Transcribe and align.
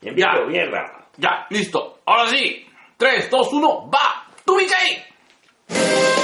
Ya. 0.00 0.10
Envíalo, 0.10 0.46
mierda. 0.46 1.08
Ya, 1.16 1.46
listo. 1.50 2.00
Ahora 2.06 2.28
sí. 2.30 2.66
3, 2.96 3.30
2, 3.30 3.52
1, 3.52 3.90
va. 3.90 4.26
¡Tú, 4.44 4.56
Mickey! 4.56 5.02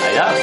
Allá. 0.05 0.35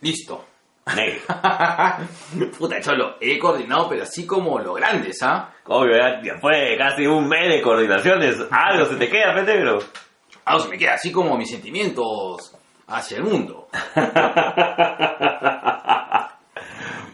Listo. 0.00 0.44
Puta, 2.58 2.80
cholo, 2.80 3.16
he 3.20 3.38
coordinado, 3.38 3.88
pero 3.88 4.02
así 4.02 4.26
como 4.26 4.58
lo 4.58 4.74
grandes, 4.74 5.22
¿ah? 5.22 5.52
Obvio, 5.66 5.96
ya 5.96 6.20
de 6.20 6.76
casi 6.76 7.06
un 7.06 7.28
mes 7.28 7.48
de 7.48 7.62
coordinaciones, 7.62 8.36
algo 8.50 8.86
se 8.86 8.96
te 8.96 9.08
queda, 9.08 9.34
fe 9.34 9.42
negro. 9.42 9.78
Ah, 10.44 10.58
se 10.58 10.68
me 10.68 10.76
queda 10.76 10.94
así 10.94 11.12
como 11.12 11.36
mis 11.36 11.50
sentimientos 11.50 12.56
hacia 12.90 13.16
el 13.18 13.24
mundo. 13.24 13.68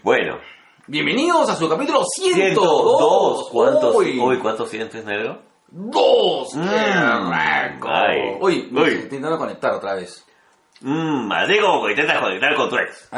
Bueno, 0.02 0.38
Bienvenidos 0.86 1.50
a 1.50 1.56
su 1.56 1.68
capítulo 1.68 2.04
102. 2.04 2.54
102. 2.54 3.48
¿Cuántos? 3.50 3.96
Uy, 3.96 4.20
Uy, 4.20 4.38
¿cuántos 4.38 4.70
sientes, 4.70 5.04
negro? 5.04 5.42
dos. 5.66 6.54
Mm. 6.54 7.32
Ay. 7.32 8.38
Me 8.70 8.82
estoy 8.82 8.92
intentando 9.02 9.36
conectar 9.36 9.72
otra 9.72 9.94
vez. 9.94 10.24
Mmm, 10.82 11.32
así 11.32 11.58
como 11.58 11.84
que 11.86 11.90
intentas 11.90 12.20
conectar 12.20 12.54
con 12.54 12.68
tu 12.70 12.76
ex. 12.76 13.08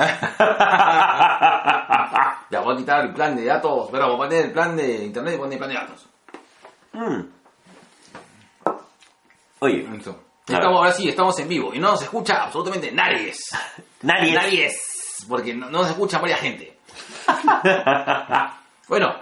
Ya 2.51 2.61
voy 2.63 2.73
a 2.75 2.79
quitar 2.79 3.05
el 3.05 3.13
plan 3.13 3.37
de 3.37 3.45
datos, 3.45 3.91
pero 3.93 4.07
voy 4.07 4.15
a 4.15 4.19
poner 4.19 4.47
el 4.47 4.53
plan 4.53 4.75
de 4.75 5.05
internet 5.05 5.35
y 5.35 5.39
poner 5.39 5.53
el 5.53 5.59
plan 5.59 5.69
de 5.71 5.77
datos. 5.77 6.09
Mm. 6.95 7.21
Oye, 9.59 9.87
Listo. 9.93 10.17
Estamos, 10.49 10.79
ahora 10.79 10.93
sí, 10.93 11.09
estamos 11.09 11.39
en 11.39 11.49
vivo 11.49 11.75
y 11.75 11.79
no 11.79 11.91
nos 11.91 12.03
escucha 12.03 12.45
absolutamente 12.45 12.91
nadie. 12.91 13.35
nadie. 14.03 14.33
Nadie 14.33 14.67
es, 14.67 15.25
porque 15.29 15.53
no, 15.53 15.67
no 15.67 15.83
nos 15.83 15.91
escucha 15.91 16.19
varias 16.19 16.41
gente. 16.41 16.79
bueno, 18.89 19.15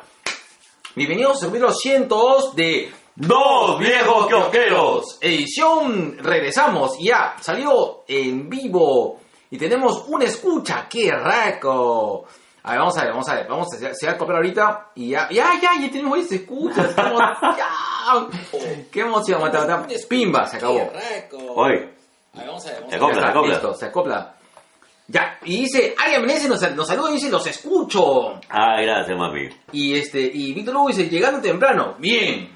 bienvenidos 0.95 1.43
al 1.43 1.49
capítulo 1.49 1.73
102 1.73 2.55
de 2.55 2.93
Dos 3.19 3.79
viejos 3.79 4.27
kiosqueros. 4.27 5.19
Edición, 5.23 6.19
regresamos, 6.19 6.99
ya 7.01 7.35
salió 7.41 8.05
en 8.07 8.47
vivo 8.51 9.21
y 9.51 9.57
tenemos 9.57 10.05
una 10.09 10.27
escucha, 10.27 10.87
qué 10.87 11.11
rico. 11.11 12.27
A 12.67 12.71
ver, 12.71 12.79
vamos 12.81 12.99
a 12.99 13.03
ver, 13.05 13.11
vamos 13.13 13.29
a 13.29 13.35
ver, 13.35 13.47
vamos 13.49 13.69
a 13.75 13.95
se 13.95 14.07
va 14.07 14.13
a 14.13 14.19
copiar 14.19 14.37
ahorita 14.37 14.91
y 14.97 15.11
ya, 15.11 15.29
ya, 15.31 15.53
ya, 15.63 15.71
ya 15.81 15.89
tenemos 15.91 16.19
esa 16.19 16.35
escucha, 16.35 16.83
estamos, 16.83 17.21
ya, 17.43 18.27
qué 18.91 19.01
emoción, 19.01 19.41
mata, 19.41 19.61
mata. 19.67 19.87
pimba, 20.09 20.47
se 20.47 20.57
acabó. 20.57 20.91
Vamos 22.35 22.67
a 22.67 22.71
ver, 22.71 22.83
vamos 22.83 22.91
Se 22.91 22.97
acopla, 22.97 23.21
se 23.21 23.27
acopla. 23.27 23.53
Listo, 23.53 23.75
se 23.75 23.87
acopla. 23.87 24.33
Ya, 25.09 25.39
y 25.45 25.63
dice, 25.63 25.95
Ariel 25.97 26.23
Menezes 26.23 26.49
nos, 26.49 26.75
nos 26.75 26.89
saluda 26.89 27.11
y 27.11 27.15
dice, 27.15 27.31
los 27.31 27.47
escucho. 27.47 28.41
ah, 28.51 28.81
gracias, 28.83 29.17
mami. 29.17 29.49
Y 29.71 29.95
este, 29.97 30.19
y 30.21 30.53
Víctor 30.53 30.75
Hugo 30.77 30.89
dice, 30.89 31.09
llegando 31.09 31.41
temprano. 31.41 31.95
Bien. 31.99 32.51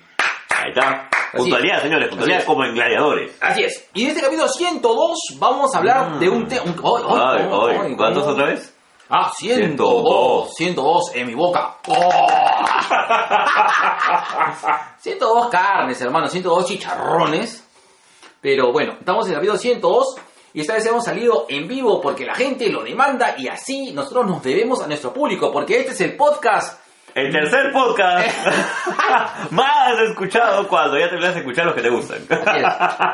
Ahí 0.58 0.70
está. 0.74 1.08
Puntualidad, 1.32 1.80
señores, 1.82 2.08
puntualidad 2.08 2.44
como 2.44 2.64
en 2.64 2.74
gladiadores. 2.74 3.36
Así 3.40 3.62
es. 3.62 3.88
Y 3.94 4.02
en 4.02 4.08
este 4.10 4.20
capítulo 4.22 4.48
102 4.48 5.18
vamos 5.38 5.72
a 5.72 5.78
hablar 5.78 6.10
Mm. 6.10 6.18
de 6.18 6.28
un 6.28 6.48
tema... 6.48 6.64
Ay, 6.66 7.48
ay, 7.82 7.94
¿cuántos 7.96 8.26
otra 8.26 8.46
vez? 8.46 8.69
Ah, 9.10 9.30
102. 9.36 10.54
102 10.54 11.14
en 11.16 11.26
mi 11.26 11.34
boca. 11.34 11.76
Oh. 11.88 11.98
102 14.98 15.48
carnes, 15.50 16.00
hermano. 16.00 16.28
102 16.28 16.66
chicharrones. 16.66 17.66
Pero 18.40 18.72
bueno, 18.72 18.94
estamos 18.98 19.26
en 19.26 19.32
el 19.32 19.36
capítulo 19.38 19.58
102 19.58 20.16
y 20.54 20.60
esta 20.62 20.74
vez 20.74 20.86
hemos 20.86 21.04
salido 21.04 21.44
en 21.48 21.68
vivo 21.68 22.00
porque 22.00 22.24
la 22.24 22.34
gente 22.34 22.68
lo 22.70 22.82
demanda 22.82 23.34
y 23.36 23.48
así 23.48 23.92
nosotros 23.92 24.26
nos 24.26 24.42
debemos 24.42 24.82
a 24.82 24.86
nuestro 24.86 25.12
público 25.12 25.52
porque 25.52 25.80
este 25.80 25.92
es 25.92 26.00
el 26.00 26.16
podcast. 26.16 26.80
El 27.14 27.32
tercer 27.32 27.72
podcast 27.72 28.46
más 29.50 29.98
escuchado 30.08 30.66
cuando 30.68 30.96
ya 30.98 31.08
terminas 31.08 31.34
de 31.34 31.40
escuchar 31.40 31.66
los 31.66 31.74
que 31.74 31.82
te 31.82 31.90
gustan. 31.90 32.18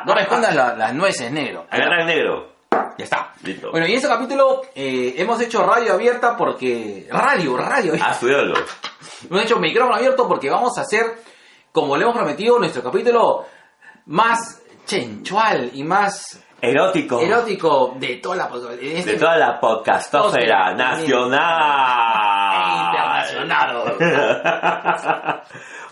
No 0.04 0.14
respondas 0.14 0.54
la- 0.54 0.74
las 0.76 0.94
nueces, 0.94 1.32
negro. 1.32 1.66
Agarra 1.70 2.02
el 2.02 2.06
negro. 2.06 2.55
Ya 2.98 3.04
está. 3.04 3.32
Listo. 3.42 3.70
Bueno, 3.70 3.86
y 3.86 3.90
en 3.90 3.96
este 3.96 4.08
capítulo 4.08 4.62
eh, 4.74 5.14
hemos 5.18 5.40
hecho 5.40 5.62
radio 5.64 5.92
abierta 5.94 6.36
porque... 6.36 7.06
Radio, 7.10 7.56
radio. 7.56 7.94
Ah, 8.00 8.10
estudiarlo. 8.12 8.54
Hemos 9.30 9.44
hecho 9.44 9.56
micrófono 9.58 9.96
abierto 9.96 10.26
porque 10.28 10.50
vamos 10.50 10.76
a 10.78 10.82
hacer, 10.82 11.06
como 11.72 11.96
le 11.96 12.02
hemos 12.04 12.16
prometido, 12.16 12.58
nuestro 12.58 12.82
capítulo 12.82 13.46
más 14.06 14.62
chenchual 14.86 15.70
y 15.74 15.82
más 15.84 16.42
Erótico. 16.60 17.20
erótico 17.20 17.94
de 17.98 18.16
toda 18.16 18.36
la... 18.36 18.50
este- 18.80 19.12
De 19.12 19.18
toda 19.18 19.36
la 19.36 19.60
podcastosfera 19.60 20.70
Osfera. 20.70 20.74
nacional. 20.74 22.86
Internacional. 22.86 23.96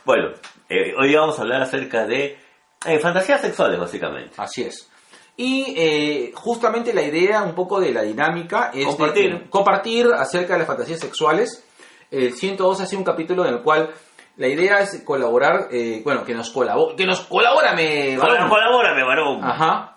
bueno, 0.04 0.28
eh, 0.68 0.94
hoy 0.98 1.14
vamos 1.14 1.38
a 1.38 1.42
hablar 1.42 1.62
acerca 1.62 2.06
de 2.06 2.38
eh, 2.86 2.98
fantasías 2.98 3.40
sexuales, 3.40 3.78
básicamente. 3.78 4.32
Así 4.38 4.62
es. 4.62 4.90
Y 5.36 5.74
eh, 5.76 6.32
justamente 6.34 6.94
la 6.94 7.02
idea, 7.02 7.42
un 7.42 7.54
poco 7.54 7.80
de 7.80 7.92
la 7.92 8.02
dinámica, 8.02 8.70
es 8.72 8.86
Compartir. 8.86 9.50
compartir 9.50 10.06
acerca 10.16 10.52
de 10.52 10.60
las 10.60 10.68
fantasías 10.68 11.00
sexuales. 11.00 11.64
El 12.10 12.34
102 12.34 12.80
ha 12.80 12.86
sido 12.86 13.00
un 13.00 13.04
capítulo 13.04 13.44
en 13.44 13.54
el 13.54 13.62
cual 13.62 13.90
la 14.36 14.46
idea 14.46 14.80
es 14.80 15.02
colaborar, 15.04 15.68
eh, 15.72 16.00
bueno, 16.04 16.24
que 16.24 16.34
nos 16.34 16.50
colabore, 16.50 16.94
que 16.96 17.06
nos 17.06 17.20
colabórame, 17.22 18.16
varón. 18.16 18.48
Colabórame, 18.48 19.04
varón. 19.04 19.44
Ajá. 19.44 19.96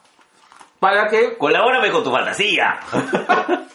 Para 0.79 1.07
que, 1.07 1.37
Colabórame 1.37 1.91
con 1.91 2.03
tu 2.03 2.11
fantasía. 2.11 2.79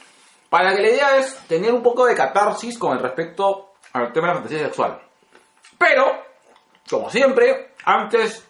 para 0.51 0.75
que 0.75 0.83
la 0.83 0.89
idea 0.89 1.17
es 1.17 1.37
tener 1.49 1.72
un 1.72 1.83
poco 1.83 2.06
de 2.06 2.15
catarsis 2.15 2.78
con 2.78 2.97
el 2.97 3.03
respecto 3.03 3.72
al 3.93 4.12
tema 4.12 4.28
de 4.28 4.34
la 4.34 4.41
fantasía 4.41 4.65
sexual. 4.67 5.01
Pero, 5.78 6.12
como 6.89 7.11
siempre, 7.11 7.72
antes, 7.84 8.49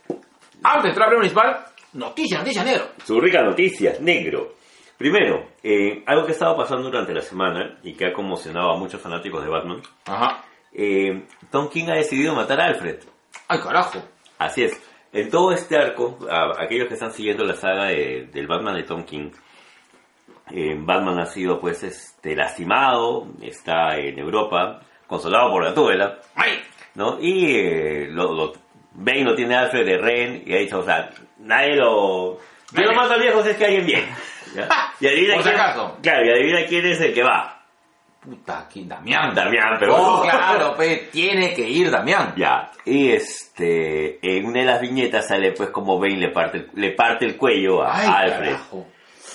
antes 0.63 0.83
de 0.83 0.89
entrar 0.91 1.09
al 1.09 1.17
principal, 1.19 1.65
noticia, 1.95 2.39
noticia 2.39 2.65
negro. 2.65 2.85
Su 3.05 3.21
rica 3.21 3.43
noticia, 3.43 3.95
negro. 4.01 4.55
Primero, 4.99 5.49
eh, 5.63 6.03
algo 6.07 6.27
que 6.27 6.33
estaba 6.33 6.57
pasando 6.57 6.85
durante 6.85 7.13
la 7.13 7.23
semana 7.23 7.79
y 7.83 7.95
que 7.95 8.07
ha 8.07 8.13
conmocionado 8.13 8.71
a 8.73 8.77
muchos 8.79 9.01
fanáticos 9.01 9.43
de 9.43 9.51
Batman. 9.51 9.83
Ajá. 10.07 10.45
eh, 10.75 11.27
Tom 11.51 11.69
King 11.69 11.89
ha 11.91 11.97
decidido 11.97 12.35
matar 12.35 12.61
a 12.61 12.67
Alfred. 12.67 13.01
Ay, 13.49 13.59
carajo. 13.61 13.99
Así 14.39 14.63
es. 14.65 14.81
En 15.13 15.29
todo 15.31 15.53
este 15.53 15.77
arco, 15.77 16.19
a- 16.31 16.63
aquellos 16.63 16.89
que 16.89 16.95
están 16.95 17.13
siguiendo 17.13 17.45
la 17.45 17.55
saga 17.55 17.87
de- 17.87 18.29
del 18.33 18.47
Batman 18.47 18.77
de 18.77 18.85
Tom 18.85 19.05
King, 19.05 19.31
eh, 20.51 20.75
Batman 20.79 21.19
ha 21.21 21.27
sido 21.27 21.61
pues 21.61 21.83
este 21.83 22.35
lastimado, 22.35 23.27
está 23.43 23.97
en 23.99 24.19
Europa, 24.19 24.81
consolado 25.07 25.51
por 25.51 25.65
Gatúbela, 25.65 26.19
Ay, 26.35 26.61
¿no? 26.95 27.19
Y 27.21 27.55
eh, 27.57 28.07
lo, 28.11 28.33
lo- 28.33 28.53
Bane 28.95 29.25
lo 29.25 29.35
tiene 29.35 29.55
a 29.57 29.61
Alfred 29.63 29.87
de 29.87 29.99
Ren 29.99 30.43
y 30.47 30.55
ha 30.55 30.59
dicho, 30.59 30.79
o 30.81 30.83
sea, 30.85 31.11
nadie 31.43 31.77
lo... 31.77 32.39
Yo 32.73 32.83
lo 32.85 32.95
mato 32.95 33.13
al 33.15 33.21
viejo 33.21 33.43
si 33.43 33.51
es 33.51 33.57
que 33.57 33.65
alguien. 33.67 34.07
¿ya? 34.55 34.69
Y 35.01 35.07
adivina 35.07 35.35
Por 35.35 35.43
si 35.45 35.49
quién- 35.51 35.61
acaso. 35.61 35.99
Claro, 36.03 36.25
y 36.27 36.31
adivina 36.31 36.67
quién 36.67 36.87
es 36.87 37.01
el 37.01 37.13
que 37.15 37.23
va. 37.23 37.63
puta, 38.23 38.61
aquí 38.61 38.85
Damián. 38.87 39.35
Damián, 39.35 39.77
pero... 39.79 39.97
Oh, 39.97 40.23
claro, 40.23 40.75
pe, 40.77 41.09
tiene 41.13 41.53
que 41.55 41.69
ir 41.69 41.91
Damián. 41.91 42.33
Ya, 42.37 42.71
y 42.85 43.11
este, 43.11 44.19
en 44.23 44.47
una 44.47 44.61
de 44.61 44.67
las 44.67 44.81
viñetas 44.81 45.27
sale 45.29 45.53
pues 45.53 45.71
como 45.71 45.99
Bane 45.99 46.17
le 46.17 46.29
parte, 46.31 46.59
el- 46.59 46.71
le 46.75 46.93
parte 46.93 47.25
el 47.27 47.37
cuello 47.37 47.83
a 47.83 47.97
Ay, 47.99 48.31
Alfred. 48.31 48.47
carajo. 48.53 48.87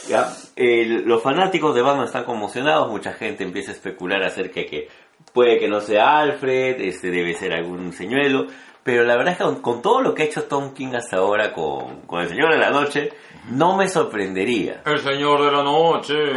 Ya, 0.08 0.28
el- 0.56 1.04
los 1.06 1.22
fanáticos 1.22 1.76
de 1.76 1.82
Batman 1.82 2.06
están 2.06 2.24
conmocionados, 2.24 2.90
mucha 2.90 3.12
gente 3.14 3.44
empieza 3.44 3.72
a 3.72 3.76
especular 3.76 4.24
acerca 4.24 4.62
de 4.62 4.66
que 4.66 4.88
puede 5.34 5.60
que 5.60 5.68
no 5.68 5.82
sea 5.82 6.20
Alfred, 6.20 6.80
este 6.80 7.12
debe 7.12 7.34
ser 7.34 7.54
algún 7.54 7.92
señuelo, 7.92 8.48
pero 8.88 9.04
la 9.04 9.18
verdad 9.18 9.34
es 9.34 9.38
que 9.38 9.44
con, 9.44 9.62
con 9.62 9.82
todo 9.82 10.02
lo 10.02 10.16
que 10.16 10.24
ha 10.24 10.26
hecho 10.28 10.44
Tom 10.46 10.74
King 10.74 10.94
hasta 10.96 11.18
ahora 11.18 11.52
con, 11.52 12.04
con 12.04 12.22
el 12.22 12.30
Señor 12.30 12.54
de 12.54 12.58
la 12.58 12.70
Noche, 12.70 13.12
no 13.50 13.76
me 13.76 13.90
sorprendería. 13.90 14.82
El 14.86 15.00
señor 15.00 15.44
de 15.44 15.52
la 15.52 15.62
noche. 15.62 16.14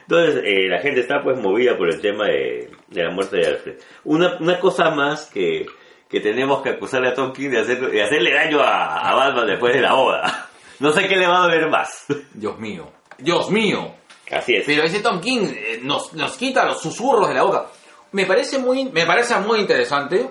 Entonces, 0.00 0.42
eh, 0.44 0.68
la 0.68 0.80
gente 0.80 1.02
está 1.02 1.22
pues 1.22 1.38
movida 1.38 1.78
por 1.78 1.88
el 1.88 2.00
tema 2.00 2.24
de, 2.26 2.72
de 2.88 3.04
la 3.04 3.10
muerte 3.12 3.36
de 3.36 3.46
Alfred. 3.46 3.74
Una, 4.02 4.38
una 4.40 4.58
cosa 4.58 4.90
más 4.90 5.26
que, 5.26 5.66
que 6.08 6.18
tenemos 6.18 6.62
que 6.62 6.70
acusarle 6.70 7.10
a 7.10 7.14
Tom 7.14 7.32
King 7.32 7.50
de, 7.50 7.60
hacer, 7.60 7.88
de 7.88 8.02
hacerle 8.02 8.34
daño 8.34 8.58
a, 8.58 9.08
a 9.08 9.14
Batman 9.14 9.46
después 9.46 9.72
de 9.72 9.82
la 9.82 9.94
boda. 9.94 10.48
No 10.80 10.90
sé 10.90 11.06
qué 11.06 11.16
le 11.16 11.28
va 11.28 11.38
a 11.38 11.42
doler 11.42 11.70
más. 11.70 12.06
Dios 12.34 12.58
mío. 12.58 12.90
Dios 13.18 13.50
mío. 13.52 13.94
Así 14.32 14.56
es. 14.56 14.64
Pero 14.66 14.82
ese 14.82 14.98
Tom 14.98 15.20
King 15.20 15.46
eh, 15.48 15.80
nos, 15.82 16.12
nos 16.12 16.36
quita 16.36 16.66
los 16.66 16.82
susurros 16.82 17.28
de 17.28 17.34
la 17.34 17.44
boca. 17.44 17.66
Me 18.10 18.26
parece 18.26 18.58
muy, 18.58 18.84
me 18.86 19.06
parece 19.06 19.38
muy 19.38 19.60
interesante 19.60 20.28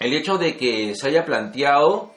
el 0.00 0.12
hecho 0.14 0.38
de 0.38 0.56
que 0.56 0.94
se 0.94 1.08
haya 1.08 1.24
planteado 1.24 2.12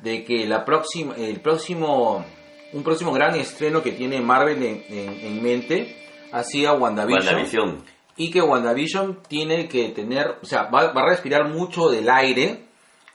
de 0.00 0.24
que 0.24 0.46
la 0.46 0.64
próxima, 0.64 1.14
el 1.16 1.40
próximo, 1.40 2.24
un 2.72 2.82
próximo 2.82 3.12
gran 3.12 3.34
estreno 3.36 3.82
que 3.82 3.92
tiene 3.92 4.20
Marvel 4.20 4.62
en, 4.62 4.84
en- 4.88 5.20
en 5.20 5.42
mente 5.42 5.96
ha 6.32 6.42
sido 6.42 6.74
WandaVision. 6.74 7.26
WandaVision. 7.26 7.84
Y 8.16 8.30
que 8.30 8.42
WandaVision 8.42 9.22
tiene 9.28 9.68
que 9.68 9.88
tener, 9.90 10.36
o 10.42 10.44
sea, 10.46 10.64
va, 10.64 10.92
va 10.92 11.02
a 11.02 11.08
respirar 11.08 11.48
mucho 11.48 11.88
del 11.88 12.08
aire 12.10 12.64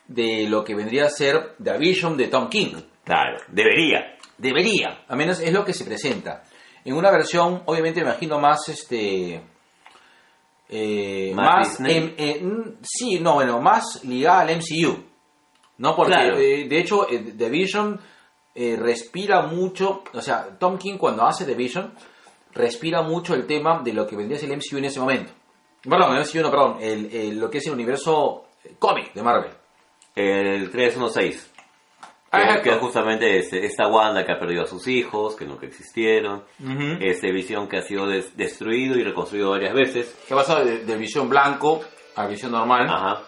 de 0.08 0.46
lo 0.48 0.64
que 0.64 0.74
vendría 0.74 1.04
a 1.06 1.10
ser 1.10 1.54
The 1.62 1.78
Vision 1.78 2.16
de 2.16 2.28
Tom 2.28 2.48
King. 2.48 2.74
Claro, 3.04 3.38
debería. 3.48 4.16
Debería, 4.38 5.04
al 5.08 5.16
menos 5.18 5.40
es 5.40 5.52
lo 5.52 5.64
que 5.64 5.72
se 5.74 5.84
presenta. 5.84 6.42
en 6.84 6.94
una 6.94 7.10
versión, 7.10 7.62
obviamente 7.66 8.00
me 8.00 8.10
imagino 8.10 8.38
más 8.40 8.68
este 8.68 9.40
eh, 10.68 11.32
Más 11.34 11.80
em- 11.80 12.14
eh, 12.18 12.40
mm, 12.42 12.78
sí, 12.82 13.20
no, 13.20 13.34
bueno, 13.34 13.60
más 13.60 14.04
ligada 14.04 14.40
al 14.40 14.50
MCU. 14.50 14.96
No, 15.78 15.94
porque 15.96 16.12
Claro. 16.12 16.36
eh, 16.38 16.66
de 16.68 16.78
hecho 16.78 17.06
The 17.36 17.48
Vision 17.48 18.00
respira 18.54 19.42
mucho, 19.42 20.02
o 20.12 20.20
sea, 20.20 20.48
Tom 20.58 20.78
King 20.78 20.98
cuando 20.98 21.24
hace 21.24 21.44
The 21.44 21.54
Vision 21.54 21.92
respira 22.54 23.02
mucho 23.02 23.34
el 23.34 23.46
tema 23.46 23.80
de 23.84 23.92
lo 23.92 24.04
que 24.06 24.16
vendría 24.16 24.36
a 24.36 24.40
ser 24.40 24.50
el 24.50 24.56
MCU 24.56 24.78
en 24.78 24.86
ese 24.86 24.98
momento. 24.98 25.32
Perdón, 25.88 26.16
el 26.16 26.22
MCU 26.24 26.42
no, 26.42 26.50
perdón, 26.50 26.76
el, 26.80 27.06
el- 27.14 27.38
lo 27.38 27.48
que 27.48 27.58
es 27.58 27.66
el 27.68 27.74
universo 27.74 28.46
cómic 28.80 29.14
de 29.14 29.22
Marvel. 29.22 29.52
El 30.16 30.70
316. 30.72 31.50
Que, 32.30 32.62
que 32.62 32.70
es 32.70 32.78
justamente 32.78 33.38
este- 33.38 33.64
esta 33.64 33.86
Wanda 33.88 34.24
que 34.24 34.32
ha 34.32 34.38
perdido 34.38 34.62
a 34.62 34.66
sus 34.66 34.86
hijos, 34.86 35.34
que 35.34 35.46
nunca 35.46 35.66
existieron. 35.66 36.44
Ujú. 36.62 36.98
Este 37.00 37.32
Visión 37.32 37.68
que 37.68 37.78
ha 37.78 37.82
sido 37.82 38.06
des- 38.06 38.36
destruido 38.36 38.98
y 38.98 39.02
reconstruido 39.04 39.50
varias 39.50 39.74
veces. 39.74 40.14
¿Qué 40.28 40.34
pasa 40.34 40.62
de, 40.62 40.84
de 40.84 40.96
visión 40.96 41.28
blanco 41.28 41.80
a 42.16 42.26
visión 42.26 42.52
normal? 42.52 42.86
Ajá. 42.88 43.22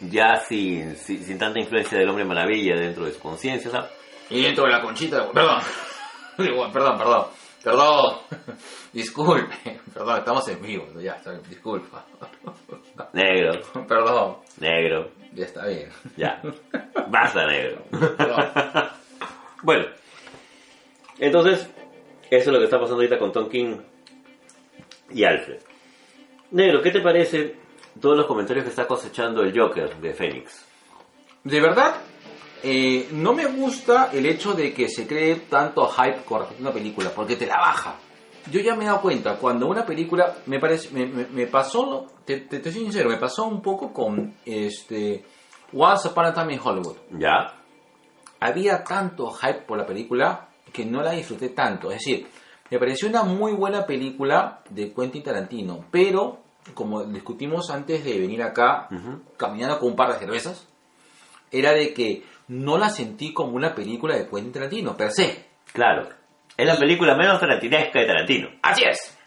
Ya 0.00 0.36
sin, 0.36 0.96
sin, 0.96 1.24
sin 1.24 1.38
tanta 1.38 1.58
influencia 1.58 1.98
del 1.98 2.08
hombre 2.08 2.24
maravilla 2.24 2.74
dentro 2.76 3.04
de 3.04 3.12
su 3.12 3.20
conciencia, 3.20 3.70
¿sabes? 3.70 3.90
Y 4.30 4.42
dentro 4.42 4.64
de 4.64 4.70
la 4.70 4.80
conchita, 4.82 5.30
perdón, 5.32 5.60
perdón, 6.36 6.72
perdón, 6.72 7.26
perdón, 7.62 8.16
disculpe, 8.92 9.80
perdón, 9.92 10.18
estamos 10.18 10.48
en 10.48 10.62
vivo, 10.62 10.86
ya, 11.00 11.20
disculpa, 11.48 12.04
Negro, 13.12 13.60
perdón, 13.88 14.36
negro, 14.58 15.10
ya 15.34 15.44
está 15.44 15.66
bien, 15.66 15.90
ya. 16.16 16.40
Basta, 17.08 17.46
negro. 17.46 17.82
Bueno, 19.62 19.86
entonces, 21.18 21.66
eso 22.30 22.40
es 22.40 22.46
lo 22.46 22.58
que 22.58 22.64
está 22.64 22.78
pasando 22.78 22.96
ahorita 22.96 23.18
con 23.18 23.32
Tom 23.32 23.48
King 23.48 23.78
y 25.10 25.24
Alfred. 25.24 25.60
Negro, 26.50 26.82
¿qué 26.82 26.90
te 26.90 27.00
parece 27.00 27.56
todos 28.00 28.16
los 28.16 28.26
comentarios 28.26 28.64
que 28.64 28.70
está 28.70 28.86
cosechando 28.86 29.42
el 29.42 29.58
Joker 29.58 29.96
de 29.96 30.12
Fénix? 30.12 30.66
De 31.44 31.60
verdad, 31.60 31.96
eh, 32.62 33.08
no 33.12 33.32
me 33.32 33.46
gusta 33.46 34.10
el 34.12 34.26
hecho 34.26 34.52
de 34.52 34.72
que 34.72 34.88
se 34.88 35.06
cree 35.06 35.36
tanto 35.48 35.86
hype 35.88 36.24
con 36.24 36.40
respecto 36.40 36.62
a 36.62 36.66
una 36.68 36.74
película, 36.74 37.10
porque 37.10 37.36
te 37.36 37.46
la 37.46 37.56
baja. 37.56 37.96
Yo 38.50 38.60
ya 38.60 38.74
me 38.74 38.84
he 38.84 38.86
dado 38.86 39.00
cuenta, 39.00 39.36
cuando 39.36 39.66
una 39.66 39.86
película, 39.86 40.36
me 40.46 40.58
parece, 40.60 40.90
me, 40.90 41.06
me- 41.06 41.26
me 41.26 41.46
pasó, 41.46 42.06
te, 42.24 42.40
te, 42.40 42.60
te 42.60 42.70
soy 42.72 42.82
sincero, 42.82 43.08
me 43.08 43.16
pasó 43.16 43.44
un 43.44 43.62
poco 43.62 43.92
con 43.92 44.34
este 44.44 45.24
Once 45.72 46.08
Upon 46.08 46.26
a 46.26 46.34
Time 46.34 46.54
in 46.54 46.60
Hollywood. 46.62 46.96
¿Ya? 47.18 47.60
había 48.40 48.84
tanto 48.84 49.30
hype 49.30 49.62
por 49.62 49.78
la 49.78 49.86
película 49.86 50.48
que 50.72 50.84
no 50.84 51.02
la 51.02 51.12
disfruté 51.12 51.48
tanto. 51.50 51.90
Es 51.90 51.98
decir, 52.00 52.26
me 52.70 52.78
pareció 52.78 53.08
una 53.08 53.22
muy 53.22 53.52
buena 53.52 53.86
película 53.86 54.60
de 54.68 54.92
Quentin 54.92 55.22
Tarantino, 55.22 55.86
pero 55.90 56.40
como 56.74 57.04
discutimos 57.04 57.70
antes 57.70 58.04
de 58.04 58.18
venir 58.18 58.42
acá, 58.42 58.88
caminando 59.38 59.78
con 59.78 59.90
un 59.90 59.96
par 59.96 60.12
de 60.12 60.18
cervezas, 60.18 60.66
era 61.50 61.72
de 61.72 61.94
que 61.94 62.22
no 62.48 62.76
la 62.76 62.90
sentí 62.90 63.32
como 63.32 63.52
una 63.54 63.74
película 63.74 64.14
de 64.16 64.28
Quentin 64.28 64.52
Tarantino, 64.52 64.94
per 64.94 65.10
se. 65.12 65.46
Claro. 65.72 66.08
Es 66.56 66.66
la 66.66 66.76
película 66.76 67.16
menos 67.16 67.40
tarantinesca 67.40 67.98
de 67.98 68.06
Tarantino. 68.06 68.48
Así 68.62 68.84
es. 68.84 69.18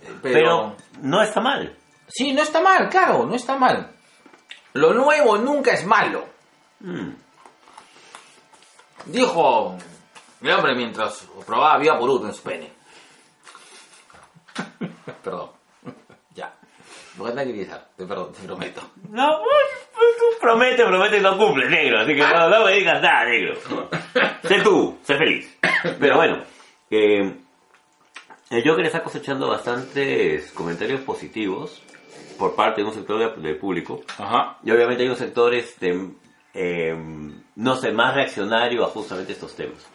Pero, 0.00 0.20
Pero, 0.22 0.76
no 1.02 1.22
está 1.22 1.40
mal. 1.40 1.76
sí, 2.08 2.32
no 2.32 2.42
está 2.42 2.60
mal, 2.60 2.88
claro, 2.88 3.26
no 3.26 3.34
está 3.34 3.56
mal. 3.56 3.92
Lo 4.72 4.94
nuevo 4.94 5.36
nunca 5.36 5.72
es 5.72 5.84
malo. 5.84 6.26
Mm. 6.80 7.10
Dijo 9.06 9.76
el 10.42 10.50
hombre 10.50 10.74
mientras 10.74 11.26
probaba 11.46 11.78
vía 11.78 11.98
por 11.98 12.24
en 12.24 12.34
su 12.34 12.42
pene. 12.42 12.72
Perdón. 15.22 15.50
Ya. 16.34 16.54
Lo 17.18 17.24
que 17.26 17.34
quería 17.34 17.84
te 17.96 18.06
perdón, 18.06 18.32
te 18.32 18.46
prometo. 18.46 18.80
No, 19.10 19.40
pues, 19.42 19.88
pues, 19.94 20.08
tú 20.18 20.40
promete, 20.40 20.84
promete 20.84 21.18
y 21.18 21.20
no 21.20 21.36
cumple, 21.36 21.68
negro. 21.68 22.00
Así 22.00 22.14
que 22.14 22.20
no, 22.34 22.48
no 22.48 22.64
me 22.64 22.72
digas 22.72 23.02
nada, 23.02 23.24
negro. 23.24 23.54
Sé 24.44 24.60
tú, 24.62 24.98
sé 25.02 25.16
feliz. 25.16 25.58
Pero 25.98 26.16
bueno, 26.16 26.42
eh, 26.90 27.36
el 28.50 28.68
Joker 28.68 28.84
está 28.84 29.02
cosechando 29.02 29.48
bastantes 29.48 30.50
comentarios 30.52 31.00
positivos 31.02 31.82
por 32.38 32.54
parte 32.56 32.80
de 32.82 32.88
un 32.88 32.94
sector 32.94 33.18
de- 33.36 33.40
del 33.42 33.58
público. 33.58 34.00
Ajá. 34.18 34.58
Y 34.64 34.70
obviamente 34.70 35.02
hay 35.04 35.08
un 35.08 35.16
sector, 35.16 35.54
este, 35.54 36.10
eh, 36.54 36.94
no 37.56 37.76
sé, 37.76 37.92
más 37.92 38.14
reaccionario 38.14 38.84
a 38.84 38.88
justamente 38.88 39.32
estos 39.32 39.54
temas. 39.54 39.86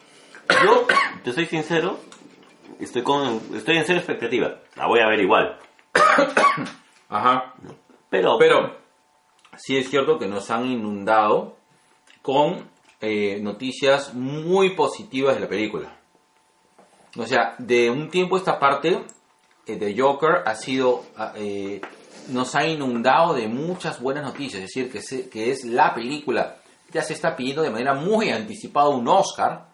Yo, 0.64 0.86
te 1.24 1.32
soy 1.32 1.46
sincero, 1.46 1.98
estoy, 2.80 3.02
con, 3.02 3.40
estoy 3.54 3.76
en 3.76 3.84
cero 3.84 3.98
expectativa. 3.98 4.60
La 4.76 4.86
voy 4.86 5.00
a 5.00 5.08
ver 5.08 5.20
igual. 5.20 5.58
Ajá. 7.08 7.54
Pero, 8.08 8.38
Pero 8.38 8.76
sí 9.56 9.76
es 9.76 9.90
cierto 9.90 10.18
que 10.18 10.28
nos 10.28 10.50
han 10.50 10.66
inundado 10.66 11.56
con 12.22 12.68
eh, 13.00 13.40
noticias 13.42 14.14
muy 14.14 14.70
positivas 14.70 15.34
de 15.34 15.40
la 15.40 15.48
película. 15.48 15.95
O 17.18 17.26
sea, 17.26 17.54
de 17.58 17.90
un 17.90 18.10
tiempo 18.10 18.36
esta 18.36 18.58
parte, 18.58 19.04
eh, 19.66 19.76
The 19.76 19.94
Joker 20.00 20.42
ha 20.44 20.54
sido, 20.54 21.02
ah, 21.16 21.32
eh, 21.36 21.80
nos 22.28 22.54
ha 22.54 22.66
inundado 22.66 23.34
de 23.34 23.48
muchas 23.48 24.00
buenas 24.00 24.24
noticias. 24.24 24.62
Es 24.62 24.68
decir, 24.68 24.90
que, 24.92 25.00
se- 25.00 25.28
que 25.28 25.50
es 25.50 25.64
la 25.64 25.94
película. 25.94 26.56
Ya 26.92 27.02
se 27.02 27.14
está 27.14 27.34
pidiendo 27.36 27.62
de 27.62 27.70
manera 27.70 27.94
muy 27.94 28.30
anticipada 28.30 28.88
un 28.90 29.08
Oscar, 29.08 29.66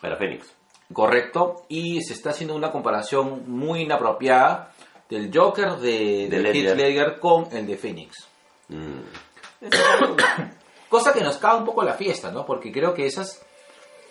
para 0.00 0.16
Fénix. 0.16 0.46
correcto, 0.92 1.64
y 1.68 2.00
se 2.02 2.14
está 2.14 2.30
haciendo 2.30 2.54
una 2.56 2.70
comparación 2.72 3.44
muy 3.50 3.82
inapropiada 3.82 4.72
del 5.10 5.30
Joker 5.32 5.76
de, 5.76 6.28
De 6.28 6.28
de 6.28 6.36
Heath 6.38 6.54
Ledger. 6.54 6.76
Ledger 6.76 7.18
con 7.20 7.48
el 7.56 7.66
de 7.66 7.76
Phoenix. 7.76 8.26
Mm. 8.68 9.00
Cosa 10.88 11.12
que 11.12 11.20
nos 11.20 11.36
caga 11.36 11.56
un 11.56 11.64
poco 11.64 11.82
la 11.82 11.94
fiesta, 11.94 12.30
¿no? 12.32 12.46
Porque 12.46 12.72
creo 12.72 12.94
que 12.94 13.06
esas, 13.06 13.42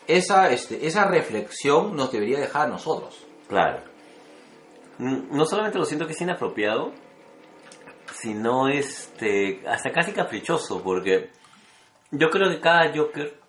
esa, 0.07 0.51
este, 0.51 0.87
esa 0.87 1.05
reflexión 1.05 1.95
nos 1.95 2.11
debería 2.11 2.39
dejar 2.39 2.67
a 2.67 2.71
nosotros. 2.71 3.25
Claro. 3.47 3.81
No 4.99 5.45
solamente 5.45 5.77
lo 5.77 5.85
siento 5.85 6.07
que 6.07 6.13
es 6.13 6.21
inapropiado, 6.21 6.91
sino 8.13 8.67
este, 8.67 9.61
hasta 9.67 9.91
casi 9.91 10.11
caprichoso, 10.11 10.81
porque 10.81 11.29
yo 12.11 12.29
creo 12.29 12.49
que 12.49 12.59
cada 12.59 12.91
Joker, 12.95 13.39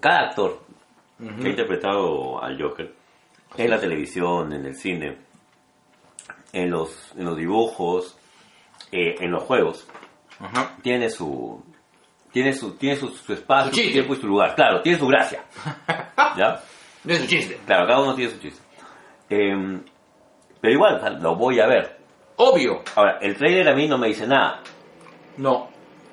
cada 0.00 0.28
actor 0.28 0.60
que 1.18 1.46
ha 1.46 1.50
interpretado 1.50 2.42
al 2.42 2.60
Joker, 2.60 2.94
en 3.56 3.70
la 3.70 3.80
televisión, 3.80 4.52
en 4.52 4.66
el 4.66 4.74
cine, 4.74 5.18
en 6.52 6.70
los, 6.70 7.12
en 7.16 7.24
los 7.24 7.36
dibujos, 7.36 8.18
eh, 8.92 9.16
en 9.20 9.30
los 9.30 9.44
juegos, 9.44 9.86
tiene 10.82 11.10
su 11.10 11.62
tiene 12.32 12.52
su 12.52 12.76
tiene 12.76 12.96
su, 12.96 13.08
su 13.08 13.32
espacio, 13.32 13.72
Su 13.72 13.80
su, 13.82 13.92
tiempo 13.92 14.12
y 14.14 14.16
su 14.16 14.26
lugar. 14.26 14.54
Claro, 14.54 14.80
tiene 14.82 14.98
su 14.98 15.06
gracia. 15.06 15.42
¿Ya? 16.36 16.60
No 17.04 17.12
es 17.14 17.20
un 17.20 17.26
chiste. 17.26 17.58
Claro, 17.66 17.86
cada 17.86 18.00
uno 18.02 18.14
tiene 18.14 18.30
su 18.32 18.38
chiste. 18.40 18.62
Em, 19.30 19.82
pero 20.60 20.74
igual, 20.74 21.18
lo 21.22 21.36
voy 21.36 21.60
a 21.60 21.66
ver. 21.66 21.96
Obvio. 22.36 22.82
Ahora, 22.96 23.18
el 23.20 23.36
trailer 23.36 23.68
a 23.68 23.74
mí 23.74 23.86
no 23.88 23.98
me 23.98 24.08
dice 24.08 24.26
nada. 24.26 24.60
No. 25.36 25.68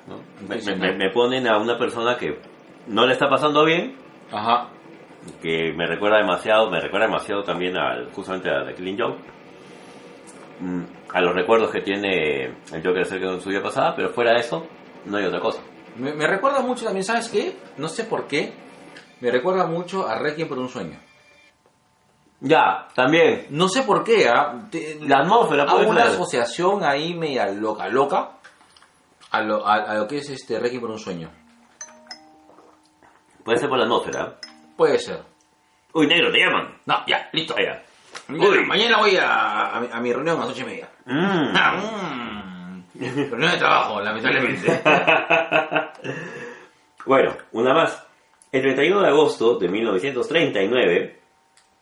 ¿no? 0.06 0.18
Me, 0.48 0.56
me- 0.56 0.76
nada. 0.76 0.92
me 0.96 1.10
ponen 1.10 1.46
a 1.48 1.58
una 1.58 1.76
persona 1.78 2.16
que 2.16 2.38
no 2.86 3.06
le 3.06 3.12
está 3.12 3.28
pasando 3.28 3.64
bien, 3.64 3.96
Ajá. 4.30 4.68
que 5.42 5.72
me 5.76 5.86
recuerda 5.86 6.18
demasiado, 6.18 6.70
me 6.70 6.80
recuerda 6.80 7.06
demasiado 7.06 7.42
también 7.42 7.76
al, 7.76 8.10
justamente 8.12 8.48
a 8.50 8.64
The 8.64 8.74
Killing 8.74 8.98
Joke. 8.98 9.18
Mm, 10.60 10.82
a 11.12 11.20
los 11.20 11.34
recuerdos 11.34 11.70
que 11.70 11.80
tiene 11.80 12.44
el 12.72 12.82
Joker 12.84 13.02
acerca 13.02 13.30
de 13.32 13.40
su 13.40 13.48
vida 13.50 13.62
pasada, 13.62 13.94
pero 13.94 14.10
fuera 14.10 14.32
de 14.32 14.38
eso, 14.40 14.66
no 15.04 15.16
hay 15.18 15.24
otra 15.24 15.40
cosa. 15.40 15.60
Me, 15.98 16.12
me 16.12 16.26
recuerda 16.26 16.60
mucho 16.60 16.84
también, 16.84 17.04
¿sabes 17.04 17.28
qué? 17.28 17.56
No 17.78 17.88
sé 17.88 18.04
por 18.04 18.26
qué. 18.26 18.52
Me 19.20 19.30
recuerda 19.30 19.66
mucho 19.66 20.06
a 20.06 20.18
Requiem 20.18 20.48
por 20.48 20.58
un 20.58 20.68
sueño. 20.68 20.98
Ya, 22.40 22.88
también, 22.94 23.46
No 23.50 23.66
sé 23.68 23.82
por 23.82 24.04
qué, 24.04 24.28
¿ah? 24.28 24.68
Te- 24.70 24.98
la 25.00 25.20
atmósfera 25.20 25.62
Hago 25.62 25.76
puede 25.76 25.88
una 25.88 26.02
ser. 26.04 26.12
asociación 26.12 26.84
ahí 26.84 27.14
media 27.14 27.46
loca, 27.46 27.88
loca 27.88 28.32
a 29.30 29.40
lo, 29.40 29.66
a, 29.66 29.74
a 29.76 29.94
lo 29.94 30.06
que 30.06 30.18
es 30.18 30.28
este 30.28 30.58
Requiem 30.60 30.82
por 30.82 30.90
un 30.90 30.98
sueño. 30.98 31.30
Puede 33.44 33.58
ser 33.58 33.68
por 33.68 33.78
la 33.78 33.84
atmósfera. 33.84 34.36
Puede 34.76 34.98
ser. 34.98 35.22
Uy, 35.94 36.06
negro, 36.06 36.30
te 36.30 36.38
llaman. 36.38 36.78
No, 36.84 36.96
ya, 37.06 37.28
listo. 37.32 37.54
Ah, 37.56 37.62
ya. 37.62 37.82
Mañana, 38.28 38.50
Uy. 38.50 38.66
mañana 38.66 38.98
voy 38.98 39.16
a, 39.16 39.76
a 39.76 39.80
mi- 39.80 39.88
a 39.92 40.00
mi 40.00 40.12
reunión 40.12 40.36
a 40.36 40.40
las 40.40 40.50
ocho 40.50 40.62
y 40.62 40.64
media. 40.66 40.88
Mm. 41.06 41.52
Ah, 41.56 41.72
mm. 41.76 42.25
Reunión 43.00 43.50
de 43.52 43.58
trabajo, 43.58 44.00
lamentablemente. 44.00 44.82
Bueno, 47.06 47.36
una 47.52 47.72
más. 47.72 48.04
El 48.50 48.62
31 48.62 49.00
de 49.00 49.08
agosto 49.08 49.58
de 49.58 49.68
1939 49.68 51.20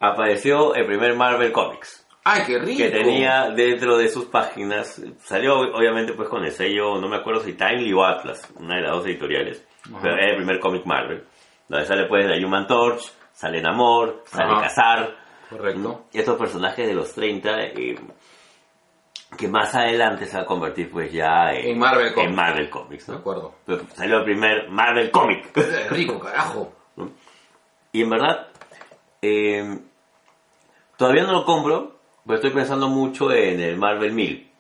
apareció 0.01 0.75
el 0.75 0.85
primer 0.85 1.17
Marvel 1.17 1.51
Comics, 1.51 2.07
¡Ay, 2.25 2.43
qué 2.47 2.59
rico! 2.59 2.79
que 2.79 2.91
tenía 2.91 3.49
dentro 3.51 3.97
de 3.97 4.09
sus 4.09 4.27
páginas, 4.27 5.01
salió 5.23 5.61
obviamente 5.61 6.13
pues 6.13 6.29
con 6.29 6.45
el 6.45 6.53
sello, 6.53 6.99
no 7.01 7.09
me 7.09 7.17
acuerdo 7.17 7.41
si 7.41 7.55
Timely 7.55 7.93
o 7.95 8.05
Atlas, 8.05 8.47
una 8.57 8.77
de 8.77 8.83
las 8.83 8.93
dos 8.93 9.07
editoriales, 9.07 9.65
pero 10.03 10.15
era 10.15 10.31
el 10.31 10.37
primer 10.37 10.61
cómic 10.61 10.85
Marvel, 10.85 11.25
donde 11.69 11.87
sale 11.87 12.07
pues 12.07 12.27
la 12.27 12.47
Human 12.47 12.67
Torch, 12.67 13.11
sale 13.33 13.63
Namor, 13.63 14.25
sale 14.27 14.53
Ajá. 14.53 14.63
Cazar, 14.63 15.17
Correcto. 15.49 16.07
Estos 16.13 16.37
personajes 16.37 16.87
de 16.87 16.95
los 16.95 17.15
30 17.15 17.63
eh, 17.63 17.97
que 19.37 19.49
más 19.49 19.75
adelante 19.75 20.27
se 20.27 20.37
va 20.37 20.43
a 20.43 20.47
convertir 20.47 20.91
pues 20.91 21.13
ya 21.13 21.53
en, 21.53 21.67
En 21.73 21.79
Marvel 21.79 22.13
Comics. 22.15 22.31
en 22.31 22.37
Marvel 22.37 22.71
Comics, 22.71 23.07
De 23.07 23.13
¿no? 23.13 23.19
acuerdo. 23.19 23.55
Pero 23.67 23.83
Salió 23.95 24.19
el 24.19 24.25
primer 24.25 24.69
Marvel 24.71 25.11
Comic. 25.11 25.51
Es 25.57 25.91
rico, 25.91 26.19
carajo. 26.21 26.73
Y 27.93 28.03
en 28.03 28.11
verdad, 28.11 28.49
eh, 29.23 29.79
todavía 30.97 31.23
no 31.25 31.33
lo 31.33 31.45
compro, 31.45 31.99
pero 32.25 32.37
estoy 32.37 32.51
pensando 32.53 32.89
mucho 32.89 33.31
en 33.33 33.61
el 33.61 33.77
Marvel 33.77 34.13
1000. 34.13 34.51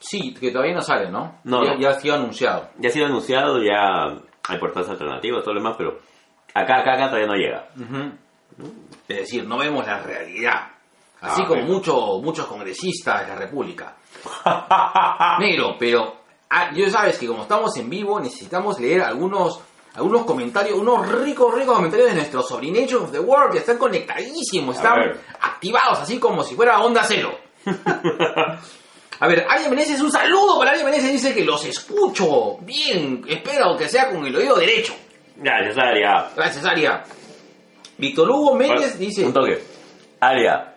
Sí, 0.00 0.34
que 0.34 0.50
todavía 0.52 0.74
no 0.74 0.80
sale, 0.82 1.10
¿no? 1.10 1.40
No, 1.44 1.64
ya, 1.64 1.74
no. 1.74 1.80
ya 1.80 1.88
ha 1.90 1.94
sido 1.94 2.14
anunciado. 2.14 2.68
Ya 2.78 2.88
ha 2.88 2.92
sido 2.92 3.06
anunciado, 3.06 3.60
ya 3.62 4.04
hay 4.48 4.58
portales 4.58 4.88
alternativos, 4.90 5.42
todo 5.42 5.54
lo 5.54 5.60
demás, 5.60 5.76
pero 5.76 5.98
acá, 6.54 6.80
acá, 6.80 6.92
acá 6.94 7.06
todavía 7.08 7.26
no 7.26 7.34
llega. 7.34 7.68
Es 9.08 9.16
decir, 9.18 9.44
no 9.46 9.58
vemos 9.58 9.86
la 9.86 9.98
realidad. 10.00 10.68
Así 11.20 11.42
Ah, 11.42 11.46
como 11.48 11.60
bueno. 11.62 11.74
mucho- 11.74 12.20
muchos 12.22 12.46
congresistas 12.46 13.22
de 13.22 13.28
la 13.28 13.34
República. 13.34 13.96
Negro, 15.40 15.76
pero 15.78 16.14
ah, 16.50 16.70
yo 16.74 16.88
sabes 16.90 17.18
que 17.18 17.26
como 17.26 17.42
estamos 17.42 17.76
en 17.76 17.88
vivo 17.90 18.18
necesitamos 18.20 18.78
leer 18.80 19.02
algunos 19.02 19.60
algunos 19.94 20.24
comentarios, 20.26 20.78
unos 20.78 21.08
ricos, 21.10 21.52
ricos 21.54 21.74
comentarios 21.74 22.10
de 22.10 22.14
nuestros 22.14 22.46
sobrinechos 22.46 23.02
of 23.02 23.10
the 23.10 23.18
world 23.18 23.50
que 23.52 23.58
están 23.58 23.78
conectadísimos, 23.78 24.76
están 24.76 24.94
activados 25.40 25.98
así 25.98 26.18
como 26.20 26.44
si 26.44 26.54
fuera 26.54 26.78
onda 26.80 27.02
cero. 27.04 27.36
A 29.20 29.26
ver, 29.26 29.44
Aria 29.50 29.68
Meneses, 29.68 30.00
un 30.00 30.12
saludo 30.12 30.56
para 30.58 30.70
Aria 30.70 30.84
Meneses, 30.84 31.10
dice 31.12 31.34
que 31.34 31.44
los 31.44 31.64
escucho 31.64 32.58
bien, 32.60 33.24
espero 33.28 33.76
que 33.76 33.88
sea 33.88 34.08
con 34.10 34.24
el 34.24 34.36
oído 34.36 34.54
derecho. 34.54 34.94
Gracias, 35.36 35.76
Aria. 35.76 36.28
Gracias, 36.36 36.64
Aria. 36.64 37.02
Víctor 37.96 38.30
Hugo 38.30 38.54
Méndez 38.54 38.96
dice... 38.96 39.24
Un 39.26 39.32
toque. 39.32 39.60
Aria, 40.20 40.76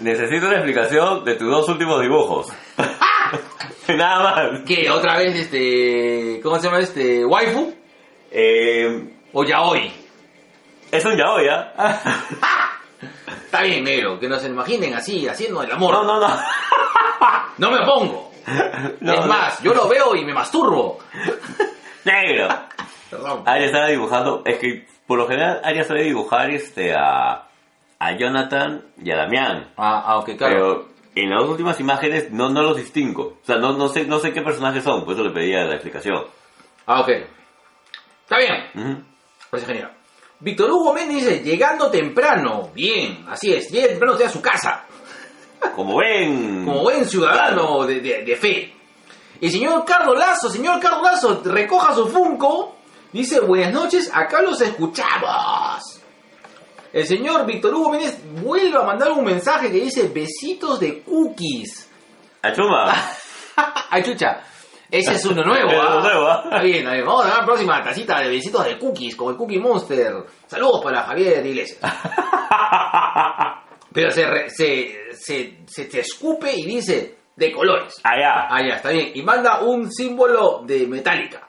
necesito 0.00 0.46
una 0.46 0.56
explicación 0.56 1.24
de 1.24 1.34
tus 1.34 1.50
dos 1.50 1.68
últimos 1.68 2.00
dibujos. 2.00 2.48
Nada 3.88 4.22
más. 4.22 4.60
que 4.66 4.90
otra 4.90 5.16
vez 5.16 5.34
este 5.34 6.40
¿cómo 6.42 6.58
se 6.58 6.66
llama 6.66 6.80
este 6.80 7.24
waifu 7.24 7.74
Eh, 8.30 9.14
o 9.32 9.44
yaoi? 9.44 9.90
es 10.92 11.04
un 11.04 11.16
yaoi, 11.16 11.46
¿ya? 11.46 11.72
Está 13.46 13.62
bien, 13.62 13.84
negro, 13.84 14.18
que 14.20 14.28
no 14.28 14.38
se 14.38 14.48
lo 14.48 14.54
imaginen 14.54 14.92
así 14.94 15.26
haciendo 15.26 15.62
el 15.62 15.72
amor. 15.72 15.92
No, 15.92 16.04
no, 16.04 16.20
no. 16.20 16.28
No 17.58 17.70
me 17.72 17.78
opongo. 17.80 18.30
No, 19.00 19.12
es 19.14 19.20
no. 19.20 19.26
más, 19.26 19.60
yo 19.62 19.74
lo 19.74 19.88
veo 19.88 20.14
y 20.14 20.24
me 20.24 20.32
masturbo. 20.32 20.98
Negro. 22.04 22.48
Perdón. 23.10 23.42
Aria 23.46 23.66
estaba 23.66 23.86
dibujando, 23.88 24.42
es 24.44 24.58
que 24.58 24.86
por 25.06 25.18
lo 25.18 25.26
general 25.26 25.60
Aria 25.64 25.82
suele 25.84 26.04
dibujar 26.04 26.50
este 26.50 26.94
a, 26.94 27.47
a 27.98 28.16
Jonathan 28.16 28.84
y 29.02 29.10
a 29.10 29.16
Damián. 29.16 29.72
Ah, 29.76 30.02
ah, 30.06 30.18
ok, 30.18 30.30
claro. 30.36 30.54
Pero 30.54 30.88
en 31.14 31.30
las 31.30 31.44
últimas 31.48 31.78
imágenes 31.80 32.30
no, 32.30 32.48
no 32.48 32.62
los 32.62 32.76
distingo. 32.76 33.38
O 33.42 33.46
sea, 33.46 33.56
no, 33.56 33.72
no 33.72 33.88
sé, 33.88 34.04
no 34.04 34.18
sé 34.20 34.32
qué 34.32 34.42
personajes 34.42 34.84
son, 34.84 35.04
por 35.04 35.14
eso 35.14 35.24
le 35.24 35.30
pedía 35.30 35.64
la 35.64 35.74
explicación. 35.74 36.24
Ah, 36.86 37.00
ok. 37.00 37.08
Está 38.22 38.38
bien. 38.38 38.54
Ujú. 38.74 39.02
Parece 39.50 39.66
genial. 39.66 39.92
Víctor 40.40 40.70
Hugo 40.70 40.92
Méndez 40.94 41.16
dice, 41.24 41.40
llegando 41.42 41.90
temprano. 41.90 42.70
Bien, 42.74 43.24
así 43.28 43.52
es. 43.52 43.70
Llega 43.70 43.88
temprano 43.88 44.12
usted 44.12 44.26
a 44.26 44.30
su 44.30 44.40
casa. 44.40 44.84
Como 45.74 45.96
ven. 45.98 46.64
Como 46.64 46.82
buen 46.82 47.04
ciudadano 47.04 47.84
de, 47.84 48.00
de- 48.00 48.22
de 48.24 48.36
fe. 48.36 48.74
El 49.40 49.50
señor 49.50 49.84
Carlos 49.84 50.16
Lazo, 50.18 50.48
señor 50.50 50.78
Carlos 50.80 51.02
Lazo, 51.02 51.42
recoja 51.44 51.92
su 51.94 52.06
Funko. 52.06 52.76
Dice, 53.12 53.40
buenas 53.40 53.72
noches, 53.72 54.10
acá 54.14 54.42
los 54.42 54.60
escuchamos. 54.60 55.97
El 56.92 57.06
señor 57.06 57.44
Víctor 57.46 57.74
Hugo 57.74 57.90
Méndez 57.90 58.18
vuelve 58.42 58.76
a 58.76 58.82
mandar 58.82 59.12
un 59.12 59.24
mensaje 59.24 59.70
que 59.70 59.80
dice, 59.80 60.08
besitos 60.08 60.80
de 60.80 61.02
cookies. 61.02 61.88
Achuma. 62.42 62.94
Ay, 63.90 64.02
chucha. 64.02 64.40
Ese 64.90 65.12
es 65.12 65.24
uno 65.26 65.42
nuevo, 65.44 65.70
¿ah? 65.82 65.96
uno 65.96 66.00
nuevo, 66.00 66.26
¿ah? 66.26 66.42
Está 66.44 66.62
bien, 66.62 66.78
está 66.78 66.92
bien. 66.94 67.04
Vamos 67.04 67.26
a 67.26 67.40
la 67.40 67.44
próxima 67.44 67.82
tacita 67.82 68.20
de 68.20 68.28
besitos 68.30 68.64
de 68.64 68.78
cookies, 68.78 69.16
como 69.16 69.30
el 69.30 69.36
Cookie 69.36 69.58
Monster. 69.58 70.14
Saludos 70.46 70.80
para 70.82 71.02
Javier 71.02 71.44
Iglesias. 71.44 71.78
Pero 73.92 74.10
se, 74.10 74.26
re- 74.26 74.50
se, 74.50 74.96
se, 75.12 75.58
se, 75.66 75.90
se 75.90 76.00
escupe 76.00 76.52
y 76.54 76.64
dice, 76.64 77.18
de 77.36 77.52
colores. 77.52 77.94
Allá. 78.02 78.48
Ya, 78.66 78.76
está 78.76 78.90
bien. 78.90 79.10
Y 79.14 79.22
manda 79.22 79.60
un 79.60 79.90
símbolo 79.92 80.62
de 80.64 80.86
metálica. 80.86 81.48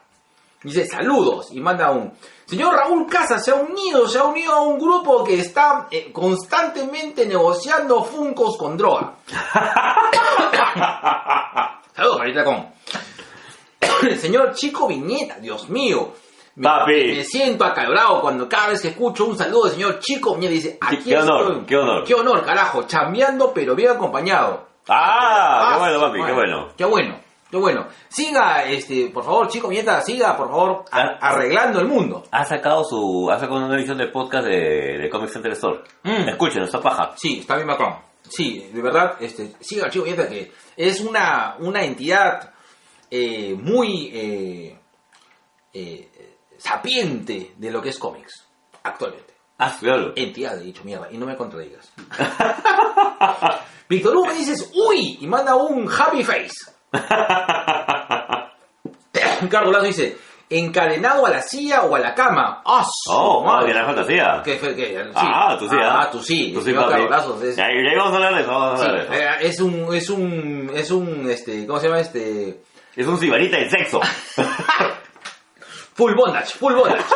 Dice 0.62 0.86
saludos 0.86 1.48
y 1.52 1.60
manda 1.60 1.90
un... 1.90 2.12
Señor 2.50 2.74
Raúl 2.74 3.06
Casas 3.06 3.44
se 3.44 3.52
ha 3.52 3.54
unido, 3.54 4.08
se 4.08 4.18
ha 4.18 4.24
unido 4.24 4.52
a 4.52 4.62
un 4.62 4.76
grupo 4.76 5.22
que 5.22 5.38
está 5.38 5.86
eh, 5.88 6.10
constantemente 6.12 7.24
negociando 7.24 8.02
funcos 8.02 8.56
con 8.58 8.76
droga. 8.76 9.14
saludos, 11.94 12.18
Marita 12.18 12.42
Con. 12.42 12.66
El 14.02 14.18
señor 14.18 14.52
Chico 14.52 14.88
Viñeta, 14.88 15.38
Dios 15.38 15.68
mío. 15.68 16.12
Me, 16.56 16.64
Papi. 16.64 17.18
me 17.18 17.22
siento 17.22 17.64
acalorado 17.64 18.20
cuando 18.20 18.48
cada 18.48 18.70
vez 18.70 18.82
que 18.82 18.88
escucho 18.88 19.26
un 19.26 19.38
saludo 19.38 19.66
del 19.66 19.74
señor 19.74 20.00
Chico 20.00 20.34
Viñeta 20.34 20.52
dice, 20.52 20.76
aquí 20.80 21.04
qué 21.04 21.18
honor, 21.18 21.42
estoy. 21.42 21.66
qué 21.66 21.76
honor. 21.76 22.04
Qué 22.04 22.14
honor, 22.14 22.44
carajo, 22.44 22.82
chambeando 22.82 23.52
pero 23.54 23.76
bien 23.76 23.90
acompañado. 23.90 24.66
Ah, 24.88 25.74
qué 25.74 25.78
bueno, 25.78 26.00
papi, 26.00 26.18
qué 26.24 26.32
bueno. 26.32 26.68
Qué 26.76 26.84
bueno, 26.84 27.20
qué 27.50 27.56
bueno. 27.56 27.86
Siga, 28.08 28.64
este, 28.64 29.10
por 29.10 29.24
favor, 29.24 29.48
chico 29.48 29.68
Viñeta, 29.68 30.00
siga, 30.00 30.36
por 30.36 30.48
favor, 30.48 30.84
Ah. 30.92 31.18
arreglando 31.20 31.80
el 31.80 31.86
mundo. 31.88 32.22
Ha 32.30 32.44
sacado 32.44 32.84
su, 32.84 33.28
ha 33.30 33.38
sacado 33.38 33.64
una 33.64 33.76
edición 33.76 33.98
de 33.98 34.06
podcast 34.08 34.46
de, 34.46 34.98
de 34.98 35.10
Comic 35.10 35.30
Center 35.30 35.52
Store. 35.52 35.80
Mm. 36.04 36.28
Escuchen, 36.28 36.62
esta 36.62 36.80
paja. 36.80 37.12
Sí, 37.16 37.40
está 37.40 37.56
bien 37.56 37.66
Macron. 37.66 37.96
Sí, 38.28 38.70
de 38.72 38.80
verdad, 38.82 39.16
este, 39.20 39.52
siga 39.60 39.90
chico 39.90 40.04
Viñeta 40.04 40.28
que 40.28 40.52
es 40.76 41.00
una, 41.00 41.56
una 41.58 41.82
entidad 41.84 42.52
eh, 43.10 43.56
muy 43.60 44.10
eh, 44.14 44.78
eh, 45.72 46.36
sapiente 46.56 47.54
de 47.56 47.70
lo 47.70 47.82
que 47.82 47.88
es 47.88 47.98
cómics 47.98 48.46
actualmente. 48.84 49.34
Ah, 49.58 49.76
claro. 49.78 50.12
Entidad, 50.16 50.58
he 50.58 50.64
dicho 50.64 50.84
mierda, 50.84 51.08
y 51.10 51.18
no 51.18 51.26
me 51.26 51.36
contradigas. 51.36 51.92
Víctor 53.88 54.16
Hugo 54.16 54.26
me 54.26 54.34
dices, 54.34 54.70
uy, 54.74 55.18
y 55.20 55.26
manda 55.26 55.54
un 55.54 55.86
happy 55.90 56.22
face. 56.24 56.69
Carlos 59.50 59.72
Lazo 59.72 59.86
dice, 59.86 60.16
encadenado 60.48 61.26
a 61.26 61.30
la 61.30 61.42
silla 61.42 61.82
o 61.82 61.94
a 61.94 61.98
la 61.98 62.14
cama. 62.14 62.62
¡Ah, 62.64 62.84
Oh, 63.08 63.42
ah, 63.46 63.56
madre! 63.56 63.72
gran 63.72 63.86
fantasía. 63.86 64.40
¿Qué 64.44 64.56
fue? 64.58 64.74
¿Qué? 64.76 65.02
Sí. 65.04 65.10
Ah, 65.14 65.56
tú 65.58 65.68
sí, 65.68 65.76
Ah, 65.80 66.00
¿ah? 66.02 66.10
tú 66.10 66.22
sí. 66.22 66.52
Tú 66.52 66.60
sí, 66.62 66.70
es, 66.70 67.56
Ya, 67.56 67.66
ya 67.68 67.96
vamos 67.98 68.12
a 68.12 68.16
hablar 68.16 68.34
de 68.34 68.40
eso, 68.42 68.50
vamos 68.50 68.80
a 68.80 68.84
sí, 68.84 68.90
hablar 68.90 69.08
de 69.08 69.16
eso. 69.16 69.24
eh, 69.24 69.36
es 69.40 69.60
un, 69.60 69.94
es 69.94 70.10
un, 70.10 70.70
es 70.74 70.90
un, 70.90 71.30
este, 71.30 71.66
¿cómo 71.66 71.80
se 71.80 71.88
llama 71.88 72.00
este? 72.00 72.60
Es 72.96 73.06
un 73.06 73.18
cibarita 73.18 73.56
del 73.56 73.70
sexo. 73.70 74.00
Full 75.94 76.14
bondage, 76.14 76.54
full 76.58 76.74
bondage. 76.74 77.04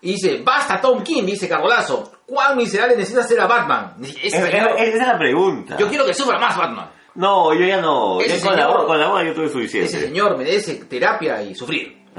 Y 0.00 0.12
dice, 0.12 0.40
basta 0.44 0.80
Tom 0.80 1.02
King, 1.02 1.24
dice 1.26 1.48
Cargolazo. 1.48 2.12
¿Cuán 2.24 2.56
miserable 2.56 2.94
necesita 2.96 3.24
ser 3.24 3.40
a 3.40 3.48
Batman? 3.48 3.94
Dice, 3.96 4.16
Es- 4.28 4.32
"Ese 4.34 4.44
es- 4.44 4.50
señor- 4.52 4.76
esa 4.78 4.96
es 5.02 5.08
la 5.08 5.18
pregunta. 5.18 5.76
yo 5.76 5.88
quiero 5.88 6.06
que 6.06 6.14
sufra 6.14 6.38
más 6.38 6.56
Batman. 6.56 6.88
No, 7.18 7.52
yo 7.52 7.66
ya 7.66 7.80
no. 7.80 8.20
Ese 8.20 8.38
Ya 8.38 8.44
con, 8.46 8.56
la, 8.56 8.62
señor- 8.62 8.76
hora- 8.76 8.86
con 8.86 9.00
la 9.00 9.24
yo 9.24 9.34
tuve 9.34 9.48
suficiente. 9.48 9.88
Ese 9.88 10.06
señor 10.06 10.38
merece 10.38 10.76
terapia 10.76 11.42
y 11.42 11.52
sufrir. 11.52 11.98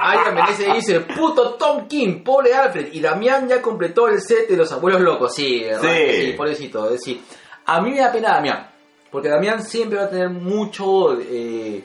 Alguien 0.00 0.34
merece 0.36 0.72
dice, 0.72 1.00
puto 1.00 1.54
Tom 1.54 1.86
King, 1.86 2.22
pobre 2.24 2.54
Alfred. 2.54 2.88
Y 2.94 3.00
Damián 3.00 3.46
ya 3.46 3.60
completó 3.60 4.08
el 4.08 4.22
set 4.22 4.48
de 4.48 4.56
los 4.56 4.72
abuelos 4.72 5.02
locos. 5.02 5.34
Sí. 5.34 5.66
Sí. 5.82 5.86
sí 6.12 6.32
pobrecito. 6.34 6.88
decir, 6.88 7.20
a 7.66 7.82
mí 7.82 7.90
me 7.90 7.98
da 7.98 8.10
pena 8.10 8.30
Damián. 8.36 8.70
Porque 9.10 9.28
Damián 9.28 9.62
siempre 9.62 9.98
va 9.98 10.04
a 10.04 10.10
tener 10.10 10.30
mucho, 10.30 11.18
eh, 11.20 11.84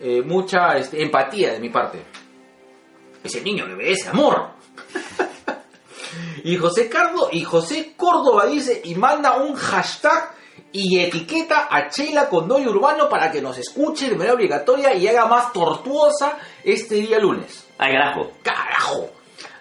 eh, 0.00 0.22
mucha 0.24 0.76
este, 0.78 1.00
empatía 1.00 1.52
de 1.52 1.60
mi 1.60 1.68
parte. 1.68 2.00
Ese 3.22 3.40
niño 3.40 3.68
le 3.68 3.76
merece 3.76 4.08
amor. 4.08 4.48
y 6.42 6.56
José 6.56 6.88
Cardo, 6.88 7.28
y 7.30 7.44
José 7.44 7.92
Córdoba 7.96 8.46
dice 8.46 8.80
y 8.84 8.96
manda 8.96 9.36
un 9.36 9.54
hashtag 9.54 10.39
y 10.72 11.00
etiqueta 11.00 11.68
a 11.70 11.88
Chela 11.88 12.28
Condoy 12.28 12.66
Urbano 12.66 13.08
para 13.08 13.30
que 13.30 13.42
nos 13.42 13.58
escuche 13.58 14.08
de 14.08 14.16
manera 14.16 14.34
obligatoria 14.34 14.94
y 14.94 15.08
haga 15.08 15.26
más 15.26 15.52
tortuosa 15.52 16.38
este 16.62 16.96
día 16.96 17.18
lunes. 17.18 17.66
Ay, 17.78 17.92
carajo. 17.92 18.30
¡Carajo! 18.42 19.10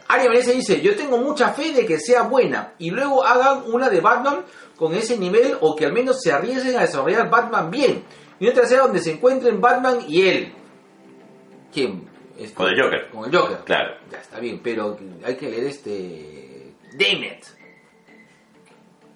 Aria 0.08 0.28
Vanessa 0.28 0.52
dice, 0.52 0.82
yo 0.82 0.96
tengo 0.96 1.18
mucha 1.18 1.50
fe 1.50 1.72
de 1.72 1.86
que 1.86 2.00
sea 2.00 2.24
buena 2.24 2.74
y 2.80 2.90
luego 2.90 3.24
hagan 3.24 3.64
una 3.72 3.90
de 3.90 4.02
Batman 4.02 4.44
con 4.76 4.94
ese 4.96 5.18
nivel 5.18 5.58
o 5.62 5.76
que 5.76 5.86
al 5.86 5.94
menos 5.94 6.22
se 6.22 6.32
arriesguen 6.32 6.78
a 6.78 6.82
desarrollar 6.82 7.30
Batman 7.30 7.70
bien. 7.70 8.04
Y 8.40 8.46
una 8.46 8.56
tercera 8.56 8.84
donde 8.84 9.00
se 9.00 9.12
encuentren 9.12 9.62
Batman 9.62 10.00
y 10.08 10.28
él. 10.28 10.54
¿Quién? 11.72 12.10
Este, 12.38 12.56
Con 12.56 12.70
el 12.70 12.82
Joker. 12.82 13.10
Con 13.12 13.26
el 13.26 13.38
Joker. 13.38 13.58
Claro. 13.66 13.98
Ya 14.12 14.18
está 14.20 14.40
bien, 14.40 14.62
pero 14.64 14.98
hay 15.24 15.36
que 15.36 15.50
leer 15.50 15.66
este... 15.66 16.74
Damn 16.98 17.24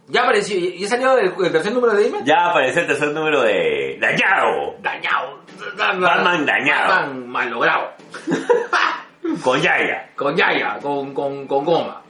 ¿Ya 0.08 0.24
apareció? 0.24 0.58
¿Ya 0.78 0.88
salió 0.88 1.18
el, 1.18 1.34
el 1.46 1.52
tercer 1.52 1.72
número 1.74 1.94
de 1.94 2.06
Damon? 2.10 2.26
Ya 2.26 2.50
apareció 2.50 2.82
el 2.82 2.88
tercer 2.88 3.10
número 3.10 3.42
de 3.42 3.98
Dañado. 4.00 4.76
Dañado. 4.80 5.40
Batman 5.78 6.46
dañado. 6.46 6.88
Batman 6.90 7.28
malogrado. 7.30 7.92
Con 9.44 9.62
Yaya. 9.62 10.10
con 10.16 10.36
Yaya, 10.36 10.78
con, 10.82 11.14
con, 11.14 11.48
con 11.48 11.64
goma. 11.64 12.02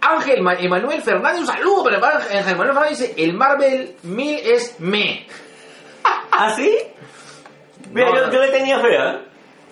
Ángel 0.00 0.40
Ma- 0.42 0.54
Emanuel 0.54 1.02
Fernández, 1.02 1.40
un 1.40 1.46
saludo 1.46 1.82
para 1.84 2.16
Ángel 2.18 2.38
Emanuel 2.54 2.72
Fernández, 2.74 2.98
dice, 2.98 3.14
el 3.18 3.34
Marvel 3.34 3.96
1000 4.04 4.38
es 4.44 4.76
me. 4.80 5.26
¿Ah, 6.30 6.50
sí? 6.54 6.78
Mira, 7.90 8.08
No, 8.10 8.16
yo, 8.16 8.26
no. 8.26 8.32
yo 8.32 8.40
le 8.40 8.48
tenía 8.48 8.78
fe, 8.80 8.94
¿eh? 8.96 9.18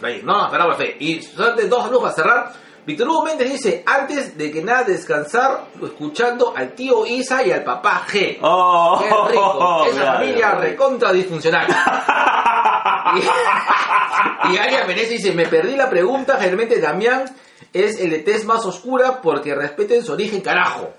Ahí, 0.02 0.20
no, 0.24 0.44
esperaba 0.46 0.74
fe. 0.74 0.96
Y 0.98 1.22
solamente 1.22 1.68
dos 1.68 1.84
saludos 1.84 2.02
para 2.02 2.14
cerrar. 2.14 2.52
Víctor 2.84 3.08
Hugo 3.08 3.22
Méndez 3.24 3.52
dice, 3.52 3.84
antes 3.86 4.36
de 4.36 4.50
que 4.50 4.62
nada 4.62 4.82
descansar, 4.82 5.66
escuchando 5.82 6.52
al 6.56 6.72
tío 6.72 7.06
Isa 7.06 7.46
y 7.46 7.52
al 7.52 7.62
papá 7.62 8.04
G. 8.08 8.38
Oh, 8.42 8.98
Qué 9.00 9.32
rico. 9.32 9.84
Esa 9.88 10.00
claro. 10.02 10.18
familia 10.18 10.50
recontra 10.56 11.12
disfuncional. 11.12 11.66
y, 13.14 14.52
y 14.52 14.58
Aria 14.58 14.84
Menezes 14.84 15.10
dice, 15.10 15.32
me 15.32 15.46
perdí 15.46 15.76
la 15.76 15.88
pregunta, 15.88 16.34
generalmente 16.34 16.80
Damián 16.80 17.24
es 17.72 18.00
el 18.00 18.10
de 18.10 18.18
tez 18.18 18.44
más 18.44 18.64
oscura 18.66 19.20
porque 19.22 19.54
respeten 19.54 20.04
su 20.04 20.12
origen, 20.12 20.40
carajo. 20.40 20.90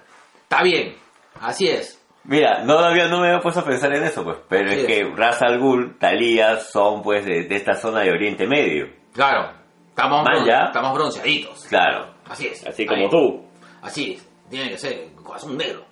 Está 0.44 0.64
bien, 0.64 0.96
así 1.42 1.68
es. 1.68 2.00
Mira, 2.26 2.64
no, 2.64 2.80
había, 2.80 3.10
no 3.10 3.20
me 3.20 3.28
había 3.28 3.42
puesto 3.42 3.60
a 3.60 3.66
pensar 3.66 3.94
en 3.94 4.04
eso, 4.04 4.24
pues. 4.24 4.38
Pero 4.48 4.72
Así 4.72 4.80
es 4.80 4.86
que 4.86 5.12
Ras 5.14 5.42
Al 5.42 5.60
Ghul, 5.60 5.98
Talía 6.00 6.58
son, 6.62 7.02
pues, 7.02 7.26
de, 7.26 7.44
de 7.44 7.56
esta 7.56 7.74
zona 7.74 8.00
de 8.02 8.12
Oriente 8.12 8.48
Medio. 8.48 8.88
Claro, 9.14 9.52
estamos, 9.94 10.24
Man, 10.24 10.44
bron- 10.44 10.48
ya. 10.48 10.66
estamos 10.66 10.94
bronceaditos. 10.94 11.66
Claro. 11.66 12.14
Así 12.30 12.48
es. 12.48 12.66
Así 12.66 12.84
Ahí. 12.84 12.88
como 12.88 13.10
tú. 13.10 13.46
Así 13.82 14.14
es, 14.14 14.26
tiene 14.50 14.70
que 14.72 14.78
ser 14.78 15.08
corazón 15.24 15.58
negro. 15.58 15.86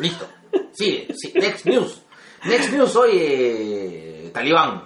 Listo. 0.00 0.26
Sí, 0.72 1.06
sí. 1.14 1.32
Next 1.34 1.66
news. 1.66 2.02
Next 2.44 2.72
news 2.72 2.94
hoy, 2.96 3.10
eh, 3.14 4.30
Talibán. 4.32 4.84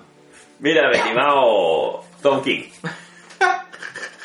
Mira, 0.59 0.89
mi 0.91 0.97
estimado 0.99 2.01
Tom 2.23 2.43
King. 2.43 2.65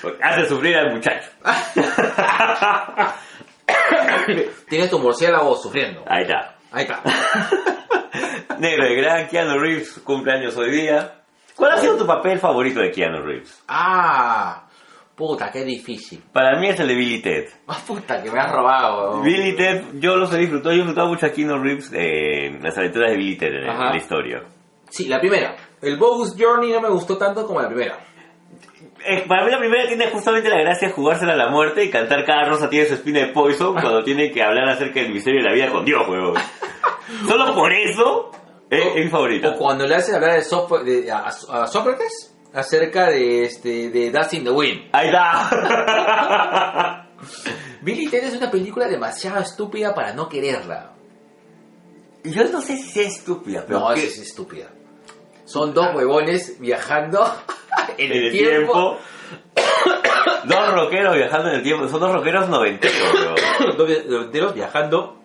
Porque 0.01 0.23
hace 0.23 0.47
sufrir 0.47 0.75
al 0.77 0.93
muchacho. 0.93 1.29
Tienes 4.69 4.89
tu 4.89 4.99
murciélago 4.99 5.55
sufriendo. 5.55 6.03
Ahí 6.07 6.23
está. 6.23 6.55
Ahí 6.71 6.83
está. 6.83 7.01
Negro, 8.59 8.85
el 8.87 8.95
gran 8.97 9.27
Keanu 9.27 9.59
Reeves 9.59 9.99
cumpleaños 10.03 10.55
hoy 10.57 10.71
día. 10.71 11.16
¿Cuál 11.57 11.71
ha 11.73 11.77
sido 11.77 11.97
tu 11.97 12.05
papel 12.05 12.39
favorito 12.39 12.79
de 12.79 12.91
Keanu 12.91 13.21
Reeves? 13.25 13.63
Ah, 13.67 14.67
puta, 15.15 15.49
qué 15.51 15.63
difícil. 15.65 16.23
Para 16.31 16.59
mí 16.59 16.69
es 16.69 16.79
el 16.79 16.87
de 16.87 16.95
Billy 16.95 17.21
Ted. 17.21 17.45
Ah, 17.67 17.77
puta, 17.85 18.21
que 18.23 18.31
me 18.31 18.39
has 18.39 18.51
robado. 18.51 19.11
weón. 19.11 19.23
Billy 19.23 19.55
Ted, 19.55 19.83
yo 19.95 20.15
los 20.15 20.31
he 20.33 20.37
disfrutado, 20.37 20.71
yo 20.71 20.77
he 20.77 20.85
disfrutado 20.85 21.07
mucho 21.09 21.25
a 21.25 21.29
Keanu 21.31 21.57
Reeves 21.61 21.91
eh, 21.93 22.45
en 22.47 22.63
las 22.63 22.77
aventuras 22.77 23.11
de 23.11 23.17
Billy 23.17 23.37
Ted 23.37 23.53
en, 23.53 23.69
Ajá. 23.69 23.89
la 23.89 23.97
historia. 23.97 24.43
Sí, 24.89 25.07
la 25.07 25.19
primera. 25.19 25.55
El 25.81 25.97
Bogus 25.97 26.35
Journey 26.39 26.71
no 26.71 26.79
me 26.81 26.89
gustó 26.89 27.17
tanto 27.17 27.45
como 27.45 27.61
la 27.61 27.67
primera. 27.67 27.97
Eh, 29.05 29.25
para 29.27 29.43
mí 29.45 29.51
la 29.51 29.59
primera 29.59 29.87
tiene 29.87 30.07
justamente 30.09 30.49
la 30.49 30.59
gracia 30.59 30.87
de 30.87 30.93
jugársela 30.93 31.33
a 31.33 31.37
la 31.37 31.49
muerte 31.49 31.83
y 31.83 31.89
cantar 31.89 32.25
cada 32.25 32.45
rosa 32.45 32.69
tiene 32.69 32.85
su 32.87 32.93
espina 32.95 33.19
de 33.19 33.27
poison 33.27 33.73
cuando 33.73 34.03
tiene 34.05 34.31
que 34.31 34.41
hablar 34.43 34.69
acerca 34.69 35.01
del 35.01 35.11
misterio 35.13 35.41
de 35.41 35.49
la 35.49 35.53
vida 35.55 35.69
con 35.71 35.83
Dios, 35.85 36.07
weón. 36.07 36.35
Solo 37.27 37.53
por 37.53 37.71
eso 37.73 38.31
es, 38.69 38.85
es 38.95 39.05
mi 39.05 39.09
favorita. 39.09 39.49
O 39.49 39.57
cuando 39.57 39.85
le 39.87 39.95
hacen 39.95 40.15
hablar 40.15 40.33
de 40.33 40.41
Sócr- 40.43 40.83
de- 40.83 41.11
a, 41.11 41.27
a 41.27 41.67
Sócrates 41.67 42.33
acerca 42.53 43.07
de 43.09 43.43
este 43.45 43.89
de 43.89 44.11
Dust 44.11 44.33
in 44.33 44.43
the 44.43 44.51
Wind. 44.51 44.89
Ahí 44.93 45.07
está. 45.07 47.03
Billy 47.81 48.07
Ted 48.09 48.23
es 48.25 48.35
una 48.35 48.49
película 48.51 48.87
demasiado 48.87 49.39
estúpida 49.41 49.93
para 49.93 50.13
no 50.13 50.27
quererla. 50.29 50.93
Yo 52.23 52.43
no 52.51 52.61
sé 52.61 52.77
si 52.77 52.89
sea 52.89 53.07
estúpida, 53.07 53.63
pero 53.65 53.79
No, 53.79 53.93
que- 53.93 54.05
es 54.07 54.17
estúpida. 54.19 54.67
Son 55.45 55.73
dos 55.73 55.95
huevones 55.95 56.59
viajando 56.59 57.25
en, 57.97 58.11
en 58.11 58.23
el 58.23 58.31
tiempo. 58.31 58.97
dos 60.45 60.73
rockeros 60.73 61.15
viajando 61.15 61.49
en 61.49 61.55
el 61.55 61.63
tiempo. 61.63 61.87
Son 61.87 61.99
dos 62.01 62.11
rockeros 62.13 62.49
noventeros, 62.49 62.97
dos 63.77 63.89
noventeros 64.07 64.53
viajando 64.53 65.17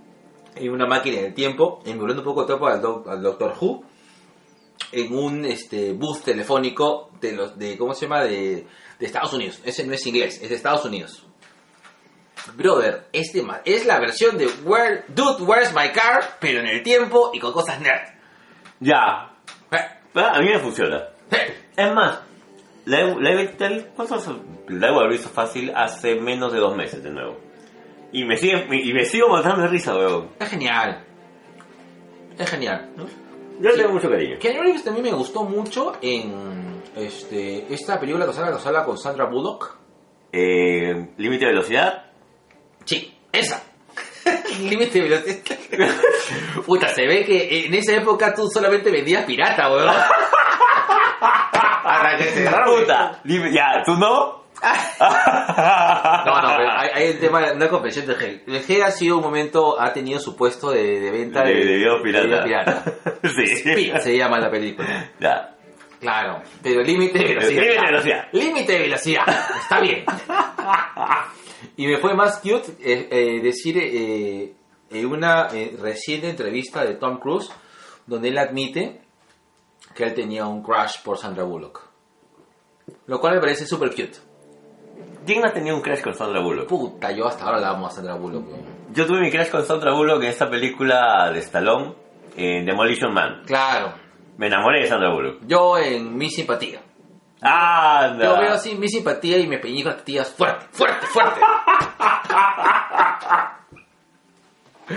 en 0.57 0.71
una 0.73 0.87
máquina 0.87 1.21
del 1.23 1.35
tiempo, 1.35 1.81
emulando 1.85 2.23
un 2.23 2.27
poco 2.27 2.47
tiempo 2.47 2.67
al, 2.67 2.81
doc- 2.81 3.09
al 3.09 3.23
Doctor 3.23 3.55
Who, 3.61 3.85
en 4.93 5.15
un 5.15 5.45
este 5.45 5.93
bus 5.93 6.23
telefónico 6.23 7.11
de 7.21 7.33
los 7.33 7.59
de 7.59 7.79
¿cómo 7.79 7.95
se 7.95 8.07
llama? 8.07 8.25
de, 8.25 8.67
de 8.99 9.07
Estados 9.07 9.33
Unidos. 9.33 9.61
Ese 9.65 9.87
no 9.87 9.95
es 9.95 10.07
inglés, 10.07 10.41
es 10.43 10.49
de 10.49 10.55
Estados 10.57 10.85
Unidos. 10.85 11.27
Brother, 12.57 13.07
este 13.13 13.45
es 13.65 13.87
la 13.87 14.01
versión 14.01 14.37
de 14.37 14.47
Where, 14.65 15.05
Dude, 15.09 15.45
Where's 15.45 15.73
My 15.73 15.91
Car, 15.93 16.39
pero 16.41 16.59
en 16.61 16.67
el 16.67 16.83
tiempo 16.83 17.31
y 17.33 17.39
con 17.39 17.53
cosas 17.53 17.81
nerd. 17.81 18.09
Ya. 18.81 19.33
Eh, 19.71 19.77
Ah, 20.15 20.33
A 20.35 20.41
mí 20.41 20.49
me 20.51 20.59
funciona. 20.59 21.05
eh. 21.31 21.57
Es 21.77 21.95
más, 21.95 22.21
la 22.85 23.15
la 23.19 23.31
he- 23.41 23.49
tal- 23.49 23.93
¿cuántos- 23.97 24.27
la 24.69 24.89
he 24.89 25.09
visto 25.09 25.29
fácil 25.31 25.73
hace 25.75 26.17
menos 26.17 26.53
de 26.53 26.59
dos 26.59 26.77
meses 26.77 27.03
de 27.03 27.11
nuevo. 27.11 27.39
Y 28.13 28.25
me, 28.25 28.37
sigue, 28.37 28.67
y 28.71 28.93
me 28.93 29.05
sigo 29.05 29.29
matando 29.29 29.63
de 29.63 29.69
risa, 29.69 29.95
weón. 29.95 30.29
Es 30.39 30.49
genial. 30.51 31.05
Es 32.39 32.51
genial. 32.51 32.91
¿no? 32.97 33.05
Yo 33.07 33.69
le 33.69 33.73
Sí. 33.73 33.79
tengo 33.81 33.93
mucho 33.95 34.11
cariño. 34.11 34.39
Keanu 34.39 34.63
Reeves 34.63 34.85
también 34.85 35.05
me 35.07 35.13
gustó 35.13 35.45
mucho 35.45 35.95
en 36.03 36.83
este, 36.97 37.73
esta 37.73 37.99
película 37.99 38.27
que 38.27 38.33
que 38.33 38.59
sale 38.59 38.85
con 38.85 38.99
Sandra 38.99 39.27
Bullock. 39.27 39.77
Eh, 40.33 41.09
Límite 41.17 41.45
de 41.47 41.53
velocidad. 41.53 42.05
Sí, 42.85 43.17
esa. 43.33 43.63
Límite 44.61 45.01
de 45.03 45.09
velocidad. 45.09 45.39
Puta, 46.67 46.89
se 46.89 47.07
ve 47.07 47.25
que 47.25 47.67
en 47.67 47.75
esa 47.75 47.95
época 47.95 48.35
tú 48.35 48.49
solamente 48.49 48.91
vendías 48.91 49.25
pirata, 49.25 49.71
weón. 49.73 49.89
Hasta 51.21 52.17
que 52.17 52.25
se. 52.25 52.51
Puta. 52.51 53.21
Ya, 53.25 53.83
¿tú 53.85 53.95
no? 53.97 54.42
No, 56.25 56.41
no, 56.41 56.49
pero 56.57 56.71
hay, 56.71 56.89
hay 56.95 57.07
el 57.09 57.19
tema 57.19 57.41
de 57.41 57.57
una 57.57 57.69
confesión 57.69 58.07
de 58.07 58.15
G. 58.17 58.43
El 58.47 58.65
G 58.65 58.83
ha 58.83 58.91
sido 58.91 59.17
un 59.17 59.23
momento, 59.25 59.81
ha 59.81 59.93
tenido 59.93 60.21
su 60.21 60.37
puesto 60.37 60.71
de, 60.71 61.01
de 61.01 61.11
venta 61.11 61.43
De, 61.43 61.55
de 61.55 61.65
de 61.65 62.01
pirata. 62.03 62.27
video 62.27 62.45
pirata. 62.45 62.85
sí. 63.25 63.43
Speed 63.45 63.97
se 63.99 64.17
llama 64.17 64.39
la 64.39 64.51
película. 64.51 65.11
Ya. 65.21 65.57
Claro, 66.01 66.43
pero 66.63 66.83
límite 66.83 67.19
de 67.19 67.25
velocidad. 67.27 67.53
Límite 67.63 67.73
de 67.81 67.81
velocidad. 67.91 68.29
Límite 68.33 68.73
de 68.73 68.79
velocidad. 68.81 69.25
Está 69.61 69.81
bien. 69.81 70.05
Y 71.77 71.87
me 71.87 71.99
fue 71.99 72.15
más 72.15 72.39
cute 72.39 72.73
eh, 72.81 73.09
eh, 73.11 73.41
decir 73.43 73.79
eh, 73.79 74.53
en 74.91 75.07
una 75.07 75.49
eh, 75.53 75.77
reciente 75.81 76.29
entrevista 76.29 76.85
de 76.85 76.95
Tom 76.95 77.19
Cruise 77.19 77.51
donde 78.07 78.29
él 78.29 78.39
admite 78.39 79.01
que 79.95 80.05
él 80.05 80.15
tenía 80.15 80.47
un 80.47 80.63
crush 80.63 81.03
por 81.05 81.19
Sandra 81.19 81.45
Bullock. 81.45 81.89
Lo 83.07 83.21
cual 83.21 83.35
me 83.35 83.41
parece 83.41 83.65
súper 83.67 83.91
cute. 83.91 84.19
¿Quién 85.27 85.45
ha 85.45 85.53
tenido 85.53 85.77
un 85.77 85.83
crash 85.83 86.01
con 86.03 86.15
Sandra 86.15 86.41
Bullock? 86.41 86.69
Puta, 86.69 87.11
yo 87.13 87.27
hasta 87.27 87.45
ahora 87.45 87.61
la 87.61 87.71
amo 87.71 87.87
a 87.87 87.91
Sandra 87.91 88.15
Bullock. 88.15 88.47
weón. 88.49 88.63
Yo 88.93 89.07
tuve 89.07 89.21
mi 89.21 89.31
crash 89.31 89.51
con 89.51 89.65
Sandra 89.65 89.93
Bullock 89.95 90.23
en 90.23 90.29
esta 90.29 90.51
película 90.51 91.31
de 91.33 91.39
Stallone, 91.41 91.95
en 92.37 92.67
Demolition 92.67 93.13
Man. 93.15 93.43
Claro, 93.47 93.95
Me 94.37 94.47
enamoré 94.49 94.81
de 94.81 94.87
Sandra 94.87 95.13
Bullock. 95.13 95.39
yo 95.47 95.79
en 95.79 96.17
mi 96.17 96.29
simpatía. 96.31 96.81
¡Anda! 97.41 98.25
Yo 98.25 98.39
veo 98.39 98.53
así 98.53 98.77
mi 98.77 98.89
simpatía 98.89 99.39
y 99.39 99.47
me 99.49 99.59
peñico 99.59 99.89
las 99.89 100.05
tías 100.05 100.33
fuerte, 100.33 100.67
fuerte, 100.71 101.07
fuerte. 101.07 101.41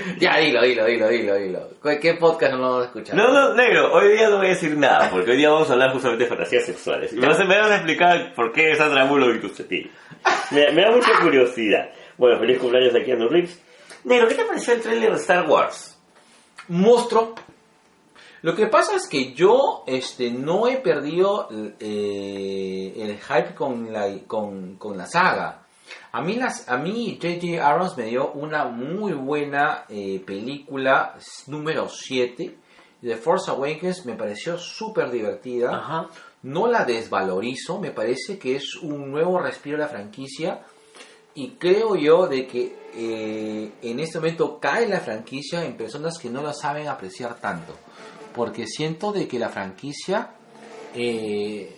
ya, 0.19 0.37
dilo, 0.37 0.61
dilo, 0.63 0.85
dilo, 0.85 1.07
dilo, 1.09 1.35
dilo. 1.35 1.69
¿Qué- 1.83 1.99
¿Qué 1.99 2.13
podcast 2.15 2.53
no 2.53 2.57
lo 2.59 2.63
vamos 2.69 2.81
a 2.83 2.85
escuchar? 2.87 3.15
No, 3.15 3.31
no, 3.31 3.53
negro, 3.53 3.93
hoy 3.93 4.13
día 4.13 4.29
no 4.29 4.37
voy 4.37 4.47
a 4.47 4.49
decir 4.49 4.77
nada, 4.77 5.09
porque 5.09 5.31
hoy 5.31 5.37
día 5.37 5.49
vamos 5.49 5.69
a 5.69 5.73
hablar 5.73 5.91
justamente 5.93 6.23
de 6.23 6.29
fantasías 6.29 6.65
sexuales. 6.65 7.13
Y 7.13 7.17
me 7.17 7.27
vas 7.27 7.39
a 7.39 7.43
me 7.45 7.57
vas 7.57 7.71
a 7.71 7.75
explicar 7.75 8.33
por 8.35 8.51
qué 8.51 8.75
Sandra 8.75 9.05
Bullock 9.05 9.43
y 9.43 9.49
tetillas. 9.49 9.91
Me, 10.51 10.71
me 10.71 10.81
da 10.81 10.91
mucha 10.91 11.11
curiosidad. 11.21 11.89
Bueno, 12.17 12.39
feliz 12.39 12.57
cumpleaños 12.59 12.95
a 12.95 13.03
Keanu 13.03 13.27
Reeves. 13.29 13.61
Negro, 14.03 14.27
¿qué 14.27 14.35
te 14.35 14.45
pareció 14.45 14.73
el 14.73 14.81
trailer 14.81 15.11
de 15.11 15.17
Star 15.17 15.47
Wars? 15.49 15.97
monstruo. 16.67 17.35
Lo 18.41 18.55
que 18.55 18.67
pasa 18.67 18.95
es 18.95 19.07
que 19.07 19.33
yo 19.33 19.83
este, 19.87 20.29
no 20.31 20.67
he 20.67 20.77
perdido 20.77 21.47
eh, 21.79 22.93
el 22.97 23.17
hype 23.19 23.55
con 23.55 23.91
la, 23.91 24.07
con, 24.27 24.75
con 24.77 24.97
la 24.97 25.05
saga. 25.07 25.64
A 26.11 26.21
mí, 26.21 26.35
las, 26.35 26.69
a 26.69 26.77
mí 26.77 27.19
J.J. 27.21 27.65
Abrams 27.65 27.97
me 27.97 28.05
dio 28.05 28.31
una 28.31 28.65
muy 28.65 29.13
buena 29.13 29.85
eh, 29.89 30.21
película 30.25 31.15
número 31.47 31.89
7. 31.89 32.57
The 33.01 33.15
Force 33.17 33.51
Awakens 33.51 34.05
me 34.05 34.15
pareció 34.15 34.57
súper 34.57 35.11
divertida. 35.11 35.75
Ajá. 35.75 36.07
No 36.43 36.67
la 36.67 36.85
desvalorizo, 36.85 37.79
me 37.79 37.91
parece 37.91 38.37
que 38.37 38.55
es 38.55 38.75
un 38.75 39.11
nuevo 39.11 39.39
respiro 39.39 39.77
de 39.77 39.83
la 39.83 39.89
franquicia 39.89 40.61
y 41.33 41.49
creo 41.59 41.95
yo 41.95 42.27
de 42.27 42.47
que 42.47 42.75
eh, 42.93 43.71
en 43.81 43.99
este 43.99 44.19
momento 44.19 44.57
cae 44.59 44.87
la 44.87 45.01
franquicia 45.01 45.65
en 45.65 45.75
personas 45.75 46.17
que 46.17 46.29
no 46.29 46.41
la 46.41 46.53
saben 46.53 46.87
apreciar 46.87 47.39
tanto, 47.41 47.75
porque 48.33 48.67
siento 48.67 49.11
de 49.11 49.27
que 49.27 49.37
la 49.37 49.49
franquicia 49.49 50.31
eh, 50.93 51.75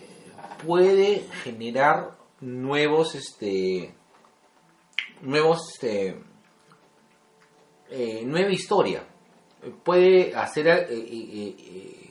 puede 0.64 1.24
generar 1.42 2.16
nuevos, 2.40 3.16
este, 3.16 3.94
nuevos, 5.22 5.72
este, 5.74 6.16
eh, 7.90 8.22
nueva 8.24 8.50
historia, 8.50 9.02
puede 9.84 10.34
hacer 10.36 10.66
eh, 10.68 10.86
eh, 10.90 11.56
eh, 11.58 12.10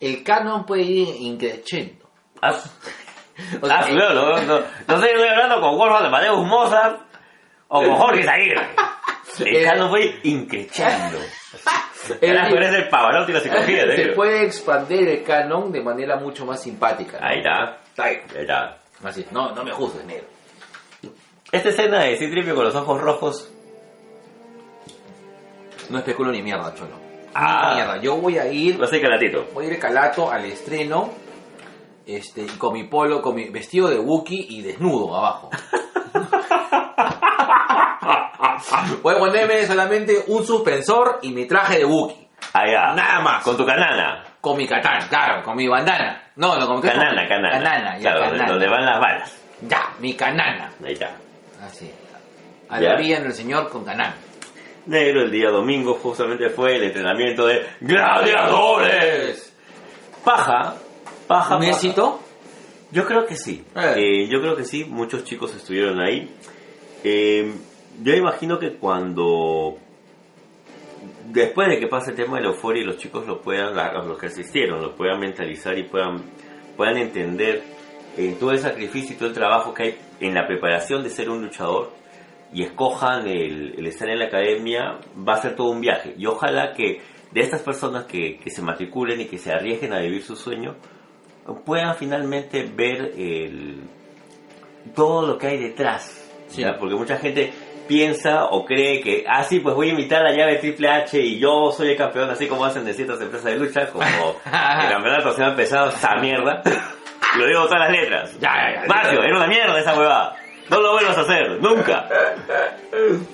el 0.00 0.22
canon 0.22 0.64
puede 0.66 0.82
ir 0.82 1.08
increciendo. 1.20 2.08
Haz- 2.40 2.70
O 3.60 3.66
sea, 3.66 3.80
haz- 3.80 3.90
no, 3.92 4.14
no, 4.14 4.40
no, 4.42 4.60
no 4.60 5.00
sé, 5.00 5.10
estoy 5.10 5.28
hablando 5.28 5.60
con 5.60 5.76
Wolfgang 5.76 6.00
de 6.02 6.06
Amadeus 6.08 6.46
Mozart, 6.46 7.00
O 7.68 7.82
con 7.82 7.94
Jorge 7.96 8.22
Zaguirre. 8.22 8.66
El 9.38 9.64
canon 9.66 9.90
fue 9.90 10.18
increchando. 10.22 11.18
Carajo, 12.22 12.54
eres 12.56 12.72
el 12.72 12.88
Pavarotti 12.88 13.32
la 13.34 13.40
psicología, 13.40 13.82
Se 13.94 14.12
puede 14.12 14.46
expandir 14.46 15.06
el 15.06 15.22
canon 15.22 15.70
de 15.70 15.82
manera 15.82 16.16
mucho 16.16 16.46
más 16.46 16.62
simpática. 16.62 17.20
¿no? 17.20 17.26
Ahí 17.26 17.38
está. 17.40 17.78
Ahí 18.02 18.22
está. 18.34 18.78
Así, 19.04 19.26
no, 19.32 19.52
no 19.54 19.62
me 19.62 19.72
juzgues, 19.72 20.06
negro. 20.06 20.26
Esta 21.52 21.68
escena 21.70 22.00
de 22.00 22.16
Citripio 22.16 22.54
con 22.54 22.64
los 22.64 22.74
ojos 22.74 23.00
rojos. 23.00 23.52
No 25.90 25.98
especulo 25.98 26.32
ni 26.32 26.42
mierda, 26.42 26.74
cholo. 26.74 26.96
Ah. 27.34 27.68
Ni 27.70 27.74
mierda. 27.76 28.02
Yo 28.02 28.16
voy 28.16 28.38
a 28.38 28.46
ir, 28.50 28.76
Lo 28.78 28.86
sé, 28.86 29.00
calatito. 29.00 29.46
voy 29.54 29.66
a 29.66 29.68
ir 29.68 29.78
calato 29.78 30.30
al 30.30 30.44
estreno, 30.46 31.10
este, 32.06 32.42
y 32.42 32.46
con 32.58 32.72
mi 32.72 32.84
polo, 32.84 33.22
con 33.22 33.34
mi 33.36 33.48
vestido 33.50 33.88
de 33.88 33.98
Wookiee 33.98 34.46
y 34.48 34.62
desnudo 34.62 35.14
abajo. 35.16 35.50
voy 39.02 39.14
a 39.14 39.18
ponerme 39.18 39.66
solamente 39.66 40.24
un 40.28 40.44
suspensor 40.44 41.18
y 41.22 41.30
mi 41.32 41.46
traje 41.46 41.78
de 41.78 41.84
Wookiee. 41.84 42.26
Allá. 42.52 42.94
Nada 42.94 43.20
más. 43.20 43.44
Con 43.44 43.56
tu 43.56 43.64
canana. 43.66 44.24
Con 44.40 44.56
mi 44.56 44.66
katana, 44.66 45.06
claro, 45.08 45.42
con 45.42 45.56
mi 45.56 45.66
bandana. 45.68 46.22
No, 46.36 46.56
no, 46.58 46.66
con 46.66 46.76
mi 46.76 46.82
Canana, 46.82 47.26
canana. 47.28 47.50
Canana, 47.50 47.98
ya, 47.98 48.12
Claro, 48.12 48.20
canana. 48.30 48.50
donde 48.50 48.68
van 48.68 48.86
las 48.86 49.00
balas. 49.00 49.42
Ya, 49.62 49.88
mi 50.00 50.14
canana. 50.14 50.70
Ahí 50.84 50.92
está. 50.92 51.10
Así. 51.62 51.90
A 52.68 52.80
Ya. 52.80 52.90
la 52.90 52.96
vía 53.00 53.18
en 53.18 53.26
el 53.26 53.32
señor 53.32 53.68
con 53.70 53.84
canana. 53.84 54.16
Negro, 54.86 55.22
el 55.22 55.30
día 55.30 55.50
domingo 55.50 55.94
justamente 55.94 56.48
fue 56.50 56.76
el 56.76 56.84
entrenamiento 56.84 57.46
de 57.46 57.66
gladiadores. 57.80 59.54
Paja. 60.24 60.76
Paja. 61.26 61.56
¿Un 61.56 61.64
éxito? 61.64 62.20
Yo 62.92 63.04
creo 63.04 63.26
que 63.26 63.36
sí. 63.36 63.64
Eh. 63.74 63.94
Eh, 63.96 64.28
yo 64.28 64.40
creo 64.40 64.56
que 64.56 64.64
sí. 64.64 64.84
Muchos 64.84 65.24
chicos 65.24 65.54
estuvieron 65.54 66.00
ahí. 66.00 66.32
Eh, 67.02 67.52
yo 68.02 68.14
imagino 68.14 68.58
que 68.58 68.74
cuando 68.76 69.76
después 71.26 71.68
de 71.68 71.78
que 71.80 71.88
pase 71.88 72.10
el 72.10 72.16
tema 72.16 72.36
de 72.36 72.44
la 72.44 72.48
euforia 72.50 72.82
y 72.82 72.86
los 72.86 72.96
chicos 72.98 73.26
lo 73.26 73.40
puedan, 73.40 73.74
los 74.06 74.18
que 74.18 74.26
asistieron, 74.26 74.80
lo 74.80 74.94
puedan 74.94 75.18
mentalizar 75.18 75.76
y 75.78 75.84
puedan, 75.84 76.22
puedan 76.76 76.96
entender 76.98 77.62
todo 78.38 78.52
el 78.52 78.58
sacrificio 78.58 79.14
y 79.14 79.18
todo 79.18 79.28
el 79.28 79.34
trabajo 79.34 79.74
que 79.74 79.82
hay 79.82 79.96
en 80.20 80.34
la 80.34 80.46
preparación 80.46 81.02
de 81.02 81.10
ser 81.10 81.30
un 81.30 81.42
luchador 81.42 81.92
y 82.52 82.62
escojan 82.62 83.26
el, 83.26 83.74
el 83.78 83.86
estar 83.86 84.08
en 84.08 84.18
la 84.18 84.26
academia, 84.26 84.98
va 85.16 85.34
a 85.34 85.42
ser 85.42 85.56
todo 85.56 85.70
un 85.70 85.80
viaje. 85.80 86.14
Y 86.16 86.26
ojalá 86.26 86.72
que 86.72 87.00
de 87.32 87.40
estas 87.40 87.62
personas 87.62 88.04
que, 88.04 88.38
que 88.38 88.50
se 88.50 88.62
matriculen 88.62 89.20
y 89.20 89.26
que 89.26 89.38
se 89.38 89.52
arriesguen 89.52 89.92
a 89.92 90.00
vivir 90.00 90.22
su 90.22 90.36
sueño, 90.36 90.76
puedan 91.64 91.94
finalmente 91.96 92.64
ver 92.74 93.12
el, 93.16 93.82
todo 94.94 95.26
lo 95.26 95.38
que 95.38 95.48
hay 95.48 95.58
detrás. 95.58 96.22
Sí. 96.48 96.64
Porque 96.78 96.94
mucha 96.94 97.16
gente 97.16 97.52
piensa 97.86 98.46
o 98.46 98.64
cree 98.64 99.00
que, 99.00 99.24
ah, 99.28 99.44
sí, 99.44 99.60
pues 99.60 99.74
voy 99.74 99.90
a 99.90 99.92
imitar 99.92 100.22
la 100.22 100.36
llave 100.36 100.56
Triple 100.56 100.88
H 100.88 101.20
y 101.20 101.38
yo 101.38 101.70
soy 101.70 101.90
el 101.90 101.96
campeón, 101.96 102.30
así 102.30 102.46
como 102.46 102.64
hacen 102.64 102.84
de 102.84 102.92
ciertas 102.92 103.20
empresas 103.20 103.52
de 103.52 103.58
lucha, 103.58 103.86
como 103.92 104.04
el 104.44 104.88
campeonato 104.88 105.32
se 105.32 105.44
ha 105.44 105.48
empezado 105.48 105.90
esa 105.90 106.16
mierda. 106.20 106.62
Lo 107.38 107.46
digo 107.46 107.64
todas 107.64 107.80
las 107.80 107.90
letras. 107.90 108.38
Ya, 108.40 108.50
ya, 108.54 108.82
ya. 108.82 108.86
Marcio, 108.88 109.22
era 109.22 109.36
una 109.36 109.46
mierda 109.46 109.78
esa 109.78 109.98
huevada. 109.98 110.36
No 110.70 110.80
lo 110.80 110.92
vuelvas 110.92 111.16
a 111.18 111.20
hacer, 111.20 111.60
nunca. 111.62 112.08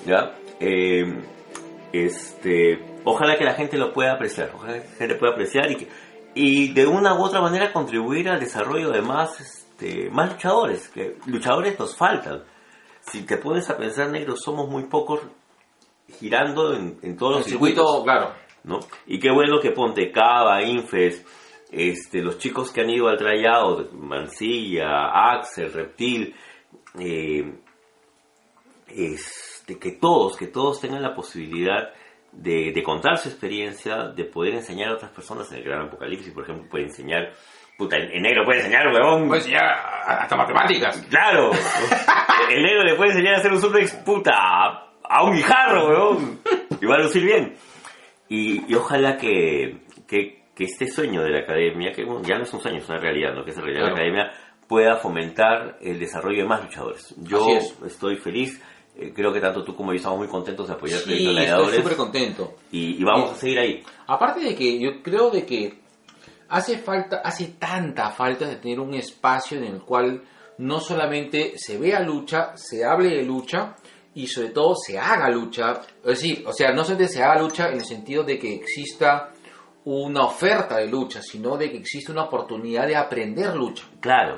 ¿Ya? 0.05 0.33
Eh, 0.59 1.03
este, 1.91 2.79
ojalá 3.03 3.37
que 3.37 3.43
la 3.43 3.53
gente 3.53 3.77
lo 3.77 3.91
pueda 3.91 4.13
apreciar, 4.13 4.51
ojalá 4.53 4.73
que 4.73 4.89
la 4.89 4.95
gente 4.95 5.15
pueda 5.15 5.33
apreciar 5.33 5.71
y, 5.71 5.75
que, 5.75 5.87
y 6.35 6.73
de 6.73 6.85
una 6.85 7.13
u 7.15 7.23
otra 7.23 7.41
manera 7.41 7.71
contribuir 7.73 8.29
al 8.29 8.39
desarrollo 8.39 8.91
de 8.91 9.01
más, 9.01 9.39
este, 9.39 10.09
más 10.09 10.31
luchadores, 10.33 10.89
que 10.89 11.17
luchadores 11.25 11.77
nos 11.79 11.95
faltan. 11.95 12.43
Si 13.01 13.25
te 13.25 13.37
pones 13.37 13.69
a 13.69 13.77
pensar, 13.77 14.09
negro, 14.09 14.35
somos 14.35 14.69
muy 14.69 14.83
pocos 14.85 15.21
girando 16.19 16.75
en, 16.75 16.97
en 17.01 17.17
todos 17.17 17.33
El 17.33 17.39
los 17.39 17.47
circuito, 17.47 17.81
circuitos. 17.81 18.03
claro. 18.03 18.33
¿no? 18.63 18.79
Y 19.07 19.19
qué 19.19 19.29
bueno 19.31 19.59
que 19.59 19.71
Ponte 19.71 20.09
Cava, 20.11 20.61
Infes, 20.63 21.25
este, 21.73 22.21
los 22.21 22.37
chicos 22.37 22.71
que 22.71 22.81
han 22.81 22.89
ido 22.89 23.07
al 23.07 23.17
tryout, 23.17 23.91
Mancilla, 23.93 25.31
Axel, 25.31 25.73
Reptil, 25.73 26.35
eh, 26.99 27.51
este, 28.87 29.79
que 29.79 29.93
todos, 29.93 30.37
que 30.37 30.47
todos 30.47 30.79
tengan 30.79 31.01
la 31.01 31.15
posibilidad 31.15 31.91
de, 32.31 32.71
de 32.71 32.83
contar 32.83 33.17
su 33.17 33.29
experiencia, 33.29 34.09
de 34.09 34.25
poder 34.25 34.53
enseñar 34.53 34.89
a 34.89 34.95
otras 34.95 35.11
personas 35.11 35.51
en 35.51 35.59
el 35.59 35.63
Gran 35.63 35.87
Apocalipsis, 35.87 36.31
por 36.31 36.43
ejemplo, 36.43 36.69
puede 36.69 36.85
enseñar, 36.85 37.33
puta, 37.75 37.97
el 37.97 38.21
negro 38.21 38.43
puede 38.45 38.59
enseñar, 38.59 38.87
huevón, 38.89 39.27
Pues 39.27 39.47
ya, 39.47 39.71
hasta 40.05 40.35
matemáticas. 40.35 41.01
Claro. 41.09 41.51
El 42.49 42.61
negro 42.61 42.83
le 42.83 42.95
puede 42.95 43.11
enseñar 43.11 43.35
a 43.35 43.37
hacer 43.37 43.53
un 43.53 43.61
suplex 43.61 43.95
puta 44.03 44.31
a, 44.35 44.91
a 45.01 45.23
un 45.23 45.33
guijarro, 45.33 45.87
weón. 45.87 46.39
Y 46.81 46.85
va 46.85 46.95
a 46.95 46.99
lucir 46.99 47.23
bien. 47.23 47.55
Y, 48.27 48.69
y 48.69 48.75
ojalá 48.75 49.17
que, 49.17 49.77
que, 50.07 50.42
que 50.55 50.65
este 50.65 50.87
sueño 50.87 51.21
de 51.23 51.29
la 51.31 51.39
academia, 51.39 51.91
que 51.91 52.05
ya 52.23 52.37
no 52.37 52.43
es 52.43 52.53
un 52.53 52.61
sueño, 52.61 52.77
es 52.77 52.87
una 52.89 52.99
realidad, 52.99 53.33
¿no? 53.33 53.43
Que 53.43 53.51
es 53.51 53.57
la 53.57 53.63
realidad 53.63 53.83
de 53.85 53.89
la 53.89 53.95
academia, 53.95 54.31
pueda 54.67 54.95
fomentar 54.97 55.77
el 55.81 55.99
desarrollo 55.99 56.43
de 56.43 56.47
más 56.47 56.63
luchadores. 56.63 57.13
Yo 57.17 57.47
es. 57.49 57.75
estoy 57.85 58.17
feliz. 58.17 58.61
eh, 58.95 59.11
creo 59.15 59.33
que 59.33 59.39
tanto 59.39 59.63
tú 59.63 59.75
como 59.75 59.91
yo 59.91 59.97
estamos 59.97 60.19
muy 60.19 60.27
contentos 60.27 60.67
de 60.67 60.73
apoyar 60.75 60.99
Sí, 60.99 61.33
de 61.35 61.43
estoy 61.45 61.77
súper 61.77 61.95
contento. 61.95 62.55
Y, 62.71 63.01
y 63.01 63.03
vamos 63.03 63.31
Sí. 63.31 63.35
a 63.35 63.39
seguir 63.39 63.59
ahí. 63.59 63.83
Aparte 64.07 64.39
de 64.41 64.53
que 64.55 64.79
yo 64.79 65.01
creo 65.01 65.31
de 65.31 65.45
que 65.45 65.79
hace 66.49 66.77
falta, 66.77 67.17
hace 67.23 67.55
tanta 67.59 68.11
falta 68.11 68.47
de 68.47 68.57
tener 68.57 68.79
un 68.79 68.93
espacio 68.93 69.57
en 69.57 69.63
el 69.63 69.81
cual 69.81 70.21
no 70.59 70.79
solamente 70.79 71.53
se 71.57 71.79
vea 71.79 71.99
lucha, 72.01 72.55
se 72.55 72.85
hable 72.85 73.09
de 73.09 73.23
lucha 73.23 73.75
y 74.13 74.27
sobre 74.27 74.49
todo 74.49 74.75
se 74.75 74.99
haga 74.99 75.27
lucha. 75.29 75.81
Es 76.03 76.21
decir, 76.21 76.43
o 76.45 76.53
sea, 76.53 76.71
no 76.71 76.83
solamente 76.83 77.11
se 77.11 77.23
haga 77.23 77.41
lucha 77.41 77.69
en 77.69 77.79
el 77.79 77.85
sentido 77.85 78.23
de 78.23 78.37
que 78.37 78.53
exista 78.53 79.32
una 79.85 80.25
oferta 80.25 80.77
de 80.77 80.87
lucha, 80.87 81.21
sino 81.21 81.57
de 81.57 81.71
que 81.71 81.77
existe 81.77 82.11
una 82.11 82.23
oportunidad 82.23 82.87
de 82.87 82.95
aprender 82.95 83.55
lucha. 83.55 83.85
Claro, 83.99 84.35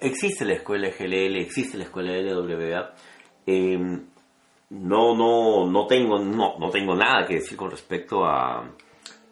existe 0.00 0.44
la 0.44 0.54
escuela 0.54 0.88
GLL, 0.88 1.36
existe 1.36 1.76
la 1.78 1.84
escuela 1.84 2.12
LWA. 2.16 2.94
Eh, 3.46 3.78
no, 4.70 5.16
no, 5.16 5.70
no 5.70 5.86
tengo, 5.86 6.18
no, 6.18 6.58
no 6.58 6.70
tengo 6.70 6.94
nada 6.94 7.26
que 7.26 7.34
decir 7.34 7.56
con 7.56 7.70
respecto 7.70 8.24
a, 8.24 8.70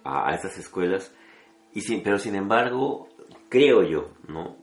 a, 0.05 0.35
estas 0.35 0.59
escuelas. 0.59 1.15
Y 1.75 1.81
sin, 1.83 2.03
pero 2.03 2.19
sin 2.19 2.35
embargo, 2.35 3.09
creo 3.49 3.83
yo, 3.83 4.11
¿no? 4.29 4.57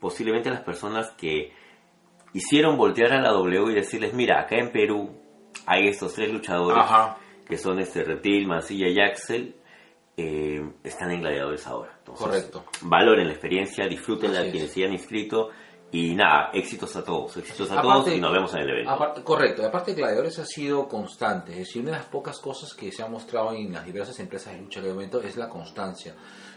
Posiblemente 0.00 0.50
las 0.50 0.62
personas 0.62 1.10
que 1.12 1.52
hicieron 2.32 2.76
voltear 2.76 3.12
a 3.12 3.20
la 3.20 3.30
W 3.30 3.70
y 3.72 3.74
decirles, 3.74 4.12
mira, 4.12 4.40
acá 4.40 4.56
en 4.56 4.72
Perú 4.72 5.10
hay 5.66 5.88
estos 5.88 6.14
tres 6.14 6.32
luchadores 6.32 6.82
Ajá. 6.82 7.18
que 7.46 7.56
son 7.56 7.78
este 7.78 8.02
Reptil, 8.02 8.46
Mancilla 8.46 8.88
y 8.88 9.00
Axel, 9.00 9.54
eh, 10.20 10.68
están 10.82 11.12
en 11.12 11.20
Gladiadores 11.20 11.64
ahora. 11.66 11.94
Entonces, 11.98 12.26
Correcto. 12.26 12.64
Valoren 12.82 13.26
la 13.28 13.32
experiencia, 13.34 13.86
disfrútenla 13.86 14.40
es. 14.42 14.50
quienes 14.50 14.72
se 14.72 14.80
hayan 14.82 14.92
inscrito 14.94 15.50
y 15.92 16.14
nada, 16.16 16.50
éxitos 16.52 16.94
a 16.96 17.04
todos, 17.04 17.36
éxitos 17.36 17.70
a 17.70 17.74
Aparte- 17.80 17.88
todos 18.10 18.16
y 18.16 18.20
nos 18.20 18.32
vemos 18.32 18.52
en 18.54 18.60
el 18.60 18.68
evento. 18.70 18.90
Aparte- 18.90 19.22
correcto, 19.22 19.62
y 19.62 19.64
aparte 19.64 19.94
Gladiadores 19.94 20.38
ha 20.40 20.44
sido 20.44 20.86
constante, 20.88 21.52
es 21.52 21.58
decir, 21.58 21.82
una 21.82 21.92
de 21.92 21.98
las 21.98 22.06
pocas 22.06 22.38
cosas 22.40 22.74
que 22.74 22.90
se 22.92 23.02
ha 23.02 23.06
mostrado 23.06 23.52
en 23.54 23.72
las 23.72 23.86
diversas 23.86 24.18
empresas 24.20 24.52
de 24.54 24.60
lucha 24.60 24.82
que 24.82 24.88
momento 24.88 25.20
es 25.22 25.36
la 25.36 25.48
constancia. 25.48 26.14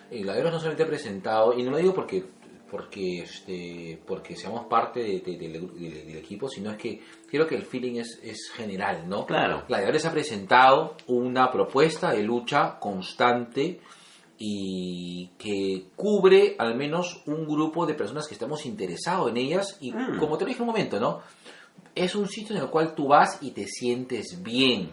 Y 0.09 0.23
Gladiadores 0.23 0.53
no 0.53 0.59
solamente 0.59 0.83
ha 0.83 0.87
presentado, 0.87 1.53
y 1.53 1.63
no 1.63 1.71
lo 1.71 1.77
digo 1.77 1.93
porque 1.93 2.25
porque 2.71 3.19
este 3.23 3.99
porque 4.07 4.35
seamos 4.37 4.65
parte 4.67 5.01
de- 5.03 5.19
de- 5.19 5.37
del- 5.37 6.15
equipo, 6.17 6.47
sino 6.47 6.71
es 6.71 6.77
que 6.77 7.01
creo 7.29 7.45
que 7.45 7.55
el 7.55 7.63
feeling 7.65 7.99
es, 7.99 8.19
es 8.23 8.49
general, 8.55 9.07
¿no? 9.09 9.25
Claro. 9.25 9.65
Gladiadores 9.67 10.05
ha 10.05 10.11
presentado 10.11 10.95
una 11.07 11.51
propuesta 11.51 12.11
de 12.11 12.23
lucha 12.23 12.79
constante 12.79 13.81
y 14.37 15.29
que 15.37 15.85
cubre 15.95 16.55
al 16.57 16.75
menos 16.75 17.21
un 17.27 17.45
grupo 17.45 17.85
de 17.85 17.93
personas 17.93 18.27
que 18.27 18.33
estamos 18.33 18.65
interesados 18.65 19.29
en 19.29 19.37
ellas 19.37 19.77
y 19.81 19.91
Mm. 19.91 20.17
como 20.17 20.37
te 20.37 20.45
lo 20.45 20.49
dije 20.49 20.61
un 20.61 20.67
momento, 20.67 20.99
¿no? 20.99 21.19
Es 21.93 22.15
un 22.15 22.27
sitio 22.27 22.55
en 22.55 22.61
el 22.63 22.69
cual 22.69 22.95
tú 22.95 23.07
vas 23.09 23.37
y 23.41 23.51
te 23.51 23.67
sientes 23.67 24.41
bien, 24.41 24.89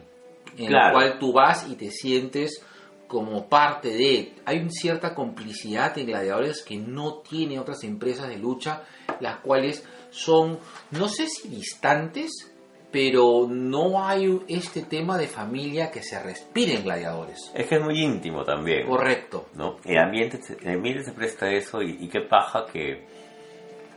en 0.57 0.67
Claro. 0.67 0.87
el 0.89 0.93
cual 0.93 1.19
tú 1.19 1.33
vas 1.33 1.67
y 1.71 1.77
te 1.77 1.91
sientes 1.91 2.61
como 3.09 3.49
parte 3.49 3.89
de. 3.89 4.35
Hay 4.45 4.59
una 4.59 4.71
cierta 4.71 5.15
complicidad 5.15 5.97
en 5.99 6.07
gladiadores 6.07 6.63
que 6.63 6.77
no 6.77 7.19
tiene 7.29 7.59
otras 7.59 7.83
empresas 7.83 8.29
de 8.29 8.37
lucha, 8.37 8.85
las 9.19 9.41
cuales 9.41 9.85
son, 10.11 10.59
no 10.93 11.09
sé 11.09 11.27
si 11.27 11.49
distantes, 11.49 12.53
pero 12.93 13.47
no 13.49 14.03
hay 14.03 14.41
este 14.49 14.83
tema 14.83 15.19
de 15.19 15.27
familia 15.27 15.91
que 15.91 16.03
se 16.03 16.23
respire 16.23 16.77
en 16.77 16.85
gladiadores. 16.85 17.51
Es 17.55 17.67
que 17.67 17.77
es 17.77 17.83
muy 17.83 17.99
íntimo 17.99 18.45
también. 18.45 18.87
Correcto. 18.87 19.47
¿no? 19.55 19.77
El 19.85 19.99
ambiente, 19.99 20.39
el 20.63 20.77
ambiente 20.77 21.05
se 21.05 21.13
presta 21.13 21.47
a 21.47 21.53
eso 21.53 21.83
y, 21.83 21.99
y 22.01 22.09
qué 22.09 22.21
paja 22.21 22.65
que, 22.73 23.07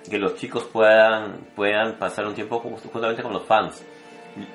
que 0.09 0.17
los 0.17 0.35
chicos 0.35 0.63
puedan, 0.63 1.51
puedan 1.55 1.97
pasar 1.97 2.25
un 2.25 2.33
tiempo 2.33 2.59
justamente 2.59 3.21
con 3.21 3.33
los 3.33 3.45
fans. 3.45 3.85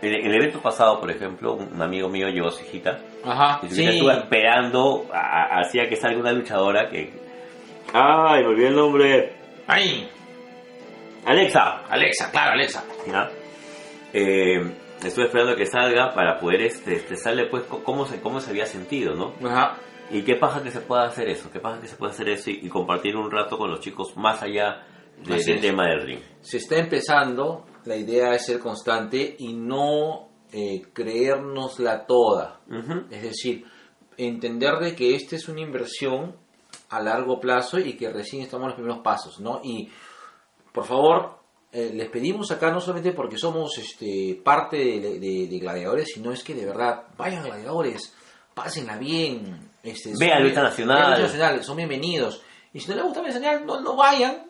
En 0.01 0.15
el 0.15 0.35
evento 0.35 0.61
pasado, 0.61 0.99
por 1.01 1.11
ejemplo, 1.11 1.55
un 1.55 1.81
amigo 1.83 2.09
mío 2.09 2.29
llevó 2.29 2.49
a 2.49 2.53
su 2.53 2.65
hijita 2.65 2.99
Ajá. 3.27 3.61
y 3.63 3.67
hijita 3.67 3.91
estuvo 3.91 4.11
esperando, 4.13 5.07
hacía 5.13 5.89
que 5.89 5.97
salga 5.97 6.21
una 6.21 6.33
luchadora 6.33 6.89
que... 6.89 7.13
¡Ay, 7.93 8.43
me 8.43 8.49
olvidé 8.49 8.69
el 8.69 8.77
nombre! 8.77 9.33
Ahí. 9.67 10.09
¡Alexa! 11.25 11.83
Alexa, 11.89 12.31
claro, 12.31 12.53
Alexa. 12.53 12.85
¿ya? 13.07 13.29
eh, 14.13 14.61
estuve 15.05 15.25
esperando 15.27 15.57
que 15.57 15.67
salga 15.67 16.15
para 16.15 16.39
poder 16.39 16.63
este, 16.63 16.95
expresarle 16.95 17.47
pues 17.47 17.65
cómo 17.65 18.07
se, 18.07 18.21
cómo 18.21 18.41
se 18.41 18.51
había 18.51 18.67
sentido, 18.67 19.15
¿no? 19.15 19.35
Ajá. 19.49 19.77
Y 20.11 20.23
qué 20.23 20.37
paja 20.37 20.63
que 20.63 20.71
se 20.71 20.81
pueda 20.81 21.05
hacer 21.05 21.29
eso, 21.29 21.51
qué 21.51 21.59
paja 21.59 21.81
que 21.81 21.89
se 21.89 21.97
pueda 21.97 22.13
hacer 22.13 22.29
eso 22.29 22.51
y, 22.51 22.61
y 22.63 22.69
compartir 22.69 23.17
un 23.17 23.31
rato 23.31 23.59
con 23.59 23.71
los 23.71 23.81
chicos 23.81 24.17
más 24.17 24.41
allá 24.43 24.85
de- 25.25 25.43
del 25.43 25.61
tema 25.61 25.89
del 25.89 26.07
ring. 26.07 26.21
Se 26.43 26.59
está 26.59 26.77
empezando, 26.79 27.67
la 27.87 27.97
idea 27.97 28.33
es 28.35 28.47
ser 28.47 28.61
constante 28.61 29.35
y 29.39 29.53
no 29.55 30.29
eh, 30.59 30.83
creérnosla 30.93 32.07
toda. 32.07 32.61
Es 33.11 33.23
decir, 33.23 33.65
entender 34.17 34.79
de 34.79 34.95
que 34.97 35.15
esta 35.15 35.37
es 35.37 35.49
una 35.49 35.61
inversión 35.61 36.35
a 36.89 37.01
largo 37.01 37.39
plazo 37.41 37.79
y 37.79 37.95
que 37.95 38.11
recién 38.11 38.43
estamos 38.43 38.65
en 38.65 38.69
los 38.69 38.77
primeros 38.77 38.99
pasos, 39.03 39.41
¿no? 39.41 39.61
Y 39.63 39.89
por 40.73 40.85
favor, 40.85 41.39
eh, 41.73 41.91
les 41.95 42.09
pedimos 42.09 42.51
acá 42.51 42.71
no 42.71 42.81
solamente 42.81 43.13
porque 43.13 43.37
somos 43.39 43.77
este, 43.79 44.41
parte 44.43 44.77
de, 44.77 45.19
de- 45.19 45.47
de 45.49 45.59
gladiadores, 45.59 46.09
sino 46.15 46.33
es 46.33 46.43
que 46.43 46.55
de 46.55 46.65
verdad 46.65 47.03
vayan 47.17 47.45
gladiadores, 47.45 48.15
pásenla 48.55 48.97
bien. 48.97 49.69
Este, 49.83 50.13
Vean 50.19 50.43
Lucha 50.43 50.63
Nacional. 51.29 51.63
son 51.65 51.77
bienvenidos. 51.77 52.43
Y 52.73 52.81
si 52.81 52.89
no 52.91 52.95
les 52.97 53.05
gusta 53.05 53.21
Lucha 53.21 53.35
Nacional, 53.39 53.67
no, 53.67 53.81
no 53.81 53.97
vayan, 53.97 54.47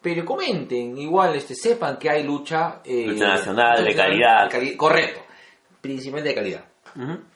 pero 0.00 0.24
comenten, 0.24 0.96
igual 0.96 1.34
este, 1.34 1.54
sepan 1.54 1.98
que 1.98 2.08
hay 2.08 2.22
lucha. 2.22 2.80
eh, 2.84 3.06
Lucha 3.08 3.28
nacional, 3.28 3.84
de 3.84 3.94
calidad. 3.94 4.48
cali- 4.50 4.76
correcto, 4.76 5.20
principalmente 5.80 6.30
de 6.30 6.34
calidad. 6.34 6.64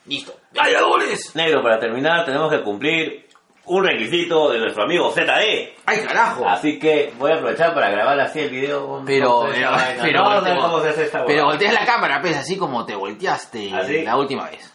Listo. 0.07 0.35
¡Gladiadores! 0.53 1.35
Negro, 1.37 1.63
para 1.63 1.79
terminar 1.79 2.25
tenemos 2.25 2.51
que 2.51 2.63
cumplir 2.63 3.29
un 3.67 3.85
requisito 3.85 4.51
de 4.51 4.59
nuestro 4.59 4.83
amigo 4.83 5.11
ZD. 5.13 5.75
¡Ay, 5.87 6.01
carajo! 6.07 6.49
Así 6.49 6.79
que 6.79 7.13
voy 7.19 7.31
a 7.33 7.37
aprovechar 7.37 7.73
para 7.73 7.89
grabar 7.91 8.19
así 8.21 8.41
el 8.41 8.51
video. 8.51 9.03
Pero, 9.07 9.31
¿Cómo 9.31 9.47
se 9.49 9.55
pero, 9.55 9.71
esta 9.71 9.77
vaina? 9.87 10.03
pero, 10.03 10.23
no, 10.23 10.31
no 10.31 10.41
sé 10.41 10.45
pero- 10.51 10.61
cómo 10.61 10.81
se 10.81 10.89
hace 10.89 11.03
esta 11.05 11.19
pero 11.19 11.29
huevada. 11.29 11.47
volteas 11.51 11.73
la 11.75 11.87
cámara, 11.87 12.21
pues, 12.21 12.37
así 12.37 12.57
como 12.59 12.85
te 12.85 12.95
volteaste 12.95 13.75
¿Así? 13.75 14.03
la 14.03 14.17
última 14.17 14.51
vez. 14.51 14.71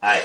Ay, 0.00 0.20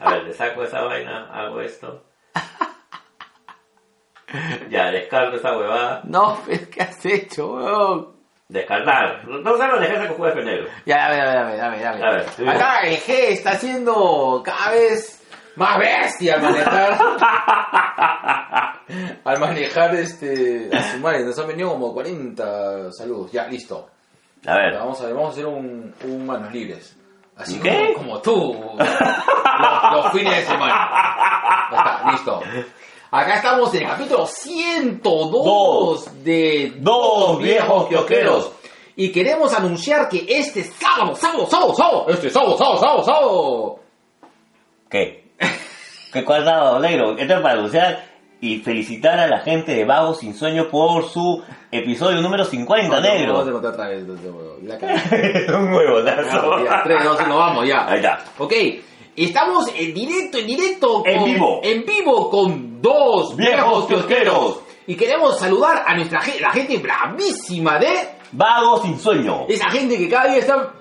a 0.00 0.10
ver, 0.10 0.24
le 0.24 0.32
saco 0.34 0.64
esa 0.64 0.82
vaina, 0.82 1.28
hago 1.32 1.60
esto. 1.60 2.04
Ya, 4.68 4.90
descarto 4.90 5.36
esa 5.36 5.56
huevada. 5.56 6.00
No, 6.04 6.40
pero 6.46 6.68
¿qué 6.70 6.82
has 6.82 7.06
hecho, 7.06 7.52
weón? 7.54 8.13
Descartar. 8.48 9.26
No 9.26 9.38
los 9.38 9.60
ejercicios 9.60 10.08
que 10.08 10.14
juega 10.14 10.40
negro. 10.42 10.68
Ya, 10.84 11.08
dame, 11.08 11.16
dame, 11.16 11.56
dame, 11.56 11.80
dame. 11.80 12.04
A 12.04 12.10
ver, 12.10 12.28
sí. 12.36 12.46
Acá 12.46 12.80
el 12.80 12.96
G 12.98 13.08
está 13.30 13.56
siendo 13.56 14.42
cada 14.44 14.72
vez 14.72 15.22
más 15.56 15.78
bestia 15.78 16.34
al 16.34 16.42
manejar. 16.42 16.98
al 19.24 19.40
manejar 19.40 19.94
este. 19.94 20.68
A 20.76 20.82
su 20.92 20.98
madre, 20.98 21.24
nos 21.24 21.38
han 21.38 21.48
venido 21.48 21.70
como 21.70 21.94
40 21.94 22.92
saludos. 22.92 23.32
Ya, 23.32 23.46
listo. 23.46 23.88
A 24.46 24.56
ver. 24.56 24.74
Vamos 24.74 25.00
a 25.00 25.06
ver, 25.06 25.14
vamos 25.14 25.30
a 25.30 25.32
hacer 25.32 25.46
un, 25.46 25.94
un 26.04 26.26
manos 26.26 26.52
libres. 26.52 26.96
Así 27.36 27.58
¿Qué? 27.60 27.92
como, 27.94 28.20
como 28.20 28.22
tú. 28.22 28.74
los, 28.78 29.92
los 29.92 30.12
fines 30.12 30.36
de 30.36 30.44
semana. 30.44 30.90
Ya 31.72 31.76
está, 31.78 32.10
listo. 32.12 32.42
Acá 33.16 33.36
estamos 33.36 33.72
en 33.74 33.82
el 33.82 33.88
capítulo 33.90 34.26
102 34.26 36.24
de 36.24 36.72
Dos 36.78 37.38
viejos 37.38 37.86
kiosqueros. 37.86 38.50
Y 38.96 39.12
queremos 39.12 39.54
anunciar 39.54 40.08
que 40.08 40.26
este 40.28 40.64
sábado, 40.64 41.14
sábado, 41.14 41.46
sábado, 41.48 41.74
sábado, 41.76 42.06
este 42.08 42.28
sábado, 42.28 42.58
sábado, 42.58 42.78
sábado, 42.80 43.04
sábado. 43.04 43.78
¿Qué? 44.90 45.28
¿Qué 46.12 46.24
cuál 46.24 46.44
dado, 46.44 46.80
negro? 46.80 47.16
Esto 47.16 47.34
es 47.34 47.40
para 47.40 47.54
anunciar 47.54 48.04
y 48.40 48.58
felicitar 48.58 49.20
a 49.20 49.28
la 49.28 49.38
gente 49.42 49.76
de 49.76 49.84
Vago 49.84 50.14
Sin 50.14 50.34
Sueño 50.34 50.68
por 50.68 51.08
su 51.08 51.40
episodio 51.70 52.20
número 52.20 52.44
50, 52.44 52.88
Vamos 52.88 53.08
a 53.08 53.12
negro. 53.14 53.42
contar 53.52 53.72
otra 53.72 53.88
vez. 53.90 54.04
no, 54.04 54.14
no, 54.14 54.56
La 54.64 54.76
un 55.56 55.72
huevonazo. 55.72 56.64
Ya, 56.64 56.82
tres, 56.82 57.04
dos, 57.04 57.18
vamos 57.28 57.68
ya. 57.68 57.86
Ahí 57.88 57.96
está. 57.98 58.24
Ok, 58.38 58.52
estamos 59.16 59.66
en 59.74 59.94
directo, 59.94 60.38
en 60.38 60.46
directo. 60.46 61.02
En 61.06 61.18
con- 61.18 61.24
vivo. 61.32 61.60
En 61.62 61.84
vivo 61.84 62.30
con 62.30 62.80
dos 62.82 63.36
Viejos 63.36 63.86
kiosqueros. 63.86 64.58
Y 64.86 64.96
queremos 64.96 65.38
saludar 65.38 65.84
a 65.86 65.94
nuestra 65.94 66.20
gente, 66.20 66.40
la 66.40 66.50
gente 66.50 66.76
bravísima 66.78 67.78
de 67.78 67.88
Vago 68.32 68.82
Sin 68.82 68.98
Sueño. 68.98 69.46
esa 69.48 69.70
gente 69.70 69.96
que 69.96 70.08
cada 70.08 70.28
día 70.30 70.38
está 70.40 70.72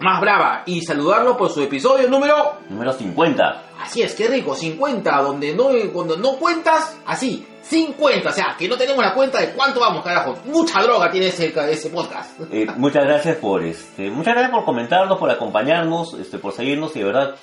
más 0.00 0.20
brava. 0.20 0.62
Y 0.66 0.80
saludarlo 0.82 1.36
por 1.36 1.50
su 1.50 1.60
episodio 1.62 2.08
número. 2.08 2.54
Número 2.70 2.92
50. 2.92 3.62
Así 3.82 4.00
es, 4.02 4.14
qué 4.14 4.28
rico, 4.28 4.54
50, 4.54 5.22
donde 5.22 5.54
no, 5.54 5.68
cuando 5.92 6.16
no 6.16 6.36
cuentas, 6.36 6.96
así, 7.04 7.44
50, 7.62 8.28
o 8.28 8.32
sea, 8.32 8.54
que 8.58 8.68
no 8.68 8.76
tenemos 8.76 9.04
la 9.04 9.12
cuenta 9.12 9.40
de 9.40 9.50
cuánto 9.52 9.80
vamos, 9.80 10.02
carajo. 10.04 10.36
Mucha 10.46 10.80
droga 10.82 11.10
tiene 11.10 11.26
ese, 11.28 11.52
ese 11.70 11.90
podcast. 11.90 12.40
Eh, 12.52 12.66
muchas 12.76 13.04
gracias 13.04 13.36
por 13.38 13.62
este, 13.64 14.08
muchas 14.10 14.34
gracias 14.34 14.52
por 14.52 14.64
comentarnos, 14.64 15.18
por 15.18 15.30
acompañarnos, 15.30 16.14
este, 16.14 16.38
por 16.38 16.52
seguirnos 16.52 16.94
y 16.96 17.00
de 17.00 17.04
verdad 17.06 17.34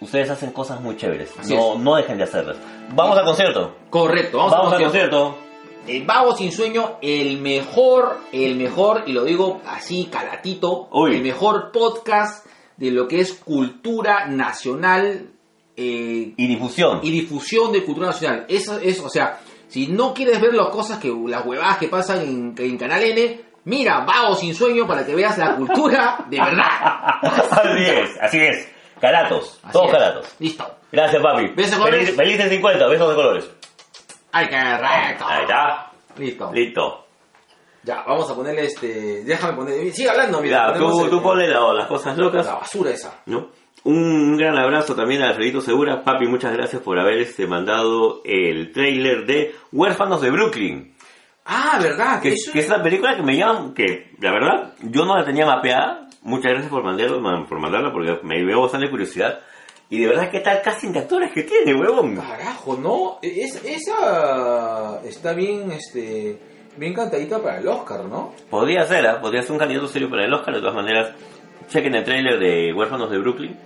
ustedes 0.00 0.30
hacen 0.30 0.50
cosas 0.52 0.80
muy 0.80 0.96
chéveres. 0.96 1.32
Así 1.38 1.54
No, 1.54 1.78
no 1.78 1.96
dejen 1.96 2.18
de 2.18 2.24
hacerlas. 2.24 2.56
Vamos 2.94 3.16
al 3.18 3.24
concierto. 3.24 3.76
Correcto, 3.90 4.38
vamos, 4.38 4.52
Vamos 4.52 4.72
a 4.72 4.76
al 4.76 4.82
concierto. 4.82 5.38
El 5.86 6.04
Vago 6.04 6.36
Sin 6.36 6.52
Sueño, 6.52 6.98
el 7.00 7.38
mejor, 7.40 8.18
el 8.32 8.56
mejor, 8.56 9.04
y 9.06 9.12
lo 9.12 9.24
digo 9.24 9.60
así 9.66 10.08
calatito, 10.12 10.88
Uy. 10.92 11.16
el 11.16 11.22
mejor 11.22 11.72
podcast 11.72 12.46
de 12.76 12.90
lo 12.90 13.08
que 13.08 13.20
es 13.20 13.32
cultura 13.32 14.26
nacional 14.26 15.30
eh, 15.76 16.34
Y 16.36 16.46
difusión. 16.46 17.00
y 17.02 17.10
difusión 17.10 17.72
de 17.72 17.82
cultura 17.84 18.08
nacional. 18.08 18.44
Eso 18.48 18.78
es, 18.78 19.00
o 19.00 19.08
sea, 19.08 19.40
si 19.68 19.86
no 19.86 20.12
quieres 20.12 20.40
ver 20.40 20.52
las 20.54 20.68
cosas 20.68 20.98
que, 20.98 21.12
las 21.26 21.46
huevadas 21.46 21.78
que 21.78 21.88
pasan 21.88 22.20
en, 22.22 22.54
en 22.58 22.76
Canal 22.76 23.02
N, 23.02 23.40
mira 23.64 24.00
Vago 24.04 24.34
Sin 24.34 24.54
Sueño 24.54 24.86
para 24.86 25.04
que 25.06 25.14
veas 25.14 25.38
la 25.38 25.56
cultura 25.56 26.26
de 26.28 26.38
verdad. 26.38 26.66
así 27.22 27.84
es, 27.84 28.10
así 28.20 28.38
es. 28.38 28.68
Calatos, 29.00 29.58
Así 29.62 29.72
todos 29.72 29.86
es. 29.86 29.92
calatos. 29.92 30.34
Listo. 30.38 30.76
Gracias, 30.92 31.22
papi. 31.22 31.46
Besos 31.56 31.70
de 31.72 31.76
colores. 31.78 32.16
Feliz, 32.16 32.38
de 32.38 32.48
50, 32.50 32.86
besos 32.88 33.08
de 33.08 33.14
colores. 33.14 33.50
Ay, 34.32 34.48
qué 34.48 34.56
recto. 34.76 35.24
Ahí 35.26 35.42
está. 35.42 35.90
Listo. 36.16 36.52
Listo. 36.52 37.06
Ya, 37.82 38.02
vamos 38.06 38.30
a 38.30 38.34
ponerle 38.34 38.66
este. 38.66 39.24
Déjame 39.24 39.54
poner. 39.54 39.90
Sigue 39.92 40.10
hablando, 40.10 40.40
mira. 40.42 40.72
Ya, 40.72 40.78
tú, 40.78 41.04
el- 41.04 41.10
tú 41.10 41.22
ponle 41.22 41.48
la- 41.48 41.72
las 41.72 41.86
cosas 41.86 42.16
locas. 42.18 42.44
La 42.46 42.54
basura 42.56 42.90
esa. 42.90 43.20
¿no? 43.26 43.48
Un 43.84 44.36
gran 44.36 44.58
abrazo 44.58 44.94
también 44.94 45.22
a 45.22 45.28
Alfredito 45.28 45.62
Segura. 45.62 46.02
Papi, 46.04 46.26
muchas 46.26 46.52
gracias 46.52 46.82
por 46.82 46.98
haber 47.00 47.18
este, 47.20 47.46
mandado 47.46 48.20
el 48.26 48.72
trailer 48.72 49.24
de 49.24 49.54
Huérfanos 49.72 50.20
de 50.20 50.30
Brooklyn. 50.30 50.94
Ah, 51.46 51.78
¿verdad? 51.82 52.20
Que, 52.20 52.34
Eso- 52.34 52.52
que 52.52 52.58
es 52.60 52.66
una 52.68 52.82
película 52.82 53.16
que 53.16 53.22
me 53.22 53.36
llama, 53.36 53.72
que 53.74 54.10
la 54.20 54.30
verdad, 54.32 54.74
yo 54.82 55.06
no 55.06 55.16
la 55.16 55.24
tenía 55.24 55.46
mapeada. 55.46 56.06
Muchas 56.22 56.52
gracias 56.52 56.70
por, 56.70 56.82
mandarlo, 56.84 57.20
man- 57.20 57.46
por 57.46 57.58
mandarla 57.58 57.92
porque 57.92 58.18
me 58.22 58.38
dio 58.44 58.60
bastante 58.60 58.90
curiosidad. 58.90 59.40
Y 59.88 59.98
de 60.00 60.06
verdad, 60.08 60.30
¿qué 60.30 60.40
tal 60.40 60.60
casting 60.62 60.92
de 60.92 61.00
actores 61.00 61.32
que 61.32 61.42
tiene, 61.42 61.74
huevón? 61.74 62.16
Carajo, 62.16 62.76
no. 62.76 63.18
Es- 63.22 63.64
esa 63.64 65.00
está 65.04 65.32
bien, 65.32 65.70
este. 65.72 66.38
Bien 66.76 66.94
cantadita 66.94 67.42
para 67.42 67.58
el 67.58 67.66
Oscar, 67.66 68.04
¿no? 68.04 68.32
Podría 68.48 68.84
ser, 68.86 69.04
¿ah? 69.06 69.20
podría 69.20 69.42
ser 69.42 69.52
un 69.52 69.58
candidato 69.58 69.88
serio 69.88 70.08
para 70.08 70.24
el 70.24 70.32
Oscar. 70.32 70.54
De 70.54 70.60
todas 70.60 70.74
maneras, 70.76 71.12
chequen 71.68 71.94
el 71.96 72.04
trailer 72.04 72.38
de 72.38 72.72
Huérfanos 72.72 73.10
de 73.10 73.18
Brooklyn. 73.18 73.58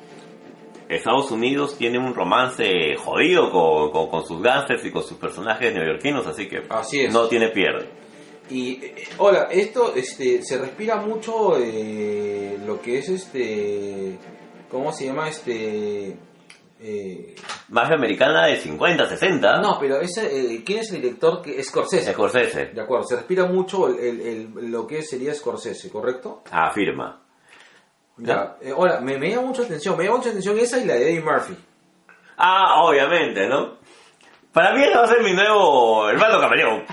Estados 0.89 1.31
Unidos 1.31 1.77
tiene 1.77 1.99
un 1.99 2.15
romance 2.15 2.95
jodido 2.97 3.51
con, 3.51 3.91
con- 3.91 4.09
con 4.09 4.27
sus 4.27 4.41
gángsters 4.43 4.85
y 4.87 4.91
con 4.91 5.03
sus 5.03 5.17
personajes 5.19 5.75
neoyorquinos, 5.75 6.27
así 6.27 6.49
que 6.49 6.63
Así 6.71 7.01
es. 7.01 7.13
no 7.13 7.27
tiene 7.27 7.49
pierde. 7.49 7.89
Y 8.51 8.85
eh, 8.85 8.95
hola, 9.19 9.49
esto 9.51 9.95
este 9.95 10.43
se 10.43 10.59
respira 10.59 10.97
mucho 10.97 11.57
eh, 11.59 12.59
lo 12.67 12.81
que 12.81 12.99
es 12.99 13.09
este 13.09 14.19
¿cómo 14.71 14.93
se 14.93 15.07
llama 15.07 15.29
este 15.29 16.17
eh, 16.81 17.35
Mafia 17.71 17.95
americana 17.97 18.47
de 18.47 18.57
50, 18.57 19.09
60. 19.09 19.61
no, 19.63 19.79
pero 19.81 19.99
ese 20.01 20.27
eh, 20.57 20.63
¿quién 20.65 20.81
es 20.81 20.93
el 20.93 21.01
director 21.01 21.41
que 21.41 21.63
Scorsese? 21.63 22.13
Scorsese 22.13 22.67
De 22.67 22.81
acuerdo, 22.83 23.07
se 23.07 23.17
respira 23.17 23.47
mucho 23.47 23.89
el, 23.89 23.99
el- 23.99 24.21
el- 24.21 24.71
lo 24.71 24.87
que 24.87 25.03
sería 25.03 25.35
Scorsese, 25.35 25.91
¿correcto? 25.91 26.43
afirma. 26.51 27.23
Ya. 28.19 28.57
Eh, 28.61 28.73
hola, 28.77 29.01
me, 29.01 29.19
me 29.19 29.31
llama 29.31 29.49
mucha 29.49 29.63
atención, 29.63 29.97
me 29.97 30.05
llama 30.05 30.19
mucha 30.19 30.29
atención 30.29 30.59
esa 30.59 30.79
y 30.79 30.85
la 30.85 30.95
de 30.95 31.11
Eddie 31.11 31.21
Murphy. 31.23 31.57
Ah, 32.37 32.83
obviamente, 32.85 33.49
¿no? 33.49 33.79
Para 34.53 34.73
mí 34.75 34.83
ese 34.85 34.95
va 34.95 35.03
a 35.05 35.09
ser 35.09 35.23
mi 35.23 35.33
nuevo 35.33 36.09
hermano 36.11 36.39
camaleón. 36.39 36.85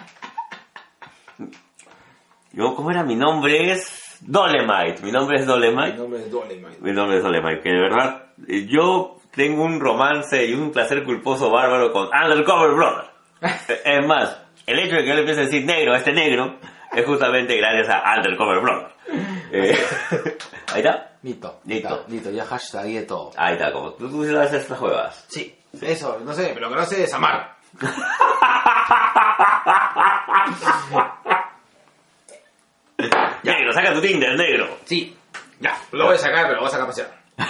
Yo, 2.53 2.75
¿cómo 2.75 2.91
era? 2.91 3.03
Mi 3.03 3.15
nombre 3.15 3.71
es 3.71 4.17
Dolemite. 4.21 5.01
Mi 5.03 5.11
nombre 5.11 5.37
es 5.37 5.41
Mi 5.43 5.47
Dolemite. 5.47 5.97
nombre 5.97 6.19
es 6.19 6.31
Dolemite. 6.31 6.77
Mi 6.81 6.91
nombre 6.91 7.17
es 7.17 7.23
Dolemite. 7.23 7.61
Que 7.61 7.69
de 7.69 7.79
verdad, 7.81 8.23
eh, 8.47 8.67
yo 8.67 9.17
tengo 9.33 9.63
un 9.63 9.79
romance 9.79 10.45
y 10.45 10.53
un 10.53 10.71
placer 10.71 11.03
culposo 11.03 11.49
bárbaro 11.49 11.91
con 11.91 12.07
Undercover 12.07 12.71
Brother. 12.71 13.05
Eh, 13.69 13.81
es 13.85 14.05
más, 14.05 14.37
el 14.67 14.77
hecho 14.79 14.95
de 14.97 15.01
que 15.01 15.07
yo 15.07 15.13
le 15.15 15.19
empiece 15.21 15.41
a 15.41 15.45
decir 15.45 15.65
negro 15.65 15.93
a 15.93 15.97
este 15.97 16.11
negro 16.13 16.59
es 16.93 17.05
justamente 17.05 17.55
gracias 17.57 17.89
a 17.89 18.15
Undercover 18.17 18.59
Brother. 18.59 18.87
Eh, 19.51 19.77
ahí 20.73 20.81
está. 20.81 21.07
Listo, 21.23 21.59
Listo. 21.65 22.05
listo, 22.07 22.31
ya 22.31 22.45
hashtagué 22.45 23.03
todo. 23.03 23.31
Ahí 23.37 23.53
está, 23.53 23.71
como 23.71 23.93
tú, 23.93 24.09
tú 24.09 24.25
sabes 24.25 24.53
estas 24.53 24.77
juegas. 24.77 25.25
Sí, 25.29 25.55
eso, 25.81 26.19
no 26.23 26.33
sé, 26.33 26.51
pero 26.53 26.69
que 26.69 26.75
no 26.75 26.85
sé 26.85 27.03
es 27.03 27.13
amar. 27.13 27.55
Negro, 33.43 33.73
saca 33.73 33.93
tu 33.93 34.01
Tinder, 34.01 34.37
negro. 34.37 34.77
Sí, 34.85 35.15
Ya, 35.59 35.77
lo 35.91 36.05
voy 36.07 36.15
a 36.15 36.17
sacar, 36.17 36.43
pero 36.43 36.55
lo 36.55 36.59
voy 36.61 36.67
a 36.67 36.71
sacar 36.71 36.87
pasear. 36.87 37.21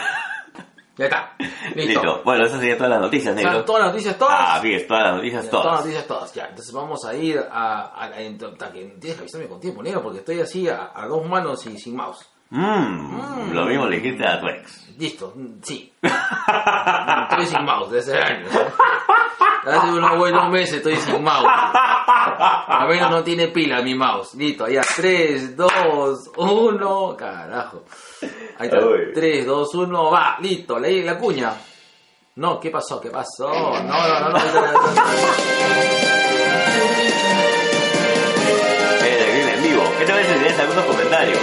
Ya 0.97 1.05
está. 1.05 1.35
Listo. 1.73 2.01
Listo. 2.01 2.21
Bueno, 2.25 2.45
esas 2.45 2.59
serían 2.59 2.77
todas 2.77 2.91
las 2.91 3.01
noticias, 3.01 3.35
¿Están 3.35 3.51
negro. 3.53 3.65
todas 3.65 3.81
las 3.83 3.91
noticias 3.93 4.17
todas? 4.19 4.35
Ah, 4.37 4.59
bien, 4.61 4.85
todas 4.87 5.03
las 5.03 5.15
noticias 5.15 5.49
Todas 5.49 5.53
las 5.53 5.63
todas. 5.71 5.79
noticias 5.85 6.07
todas, 6.07 6.33
ya. 6.33 6.45
Entonces 6.47 6.73
vamos 6.73 7.05
a 7.05 7.13
ir 7.15 7.39
a... 7.39 7.81
a, 7.85 8.05
a- 8.05 8.11
tienes 8.13 8.99
que 8.99 9.19
avisarme 9.19 9.47
con 9.47 9.59
tiempo, 9.59 9.81
negro, 9.81 10.03
porque 10.03 10.19
estoy 10.19 10.41
así 10.41 10.67
a 10.67 10.91
dos 11.07 11.25
manos 11.27 11.65
y 11.65 11.77
sin 11.79 11.95
mouse. 11.95 12.29
Mmm, 12.51 13.53
lo 13.53 13.65
mismo 13.65 13.87
le 13.87 13.99
dijiste 13.99 14.27
a 14.27 14.39
tu 14.39 14.47
ex. 14.47 14.93
Listo, 14.97 15.31
mm, 15.35 15.61
sí. 15.63 15.91
estoy 16.01 17.45
sin 17.45 17.63
mouse 17.63 17.91
desde 17.91 18.19
hace 18.19 18.33
años. 18.33 18.51
Hace 19.65 19.91
unos 19.91 20.17
buenos 20.17 20.49
meses 20.49 20.75
estoy 20.75 20.97
sin 20.97 21.23
mouse. 21.23 21.47
A 21.47 22.85
menos 22.89 23.09
no 23.09 23.23
tiene 23.23 23.47
pila 23.47 23.81
mi 23.81 23.95
mouse. 23.95 24.35
Listo, 24.35 24.67
ya. 24.67 24.81
3, 24.81 25.55
2, 25.55 26.31
1. 26.35 27.15
Carajo. 27.17 27.83
Ahí 28.59 28.67
está. 28.67 28.85
Uy. 28.85 29.13
3, 29.13 29.45
2, 29.45 29.75
1. 29.75 30.11
Va, 30.11 30.37
listo. 30.41 30.77
Leí 30.77 31.03
la 31.03 31.17
cuña. 31.17 31.53
No, 32.35 32.59
¿qué 32.59 32.69
pasó? 32.69 32.99
¿Qué 32.99 33.09
pasó? 33.09 33.49
No, 33.49 33.81
no, 33.81 34.19
no, 34.19 34.29
no. 34.29 34.29
no, 34.29 34.39
no, 34.39 36.20
viene 40.05 40.05
en 40.05 40.05
vivo. 40.05 40.05
¿Qué 40.05 40.05
te 40.05 40.11
parece 40.11 40.33
si 40.33 40.39
tienes 40.39 40.59
algunos 40.59 40.85
comentarios? 40.85 41.39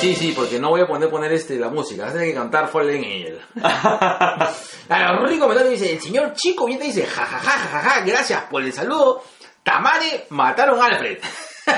Sí, 0.00 0.14
sí, 0.14 0.32
porque 0.32 0.58
no 0.58 0.70
voy 0.70 0.80
a 0.80 0.86
poner, 0.86 1.10
poner 1.10 1.32
este, 1.32 1.58
la 1.58 1.68
música. 1.68 2.02
Vas 2.02 2.10
a 2.10 2.14
tener 2.14 2.28
que 2.28 2.34
cantar 2.34 2.68
Fallen 2.68 3.04
Angel. 3.04 3.40
A 3.62 5.18
rico 5.26 5.42
comentario 5.42 5.70
dice, 5.70 5.92
el 5.92 6.00
señor 6.00 6.32
Chico 6.34 6.66
bien 6.66 6.78
te 6.78 6.86
dice, 6.86 7.06
jajaja, 7.06 7.50
jajaja, 7.50 8.00
gracias 8.00 8.42
por 8.44 8.62
el 8.62 8.72
saludo. 8.72 9.22
Tamare 9.62 10.26
mataron 10.30 10.80
a 10.80 10.86
Alfred. 10.86 11.18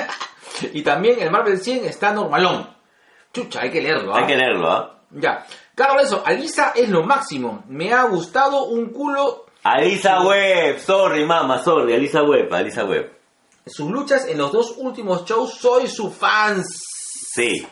y 0.72 0.82
también 0.82 1.20
el 1.20 1.30
Marvel 1.30 1.58
100 1.58 1.86
está 1.86 2.12
normalón. 2.12 2.68
Chucha, 3.32 3.62
hay 3.62 3.70
que 3.70 3.80
leerlo. 3.80 4.14
¿ah? 4.14 4.20
Hay 4.20 4.26
que 4.26 4.36
leerlo, 4.36 4.70
¿ah? 4.70 5.00
Ya. 5.10 5.46
Carlos, 5.74 6.04
eso, 6.04 6.22
Alisa 6.24 6.72
es 6.74 6.88
lo 6.88 7.02
máximo. 7.04 7.64
Me 7.68 7.92
ha 7.92 8.02
gustado 8.04 8.64
un 8.64 8.90
culo 8.90 9.46
Alisa 9.62 10.22
Webb, 10.22 10.78
sorry 10.78 11.24
mama, 11.26 11.62
sorry, 11.62 11.94
Alisa 11.94 12.22
Webb, 12.22 12.52
Alisa 12.52 12.84
Webb. 12.84 13.19
Sus 13.72 13.90
luchas 13.90 14.26
en 14.26 14.38
los 14.38 14.52
dos 14.52 14.74
últimos 14.76 15.24
shows. 15.24 15.54
Soy 15.54 15.88
su 15.88 16.10
fan. 16.10 16.62
Sí. 16.64 17.66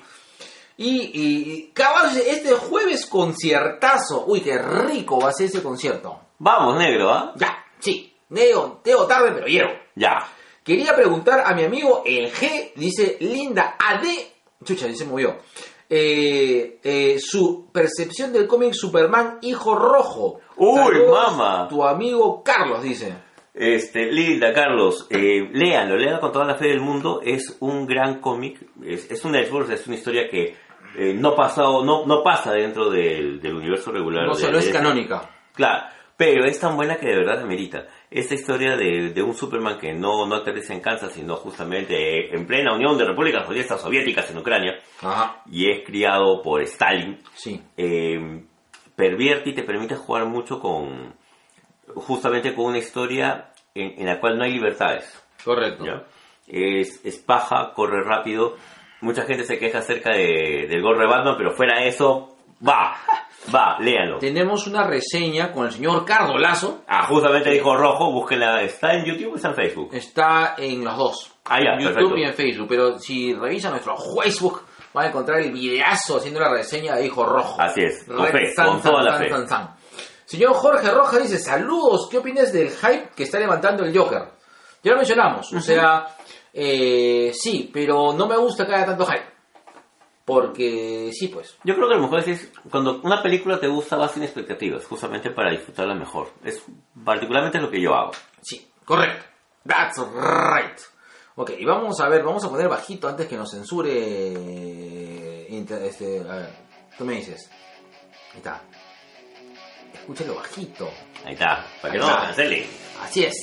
Y, 0.77 1.11
y, 1.13 1.71
caballos, 1.73 2.17
este 2.17 2.55
jueves 2.55 3.07
conciertazo. 3.07 4.25
Uy, 4.27 4.41
qué 4.41 4.57
rico 4.59 5.21
va 5.21 5.31
a 5.31 5.33
ser 5.33 5.47
ese 5.47 5.63
concierto. 5.63 6.21
Vamos, 6.39 6.79
negro, 6.79 7.11
¿ah? 7.11 7.33
Ya, 7.37 7.65
sí. 7.81 8.15
Neo, 8.31 8.81
Teo 8.83 9.07
tarde, 9.07 9.33
pero 9.33 9.47
llego. 9.47 9.71
Ya. 9.97 10.29
Quería 10.63 10.95
preguntar 10.95 11.43
a 11.47 11.55
mi 11.55 11.65
amigo 11.65 12.03
el 12.05 12.33
G, 12.33 12.73
dice 12.77 13.17
Linda 13.21 13.77
AD. 13.79 14.05
Chucha, 14.65 14.93
se 14.95 15.05
movió. 15.05 15.39
Eh, 15.91 16.79
eh, 16.85 17.17
su 17.19 17.69
percepción 17.73 18.33
del 18.33 18.47
cómic 18.47 18.75
Superman 18.75 19.39
Hijo 19.41 19.75
Rojo. 19.75 20.41
Uy, 20.57 21.07
mama. 21.11 21.67
Tu 21.69 21.83
amigo 21.83 22.43
Carlos 22.45 22.83
dice. 22.83 23.15
Este, 23.61 24.13
Linda, 24.13 24.53
Carlos, 24.53 25.09
eh, 25.11 25.49
léanlo, 25.53 25.97
léanlo 25.97 26.21
con 26.21 26.31
toda 26.33 26.45
la 26.45 26.55
fe 26.55 26.69
del 26.69 26.81
mundo. 26.81 27.21
Es 27.25 27.57
un 27.61 27.87
gran 27.87 28.21
cómic, 28.21 28.61
es, 28.85 29.11
es 29.11 29.25
un 29.25 29.35
Elseworlds, 29.35 29.71
es 29.71 29.87
una 29.89 29.97
historia 29.97 30.29
que 30.29 30.55
eh, 30.97 31.13
no, 31.15 31.35
pasado, 31.35 31.85
no, 31.85 32.07
no 32.07 32.23
pasa 32.23 32.53
dentro 32.53 32.89
del, 32.89 33.41
del 33.41 33.55
universo 33.57 33.91
regular. 33.91 34.27
No 34.27 34.35
de- 34.37 34.41
solo 34.41 34.59
es 34.59 34.67
de- 34.67 34.73
canónica. 34.73 35.29
Claro, 35.55 35.89
pero 36.17 36.45
es 36.45 36.59
tan 36.61 36.77
buena 36.77 36.97
que 36.97 37.09
de 37.09 37.17
verdad 37.17 37.43
amerita. 37.43 37.89
Esta 38.11 38.35
historia 38.35 38.77
de, 38.77 39.11
de 39.11 39.23
un 39.23 39.35
Superman 39.35 39.79
que 39.79 39.93
no, 39.93 40.25
no 40.27 40.37
aterriza 40.37 40.73
en 40.73 40.81
Kansas, 40.81 41.13
sino 41.13 41.35
justamente 41.37 42.35
en 42.35 42.47
plena 42.47 42.75
Unión 42.75 42.97
de 42.97 43.05
Repúblicas 43.07 43.43
Socialistas 43.43 43.81
Soviéticas 43.83 44.31
en 44.31 44.39
Ucrania, 44.39 44.79
Ajá, 45.03 45.43
y 45.51 45.69
es 45.71 45.85
criado 45.85 46.41
por 46.43 46.63
Stalin, 46.63 47.19
sí. 47.35 47.61
eh, 47.77 48.45
pervierte 48.97 49.51
y 49.51 49.55
te 49.55 49.63
permite 49.65 49.95
jugar 49.97 50.27
mucho 50.27 50.59
con, 50.59 51.13
justamente 51.95 52.55
con 52.55 52.67
una 52.67 52.79
historia 52.79 53.51
en, 53.75 54.01
en 54.01 54.07
la 54.07 54.21
cual 54.21 54.39
no 54.39 54.45
hay 54.45 54.53
libertades. 54.53 55.23
Correcto. 55.45 55.85
¿ya? 55.85 56.05
Es, 56.47 57.05
es 57.05 57.19
paja, 57.19 57.73
corre 57.75 58.03
rápido. 58.03 58.57
Mucha 59.01 59.23
gente 59.25 59.45
se 59.45 59.59
queja 59.59 59.79
acerca 59.79 60.13
de, 60.13 60.67
del 60.69 60.83
de 60.83 61.07
Batman, 61.07 61.37
pero 61.37 61.53
fuera 61.53 61.85
eso, 61.85 62.37
va, 62.67 62.97
va, 63.55 63.79
léanlo. 63.79 64.19
Tenemos 64.19 64.67
una 64.67 64.85
reseña 64.85 65.53
con 65.53 65.67
el 65.67 65.73
señor 65.73 66.05
Cardo 66.05 66.37
Lazo. 66.37 66.83
Ah, 66.89 67.07
justamente 67.07 67.51
dijo 67.51 67.77
rojo, 67.77 68.11
búsquenla, 68.11 68.63
está 68.63 68.95
en 68.95 69.05
YouTube 69.05 69.35
o 69.35 69.37
está 69.37 69.51
en 69.51 69.55
Facebook. 69.55 69.91
Está 69.93 70.55
en 70.59 70.85
los 70.85 70.97
dos. 70.97 71.33
Ah, 71.45 71.61
ya, 71.63 71.75
en 71.75 71.81
YouTube 71.81 71.95
perfecto. 71.95 72.17
y 72.19 72.25
en 72.25 72.35
Facebook. 72.35 72.69
Pero 72.69 72.99
si 72.99 73.35
revisan 73.35 73.73
nuestro 73.73 73.97
Facebook, 73.97 74.63
van 74.93 75.07
a 75.07 75.09
encontrar 75.09 75.41
el 75.41 75.53
videazo 75.53 76.17
haciendo 76.17 76.41
la 76.41 76.51
reseña 76.51 76.97
de 76.97 77.07
Hijo 77.07 77.25
Rojo. 77.25 77.61
Así 77.61 77.83
es, 77.83 78.05
con 78.05 78.25
Red 78.27 78.33
fe, 78.33 78.53
san, 78.53 78.67
con 78.67 78.83
san, 78.83 78.91
toda 78.91 79.03
la 79.05 79.19
fe. 79.19 79.31
Señor 80.29 80.53
Jorge 80.53 80.91
Roja 80.91 81.19
dice, 81.19 81.39
saludos, 81.39 82.07
¿qué 82.11 82.19
opinas 82.19 82.53
del 82.53 82.69
hype 82.71 83.09
que 83.17 83.23
está 83.23 83.39
levantando 83.39 83.83
el 83.83 83.97
Joker? 83.97 84.25
Ya 84.85 84.91
lo 84.93 84.99
mencionamos, 84.99 85.51
o 85.55 85.61
sea, 85.63 86.07
eh, 86.53 87.33
sí, 87.35 87.71
pero 87.73 88.13
no 88.13 88.27
me 88.27 88.37
gusta 88.37 88.67
que 88.67 88.75
haya 88.75 88.85
tanto 88.85 89.07
hype. 89.07 89.25
Porque 90.27 91.11
sí, 91.15 91.29
pues. 91.29 91.57
Yo 91.65 91.75
creo 91.75 91.89
que 91.89 91.95
a 91.95 91.97
lo 91.97 92.03
mejor 92.03 92.29
es 92.29 92.53
cuando 92.71 93.01
una 93.01 93.23
película 93.23 93.59
te 93.59 93.67
gusta 93.69 93.97
vas 93.97 94.11
sin 94.13 94.23
expectativas, 94.23 94.85
justamente 94.85 95.31
para 95.31 95.51
disfrutarla 95.51 95.95
mejor. 95.95 96.29
Es 96.45 96.63
particularmente 97.03 97.59
lo 97.59 97.71
que 97.71 97.81
yo 97.81 97.95
hago. 97.95 98.11
Sí, 98.43 98.71
correcto. 98.85 99.25
That's 99.67 99.97
right. 99.99 100.79
Ok, 101.37 101.53
y 101.59 101.65
vamos 101.65 101.99
a 102.01 102.09
ver, 102.11 102.23
vamos 102.23 102.45
a 102.45 102.51
poner 102.51 102.69
bajito 102.69 103.09
antes 103.09 103.27
que 103.27 103.39
nos 103.39 103.51
censure. 103.51 103.91
eh, 103.91 105.65
Este, 105.87 106.21
a 106.21 106.35
ver, 106.35 106.51
tú 106.99 107.07
me 107.07 107.15
dices. 107.15 107.51
Ahí 108.33 108.37
está. 108.39 108.63
Escúchalo 110.09 110.37
bajito. 110.37 110.91
Ahí 111.23 111.35
está, 111.35 111.67
para 111.83 111.93
que 111.93 111.99
no 111.99 112.07
cancele. 112.07 112.67
Así 113.05 113.25
es. 113.25 113.35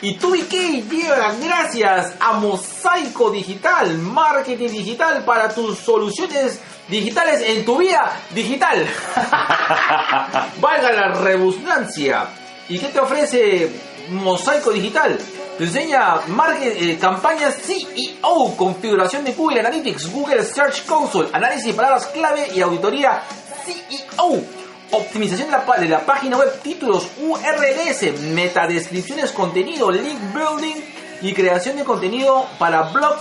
Y 0.00 0.14
tú 0.18 0.36
y 0.36 0.42
qué 0.42 0.82
llevan 0.82 1.40
gracias 1.42 2.14
a 2.20 2.34
Mosaico 2.34 3.32
Digital, 3.32 3.98
marketing 3.98 4.68
digital 4.68 5.24
para 5.24 5.52
tus 5.52 5.78
soluciones 5.78 6.60
digitales 6.86 7.42
en 7.44 7.64
tu 7.64 7.76
vida 7.78 8.20
digital. 8.30 8.86
Valga 10.60 10.92
la 10.92 11.08
redundancia. 11.08 12.28
¿Y 12.68 12.78
qué 12.78 12.86
te 12.86 13.00
ofrece 13.00 13.68
Mosaico 14.10 14.70
Digital? 14.70 15.18
Te 15.62 15.68
enseña 15.68 16.16
market- 16.26 16.74
eh, 16.76 16.98
campañas 16.98 17.54
CEO, 17.54 18.56
configuración 18.56 19.22
de 19.22 19.32
Google 19.32 19.60
Analytics, 19.60 20.10
Google 20.10 20.44
Search 20.44 20.84
Console, 20.86 21.28
análisis 21.32 21.66
de 21.66 21.74
palabras 21.74 22.06
clave 22.06 22.48
y 22.52 22.60
auditoría 22.62 23.22
CEO. 23.64 24.42
Optimización 24.90 25.52
de 25.52 25.56
la, 25.56 25.76
de 25.78 25.88
la 25.88 26.04
página 26.04 26.36
web, 26.36 26.60
títulos, 26.62 27.06
URLs, 27.20 28.20
metadescripciones, 28.32 29.30
contenido, 29.30 29.88
link 29.92 30.18
building 30.34 30.82
y 31.20 31.32
creación 31.32 31.76
de 31.76 31.84
contenido 31.84 32.44
para 32.58 32.82
blog 32.90 33.18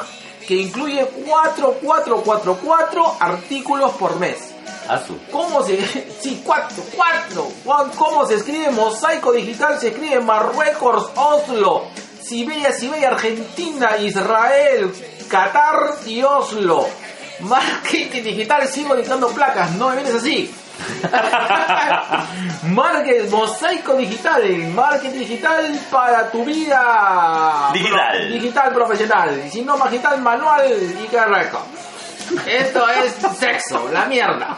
que 0.47 0.55
incluye 0.55 1.05
4444 1.05 3.17
artículos 3.19 3.91
por 3.91 4.19
mes. 4.19 4.37
¿Cómo 5.31 5.63
se.? 5.63 5.77
Sí, 6.21 6.41
cuatro, 6.43 6.83
cuatro. 6.95 7.47
¿Cómo 7.95 8.25
se 8.25 8.33
escribe 8.35 8.71
mosaico 8.71 9.31
digital? 9.31 9.79
Se 9.79 9.89
escribe 9.89 10.19
Marruecos, 10.21 11.11
Oslo, 11.15 11.83
Siberia, 12.21 12.71
Siberia, 12.71 13.09
Argentina, 13.09 13.97
Israel, 13.97 14.91
Qatar 15.29 15.95
y 16.05 16.21
Oslo. 16.23 16.87
Marketing 17.41 18.21
digital, 18.23 18.67
sigo 18.67 18.95
dictando 18.95 19.29
placas, 19.29 19.71
no 19.71 19.89
me 19.89 19.95
vienes 19.95 20.15
así. 20.15 20.53
Market, 22.63 23.29
mosaico 23.29 23.95
digital, 23.97 24.43
marketing 24.73 25.19
digital 25.19 25.79
para 25.91 26.29
tu 26.31 26.43
vida 26.45 27.69
Digital. 27.73 28.31
digital 28.31 28.73
profesional, 28.73 29.43
y 29.45 29.49
si 29.49 29.61
no 29.61 29.77
digital 29.77 30.21
manual 30.21 30.65
y 30.71 31.07
rico. 31.07 31.59
Esto 32.45 32.87
es 32.89 33.37
sexo, 33.37 33.89
la 33.91 34.05
mierda. 34.05 34.57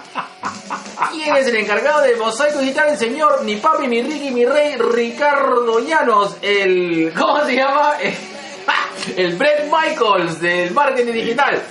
¿Quién 1.12 1.36
es 1.36 1.48
el 1.48 1.56
encargado 1.58 2.02
de 2.02 2.16
mosaico 2.16 2.60
digital? 2.60 2.90
El 2.90 2.98
señor, 2.98 3.44
mi 3.44 3.58
papi, 3.58 3.88
mi 3.88 4.02
Ricky, 4.02 4.32
mi 4.32 4.46
rey, 4.46 4.76
Ricardo 4.78 5.80
Llanos, 5.80 6.38
el... 6.42 7.14
¿Cómo 7.18 7.46
se 7.46 7.56
llama? 7.56 7.94
El 9.18 9.36
Brett 9.36 9.66
Michaels 9.66 10.40
del 10.40 10.72
marketing 10.72 11.12
digital. 11.12 11.62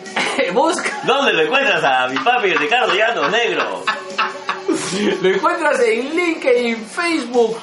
Busca, 0.54 0.90
¿Dónde 1.04 1.34
lo 1.34 1.42
encuentras 1.42 1.84
a 1.84 2.08
mi 2.08 2.16
papi 2.18 2.54
Ricardo 2.54 2.94
Llano, 2.94 3.28
negro? 3.28 3.84
lo 5.22 5.28
encuentras 5.28 5.80
en 5.80 6.16
LinkedIn, 6.16 6.86
Facebook, 6.86 7.58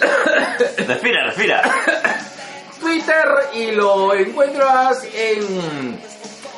Respira, 0.88 1.26
respira. 1.26 1.62
Twitter 2.80 3.24
y 3.54 3.72
lo 3.72 4.14
encuentras 4.14 5.04
en 5.14 6.00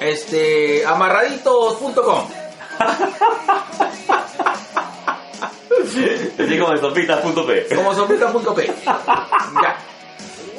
este 0.04 0.84
amarraditos.com. 0.86 2.28
Así 6.38 6.58
como 6.58 6.76
sopitas.p. 6.76 7.74
como 7.74 7.94
sopita.p. 7.94 8.72
Ya. 8.84 9.76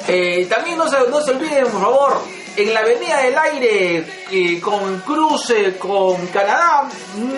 Eh, 0.06 0.46
también 0.46 0.76
no 0.76 0.88
se, 0.88 0.98
no 1.08 1.20
se 1.22 1.30
olviden, 1.30 1.66
por 1.68 1.80
favor, 1.80 2.20
en 2.56 2.74
la 2.74 2.80
Avenida 2.80 3.22
del 3.22 3.38
Aire 3.38 4.04
eh, 4.30 4.60
con 4.60 5.00
cruce 5.00 5.76
con 5.78 6.26
Canadá. 6.26 6.88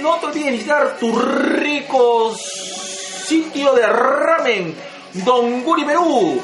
No 0.03 0.17
te 0.17 0.27
olvides 0.27 0.53
visitar 0.53 0.97
tu 0.99 1.17
rico 1.17 2.35
sitio 2.35 3.73
de 3.75 3.87
ramen, 3.87 4.75
Don 5.13 5.63
Guri 5.63 5.85
Perú. 5.85 6.43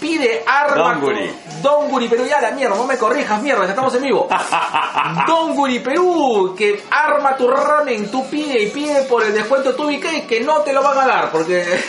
Pide 0.00 0.44
arma. 0.46 0.74
Don 0.94 1.00
Guri. 1.00 1.32
Don 1.62 1.88
Guri 1.90 2.08
Perú, 2.08 2.26
ya 2.26 2.40
la 2.40 2.50
mierda, 2.50 2.76
no 2.76 2.86
me 2.86 2.98
corrijas, 2.98 3.40
mierda, 3.42 3.64
ya 3.64 3.70
estamos 3.70 3.94
en 3.94 4.02
vivo. 4.02 4.28
Don 5.26 5.54
Guri 5.54 5.78
Perú, 5.78 6.54
que 6.56 6.82
arma 6.90 7.36
tu 7.36 7.48
ramen, 7.48 8.10
tú 8.10 8.26
pide 8.28 8.62
y 8.62 8.70
pide 8.70 9.02
por 9.04 9.22
el 9.24 9.32
descuento 9.32 9.74
tu 9.74 9.86
BK 9.86 10.26
que 10.26 10.40
no 10.40 10.58
te 10.60 10.72
lo 10.72 10.82
van 10.82 10.98
a 10.98 11.06
dar, 11.06 11.30
porque 11.30 11.64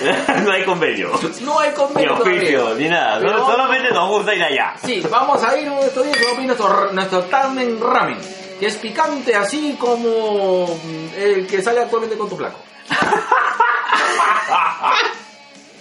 no 0.43 0.51
hay 0.51 0.63
convenio. 0.63 1.11
no 1.41 1.59
hay 1.59 1.69
Ni 1.69 1.75
convenio 1.75 2.13
todavía. 2.15 2.37
oficio, 2.39 2.75
ni 2.75 2.87
nada. 2.89 3.19
Pero- 3.19 3.45
Solamente 3.45 3.91
nos 3.91 4.09
gusta 4.09 4.33
ir 4.33 4.43
allá. 4.43 4.73
Sí, 4.83 5.03
vamos 5.09 5.43
a 5.43 5.57
ir 5.57 5.67
estos 5.81 6.03
días 6.05 6.17
vamos 6.19 6.31
a 6.31 6.35
pedir 6.35 6.47
nuestro, 6.47 6.91
nuestro 6.93 7.21
tamen 7.23 7.79
ramen, 7.81 8.17
que 8.59 8.67
es 8.67 8.75
picante 8.77 9.35
así 9.35 9.75
como 9.79 10.67
mm, 10.67 11.07
el 11.17 11.47
que 11.47 11.61
sale 11.61 11.81
actualmente 11.81 12.17
con 12.17 12.29
tu 12.29 12.37
flaco. 12.37 12.59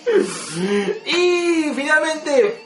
y 1.06 1.72
finalmente, 1.74 2.64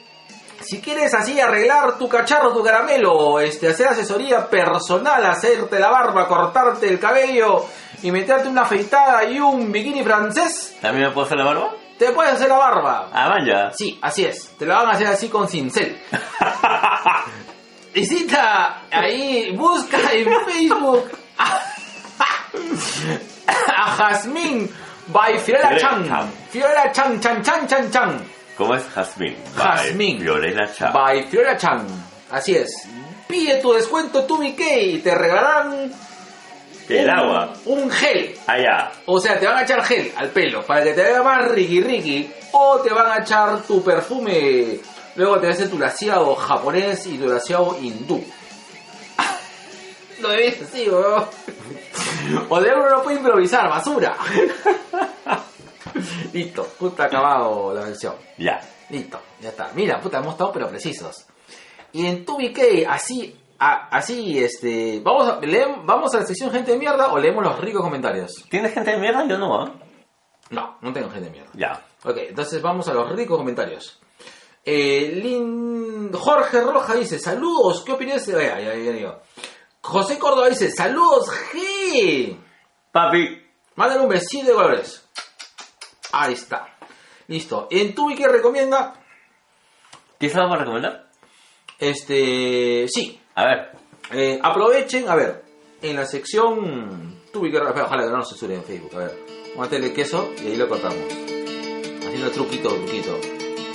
si 0.60 0.80
quieres 0.80 1.14
así 1.14 1.40
arreglar 1.40 1.98
tu 1.98 2.08
cacharro, 2.08 2.52
tu 2.52 2.62
caramelo, 2.62 3.40
este, 3.40 3.68
hacer 3.68 3.88
asesoría 3.88 4.48
personal, 4.48 5.24
hacerte 5.24 5.78
la 5.78 5.90
barba, 5.90 6.26
cortarte 6.26 6.88
el 6.88 6.98
cabello 6.98 7.64
y 8.02 8.10
meterte 8.10 8.48
una 8.48 8.62
afeitada 8.62 9.24
y 9.24 9.40
un 9.40 9.70
bikini 9.72 10.02
francés, 10.02 10.76
¿También 10.80 11.08
me 11.08 11.12
puedo 11.12 11.26
hacer 11.26 11.38
la 11.38 11.44
barba? 11.44 11.74
te 11.98 12.12
puedes 12.12 12.34
hacer 12.34 12.48
la 12.48 12.58
barba. 12.58 13.10
Ah, 13.12 13.28
man, 13.28 13.44
ya. 13.44 13.72
Sí, 13.72 13.98
así 14.00 14.24
es. 14.24 14.56
Te 14.56 14.64
la 14.64 14.76
van 14.76 14.86
a 14.86 14.90
hacer 14.92 15.08
así 15.08 15.28
con 15.28 15.48
cincel. 15.48 16.00
Visita 17.92 18.82
ahí, 18.90 19.56
busca 19.56 19.98
en 20.12 20.28
Facebook 20.44 21.10
a, 21.38 21.60
a 23.76 23.90
Jazmín 23.96 24.70
by 25.08 25.38
Fiorella 25.38 25.78
Chan. 25.78 26.06
Chan. 26.08 26.30
Fiorella 26.50 26.92
Chan, 26.92 27.20
Chan, 27.20 27.42
Chan, 27.42 27.66
Chan, 27.68 27.90
Chan. 27.90 28.24
¿Cómo 28.56 28.74
es 28.74 28.82
Jazmín? 28.94 29.36
Jazmín. 29.56 30.20
Fiorella 30.20 30.72
Chá. 30.72 30.90
By 30.90 31.24
Fiorella 31.28 31.56
Chan. 31.56 31.86
Así 32.30 32.54
es. 32.56 32.70
Pide 33.26 33.56
tu 33.60 33.72
descuento 33.72 34.24
tu 34.24 34.38
BK 34.38 34.60
y 34.82 34.98
te 34.98 35.14
regalarán 35.14 35.92
El 36.88 37.04
un, 37.04 37.10
agua. 37.10 37.52
un 37.66 37.90
gel. 37.90 38.34
Allá. 38.46 38.90
O 39.06 39.20
sea, 39.20 39.38
te 39.38 39.46
van 39.46 39.58
a 39.58 39.62
echar 39.62 39.84
gel 39.84 40.10
al 40.16 40.28
pelo 40.30 40.64
para 40.64 40.82
que 40.82 40.92
te 40.94 41.02
vea 41.02 41.22
más 41.22 41.48
riqui 41.50 41.80
riqui. 41.82 42.30
O 42.52 42.80
te 42.80 42.90
van 42.90 43.12
a 43.12 43.22
echar 43.22 43.62
tu 43.62 43.82
perfume. 43.84 44.78
Luego 45.16 45.38
te 45.38 45.48
hacer 45.48 45.68
tu 45.68 45.78
laseado 45.78 46.34
japonés 46.34 47.06
y 47.06 47.18
tu 47.18 47.28
laseado 47.28 47.76
hindú. 47.80 48.24
Lo 50.20 50.30
debes 50.30 50.62
así, 50.62 50.88
weón. 50.88 51.26
O 52.48 52.60
de 52.60 52.72
uno 52.74 52.90
no 52.90 53.02
puede 53.02 53.18
improvisar, 53.18 53.68
basura. 53.68 54.16
Listo, 56.32 56.64
puta 56.78 57.04
acabado 57.04 57.72
la 57.74 57.82
versión. 57.84 58.14
Ya. 58.36 58.60
Listo, 58.90 59.20
ya 59.40 59.50
está. 59.50 59.70
Mira, 59.74 60.00
puta, 60.00 60.18
hemos 60.18 60.32
estado 60.32 60.52
pero 60.52 60.68
precisos. 60.68 61.26
Y 61.92 62.06
en 62.06 62.24
tu 62.24 62.36
BK, 62.36 62.86
así, 62.88 63.36
a- 63.58 63.88
así, 63.88 64.38
este, 64.42 65.00
vamos 65.02 65.28
a, 65.28 65.40
leem- 65.40 65.82
vamos 65.84 66.14
a 66.14 66.20
la 66.20 66.26
sección 66.26 66.50
gente 66.50 66.72
de 66.72 66.78
mierda 66.78 67.12
o 67.12 67.18
leemos 67.18 67.42
los 67.44 67.58
ricos 67.60 67.82
comentarios. 67.82 68.44
¿Tienes 68.50 68.72
gente 68.72 68.90
de 68.92 68.98
mierda? 68.98 69.26
Yo 69.26 69.38
no, 69.38 69.62
¿ah? 69.62 69.72
No, 70.50 70.78
no 70.80 70.92
tengo 70.92 71.08
gente 71.10 71.26
de 71.26 71.30
mierda. 71.30 71.50
Ya. 71.54 71.82
Ok, 72.04 72.16
entonces 72.28 72.62
vamos 72.62 72.88
a 72.88 72.94
los 72.94 73.10
ricos 73.12 73.36
comentarios. 73.38 73.98
Eh, 74.64 75.12
Lin- 75.22 76.12
Jorge 76.12 76.60
Roja 76.60 76.94
dice, 76.94 77.18
saludos, 77.18 77.82
¿qué 77.84 77.92
opinión 77.92 78.20
se 78.20 78.32
Ya, 78.32 78.60
ya, 78.60 78.74
ya 78.74 78.92
digo. 78.92 79.20
José 79.88 80.18
Córdoba 80.18 80.50
dice, 80.50 80.70
saludos, 80.70 81.30
G. 81.50 82.36
Papi. 82.92 83.42
Mándale 83.74 84.02
un 84.02 84.08
besito 84.10 84.46
de 84.48 84.52
colores. 84.52 85.08
Ahí 86.12 86.34
está. 86.34 86.76
Listo. 87.26 87.68
En 87.70 87.94
tu 87.94 88.14
que 88.14 88.28
recomienda, 88.28 88.92
¿Qué 90.20 90.28
se 90.28 90.36
vamos 90.36 90.56
a 90.56 90.60
recomendar? 90.60 91.08
este, 91.78 92.86
sí, 92.88 93.18
A 93.34 93.44
ver. 93.46 93.70
Eh, 94.10 94.38
aprovechen, 94.42 95.08
a 95.08 95.14
ver, 95.14 95.44
en 95.80 95.96
la 95.96 96.04
sección 96.04 97.22
tuve 97.32 97.50
que 97.50 97.58
ojalá 97.58 98.02
que 98.04 98.10
no 98.10 98.18
nos 98.18 98.28
censuren 98.28 98.58
en 98.58 98.64
Facebook, 98.64 98.94
a 98.94 98.98
ver, 98.98 99.18
vamos 99.50 99.58
a 99.58 99.62
meterle 99.62 99.92
queso 99.94 100.32
y 100.42 100.48
ahí 100.48 100.56
lo 100.56 100.68
cortamos. 100.68 100.98
Haciendo 100.98 102.30
truquito, 102.30 102.68
truquito. 102.74 103.18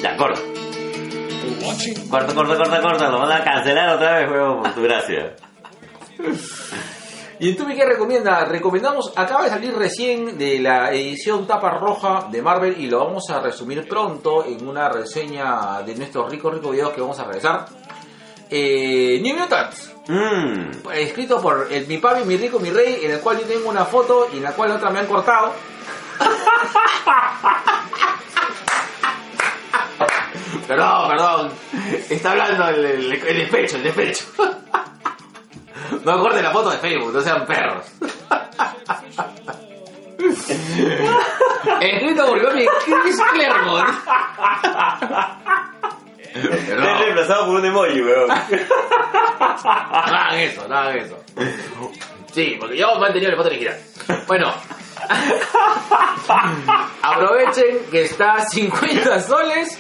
Ya, 0.02 0.16
corta. 0.16 0.42
Corta, 2.10 2.34
corta, 2.36 2.56
corta, 2.58 2.82
corta. 2.82 3.10
Lo 3.10 3.20
van 3.20 3.32
a 3.32 3.44
cancelar 3.44 3.96
otra 3.96 4.20
vez, 4.20 4.30
huevo, 4.30 4.62
por 4.62 4.74
tu 4.76 4.82
gracia. 4.84 5.36
Y 7.40 7.50
en 7.50 7.58
Tubi 7.58 7.76
que 7.76 7.86
recomienda, 7.86 8.46
recomendamos, 8.46 9.12
acaba 9.16 9.44
de 9.46 9.50
salir 9.50 9.76
recién 9.76 10.38
de 10.38 10.60
la 10.60 10.92
edición 10.94 11.46
tapa 11.48 11.72
roja 11.72 12.28
de 12.32 12.42
Marvel 12.42 12.80
y 12.80 12.88
lo 12.88 13.00
vamos 13.06 13.30
a 13.32 13.40
resumir 13.42 13.88
pronto 13.88 14.46
en 14.46 14.66
una 14.68 14.88
reseña 14.90 15.82
de 15.82 15.96
nuestros 15.96 16.30
ricos, 16.32 16.54
ricos 16.54 16.72
videos 16.72 16.94
que 16.94 17.02
vamos 17.02 17.20
a 17.20 17.24
realizar. 17.26 17.66
Eh, 18.50 19.20
New 19.22 19.36
Mutants, 19.38 19.92
Mmm. 20.08 20.90
escrito 20.94 21.42
por 21.42 21.68
el 21.72 21.88
Mi 21.88 21.98
Papi, 21.98 22.24
Mi 22.24 22.38
Rico, 22.38 22.60
Mi 22.60 22.70
Rey, 22.70 23.00
en 23.04 23.12
el 23.12 23.20
cual 23.20 23.40
yo 23.40 23.46
tengo 23.46 23.68
una 23.70 23.84
foto 23.86 24.30
y 24.32 24.38
en 24.38 24.44
la 24.44 24.52
cual 24.54 24.72
otra 24.72 24.90
me 24.92 25.00
han 25.00 25.08
cortado. 25.08 25.54
perdón, 30.68 31.08
perdón. 31.10 31.52
Está 32.10 32.32
hablando 32.32 32.68
el, 32.70 32.86
el- 32.86 33.14
el 33.14 33.38
despecho, 33.38 33.78
el 33.78 33.84
despecho. 33.84 34.26
No 36.06 36.20
corten 36.20 36.44
la 36.44 36.52
foto 36.52 36.70
de 36.72 36.78
Facebook, 36.78 37.14
no 37.14 37.22
sean 37.22 37.46
perros. 37.46 37.86
Escrito 41.80 42.28
por 42.28 42.40
Chris 42.52 43.22
Claremont. 43.34 43.90
Perdón. 46.34 46.98
reemplazado 47.00 47.46
por 47.46 47.56
un 47.56 47.66
emoji, 47.66 48.02
weón. 48.02 48.28
No 48.28 48.36
hagan 50.16 50.40
eso, 50.40 50.68
no 50.68 50.76
hagan 50.76 50.98
eso. 50.98 51.24
Sí, 52.34 52.58
porque 52.60 52.78
yo 52.78 52.96
mantenido 53.00 53.32
el 53.32 53.38
foto 53.38 53.50
original. 53.50 53.78
Bueno. 54.28 54.54
Aprovechen 57.02 57.86
que 57.92 58.04
está 58.04 58.34
a 58.34 58.46
50 58.46 59.20
soles. 59.22 59.78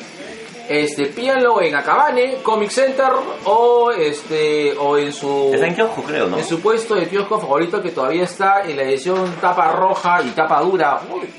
Este, 0.69 1.07
pídanlo 1.07 1.61
en 1.61 1.75
Acabane, 1.75 2.37
Comic 2.41 2.69
Center 2.69 3.09
o 3.45 3.91
este 3.91 4.73
o 4.79 4.97
en 4.97 5.11
su 5.11 5.51
Está 5.53 5.67
en 5.67 5.75
kiosco, 5.75 6.03
creo, 6.03 6.27
¿no? 6.27 6.37
en 6.37 6.45
su 6.45 6.61
puesto 6.61 6.95
de 6.95 7.07
kiosco 7.09 7.37
favorito 7.39 7.81
que 7.81 7.91
todavía 7.91 8.23
está 8.23 8.61
en 8.61 8.77
la 8.77 8.83
edición 8.83 9.35
tapa 9.41 9.71
roja 9.73 10.21
y 10.23 10.29
tapa 10.29 10.61
dura. 10.61 11.01
Uy, 11.11 11.29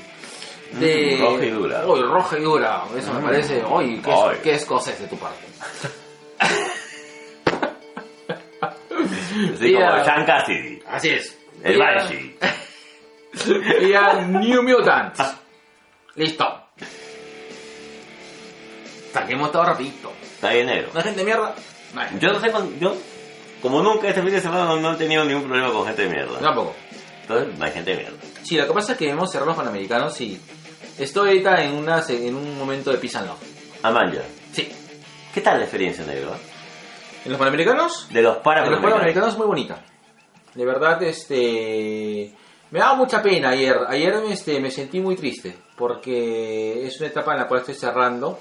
de, 0.79 1.17
Mm, 1.17 1.21
roja 1.23 1.45
y 1.45 1.49
dura. 1.49 1.87
Uy, 1.87 2.01
roja 2.01 2.37
y 2.37 2.41
dura. 2.41 2.83
Eso 2.97 3.13
me 3.13 3.19
Mm. 3.19 3.23
parece. 3.25 3.63
Uy, 3.65 4.01
qué, 4.03 4.11
Ay. 4.11 4.37
qué 4.43 4.53
escocés 4.53 4.99
de 4.99 5.07
tu 5.07 5.17
parte. 5.17 5.45
Así 9.53 9.73
como. 9.73 10.03
Sean 10.03 10.25
Cassidy. 10.25 10.81
Así 10.87 11.09
es. 11.09 11.37
El 11.63 11.77
Banshee. 11.79 12.37
Pida 13.79 14.21
New 14.27 14.63
Mutants. 14.63 15.35
Listo. 16.15 16.61
Saquemos 19.15 19.51
todo 19.51 19.63
rapidito. 19.63 20.11
Está 20.21 20.51
bien 20.51 20.65
negro. 20.67 20.89
¿No 20.93 20.99
hay 20.99 21.03
gente 21.05 21.19
de 21.19 21.25
mierda? 21.25 21.55
No 21.93 22.01
hay. 22.01 22.07
Yo 22.19 22.33
no 22.33 22.39
sé, 22.41 22.51
con- 22.51 22.79
yo, 22.79 22.95
como 23.61 23.81
nunca 23.81 24.09
este 24.09 24.21
fin 24.21 24.31
de 24.31 24.41
semana 24.41 24.65
no, 24.65 24.77
no 24.77 24.93
he 24.93 24.97
tenido 24.97 25.23
ningún 25.23 25.43
problema 25.43 25.71
con 25.71 25.85
gente 25.85 26.01
de 26.03 26.09
mierda. 26.09 26.37
Tampoco. 26.39 26.75
Entonces, 27.21 27.57
no 27.57 27.65
hay 27.65 27.71
gente 27.71 27.91
de 27.91 27.97
mierda. 27.97 28.17
Sí, 28.43 28.57
lo 28.57 28.67
que 28.67 28.73
pasa 28.73 28.91
es 28.91 28.97
que 28.97 29.09
hemos 29.09 29.31
cerrado 29.31 29.51
los 29.51 29.57
panamericanos 29.57 30.19
y 30.19 30.39
estoy 30.99 31.29
ahorita 31.29 31.63
en, 31.63 31.75
una, 31.75 32.03
en 32.07 32.35
un 32.35 32.59
momento 32.59 32.91
de 32.91 32.97
peace 32.97 33.17
and 33.17 33.27
love. 33.27 33.39
Sí. 34.51 34.69
¿qué 35.33 35.41
tal 35.41 35.57
la 35.59 35.63
experiencia, 35.63 36.05
negro? 36.05 36.31
¿En 37.23 37.31
los 37.31 37.39
panamericanos? 37.39 38.07
De 38.11 38.21
los 38.21 38.37
En 38.37 38.71
los. 38.71 38.81
Panamericanos 38.81 39.29
es 39.29 39.37
muy 39.37 39.47
bonita. 39.47 39.81
De 40.53 40.65
verdad, 40.65 41.01
este... 41.03 42.33
Me 42.71 42.79
daba 42.79 42.95
mucha 42.95 43.21
pena 43.21 43.49
ayer. 43.49 43.77
Ayer 43.87 44.13
este, 44.29 44.59
me 44.59 44.71
sentí 44.71 44.99
muy 44.99 45.15
triste 45.15 45.55
porque 45.77 46.85
es 46.85 46.99
una 46.99 47.07
etapa 47.09 47.33
en 47.33 47.39
la 47.39 47.47
cual 47.47 47.61
estoy 47.61 47.75
cerrando. 47.75 48.39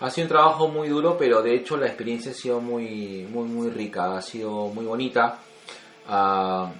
Ha 0.00 0.10
sido 0.10 0.26
un 0.26 0.28
trabajo 0.28 0.68
muy 0.68 0.88
duro, 0.88 1.16
pero 1.18 1.42
de 1.42 1.54
hecho 1.54 1.76
la 1.76 1.86
experiencia 1.86 2.30
ha 2.30 2.34
sido 2.34 2.60
muy, 2.60 3.26
muy, 3.30 3.48
muy 3.48 3.70
rica. 3.70 4.16
Ha 4.16 4.22
sido 4.22 4.68
muy 4.68 4.84
bonita. 4.84 5.38
Ah, 6.08 6.70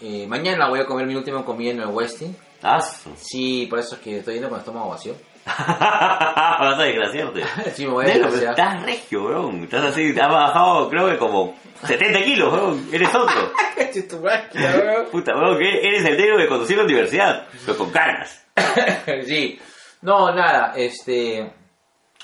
eh, 0.00 0.26
mañana 0.26 0.68
voy 0.68 0.80
a 0.80 0.86
comer 0.86 1.06
mi 1.06 1.14
última 1.14 1.44
comida 1.44 1.70
en 1.70 1.80
el 1.80 1.88
Westin. 1.88 2.36
Ah, 2.62 2.80
Sí, 2.80 3.66
por 3.68 3.78
eso 3.78 3.94
es 3.96 4.00
que 4.02 4.18
estoy 4.18 4.34
yendo 4.34 4.48
con 4.48 4.56
el 4.58 4.60
estómago 4.60 4.90
vacío. 4.90 5.14
Vas 5.46 6.78
a 6.78 6.82
desgraciarte. 6.82 7.42
Sí, 7.74 7.86
me 7.86 7.92
voy 7.92 8.04
a 8.04 8.12
pero 8.12 8.30
desgraciar. 8.30 8.50
estás 8.50 8.82
regio, 8.84 9.24
weón. 9.24 9.62
Estás 9.62 9.84
así, 9.84 10.10
has 10.10 10.28
bajado, 10.28 10.90
creo 10.90 11.08
que 11.08 11.18
como 11.18 11.54
70 11.84 12.22
kilos, 12.22 12.52
weón. 12.52 12.88
Eres 12.92 13.14
otro. 13.14 13.52
Puta, 15.10 15.32
que 15.58 15.88
eres 15.88 16.04
el 16.04 16.16
negro 16.16 16.36
que 16.36 16.72
en 16.72 16.78
la 16.78 16.84
universidad, 16.84 17.46
pero 17.64 17.78
con 17.78 17.90
canas. 17.90 18.44
sí. 19.26 19.58
No, 20.02 20.34
nada, 20.34 20.74
este. 20.76 21.50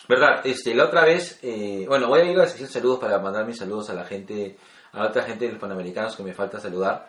Verdad, 0.09 0.45
este, 0.45 0.75
la 0.75 0.85
otra 0.87 1.05
vez, 1.05 1.39
eh, 1.43 1.85
bueno, 1.89 2.09
voy 2.09 2.21
a 2.21 2.25
ir 2.25 2.37
a 2.37 2.43
la 2.43 2.47
sección 2.49 2.69
saludos 2.69 2.99
para 2.99 3.19
mandar 3.21 3.47
mis 3.47 3.57
saludos 3.59 3.89
a 3.91 3.95
la 3.95 4.05
gente, 4.05 4.57
a 4.93 4.99
la 5.03 5.09
otra 5.09 5.23
gente 5.23 5.47
de 5.47 5.53
los 5.53 5.61
panamericanos 5.61 6.17
que 6.17 6.23
me 6.23 6.35
falta 6.35 6.59
saludar. 6.61 7.09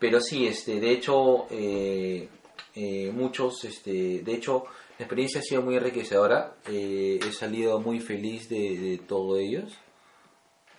Pero 0.00 0.20
sí, 0.20 0.46
este, 0.46 0.80
de 0.80 0.90
hecho, 0.90 1.46
eh, 1.50 2.28
eh, 2.74 3.10
muchos, 3.14 3.64
este, 3.64 4.20
de 4.22 4.34
hecho, 4.34 4.64
la 4.98 5.04
experiencia 5.06 5.40
ha 5.40 5.42
sido 5.42 5.62
muy 5.62 5.76
enriquecedora. 5.76 6.54
Eh, 6.68 7.20
he 7.24 7.32
salido 7.32 7.78
muy 7.80 8.00
feliz 8.00 8.48
de, 8.48 8.78
de 8.78 8.98
todos 8.98 9.38
ellos. 9.38 9.72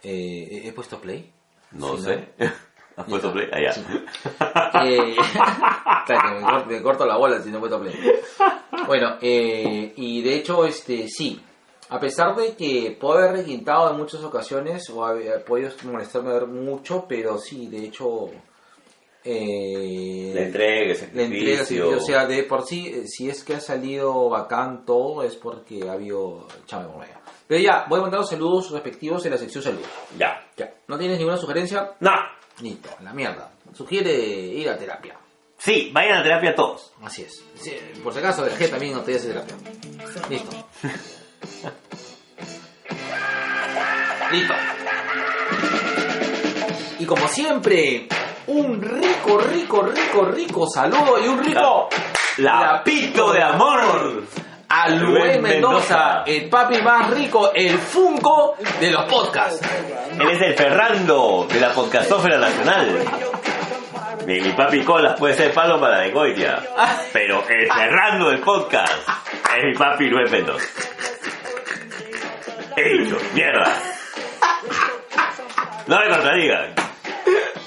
Eh, 0.04 0.62
he- 0.68 0.72
puesto 0.74 1.00
play. 1.00 1.32
No 1.72 1.98
sé. 1.98 2.30
¿Has 2.98 3.06
puesto 3.06 3.32
play? 3.34 3.48
Allá. 3.52 3.74
Sí. 3.74 3.82
Eh, 4.84 5.16
claro, 6.06 6.40
me, 6.40 6.42
cor- 6.42 6.66
me 6.68 6.82
corto 6.82 7.06
la 7.06 7.18
bola 7.18 7.42
si 7.42 7.50
no 7.50 7.58
he 7.58 7.60
puesto 7.60 7.80
play. 7.82 7.94
Bueno, 8.88 9.18
eh, 9.22 9.94
y 9.98 10.22
de 10.22 10.36
hecho, 10.36 10.66
este, 10.66 11.08
sí. 11.10 11.42
A 11.90 12.00
pesar 12.00 12.36
de 12.36 12.56
que 12.56 12.98
puedo 13.00 13.20
haber 13.20 13.34
requintado 13.38 13.92
en 13.92 13.98
muchas 13.98 14.24
ocasiones 14.24 14.90
o 14.90 15.06
haber 15.06 15.44
podido 15.44 15.70
molestarme 15.84 16.34
ver 16.34 16.48
mucho, 16.48 17.06
pero 17.08 17.38
sí, 17.38 17.68
de 17.68 17.86
hecho, 17.86 18.30
eh, 19.24 20.32
La 20.34 20.42
entrega, 20.42 20.82
el 20.82 20.90
la 20.90 20.96
sacrificio. 20.96 21.24
entrega, 21.26 21.66
sí, 21.66 21.80
o 21.80 22.00
sea, 22.00 22.26
de 22.26 22.44
por 22.44 22.66
sí, 22.66 22.88
eh, 22.88 23.08
si 23.08 23.30
es 23.30 23.44
que 23.44 23.56
ha 23.56 23.60
salido 23.60 24.30
bacán 24.30 24.86
todo, 24.86 25.24
es 25.24 25.36
porque 25.36 25.88
ha 25.90 25.94
habido 25.94 26.48
chame 26.66 26.86
por 26.88 26.98
medio. 27.00 27.16
Pero 27.48 27.62
ya, 27.62 27.86
voy 27.88 28.00
a 28.00 28.02
mandar 28.04 28.22
los 28.22 28.30
saludos 28.30 28.72
respectivos 28.72 29.24
en 29.26 29.32
la 29.32 29.38
sección 29.38 29.64
saludos. 29.64 29.88
Ya. 30.18 30.44
Ya, 30.58 30.74
¿no 30.88 30.98
tienes 30.98 31.18
ninguna 31.20 31.38
sugerencia? 31.38 31.92
No. 32.00 32.12
Listo, 32.62 32.90
la 33.02 33.14
mierda. 33.14 33.52
Sugiere 33.74 34.14
ir 34.14 34.70
a 34.70 34.78
terapia. 34.78 35.18
Sí, 35.58 35.90
vayan 35.94 36.20
a 36.20 36.24
terapia 36.24 36.56
todos. 36.56 36.94
Así 37.04 37.24
es. 37.24 37.44
Sí, 37.56 37.78
por 38.04 38.14
si 38.14 38.20
acaso, 38.20 38.46
el 38.46 38.54
G 38.54 38.70
también 38.70 38.94
no 38.94 39.02
te 39.02 39.16
hace 39.16 39.28
terapia. 39.28 39.56
Listo. 40.30 40.52
Listo. 44.32 44.54
Y 47.00 47.06
como 47.06 47.28
siempre, 47.28 48.08
un 48.48 48.82
rico, 48.82 49.38
rico, 49.40 49.82
rico, 49.84 50.26
rico 50.26 50.68
saludo 50.70 51.24
y 51.24 51.28
un 51.28 51.44
rico 51.44 51.90
Lapito 52.38 53.32
de 53.32 53.42
amor. 53.42 54.24
A 54.70 54.90
Luis 54.90 55.40
Mendoza, 55.42 56.24
el 56.26 56.50
papi 56.50 56.82
más 56.82 57.10
rico, 57.12 57.52
el 57.54 57.78
Funko 57.78 58.56
de 58.80 58.92
los 58.92 59.04
podcasts. 59.06 59.62
Él 60.20 60.30
es 60.30 60.42
el 60.42 60.56
Ferrando 60.56 61.48
de 61.52 61.60
la 61.60 61.72
podcastófera 61.72 62.38
nacional. 62.38 63.00
Mi, 64.26 64.42
mi 64.42 64.52
papi 64.54 64.84
Colas 64.84 65.20
puede 65.20 65.36
ser 65.36 65.54
palo 65.54 65.80
para 65.80 66.00
de 66.00 66.12
Goitia, 66.12 66.62
pero 67.14 67.44
el 67.48 67.72
Ferrando 67.72 68.30
del 68.30 68.40
podcast 68.40 68.94
es 69.58 69.64
mi 69.64 69.74
papi 69.74 70.10
Luis 70.10 70.32
Mendoza. 70.32 70.66
He 72.78 72.90
dicho, 72.98 73.18
mierda. 73.34 73.74
No 75.88 76.00
me 76.00 76.10
contradigan. 76.10 76.74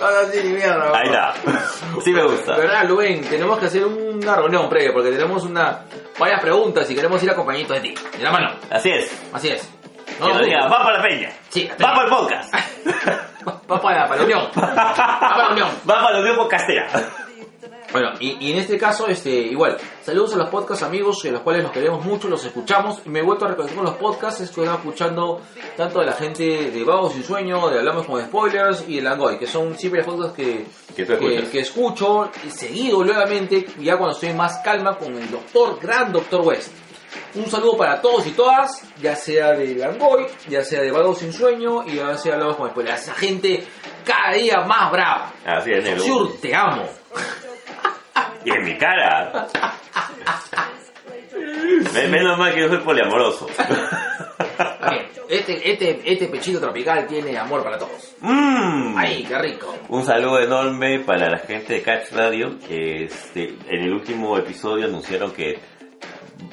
Ahora 0.01 0.27
sí, 0.31 0.43
mierda. 0.49 0.93
Ahí 0.99 1.07
está. 1.07 1.35
Sí 2.05 2.11
me 2.11 2.23
gusta. 2.25 2.57
¿Verdad, 2.57 2.85
Luen? 2.89 3.23
Tenemos 3.23 3.59
que 3.59 3.67
hacer 3.67 3.85
una 3.87 4.37
reunión 4.37 4.69
previa 4.69 4.93
porque 4.93 5.11
tenemos 5.11 5.45
una 5.45 5.85
varias 6.19 6.41
preguntas 6.41 6.91
y 6.91 6.95
queremos 6.95 7.23
ir 7.23 7.31
acompañaditos 7.31 7.77
de 7.77 7.89
ti. 7.89 7.95
De 8.17 8.23
la 8.23 8.31
mano. 8.33 8.51
Así 8.71 8.91
es. 8.91 9.23
Así 9.33 9.49
es. 9.49 9.69
Que 10.19 10.25
lo 10.25 10.39
diga, 10.41 10.67
va 10.67 10.83
para 10.83 10.99
la 10.99 11.03
peña. 11.03 11.31
Sí, 11.49 11.69
Va 11.81 11.95
para 11.95 12.03
el 12.05 12.09
podcast. 12.11 12.55
Va 13.71 13.81
para, 13.81 14.07
para 14.07 14.17
la 14.17 14.25
unión. 14.25 14.49
Va 14.57 14.95
para 14.95 15.45
la 15.45 15.51
unión. 15.53 15.69
Va 15.89 15.95
para 15.95 16.11
la 16.13 16.21
unión 16.21 16.37
podcastera. 16.37 16.87
Bueno, 17.91 18.11
y, 18.21 18.37
y 18.47 18.53
en 18.53 18.59
este 18.59 18.77
caso, 18.77 19.07
este, 19.09 19.31
igual, 19.31 19.79
saludos 20.03 20.35
a 20.35 20.37
los 20.37 20.51
podcast 20.51 20.83
amigos, 20.83 21.23
de 21.23 21.31
los 21.31 21.41
cuales 21.41 21.63
los 21.63 21.73
queremos 21.73 22.05
mucho, 22.05 22.29
los 22.29 22.45
escuchamos. 22.45 23.01
Y 23.07 23.09
me 23.09 23.21
he 23.21 23.23
vuelto 23.23 23.47
a 23.47 23.49
reconocer 23.49 23.77
con 23.77 23.87
los 23.87 23.95
podcasts, 23.95 24.43
estoy 24.43 24.69
escuchando 24.69 25.41
tanto 25.77 26.01
de 26.01 26.07
la 26.07 26.13
gente 26.13 26.71
de 26.71 26.85
Vagos 26.85 27.15
Sin 27.15 27.25
Sueño, 27.25 27.69
de 27.71 27.79
Hablamos 27.79 28.07
con 28.07 28.23
Spoilers 28.23 28.87
y 28.89 28.99
el 28.99 29.07
Angoy, 29.07 29.39
que 29.39 29.47
son 29.47 29.79
siempre 29.79 30.03
los 30.03 30.15
podcasts 30.15 30.37
que, 30.37 30.67
Que 30.95 31.49
que 31.51 31.61
escucho, 31.61 32.31
y 32.47 32.51
seguido 32.51 33.03
nuevamente, 33.03 33.65
ya 33.79 33.97
cuando 33.97 34.15
estoy 34.15 34.35
más 34.35 34.59
calma 34.59 34.99
con 34.99 35.15
el 35.17 35.31
doctor, 35.31 35.79
gran 35.81 36.13
doctor 36.13 36.43
West. 36.43 36.73
Un 37.35 37.47
saludo 37.47 37.77
para 37.77 38.03
todos 38.03 38.27
y 38.27 38.33
todas, 38.33 38.83
ya 39.01 39.17
sea 39.17 39.53
de 39.53 39.75
Langoy, 39.75 40.27
ya 40.49 40.63
sea 40.63 40.83
de 40.83 40.91
Vagos 40.91 41.19
Sin 41.19 41.33
Sueño 41.33 41.85
y 41.87 41.97
ya 41.97 42.17
sea 42.19 42.33
de 42.33 42.39
Hablamos 42.39 42.57
con 42.57 42.71
Spoilers. 42.71 43.03
Esa 43.03 43.15
gente 43.15 43.67
cada 44.05 44.33
día 44.35 44.61
más 44.67 44.93
brava. 44.93 45.33
Así 45.47 45.71
es. 45.73 46.03
Sur, 46.03 46.39
te 46.41 46.55
amo. 46.55 46.85
Y 48.49 48.59
en 48.59 48.65
mi 48.65 48.77
cara. 48.79 49.47
Men- 51.95 52.11
Menos 52.11 52.39
mal 52.39 52.55
que 52.55 52.61
yo 52.61 52.69
soy 52.69 52.79
poliamoroso. 52.79 53.47
Bien. 53.47 55.07
Este, 55.29 55.71
este, 55.73 56.01
este 56.05 56.27
pechito 56.29 56.59
tropical 56.61 57.07
tiene 57.07 57.37
amor 57.37 57.63
para 57.63 57.77
todos. 57.79 58.15
Mm. 58.21 58.97
¡Ay, 58.97 59.25
qué 59.29 59.39
rico! 59.39 59.75
Un 59.89 60.05
saludo 60.05 60.41
enorme 60.41 61.01
para 61.01 61.29
la 61.29 61.39
gente 61.39 61.75
de 61.75 61.83
Catch 61.83 62.13
Radio. 62.13 62.57
Este, 62.69 63.55
en 63.69 63.83
el 63.83 63.93
último 63.93 64.39
episodio 64.39 64.87
anunciaron 64.87 65.33
que 65.33 65.59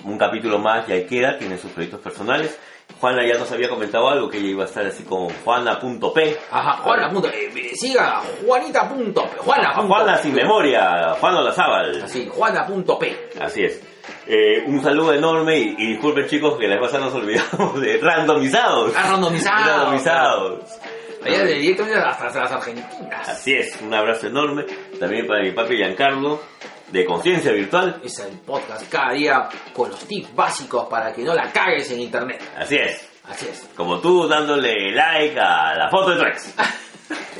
un 0.03 0.17
capítulo 0.17 0.59
más 0.59 0.87
ya 0.87 1.05
queda, 1.07 1.37
tiene 1.37 1.57
sus 1.57 1.71
proyectos 1.71 2.01
personales. 2.01 2.59
Juana 2.99 3.25
ya 3.27 3.37
nos 3.37 3.51
había 3.51 3.69
comentado 3.69 4.09
algo, 4.09 4.29
que 4.29 4.37
ella 4.37 4.47
iba 4.49 4.63
a 4.63 4.67
estar 4.67 4.85
así 4.85 5.03
como 5.03 5.29
Juana.p. 5.43 6.37
Ajá, 6.51 6.77
Juana. 6.83 7.09
Punto, 7.09 7.27
eh, 7.29 7.71
siga, 7.75 8.21
Juanita. 8.45 8.87
Punto, 8.89 9.21
Juana. 9.39 9.73
Juana 9.75 10.17
sin 10.17 10.33
memoria, 10.33 11.15
Juan 11.19 11.35
Olazábal. 11.35 12.01
Así, 12.03 12.29
Juana.p. 12.33 13.29
Así 13.39 13.63
es. 13.63 13.81
Eh, 14.27 14.63
un 14.67 14.81
saludo 14.81 15.13
enorme 15.13 15.57
y, 15.59 15.75
y 15.77 15.87
disculpen 15.93 16.27
chicos 16.27 16.57
que 16.57 16.67
la 16.67 16.75
vez 16.75 16.85
pasada 16.85 17.05
nos 17.05 17.13
olvidamos 17.13 17.79
de 17.79 17.97
randomizados. 17.97 18.93
Ah, 18.95 19.11
randomizado. 19.11 19.77
Randomizados. 19.77 20.79
Allá 21.23 21.43
de 21.43 21.53
directamente 21.55 21.99
hasta 21.99 22.39
las 22.39 22.51
Argentinas. 22.51 23.29
Así 23.29 23.53
es, 23.53 23.81
un 23.81 23.93
abrazo 23.93 24.27
enorme. 24.27 24.65
También 24.99 25.25
para 25.25 25.41
mi 25.41 25.51
papi 25.51 25.75
Giancarlo, 25.75 26.39
de 26.91 27.05
Conciencia 27.05 27.51
Virtual. 27.51 27.99
Es 28.03 28.19
el 28.19 28.37
podcast 28.39 28.89
cada 28.91 29.13
día 29.13 29.49
con 29.73 29.89
los 29.89 29.99
tips 30.07 30.33
básicos 30.35 30.87
para 30.87 31.13
que 31.13 31.23
no 31.23 31.33
la 31.33 31.51
cagues 31.51 31.89
en 31.91 31.99
internet. 32.01 32.41
Así 32.57 32.75
es. 32.75 33.09
Así 33.27 33.47
es. 33.49 33.67
Como 33.75 33.99
tú 33.99 34.27
dándole 34.27 34.91
like 34.93 35.39
a 35.39 35.75
la 35.75 35.89
foto 35.89 36.11
de 36.11 36.17
tu 36.17 36.25
ex. 36.27 36.53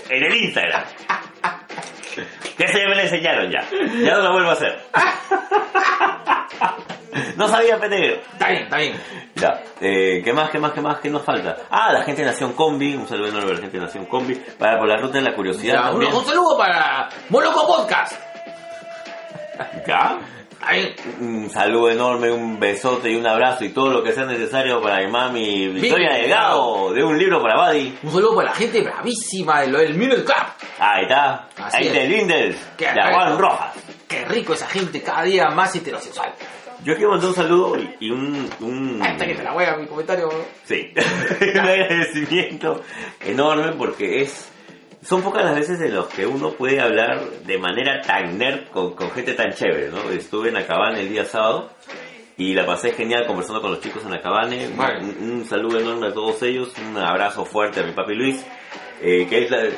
En 0.09 0.23
el 0.23 0.35
Instagram. 0.35 0.83
Que 2.57 2.67
se 2.67 2.85
me 2.87 2.95
la 2.95 3.03
enseñaron 3.03 3.51
ya. 3.51 3.61
Ya 4.03 4.15
no 4.15 4.21
lo 4.23 4.31
vuelvo 4.33 4.49
a 4.49 4.53
hacer. 4.53 4.79
No 7.37 7.47
sabía 7.47 7.77
pendejo. 7.79 8.21
Está 8.33 8.49
bien, 8.49 8.63
está 8.63 8.77
bien. 8.77 9.01
Ya, 9.35 9.63
eh, 9.79 10.21
¿qué 10.23 10.33
más, 10.33 10.49
qué 10.49 10.59
más, 10.59 10.73
qué 10.73 10.81
más, 10.81 10.99
qué 10.99 11.09
nos 11.09 11.23
falta? 11.23 11.57
Ah, 11.69 11.91
la 11.93 12.03
gente 12.03 12.21
de 12.21 12.27
Nación 12.27 12.53
Combi, 12.53 12.93
un 12.95 13.07
saludo 13.07 13.29
enorme 13.29 13.51
a 13.51 13.53
la 13.55 13.61
gente 13.61 13.77
de 13.77 13.83
Nación 13.85 14.05
Combi, 14.05 14.35
para 14.35 14.77
por 14.77 14.87
la 14.87 14.97
ruta 14.97 15.17
de 15.19 15.23
la 15.23 15.33
curiosidad 15.33 15.75
Ya, 15.75 15.91
un, 15.91 16.03
un 16.03 16.25
saludo 16.25 16.57
para 16.57 17.07
Moloco 17.29 17.65
Podcast. 17.67 18.13
¿Ya? 19.87 20.19
Está. 20.51 20.95
Un 21.19 21.49
saludo 21.49 21.91
enorme, 21.91 22.31
un 22.31 22.59
besote 22.59 23.11
y 23.11 23.15
un 23.15 23.27
abrazo 23.27 23.65
y 23.65 23.69
todo 23.69 23.89
lo 23.91 24.03
que 24.03 24.13
sea 24.13 24.25
necesario 24.25 24.81
para 24.81 25.05
mi 25.05 25.11
mami 25.11 25.67
Victoria. 25.67 26.13
Delgado, 26.13 26.91
de 26.93 27.03
un 27.03 27.17
libro 27.19 27.41
para 27.41 27.67
Buddy. 27.67 27.99
Un 28.03 28.11
saludo 28.11 28.35
para 28.35 28.49
la 28.49 28.55
gente 28.55 28.81
bravísima 28.81 29.61
de 29.61 29.67
lo 29.67 29.79
del 29.79 29.93
Miller 29.95 30.23
Club. 30.23 30.35
Ahí 30.79 31.03
está, 31.03 31.47
Así 31.57 31.77
ahí 31.77 31.87
es. 31.87 31.93
de 31.93 32.07
Lindels, 32.07 32.57
Qué 32.77 32.85
de 32.85 32.91
Juan. 32.93 33.37
Rojas. 33.37 33.73
Qué 34.07 34.25
rico 34.25 34.53
esa 34.53 34.67
gente, 34.67 35.01
cada 35.01 35.23
día 35.23 35.49
más 35.49 35.75
heterosexual. 35.75 36.33
Yo 36.83 36.95
quiero 36.95 37.11
mandar 37.11 37.29
un 37.29 37.35
saludo 37.35 37.77
y, 37.99 38.09
un... 38.11 38.49
un... 38.61 39.01
Hasta 39.03 39.25
que 39.25 39.35
te 39.35 39.43
la 39.43 39.51
voy 39.51 39.65
a 39.65 39.75
mi 39.75 39.87
comentario. 39.87 40.29
Sí, 40.63 40.93
un 41.53 41.59
agradecimiento 41.59 42.81
enorme 43.25 43.73
porque 43.73 44.21
es 44.21 44.51
son 45.05 45.21
pocas 45.21 45.43
las 45.45 45.55
veces 45.55 45.79
en 45.81 45.93
los 45.95 46.07
que 46.07 46.25
uno 46.25 46.51
puede 46.51 46.81
hablar 46.81 47.21
de 47.45 47.57
manera 47.57 48.01
tan 48.01 48.37
nerd 48.37 48.67
con, 48.71 48.93
con 48.95 49.11
gente 49.11 49.33
tan 49.33 49.53
chévere, 49.53 49.89
¿no? 49.89 50.09
Estuve 50.11 50.49
en 50.49 50.57
Acabane 50.57 51.01
el 51.01 51.09
día 51.09 51.25
sábado 51.25 51.69
y 52.37 52.53
la 52.53 52.65
pasé 52.65 52.91
genial 52.91 53.25
conversando 53.27 53.61
con 53.61 53.71
los 53.71 53.79
chicos 53.81 54.03
en 54.05 54.13
Acabane. 54.13 54.67
Un, 54.67 55.31
un 55.31 55.45
saludo 55.45 55.79
enorme 55.79 56.07
a 56.07 56.13
todos 56.13 56.41
ellos, 56.43 56.73
un 56.89 56.97
abrazo 56.97 57.45
fuerte 57.45 57.79
a 57.79 57.83
mi 57.83 57.93
papi 57.93 58.15
Luis, 58.15 58.45
eh, 59.01 59.25
que 59.29 59.45
es 59.45 59.51
la- 59.51 59.69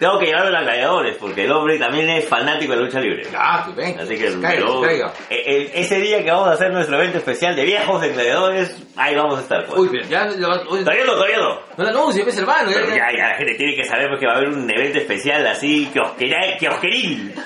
Tengo 0.00 0.18
que 0.18 0.26
llevarlo 0.26 0.48
a 0.48 0.60
los 0.60 0.62
gladiadores 0.62 1.16
porque 1.18 1.44
el 1.44 1.52
hombre 1.52 1.78
también 1.78 2.08
es 2.08 2.26
fanático 2.26 2.72
de 2.72 2.78
la 2.78 2.84
lucha 2.86 3.00
libre. 3.00 3.22
Ah, 3.36 3.64
que 3.66 3.72
venga. 3.80 4.02
Así 4.02 4.16
que 4.16 4.40
caiga, 4.40 4.66
caiga. 4.82 5.12
eh, 5.28 5.42
eh, 5.46 5.70
ese 5.74 6.00
día 6.00 6.24
que 6.24 6.30
vamos 6.30 6.48
a 6.48 6.52
hacer 6.52 6.72
nuestro 6.72 6.96
evento 6.96 7.18
especial 7.18 7.54
de 7.54 7.64
viejos 7.64 8.00
de 8.00 8.08
gladiadores, 8.08 8.74
ahí 8.96 9.14
vamos 9.14 9.38
a 9.38 9.42
estar. 9.42 9.66
Pues. 9.66 9.78
Uy, 9.78 9.88
pero 9.92 10.06
ya 10.08 10.24
lo, 10.24 10.72
uy, 10.72 10.80
Todavía 10.80 11.04
no, 11.04 11.12
todavía 11.12 11.36
no. 11.36 11.54
no 11.76 11.84
lo 11.84 11.88
anuncio, 11.90 12.26
es 12.26 12.38
hermano. 12.38 12.70
Ya, 12.70 12.80
ya, 12.80 13.12
ya 13.14 13.28
la 13.28 13.36
gente 13.36 13.54
tiene 13.56 13.76
que 13.76 13.84
saber 13.84 14.08
que 14.18 14.26
va 14.26 14.32
a 14.32 14.36
haber 14.38 14.48
un 14.48 14.70
evento 14.70 14.98
especial 14.98 15.46
así, 15.46 15.90
kiosquera- 15.94 16.56
kiosqueril. 16.58 17.34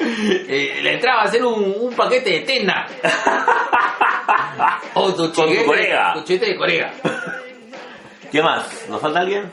Eh, 0.00 0.78
la 0.82 0.92
entrada 0.92 1.16
va 1.18 1.22
a 1.24 1.28
ser 1.28 1.44
un, 1.44 1.74
un 1.80 1.92
paquete 1.94 2.30
de 2.30 2.40
tena. 2.42 2.86
o 4.94 5.12
tu 5.12 5.16
Con 5.16 5.32
tu 5.32 5.42
chiquete, 5.42 5.64
colega. 5.66 6.14
Tu 6.24 6.38
de 6.38 6.56
colega. 6.56 6.92
¿Qué 8.32 8.40
más? 8.42 8.86
¿Nos 8.88 9.00
falta 9.00 9.18
alguien? 9.20 9.50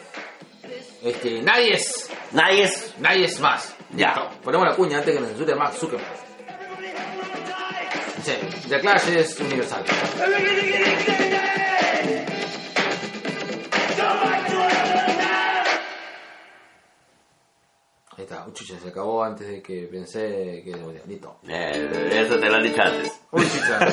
Este, 1.06 1.39
nadie 1.43 1.74
es, 1.76 2.10
Nadie 2.32 2.64
es. 2.64 2.93
nadie 2.97 3.26
es 3.26 3.39
más. 3.39 3.76
Ya. 3.91 4.08
Listo. 4.16 4.30
Ponemos 4.43 4.68
la 4.68 4.76
cuña 4.76 4.97
antes 4.97 5.14
que 5.14 5.20
nos 5.20 5.30
censure 5.30 5.56
Max 5.56 5.78
Zuckerberg. 5.78 6.26
Sí, 8.24 8.34
The 8.70 8.80
Clash 8.80 9.10
es 9.16 9.39
universal. 9.39 9.86
Ahí 18.18 18.24
está, 18.24 18.45
uy, 18.47 18.53
chucha, 18.53 18.80
se 18.80 18.88
acabó 18.89 19.24
antes 19.24 19.47
de 19.47 19.62
que 19.62 19.88
pensé 19.91 20.62
que... 20.64 20.74
Listo. 21.06 21.38
Eh, 21.47 22.22
eso 22.26 22.39
te 22.39 22.49
lo 22.49 22.56
han 22.56 22.64
dicho 22.64 22.82
antes. 22.82 23.12
Uy, 23.32 23.43
chucha. 23.43 23.91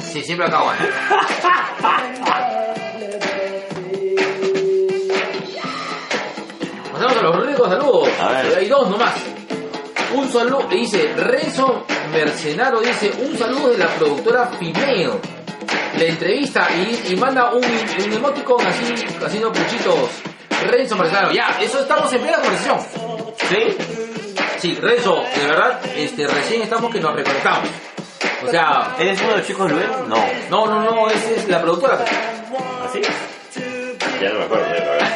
Sí, 0.00 0.22
siempre 0.22 0.46
acabo 0.46 0.70
a 7.10 7.22
los 7.22 7.46
ricos 7.46 7.68
saludos. 7.68 8.08
Hay 8.56 8.68
dos 8.68 8.88
nomás. 8.90 9.14
Un 10.14 10.30
saludo, 10.32 10.62
dice 10.70 11.12
Renzo 11.16 11.84
Mercenario, 12.12 12.80
dice 12.80 13.10
un 13.20 13.36
saludo 13.36 13.70
de 13.70 13.78
la 13.78 13.88
productora 13.88 14.46
Female. 14.46 15.10
La 15.98 16.04
entrevista 16.04 16.68
y, 16.74 17.12
y 17.12 17.16
manda 17.16 17.50
un, 17.52 17.64
un 17.64 18.12
emoticon 18.12 18.64
así, 18.66 18.94
haciendo 19.24 19.52
puchitos. 19.52 20.10
Renzo 20.66 20.96
Mercenario, 20.96 21.32
ya, 21.32 21.58
eso 21.60 21.80
estamos 21.80 22.12
en 22.12 22.20
plena 22.22 22.38
conversación. 22.38 22.78
¿Sí? 23.48 23.76
Sí, 24.58 24.78
Renzo, 24.80 25.22
de 25.36 25.46
verdad, 25.46 25.80
este, 25.96 26.26
recién 26.26 26.62
estamos 26.62 26.92
que 26.92 27.00
nos 27.00 27.14
reconectamos. 27.14 27.68
O 28.46 28.50
sea, 28.50 28.94
¿Eres 28.98 29.20
uno 29.20 29.30
de 29.32 29.36
los 29.38 29.46
chicos? 29.46 29.70
No. 30.08 30.16
no, 30.50 30.66
no, 30.66 30.82
no, 30.84 31.10
esa 31.10 31.30
es 31.30 31.48
la 31.48 31.60
productora. 31.60 31.98
¿Así? 32.84 33.00
Ya 34.20 34.30
no 34.30 34.38
me 34.38 34.44
acuerdo 34.44 34.64
de 34.66 34.72
verdad. 34.72 35.15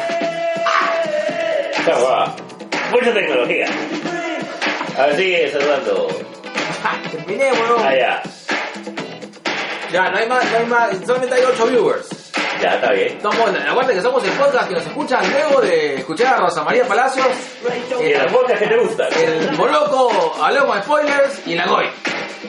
mucha 2.91 3.13
tecnología. 3.13 3.65
A 4.97 5.05
ver, 5.07 5.15
sigue 5.15 5.51
saludando. 5.51 6.07
Terminé, 7.11 7.51
weón. 7.53 7.85
Allá. 7.85 8.21
Ya, 9.91 10.09
no 10.09 10.17
hay 10.17 10.27
más, 10.27 10.51
no 10.51 10.57
hay 10.57 10.65
más, 10.65 10.97
solamente 11.05 11.35
hay 11.35 11.43
8 11.43 11.65
viewers. 11.67 12.07
Ya, 12.61 12.75
está 12.75 12.91
bien. 12.91 13.19
Somos, 13.21 13.87
que 13.87 14.01
somos 14.01 14.23
el 14.23 14.31
podcast 14.31 14.67
que 14.67 14.75
nos 14.75 14.85
escuchan 14.85 15.31
luego 15.31 15.61
de 15.61 15.95
escuchar 15.95 16.35
a 16.35 16.37
Rosa 16.37 16.63
María 16.63 16.85
Palacios, 16.85 17.27
¿Y 17.99 18.11
el 18.11 18.27
podcast 18.27 18.59
que 18.59 18.67
te 18.67 18.77
gusta? 18.77 19.07
el 19.07 19.51
Moloco, 19.57 20.35
hablamos 20.41 20.75
de 20.75 20.83
spoilers 20.83 21.47
y 21.47 21.55
la 21.55 21.65
Goy. 21.65 21.85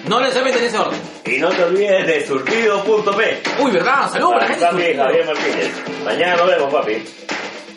No 0.05 0.21
necesariamente 0.21 0.61
en 0.61 0.67
ese 0.67 0.79
orden. 0.79 1.01
Y 1.25 1.39
no 1.39 1.49
te 1.51 1.65
olvides 1.65 2.07
de 2.07 2.27
surtido.p. 2.27 3.43
Uy, 3.61 3.71
¿verdad? 3.71 4.11
Saludos 4.11 4.35
para 4.35 4.45
la 4.45 4.51
gente. 4.51 4.65
Papi 4.67 4.95
Javier 4.97 5.27
Martínez. 5.27 5.83
Mañana 6.05 6.37
nos 6.37 6.47
vemos, 6.47 6.75
papi. 6.75 6.93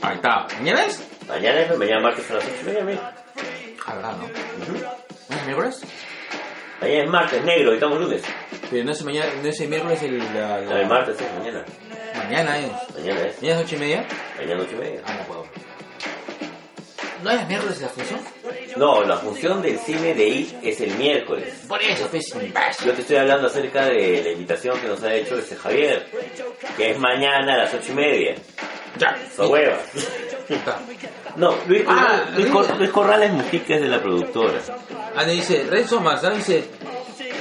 Ahí 0.02 0.16
está. 0.16 0.48
¿Mañana 0.60 0.86
es? 0.86 1.15
Mañana 1.28 1.62
es 1.62 1.78
mañana 1.78 2.02
martes 2.02 2.30
a 2.32 2.36
las 2.36 2.44
8 2.46 2.54
y 2.62 2.66
media, 2.66 2.84
mira. 2.84 3.14
¿verdad, 3.88 4.12
no? 4.18 4.26
Ujú. 4.26 4.86
¿No 5.30 5.36
es 5.36 5.46
miércoles? 5.46 5.82
Mañana 6.82 7.04
es 7.04 7.10
martes, 7.10 7.44
negro, 7.44 7.72
y 7.72 7.76
estamos 7.76 8.00
lunes. 8.00 8.24
Pero 8.70 8.84
no 8.84 8.92
es 8.92 9.04
mañana, 9.04 9.32
no 9.42 9.48
es 9.50 9.60
el 9.62 9.70
miércoles 9.70 10.04
el, 10.04 10.18
la, 10.20 10.60
la- 10.60 10.62
No, 10.62 10.78
el 10.78 10.88
martes 10.88 11.18
es 11.22 11.34
mañana. 11.40 11.64
Mañana 12.16 12.60
es. 12.60 12.72
Mañana 12.96 13.22
es. 13.28 13.42
¿Mañana 13.42 13.60
es 13.62 13.66
8 13.66 13.76
y 13.76 13.80
media? 13.80 14.06
Mañana 14.38 14.62
8 14.64 14.72
y 14.72 14.80
media. 14.80 15.02
Ah, 15.06 15.14
no 15.20 15.24
puedo. 15.28 15.46
¿No 17.26 17.32
es 17.32 17.48
miércoles 17.48 17.82
la 17.82 17.90
función? 17.90 18.20
No, 18.78 19.04
la 19.04 19.18
función 19.18 19.60
del 19.62 19.80
cine 19.80 20.14
de 20.14 20.28
I 20.28 20.58
es 20.62 20.80
el 20.82 20.94
miércoles. 20.96 21.56
Por 21.68 21.82
eso, 21.82 22.08
pues. 22.12 22.32
Yo 22.86 22.94
te 22.94 23.02
estoy 23.02 23.16
hablando 23.16 23.48
acerca 23.48 23.86
de 23.86 24.22
la 24.24 24.30
invitación 24.30 24.80
que 24.80 24.88
nos 24.88 25.02
ha 25.02 25.12
hecho 25.12 25.36
este 25.40 25.56
Javier, 25.56 26.08
que 26.78 26.92
es 26.92 27.00
mañana 27.00 27.56
a 27.56 27.58
las 27.58 27.74
ocho 27.74 27.92
y 27.94 27.96
media. 27.96 28.36
Ya. 29.00 29.16
So 29.36 29.50
huevas. 29.50 29.80
Está. 30.48 30.80
No, 31.36 31.56
Luis, 31.68 31.82
Ah, 31.88 32.26
Luis, 32.36 32.48
Luis. 32.48 32.52
Cor- 32.68 32.78
Luis 32.78 32.90
Corrales 32.92 33.32
Mujica 33.34 33.74
es 33.76 33.82
de 33.82 33.88
la 33.88 34.00
productora. 34.02 34.60
Ah, 35.16 35.24
me 35.26 35.32
dice, 35.34 35.66
Renzo 35.68 36.00
Marzano 36.00 36.36
dice, 36.36 36.64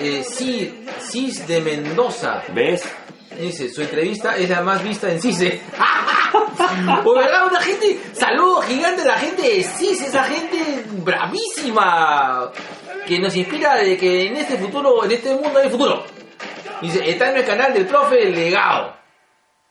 eh, 0.00 0.24
sí, 0.26 0.86
Cis 0.98 1.46
de 1.46 1.60
Mendoza. 1.60 2.42
¿Ves? 2.54 2.82
Dice, 3.38 3.68
su 3.68 3.82
entrevista 3.82 4.36
es 4.38 4.48
la 4.48 4.62
más 4.62 4.82
vista 4.82 5.10
en 5.10 5.20
CICE. 5.20 5.60
O 7.04 7.14
verdad, 7.14 7.46
una 7.46 7.60
gente, 7.60 8.00
saludo 8.12 8.60
gigante 8.62 9.02
a 9.02 9.06
la 9.06 9.18
gente 9.18 9.42
de 9.42 9.62
CICE, 9.62 10.06
esa 10.06 10.24
gente 10.24 10.84
bravísima, 11.02 12.50
que 13.06 13.18
nos 13.18 13.34
inspira 13.36 13.76
de 13.76 13.96
que 13.96 14.26
en 14.26 14.36
este 14.36 14.56
futuro, 14.56 15.04
en 15.04 15.12
este 15.12 15.34
mundo 15.34 15.58
hay 15.58 15.70
futuro. 15.70 16.04
Dice, 16.80 17.08
está 17.08 17.30
en 17.30 17.38
el 17.38 17.44
canal 17.44 17.72
del 17.72 17.86
profe 17.86 18.30
Legado. 18.30 18.94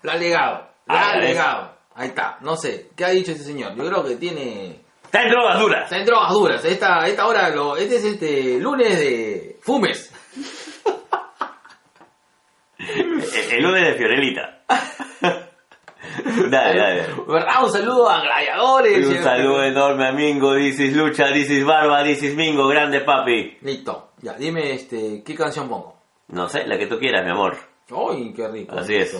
La 0.03 0.15
Legado. 0.15 0.69
La 0.87 1.09
Ah. 1.11 1.17
Legado. 1.17 1.73
Ahí 1.95 2.07
está, 2.07 2.37
no 2.41 2.55
sé, 2.55 2.89
¿qué 2.95 3.05
ha 3.05 3.09
dicho 3.09 3.31
este 3.31 3.43
señor? 3.43 3.75
Yo 3.75 3.85
creo 3.85 4.03
que 4.03 4.15
tiene... 4.15 4.81
Está 5.03 5.21
en 5.21 5.29
drogas 5.29 5.59
duras. 5.59 5.83
Está 5.83 5.97
en 5.97 6.05
drogas 6.05 6.31
duras. 6.31 6.65
Esta, 6.65 7.07
esta 7.07 7.27
hora, 7.27 7.49
lo, 7.49 7.77
este 7.77 7.97
es 7.97 8.03
este 8.03 8.57
lunes 8.59 8.99
de 8.99 9.59
fumes. 9.61 10.11
El, 12.79 13.23
el 13.51 13.63
lunes 13.63 13.83
de 13.89 13.93
Fiorelita. 13.93 14.63
dale, 16.49 16.79
dale. 16.79 17.05
¿Verdad? 17.27 17.63
Un 17.63 17.71
saludo 17.71 18.09
a 18.09 18.21
gladiadores. 18.21 18.99
Y 18.99 19.17
un 19.17 19.23
saludo 19.23 19.63
enorme 19.63 20.07
a 20.07 20.11
Mingo, 20.11 20.53
dices 20.55 20.95
Lucha, 20.95 21.27
dices 21.27 21.65
Barba, 21.65 22.03
dices 22.03 22.35
Mingo, 22.35 22.67
grande 22.67 23.01
papi. 23.01 23.57
Listo. 23.61 24.11
Ya, 24.21 24.33
dime 24.33 24.73
este, 24.73 25.21
¿qué 25.23 25.35
canción 25.35 25.67
pongo? 25.69 25.95
No 26.29 26.47
sé, 26.47 26.65
la 26.65 26.77
que 26.77 26.87
tú 26.87 26.97
quieras, 26.97 27.23
mi 27.25 27.31
amor. 27.31 27.57
¡Ay, 27.91 28.33
qué 28.33 28.47
rico! 28.47 28.75
Así 28.77 28.95
es. 28.95 29.15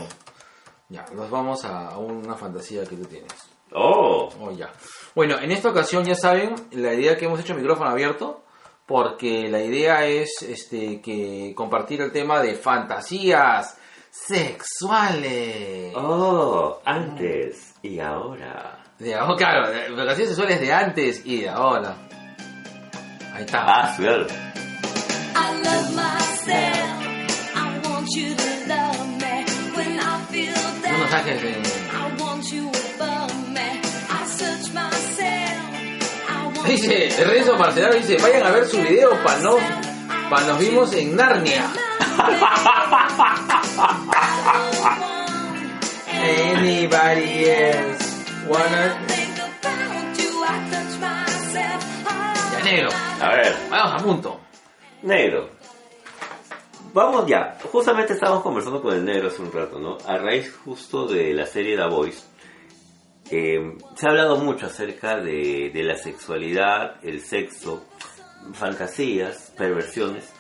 Ya, 0.90 1.06
nos 1.14 1.30
vamos 1.30 1.66
a, 1.66 1.90
a 1.90 1.98
una 1.98 2.36
fantasía 2.36 2.84
que 2.86 2.96
tú 2.96 3.06
tienes. 3.06 3.34
Oh, 3.74 4.30
Oh, 4.40 4.52
ya. 4.52 4.72
Bueno, 5.16 5.38
en 5.40 5.52
esta 5.52 5.70
ocasión 5.70 6.06
ya 6.06 6.16
saben 6.16 6.56
la 6.72 6.94
idea 6.94 7.18
que 7.18 7.26
hemos 7.26 7.40
hecho 7.40 7.56
micrófono 7.56 7.90
abierto, 7.90 8.44
porque 8.86 9.48
la 9.50 9.62
idea 9.62 10.06
es 10.06 10.42
este 10.42 11.02
que 11.02 11.54
compartir 11.56 12.02
el 12.02 12.12
tema 12.12 12.42
de 12.42 12.56
fantasías 12.56 13.78
sexuales. 14.14 15.94
oh, 15.96 16.80
antes 16.86 17.74
y 17.82 18.00
ahora. 18.00 18.80
De 19.00 19.16
ahora, 19.16 19.36
claro, 19.36 19.70
de- 19.72 19.96
fantasías 19.96 20.28
sexuales 20.30 20.62
de 20.62 20.72
antes 20.72 21.22
y 21.26 21.42
de 21.42 21.50
ahora. 21.50 21.96
Ahí 23.34 23.44
está. 23.44 23.64
Ah, 23.66 23.94
claro. 23.98 24.28
I 24.28 25.64
love 25.64 25.90
myself. 25.96 27.02
I 27.56 27.80
want 27.90 28.08
you 28.16 28.36
to 28.36 28.68
love 28.68 29.08
me 29.18 29.46
when 29.76 30.00
I 30.00 30.24
feel 30.30 30.54
Unos 30.54 31.10
down. 31.10 31.20
ángeles 31.20 31.44
en... 31.44 31.64
I 31.66 32.22
want 32.22 32.44
you 32.52 32.70
above 32.70 33.34
me. 33.50 33.82
I 34.10 34.26
search 34.28 34.72
myself. 34.74 35.74
I 36.30 36.46
want 36.56 36.68
Dice, 36.68 37.26
Renzo 37.26 37.58
Marcelano 37.58 37.96
dice, 37.96 38.18
vayan 38.22 38.44
a 38.46 38.52
ver 38.52 38.66
su 38.68 38.78
video 38.78 39.12
para 39.24 39.40
nos, 39.40 39.60
pa 40.30 40.42
nos 40.42 40.60
vimos 40.60 40.94
en 40.94 41.16
Narnia. 41.16 41.66
Anybody 46.12 47.50
else 47.50 48.24
wanna... 48.48 48.96
think 49.08 49.38
about 49.40 50.18
you. 50.18 50.44
I 50.44 50.70
touch 50.70 51.00
myself. 51.00 51.84
Ya, 52.54 52.64
negro, 52.64 52.90
A 53.22 53.30
ver, 53.36 53.56
vamos 53.70 54.02
a 54.02 54.06
punto. 54.06 54.40
negro. 55.02 55.50
Vamos 56.94 57.26
ya. 57.28 57.58
Justamente 57.72 58.14
estábamos 58.14 58.44
conversando 58.44 58.82
con 58.82 58.94
el 58.94 59.04
negro 59.04 59.30
hace 59.30 59.42
un 59.42 59.52
rato, 59.52 59.80
¿no? 59.80 59.98
A 60.08 60.18
raíz 60.18 60.54
justo 60.64 61.08
de 61.08 61.34
la 61.34 61.46
serie 61.48 61.76
The 61.76 61.88
Voice. 61.88 62.24
eh, 63.32 63.78
se 63.96 64.06
ha 64.08 64.12
hablado 64.12 64.38
mucho 64.38 64.68
acerca 64.68 65.18
de, 65.18 65.72
de 65.74 65.84
la 65.84 65.98
sexualidad, 65.98 66.98
el 67.04 67.22
sexo, 67.22 67.84
fantasías, 68.54 69.52
perversiones 69.58 70.32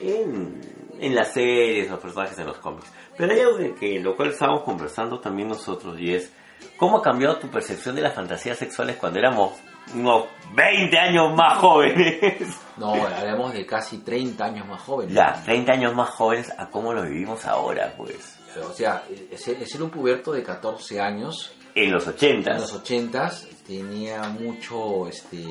en, 0.00 0.60
en 1.02 1.14
las 1.14 1.32
series, 1.32 1.90
los 1.90 2.00
personajes 2.00 2.38
en 2.38 2.46
los 2.46 2.58
cómics. 2.58 2.90
Pero 3.16 3.32
hay 3.32 3.40
algo 3.40 3.58
que, 3.58 3.74
que 3.74 4.00
lo 4.00 4.16
cual 4.16 4.30
estábamos 4.30 4.62
conversando 4.62 5.20
también 5.20 5.48
nosotros 5.48 5.98
y 6.00 6.14
es 6.14 6.32
cómo 6.76 6.98
ha 6.98 7.02
cambiado 7.02 7.36
tu 7.36 7.48
percepción 7.48 7.94
de 7.96 8.02
las 8.02 8.14
fantasías 8.14 8.56
sexuales 8.56 8.96
cuando 8.96 9.18
éramos 9.18 9.52
unos 9.94 10.26
20 10.54 10.98
años 10.98 11.34
más 11.34 11.58
jóvenes. 11.58 12.58
No, 12.78 12.94
hablamos 12.94 13.52
de 13.52 13.66
casi 13.66 13.98
30 13.98 14.44
años 14.44 14.66
más 14.66 14.80
jóvenes. 14.80 15.14
Ya, 15.14 15.40
30 15.44 15.72
años 15.72 15.94
más 15.94 16.08
jóvenes 16.08 16.50
a 16.56 16.68
cómo 16.70 16.94
lo 16.94 17.02
vivimos 17.02 17.44
ahora, 17.44 17.92
pues. 17.96 18.38
O 18.66 18.72
sea, 18.72 19.04
ser 19.36 19.82
un 19.82 19.90
puberto 19.90 20.32
de 20.32 20.42
14 20.42 21.00
años 21.00 21.54
En 21.74 21.92
los 21.92 22.06
80 22.06 22.50
en 22.50 22.60
los 22.60 22.82
80s 22.82 23.46
tenía 23.66 24.22
mucho, 24.22 25.06
este... 25.06 25.44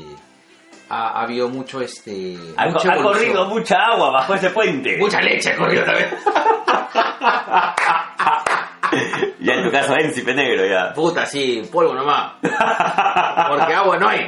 Ha, 0.93 1.07
ha 1.19 1.21
habido 1.23 1.47
mucho, 1.47 1.79
este... 1.79 2.35
ha, 2.57 2.65
mucha 2.67 2.91
ha 2.93 2.97
corrido 3.01 3.45
mucha 3.45 3.75
agua 3.77 4.11
bajo 4.11 4.33
ese 4.35 4.49
puente. 4.49 4.97
Mucha 4.97 5.21
leche 5.21 5.51
ha 5.51 5.55
corrido 5.57 5.85
también. 5.85 6.09
Ya 9.39 9.53
en 9.53 9.63
tu 9.63 9.71
caso, 9.71 9.95
Encipe 9.95 10.33
Negro, 10.33 10.65
ya. 10.65 10.93
Puta, 10.93 11.25
sí, 11.25 11.61
polvo 11.71 11.93
nomás. 11.93 12.33
Porque 12.41 13.73
agua 13.73 13.97
no 13.97 14.09
hay. 14.09 14.19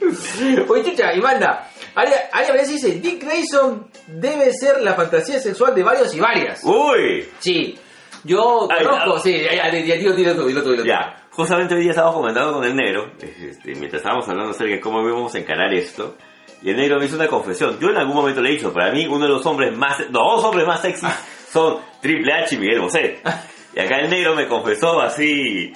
Oye, 0.68 0.84
chucha, 0.84 1.14
y 1.14 1.20
manda. 1.20 1.68
Aria, 1.94 2.28
Aria 2.32 2.50
Valencia 2.50 2.74
dice, 2.74 3.00
Dick 3.00 3.22
Grayson 3.24 3.88
debe 4.06 4.52
ser 4.52 4.80
la 4.82 4.94
fantasía 4.94 5.38
sexual 5.38 5.74
de 5.74 5.82
varios 5.82 6.12
y 6.14 6.20
varias. 6.20 6.60
Uy, 6.64 7.28
Sí, 7.38 7.78
yo 8.24 8.68
Ay, 8.70 8.84
conozco, 8.84 9.16
ya. 9.16 9.20
sí, 9.22 9.40
ya, 9.42 9.54
ya, 9.54 9.70
ya, 9.70 9.94
dilo, 9.96 10.12
dilo 10.14 10.34
tú, 10.34 10.46
dilo 10.46 10.62
tú, 10.62 10.70
dilo 10.72 10.82
tú. 10.82 10.88
ya. 10.88 11.16
Justamente 11.40 11.74
hoy 11.74 11.80
día 11.80 11.90
estábamos 11.92 12.16
comentando 12.16 12.52
con 12.52 12.64
el 12.64 12.76
negro, 12.76 13.12
este, 13.18 13.74
mientras 13.76 14.02
estábamos 14.02 14.28
hablando 14.28 14.50
acerca 14.50 14.74
de 14.74 14.80
cómo 14.80 15.00
íbamos 15.08 15.34
a 15.34 15.38
encarar 15.38 15.72
esto, 15.72 16.16
Y 16.62 16.68
el 16.68 16.76
negro 16.76 16.98
me 16.98 17.06
hizo 17.06 17.16
una 17.16 17.28
confesión. 17.28 17.78
Yo 17.80 17.88
en 17.88 17.96
algún 17.96 18.14
momento 18.14 18.42
le 18.42 18.50
he 18.50 18.52
dicho, 18.52 18.70
para 18.74 18.92
mí 18.92 19.06
uno 19.06 19.24
de 19.24 19.30
los 19.30 19.46
hombres 19.46 19.74
más, 19.74 20.00
los 20.00 20.10
dos 20.12 20.44
hombres 20.44 20.66
más 20.66 20.82
sexys 20.82 21.08
son 21.50 21.78
Triple 22.02 22.30
H 22.30 22.54
y 22.54 22.58
Miguel 22.58 22.80
Bosé. 22.80 23.20
Y 23.74 23.78
acá 23.80 24.00
el 24.00 24.10
negro 24.10 24.34
me 24.34 24.46
confesó 24.48 25.00
así. 25.00 25.72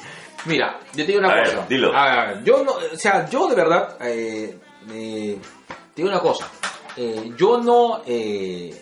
Mira, 0.47 0.81
yo 0.95 1.07
te 1.07 1.13
digo 1.13 1.21
una 1.21 1.31
A 1.31 1.35
ver, 1.37 1.45
cosa. 1.55 1.67
dilo. 1.69 1.97
A 1.97 2.27
ver, 2.27 2.43
yo 2.45 2.63
no, 2.65 2.73
o 2.73 2.97
sea, 2.97 3.31
yo 3.31 3.47
de 3.49 3.55
verdad, 3.55 3.97
eh, 4.03 4.59
eh, 4.91 5.39
te 5.95 6.03
digo 6.03 6.09
una 6.09 6.19
cosa. 6.21 6.47
Eh, 6.97 7.31
yo 7.39 7.59
no, 7.63 8.03
eh, 8.07 8.75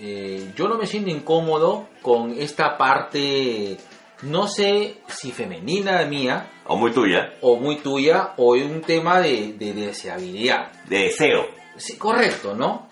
eh, 0.00 0.52
yo 0.54 0.68
no 0.68 0.76
me 0.76 0.86
siento 0.86 1.08
incómodo 1.10 1.88
con 2.02 2.38
esta 2.38 2.76
parte, 2.76 3.78
no 4.22 4.46
sé 4.48 4.98
si 5.08 5.32
femenina 5.32 6.04
mía 6.06 6.50
O 6.66 6.76
muy 6.76 6.92
tuya. 6.92 7.34
o 7.40 7.56
muy 7.56 7.76
tuya 7.76 8.34
o 8.36 8.52
un 8.54 8.80
tema 8.82 9.20
de, 9.20 9.54
de 9.54 9.72
deseabilidad. 9.72 10.72
De 10.84 10.98
deseo. 11.04 11.46
Sí, 11.76 11.96
correcto, 11.96 12.54
¿no? 12.54 12.88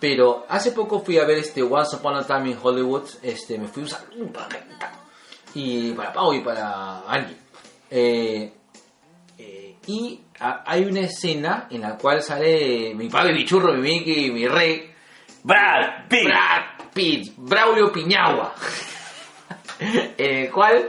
Pero 0.00 0.46
hace 0.48 0.70
poco 0.72 1.00
fui 1.00 1.18
a 1.18 1.24
ver 1.24 1.38
este 1.38 1.62
Once 1.62 1.96
Upon 1.96 2.16
a 2.16 2.24
Time 2.26 2.50
in 2.50 2.58
Hollywood, 2.62 3.04
este, 3.22 3.58
me 3.58 3.66
fui 3.66 3.82
a 3.82 3.86
usar 3.86 4.00
y 5.54 5.92
para 5.92 6.12
Pau 6.12 6.32
y 6.34 6.40
para 6.40 7.00
Angie. 7.08 7.36
Eh, 7.90 8.52
eh, 9.38 9.76
y 9.86 10.20
a- 10.38 10.62
hay 10.66 10.84
una 10.84 11.00
escena 11.00 11.66
en 11.70 11.80
la 11.80 11.96
cual 11.96 12.22
sale 12.22 12.94
mi 12.94 13.08
padre, 13.08 13.32
mi 13.32 13.44
churro, 13.44 13.72
mi 13.74 13.80
Mickey, 13.80 14.30
mi 14.30 14.46
rey, 14.46 14.90
Brad 15.42 16.06
Pitt. 16.08 16.24
Brad 16.24 16.62
Pitt, 16.94 17.32
Braulio 17.36 17.90
Piñagua. 17.90 18.54
En 19.80 20.36
el 20.44 20.50
cual, 20.50 20.88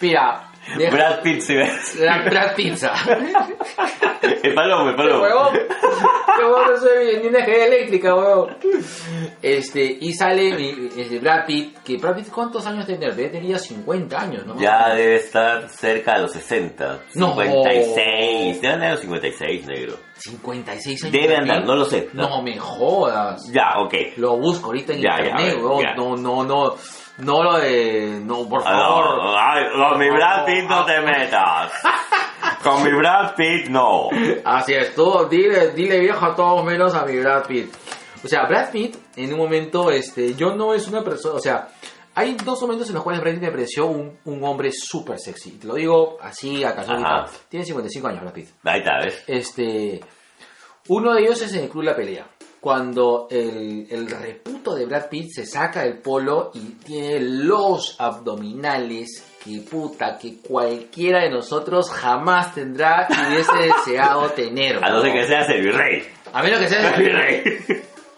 mira, 0.00 0.50
deja- 0.76 0.90
Brad 0.96 1.22
Pitt 1.22 1.40
se 1.40 1.54
ve. 1.56 1.70
Brad, 2.00 2.24
Brad 2.30 2.54
Pizza. 2.54 2.92
El 4.42 4.54
palomo, 4.54 4.90
el 4.90 4.96
palomo. 4.96 5.22
huevón. 5.22 5.58
No 6.38 6.76
soy 6.78 7.18
ni 7.22 7.28
una 7.28 7.38
energía 7.38 7.66
eléctrica, 7.66 8.14
huevón. 8.14 8.56
Este, 9.42 9.96
y 10.00 10.12
sale 10.12 10.54
mi- 10.54 10.88
este, 11.00 11.18
Brad 11.18 11.46
Pitt, 11.46 11.78
que 11.84 11.96
Brad 11.96 12.16
Pitt, 12.16 12.28
¿cuántos 12.30 12.66
años 12.66 12.86
tenía? 12.86 13.10
Debe 13.10 13.28
tenía 13.30 13.58
50 13.58 14.20
años, 14.20 14.44
¿no? 14.46 14.58
Ya 14.58 14.94
debe 14.94 15.16
estar 15.16 15.68
cerca 15.68 16.14
de 16.16 16.22
los 16.22 16.32
60. 16.32 17.00
No. 17.14 17.34
56. 17.34 18.60
Debe 18.60 18.74
andar 18.74 18.88
a 18.88 18.92
los 18.92 19.00
56, 19.00 19.66
negro. 19.66 19.96
56 20.18 21.04
años. 21.04 21.12
Debe 21.12 21.36
andar, 21.36 21.64
no 21.64 21.76
lo 21.76 21.84
sé. 21.84 22.08
No 22.12 22.42
me 22.42 22.58
jodas. 22.58 23.50
Ya, 23.52 23.74
ok. 23.84 23.94
Lo 24.16 24.36
busco 24.38 24.66
ahorita 24.66 24.92
en 24.94 25.00
Ya, 25.02 25.16
internet, 25.18 25.56
ver, 25.62 25.82
ya. 25.82 25.94
No, 25.94 26.16
no, 26.16 26.44
no. 26.44 26.74
No 27.18 27.42
lo 27.42 27.58
de. 27.58 28.20
No, 28.22 28.48
por 28.48 28.62
favor. 28.62 29.22
No, 29.22 29.36
ay, 29.38 29.64
con 29.72 29.98
mi 29.98 30.10
Brad 30.10 30.44
Pitt 30.44 30.64
no 30.68 30.84
te 30.84 31.00
metas. 31.00 31.72
Con 32.62 32.82
mi 32.82 32.90
Brad 32.90 33.34
Pitt 33.34 33.68
no. 33.68 34.08
Así 34.44 34.74
es, 34.74 34.94
todo, 34.94 35.26
dile, 35.26 35.70
dile 35.70 36.00
viejo 36.00 36.24
a 36.24 36.34
todos 36.34 36.64
menos 36.64 36.94
a 36.94 37.04
mi 37.04 37.16
Brad 37.18 37.46
Pitt. 37.46 37.72
O 38.24 38.28
sea, 38.28 38.46
Brad 38.46 38.70
Pitt, 38.70 38.96
en 39.16 39.32
un 39.32 39.38
momento, 39.38 39.90
este, 39.90 40.34
yo 40.34 40.54
no 40.54 40.74
es 40.74 40.88
una 40.88 41.02
persona, 41.02 41.36
o 41.36 41.40
sea, 41.40 41.68
hay 42.14 42.34
dos 42.34 42.60
momentos 42.62 42.88
en 42.88 42.94
los 42.94 43.04
cuales 43.04 43.20
Brad 43.22 43.34
Pitt 43.34 43.42
me 43.42 43.50
pareció 43.50 43.86
un, 43.86 44.18
un 44.24 44.44
hombre 44.44 44.70
súper 44.72 45.18
sexy. 45.18 45.52
Te 45.52 45.66
lo 45.66 45.74
digo 45.74 46.18
así, 46.20 46.64
a 46.64 46.74
casualidad. 46.74 47.28
Tiene 47.48 47.64
55 47.64 48.08
años 48.08 48.20
Brad 48.22 48.32
Pitt. 48.32 48.48
Ahí 48.64 48.78
está, 48.80 48.98
¿ves? 49.04 49.24
Este, 49.26 50.00
uno 50.88 51.14
de 51.14 51.22
ellos 51.22 51.40
es 51.42 51.52
en 51.54 51.64
el 51.64 51.68
Club 51.68 51.84
La 51.84 51.94
Pelea. 51.94 52.26
Cuando 52.66 53.28
el, 53.30 53.86
el 53.88 54.10
reputo 54.10 54.74
de 54.74 54.86
Brad 54.86 55.08
Pitt 55.08 55.30
se 55.30 55.46
saca 55.46 55.84
el 55.84 55.98
polo 55.98 56.50
y 56.52 56.70
tiene 56.84 57.20
los 57.20 57.94
abdominales 58.00 59.24
que 59.44 59.60
puta, 59.60 60.18
que 60.18 60.38
cualquiera 60.38 61.22
de 61.22 61.30
nosotros 61.30 61.88
jamás 61.88 62.56
tendrá 62.56 63.06
y 63.08 63.32
hubiese 63.32 63.52
deseado 63.72 64.30
tener. 64.30 64.84
A 64.84 64.90
no 64.90 65.00
ser 65.00 65.14
¿no? 65.14 65.20
que 65.20 65.26
seas 65.28 65.48
el 65.48 65.62
virrey. 65.62 66.08
A 66.32 66.42
menos 66.42 66.58
que 66.58 66.68
sea 66.68 66.90
el 66.90 67.04
virrey. 67.04 67.44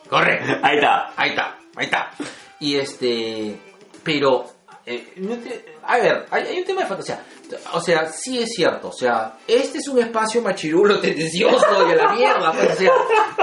Correcto. 0.08 0.52
Ahí 0.62 0.76
está. 0.76 1.12
Ahí 1.14 1.28
está, 1.28 1.58
ahí 1.76 1.84
está. 1.84 2.10
Y 2.58 2.76
este, 2.76 3.54
pero, 4.02 4.46
eh, 4.86 5.12
a 5.82 5.98
ver, 5.98 6.24
hay, 6.30 6.44
hay 6.44 6.58
un 6.60 6.64
tema 6.64 6.80
de 6.80 6.86
fantasía. 6.86 7.22
O 7.72 7.80
sea, 7.80 8.06
sí 8.06 8.38
es 8.38 8.50
cierto. 8.54 8.88
O 8.88 8.92
sea, 8.92 9.38
este 9.46 9.78
es 9.78 9.88
un 9.88 9.98
espacio 9.98 10.42
machirulo, 10.42 11.00
tendencioso 11.00 11.88
y 11.88 11.92
a 11.92 11.96
la 11.96 12.12
mierda. 12.12 12.52
pues, 12.52 12.72
o 12.72 12.76
sea, 12.76 12.92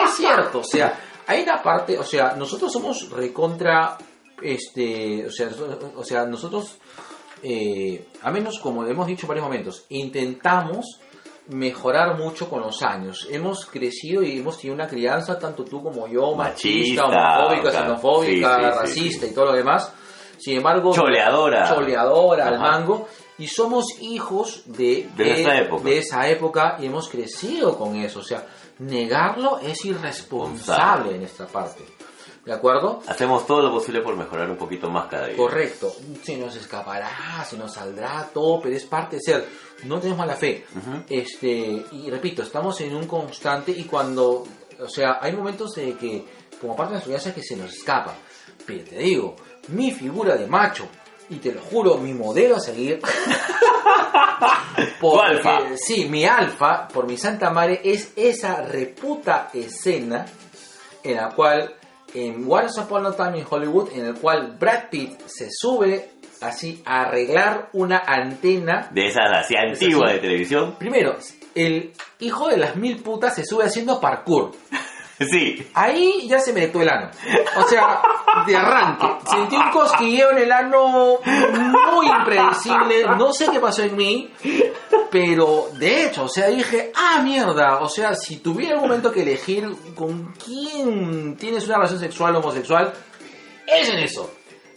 es 0.05 0.13
cierto. 0.15 0.59
O 0.59 0.63
sea, 0.63 0.99
hay 1.27 1.43
una 1.43 1.61
parte, 1.61 1.97
o 1.97 2.03
sea, 2.03 2.33
nosotros 2.35 2.71
somos 2.71 3.09
recontra, 3.09 3.97
este, 4.41 5.25
o 5.25 5.31
sea, 5.31 5.49
o 5.95 6.03
sea 6.03 6.25
nosotros, 6.25 6.77
eh, 7.41 8.07
a 8.21 8.31
menos 8.31 8.59
como 8.59 8.85
hemos 8.85 9.07
dicho 9.07 9.25
en 9.25 9.29
varios 9.29 9.45
momentos, 9.45 9.85
intentamos 9.89 10.99
mejorar 11.47 12.17
mucho 12.17 12.49
con 12.49 12.61
los 12.61 12.81
años. 12.81 13.27
Hemos 13.29 13.65
crecido 13.65 14.23
y 14.23 14.39
hemos 14.39 14.57
tenido 14.57 14.75
una 14.75 14.87
crianza, 14.87 15.37
tanto 15.37 15.63
tú 15.63 15.81
como 15.81 16.07
yo, 16.07 16.35
machista, 16.35 17.07
Machista, 17.07 17.39
homofóbica, 17.39 17.69
claro. 17.69 17.85
xenofóbica, 17.85 18.55
Sí, 18.55 18.61
sí, 18.61 18.71
sí, 18.71 18.79
racista 18.79 19.25
y 19.27 19.33
todo 19.33 19.45
lo 19.45 19.53
demás. 19.53 19.93
Sin 20.37 20.57
embargo, 20.57 20.93
Choleadora. 20.93 21.73
choleadora 21.73 22.47
al 22.47 22.59
mango. 22.59 23.07
Y 23.37 23.47
somos 23.47 23.85
hijos 24.01 24.63
de, 24.65 25.09
De 25.15 25.41
esa 25.41 25.57
época. 25.57 25.83
de 25.83 25.97
esa 25.97 26.29
época 26.29 26.77
y 26.79 26.85
hemos 26.85 27.09
crecido 27.09 27.77
con 27.77 27.95
eso. 27.97 28.19
O 28.19 28.23
sea, 28.23 28.47
negarlo 28.79 29.59
es 29.59 29.83
irresponsable 29.85 31.15
en 31.15 31.23
esta 31.23 31.45
parte. 31.47 31.83
¿De 32.45 32.53
acuerdo? 32.53 33.01
Hacemos 33.07 33.47
todo 33.47 33.63
lo 33.63 33.71
posible 33.71 34.01
por 34.01 34.15
mejorar 34.15 34.49
un 34.51 34.55
poquito 34.57 34.89
más 34.89 35.07
cada 35.07 35.27
día. 35.27 35.35
Correcto. 35.35 35.91
Se 36.23 36.37
nos 36.37 36.55
escapará, 36.55 37.43
se 37.43 37.57
nos 37.57 37.73
saldrá 37.73 38.29
todo, 38.31 38.61
pero 38.61 38.75
es 38.75 38.85
parte 38.85 39.15
de 39.15 39.21
ser. 39.21 39.49
No 39.85 39.99
tenemos 39.99 40.19
mala 40.19 40.35
fe. 40.35 40.63
Este, 41.09 41.83
y 41.91 42.09
repito, 42.09 42.43
estamos 42.43 42.79
en 42.81 42.95
un 42.95 43.07
constante 43.07 43.71
y 43.71 43.85
cuando, 43.85 44.43
o 44.79 44.87
sea, 44.87 45.17
hay 45.21 45.33
momentos 45.35 45.73
de 45.73 45.95
que, 45.95 46.23
como 46.61 46.75
parte 46.75 46.91
de 46.91 46.95
nuestra 46.97 47.09
crianza, 47.15 47.33
que 47.33 47.43
se 47.43 47.57
nos 47.57 47.73
escapa. 47.73 48.13
Pero 48.65 48.83
te 48.85 48.99
digo, 48.99 49.35
mi 49.69 49.91
figura 49.91 50.35
de 50.37 50.45
macho, 50.45 50.87
y 51.29 51.35
te 51.37 51.51
lo 51.53 51.61
juro, 51.61 51.97
mi 51.97 52.13
modelo 52.13 52.57
a 52.57 52.59
seguir. 52.59 53.01
Tu 54.99 55.19
alfa. 55.19 55.61
Sí, 55.75 56.07
mi 56.09 56.25
alfa, 56.25 56.87
por 56.87 57.07
mi 57.07 57.17
santa 57.17 57.49
madre, 57.49 57.81
es 57.83 58.11
esa 58.15 58.61
reputa 58.61 59.49
escena 59.53 60.25
en 61.03 61.15
la 61.15 61.29
cual 61.29 61.75
en 62.13 62.45
Once 62.49 62.79
Upon 62.79 63.05
a 63.05 63.11
Time 63.11 63.39
in 63.39 63.45
Hollywood, 63.49 63.89
en 63.93 64.05
el 64.05 64.15
cual 64.15 64.57
Brad 64.59 64.89
Pitt 64.89 65.21
se 65.27 65.49
sube 65.51 66.11
así 66.41 66.81
a 66.85 67.03
arreglar 67.03 67.69
una 67.73 67.99
antena. 68.05 68.89
De 68.91 69.07
esas 69.07 69.31
así 69.31 69.55
antiguas 69.55 70.13
de 70.13 70.19
televisión. 70.19 70.75
Primero, 70.77 71.17
el 71.53 71.93
hijo 72.19 72.47
de 72.49 72.57
las 72.57 72.75
mil 72.75 73.01
putas 73.01 73.35
se 73.35 73.45
sube 73.45 73.65
haciendo 73.65 73.99
parkour. 73.99 74.51
Sí. 75.19 75.65
Ahí 75.73 76.27
ya 76.27 76.39
se 76.39 76.51
me 76.51 76.61
detuvo 76.61 76.83
el 76.83 76.89
ano. 76.89 77.09
O 77.57 77.67
sea, 77.67 78.01
de 78.45 78.55
arranque. 78.55 79.07
Sentí 79.29 79.55
un 79.55 79.69
cosquilleo 79.71 80.31
en 80.31 80.39
el 80.39 80.51
ano 80.51 81.19
muy 81.93 82.07
impredecible. 82.07 83.05
No 83.17 83.31
sé 83.31 83.47
qué 83.51 83.59
pasó 83.59 83.83
en 83.83 83.95
mí. 83.95 84.33
Pero 85.09 85.69
de 85.73 86.05
hecho, 86.05 86.25
o 86.25 86.29
sea, 86.29 86.47
dije, 86.47 86.91
ah, 86.95 87.21
mierda. 87.23 87.79
O 87.79 87.87
sea, 87.87 88.15
si 88.15 88.37
tuviera 88.37 88.73
algún 88.73 88.89
momento 88.89 89.11
que 89.11 89.21
elegir 89.21 89.69
con 89.95 90.33
quién 90.33 91.37
tienes 91.37 91.65
una 91.65 91.77
relación 91.77 91.99
sexual 91.99 92.35
o 92.35 92.39
homosexual, 92.39 92.93
es 93.65 93.89
en 93.89 93.99
eso. 93.99 94.31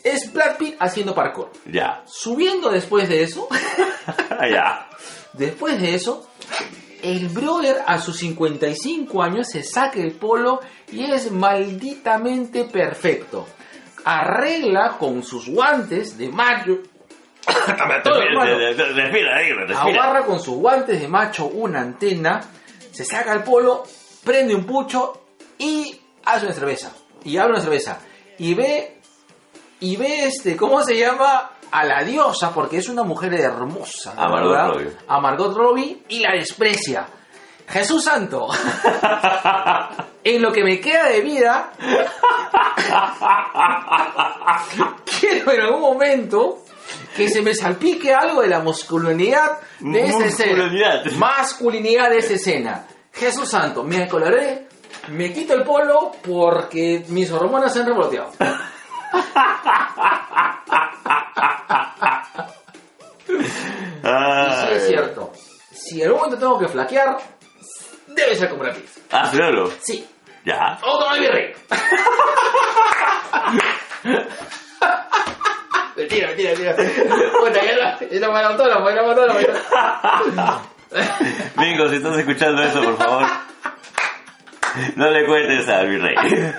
Es 0.05 0.32
Brad 0.32 0.57
Pitt 0.57 0.76
haciendo 0.78 1.14
parkour. 1.14 1.51
Ya. 1.66 2.03
Subiendo 2.07 2.70
después 2.70 3.09
de 3.09 3.24
eso, 3.24 3.49
ya. 4.51 4.89
después 5.32 5.80
de 5.80 5.95
eso, 5.97 6.28
el 7.03 7.28
brother 7.28 7.82
a 7.86 7.99
sus 7.99 8.18
55 8.18 9.22
años 9.22 9.49
se 9.49 9.62
saca 9.62 10.01
el 10.01 10.12
polo 10.12 10.61
y 10.90 11.11
es 11.11 11.30
malditamente 11.30 12.64
perfecto. 12.64 13.46
Arregla 14.05 14.96
con 14.99 15.22
sus 15.22 15.49
guantes 15.49 16.16
de 16.16 16.28
macho. 16.28 16.78
Agarra 19.76 20.24
con 20.24 20.40
sus 20.40 20.57
guantes 20.57 21.01
de 21.01 21.09
macho 21.09 21.46
una 21.46 21.80
antena, 21.80 22.40
se 22.90 23.05
saca 23.05 23.32
el 23.32 23.42
polo, 23.42 23.84
prende 24.24 24.55
un 24.55 24.64
pucho 24.64 25.22
y 25.59 25.99
hace 26.24 26.46
una 26.46 26.55
cerveza. 26.55 26.92
Y 27.24 27.36
abre 27.36 27.55
una 27.55 27.62
cerveza. 27.62 28.01
Y 28.38 28.55
ve, 28.55 29.01
y 29.80 29.96
ve 29.96 30.26
este, 30.26 30.57
¿cómo 30.57 30.82
se 30.82 30.96
llama? 30.96 31.51
A 31.70 31.84
la 31.84 32.02
diosa, 32.02 32.52
porque 32.52 32.78
es 32.78 32.88
una 32.88 33.02
mujer 33.02 33.34
hermosa. 33.34 34.14
A 34.16 34.28
Margot. 34.28 34.56
Robbie. 34.56 34.96
A 35.06 35.20
Margot 35.20 35.54
Robbie 35.54 36.02
y 36.08 36.20
la 36.20 36.32
desprecia. 36.32 37.06
Jesús 37.68 38.04
Santo. 38.04 38.48
en 40.24 40.42
lo 40.42 40.52
que 40.52 40.64
me 40.64 40.80
queda 40.80 41.08
de 41.08 41.20
vida, 41.20 41.72
quiero 45.20 45.52
en 45.52 45.60
algún 45.60 45.80
momento 45.80 46.64
que 47.14 47.28
se 47.28 47.42
me 47.42 47.54
salpique 47.54 48.14
algo 48.14 48.42
de 48.42 48.48
la 48.48 48.60
masculinidad 48.60 49.58
de 49.80 50.06
esa 50.06 50.26
escena. 50.26 50.64
Masculinidad. 50.64 51.04
Masculinidad 51.12 52.10
de 52.10 52.18
esa 52.18 52.34
escena. 52.34 52.86
Jesús 53.12 53.48
Santo, 53.48 53.82
me 53.82 54.08
coloré, 54.08 54.68
me 55.08 55.32
quito 55.32 55.54
el 55.54 55.64
polo 55.64 56.12
porque 56.22 57.04
mis 57.08 57.30
hormonas 57.30 57.72
se 57.72 57.80
han 57.80 57.86
revoloteado. 57.86 58.32
Y 63.28 64.52
sí 64.52 64.68
es 64.72 64.86
cierto. 64.86 65.32
Si 65.72 66.00
en 66.00 66.06
algún 66.06 66.20
momento 66.22 66.38
tengo 66.38 66.58
que 66.58 66.68
flaquear, 66.68 67.18
debe 68.06 68.36
ser 68.36 68.48
como 68.48 68.62
Brad 68.62 68.74
Pitt. 68.74 68.88
Ah, 69.10 69.28
claro. 69.32 69.70
Sí. 69.80 70.06
Ya. 70.44 70.78
¡Oh, 70.82 70.98
no, 71.00 71.18
mi 71.20 71.26
rey! 71.26 71.52
mentira, 75.96 76.28
mentira, 76.28 76.50
mentira. 76.50 76.74
Puta, 77.38 77.64
ya 77.64 77.74
no, 77.76 78.08
ya 78.10 78.28
me 78.30 78.40
autónomo, 78.40 78.88
ya 78.90 78.96
no 78.96 79.02
me 79.02 79.10
autónomo. 79.10 80.60
Bingo, 81.56 81.88
si 81.88 81.96
estás 81.96 82.18
escuchando 82.18 82.62
eso, 82.62 82.82
por 82.82 82.96
favor. 82.96 83.26
No 84.96 85.10
le 85.10 85.26
cuentes 85.26 85.68
a 85.68 85.82
mi 85.84 85.96
rey. 85.98 86.14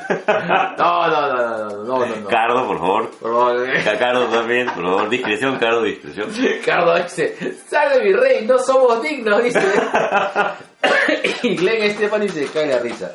No, 0.78 1.08
no, 1.08 1.22
no, 1.34 1.58
no, 1.58 1.84
no, 1.84 2.06
no, 2.06 2.06
no. 2.06 2.28
Cardo, 2.28 2.68
por 2.68 2.78
favor. 2.80 3.12
Por 3.20 3.32
favor, 3.32 3.68
Cardo 4.00 4.26
también, 4.28 4.68
por 4.68 4.84
favor. 4.84 5.10
Discreción, 5.10 5.58
Cardo, 5.58 5.84
discreción. 5.84 6.30
Cardo 6.66 6.96
dice, 7.04 7.56
sale 7.70 8.04
mi 8.04 8.14
rey, 8.14 8.46
no 8.46 8.58
somos 8.60 9.02
dignos, 9.02 9.44
dice. 9.44 9.62
y 11.44 11.56
Glenn 11.56 11.92
Stefani 11.96 12.30
se 12.30 12.46
cae 12.48 12.68
la 12.68 12.80
risa. 12.80 13.12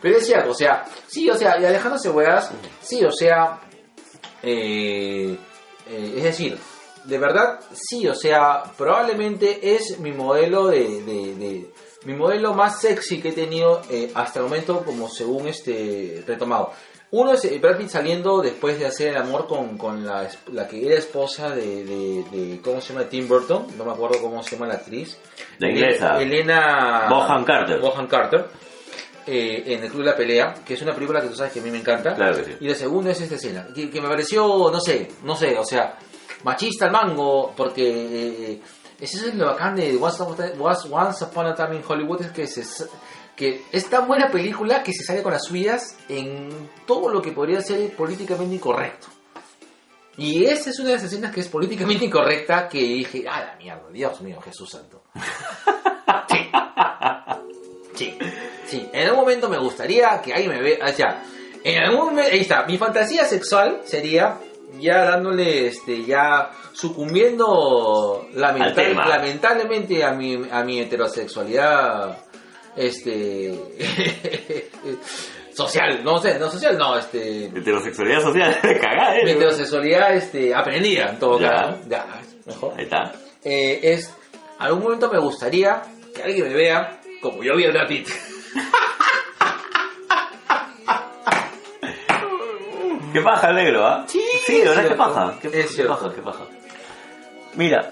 Pero 0.00 0.16
es 0.18 0.26
cierto, 0.26 0.50
o 0.50 0.54
sea, 0.54 0.84
sí, 1.06 1.28
o 1.30 1.34
sea, 1.34 1.60
y 1.60 1.64
alejándose 1.64 2.10
weas, 2.10 2.50
sí, 2.80 3.04
o 3.04 3.10
sea, 3.12 3.58
eh, 4.42 5.36
eh, 5.88 6.14
es 6.16 6.22
decir, 6.24 6.58
de 7.04 7.18
verdad, 7.18 7.60
sí, 7.72 8.08
o 8.08 8.14
sea, 8.14 8.62
probablemente 8.76 9.74
es 9.74 9.98
mi 9.98 10.12
modelo 10.12 10.66
de, 10.68 11.02
de- 11.02 11.34
de- 11.36 11.70
mi 12.04 12.14
modelo 12.14 12.54
más 12.54 12.80
sexy 12.80 13.20
que 13.20 13.30
he 13.30 13.32
tenido 13.32 13.82
eh, 13.90 14.10
hasta 14.14 14.38
el 14.40 14.44
momento, 14.46 14.84
como 14.84 15.08
según 15.08 15.48
este 15.48 16.22
retomado. 16.26 16.72
Uno 17.12 17.34
es 17.34 17.44
eh, 17.44 17.58
Brad 17.60 17.76
Pitt 17.76 17.88
saliendo 17.90 18.40
después 18.40 18.78
de 18.78 18.86
hacer 18.86 19.08
el 19.08 19.16
amor 19.18 19.46
con, 19.46 19.76
con 19.76 20.04
la, 20.06 20.26
la 20.52 20.66
que 20.66 20.86
era 20.86 20.96
esposa 20.96 21.50
de, 21.50 21.84
de, 21.84 22.24
de- 22.30 22.60
¿cómo 22.62 22.80
se 22.80 22.94
llama? 22.94 23.06
Tim 23.08 23.28
Burton, 23.28 23.66
no 23.76 23.84
me 23.84 23.92
acuerdo 23.92 24.20
cómo 24.22 24.42
se 24.42 24.56
llama 24.56 24.68
la 24.68 24.74
actriz. 24.74 25.18
La 25.58 25.68
inglesa. 25.70 26.18
Elena... 26.20 27.06
Bonham 27.10 27.44
Carter. 27.44 27.80
Bonham 27.80 28.06
Carter. 28.08 28.46
eh, 29.26 29.62
en 29.66 29.84
el 29.84 29.90
Club 29.90 30.04
de 30.04 30.10
la 30.10 30.16
Pelea, 30.16 30.54
que 30.66 30.72
es 30.74 30.80
una 30.82 30.94
película 30.94 31.20
que 31.20 31.28
tú 31.28 31.34
sabes 31.36 31.52
que 31.52 31.60
a 31.60 31.62
mí 31.62 31.70
me 31.70 31.78
encanta. 31.78 32.14
Claro 32.14 32.34
que 32.36 32.44
sí. 32.44 32.52
Y 32.60 32.68
la 32.68 32.74
segunda 32.74 33.10
es 33.10 33.20
esta 33.20 33.34
escena, 33.34 33.68
que, 33.74 33.90
que 33.90 34.00
me 34.00 34.08
pareció, 34.08 34.70
no 34.72 34.80
sé, 34.80 35.08
no 35.22 35.36
sé, 35.36 35.56
o 35.58 35.64
sea, 35.64 35.98
machista 36.44 36.86
al 36.86 36.92
mango, 36.92 37.52
porque 37.54 38.52
eh, 38.54 38.60
ese 39.04 39.28
es 39.28 39.34
lo 39.34 39.46
bacán 39.46 39.76
de 39.76 39.96
Once 40.00 40.22
Upon 40.22 40.40
a- 40.42 40.52
Once- 40.62 40.88
Once 40.90 41.24
Upon 41.24 41.46
a 41.46 41.54
Time 41.54 41.76
in 41.76 41.82
Hollywood, 41.86 42.22
es 42.22 42.30
que, 42.32 42.46
se, 42.46 42.64
que 43.36 43.62
es 43.72 43.86
tan 43.90 44.06
buena 44.06 44.30
película 44.30 44.82
que 44.82 44.92
se 44.92 45.04
sale 45.04 45.22
con 45.22 45.32
las 45.32 45.44
suyas 45.44 45.96
en 46.08 46.70
todo 46.86 47.08
lo 47.10 47.20
que 47.20 47.32
podría 47.32 47.60
ser 47.60 47.94
políticamente 47.96 48.54
incorrecto. 48.54 49.08
Y 50.16 50.44
esa 50.44 50.70
es 50.70 50.78
una 50.78 50.90
de 50.90 50.94
las 50.96 51.04
escenas 51.04 51.32
que 51.34 51.40
es 51.40 51.48
políticamente 51.48 52.04
incorrecta 52.04 52.68
que 52.68 52.78
dije, 52.78 53.24
ah, 53.30 53.40
la 53.44 53.56
mierda, 53.56 53.88
Dios 53.90 54.20
mío, 54.20 54.40
Jesús 54.42 54.70
Santo. 54.70 55.02
Sí. 56.28 56.50
Sí, 57.94 58.18
sí. 58.66 58.88
En 58.92 59.04
algún 59.08 59.20
momento 59.20 59.48
me 59.50 59.58
gustaría 59.58 60.20
que 60.22 60.32
alguien 60.32 60.52
me 60.52 60.62
vea. 60.62 60.78
O 60.86 60.92
sea, 60.92 61.22
en 61.62 61.82
algún 61.82 62.06
momento. 62.06 62.30
Ahí 62.32 62.40
está. 62.40 62.64
Mi 62.64 62.78
fantasía 62.78 63.24
sexual 63.24 63.82
sería 63.84 64.38
ya 64.78 65.04
dándole, 65.04 65.66
este, 65.68 66.04
ya 66.04 66.50
sucumbiendo 66.72 68.26
lamenta- 68.34 68.80
Al 68.82 69.08
lamentablemente 69.08 70.02
a 70.04 70.12
mi, 70.12 70.40
a 70.50 70.62
mi 70.64 70.80
heterosexualidad, 70.80 72.18
este, 72.76 73.52
social, 75.54 76.02
no 76.02 76.18
sé, 76.18 76.38
no 76.38 76.50
social, 76.50 76.76
no, 76.78 76.96
este, 76.98 77.46
Heterosexualidad 77.46 78.20
social, 78.22 78.58
cagada, 78.62 79.14
mi 79.24 79.30
eh. 79.30 79.34
heterosexualidad, 79.34 80.14
este, 80.14 80.54
aprendida 80.54 81.10
en 81.10 81.18
todo 81.18 81.38
Ya. 81.40 81.50
caso, 81.50 81.78
ya, 81.88 82.06
mejor 82.46 82.74
Ahí 82.78 82.84
está. 82.84 83.12
eh, 83.44 83.80
es 83.82 84.14
algún 84.58 84.82
momento 84.84 85.10
me 85.10 85.18
gustaría 85.18 85.82
que 86.14 86.22
alguien 86.22 86.48
me 86.48 86.54
vea 86.54 87.00
como 87.20 87.42
yo 87.42 87.54
vi 87.56 87.64
a 87.66 87.70
Brad 87.70 87.88
Pitt. 87.88 88.08
¿Qué 93.12 93.20
paja, 93.20 93.52
negro, 93.52 93.86
ah? 93.86 94.04
Sí, 94.06 94.22
Sí, 94.46 94.62
verdad, 94.62 94.84
es 94.84 94.90
qué 94.90 94.94
paja. 94.96 95.34
¿Qué, 95.40 95.60
Es 95.60 95.74
qué 95.76 95.84
paja, 95.84 96.12
qué 96.14 96.22
paja. 96.22 96.40
Mira, 97.54 97.90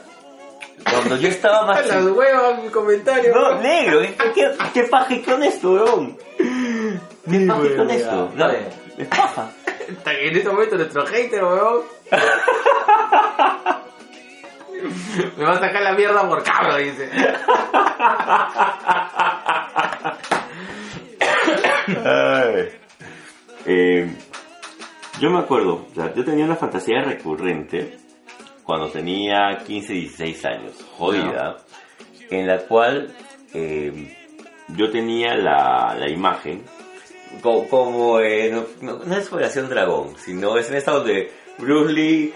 cuando 0.91 1.17
yo 1.17 1.29
estaba 1.29 1.67
más 1.67 1.87
Las 1.87 1.99
chico... 1.99 2.13
huevas, 2.15 2.63
mi 2.63 2.71
comentario. 2.71 3.35
No, 3.35 3.61
negro, 3.61 4.01
¿qué, 4.01 4.15
qué, 4.35 4.51
qué 4.75 4.85
con 5.23 5.43
esto, 5.43 5.73
weón? 5.73 6.17
¿Qué 6.39 7.47
paja 7.47 7.67
y 7.67 7.77
con 7.77 7.91
esto? 7.91 8.31
No, 8.35 8.47
Vale. 8.47 8.67
es 8.99 9.09
paja. 9.09 9.51
En 10.07 10.37
este 10.37 10.49
momento 10.49 10.77
nuestro 10.77 11.05
hater, 11.05 11.43
weón. 11.45 11.83
Me 15.37 15.45
va 15.45 15.53
a 15.53 15.59
sacar 15.59 15.83
la 15.83 15.93
mierda 15.93 16.27
por 16.29 16.43
cabro, 16.45 16.77
dice. 16.77 17.11
Ay. 22.05 22.69
Eh, 23.67 24.17
yo 25.21 25.31
me 25.31 25.39
acuerdo, 25.39 25.87
o 25.91 25.95
sea, 25.95 26.13
yo 26.15 26.25
tenía 26.25 26.45
una 26.45 26.57
fantasía 26.57 27.03
recurrente 27.03 27.99
cuando 28.65 28.89
tenía 28.89 29.59
15, 29.67 29.93
16 29.93 30.45
años, 30.47 30.73
jodida, 30.97 31.59
en 32.31 32.47
la 32.47 32.59
cual 32.59 33.15
eh, 33.55 34.17
yo 34.69 34.91
tenía 34.91 35.35
la, 35.37 35.95
la 35.99 36.09
imagen 36.09 36.63
co- 37.43 37.67
como, 37.69 38.21
eh, 38.21 38.51
no, 38.53 38.65
no, 38.83 39.05
no 39.05 39.15
es 39.17 39.31
Operación 39.33 39.69
Dragón, 39.69 40.15
sino 40.17 40.57
es 40.57 40.71
en 40.71 40.77
esta 40.77 40.93
donde 40.93 41.31
Bruce 41.59 41.93
Lee 41.93 42.35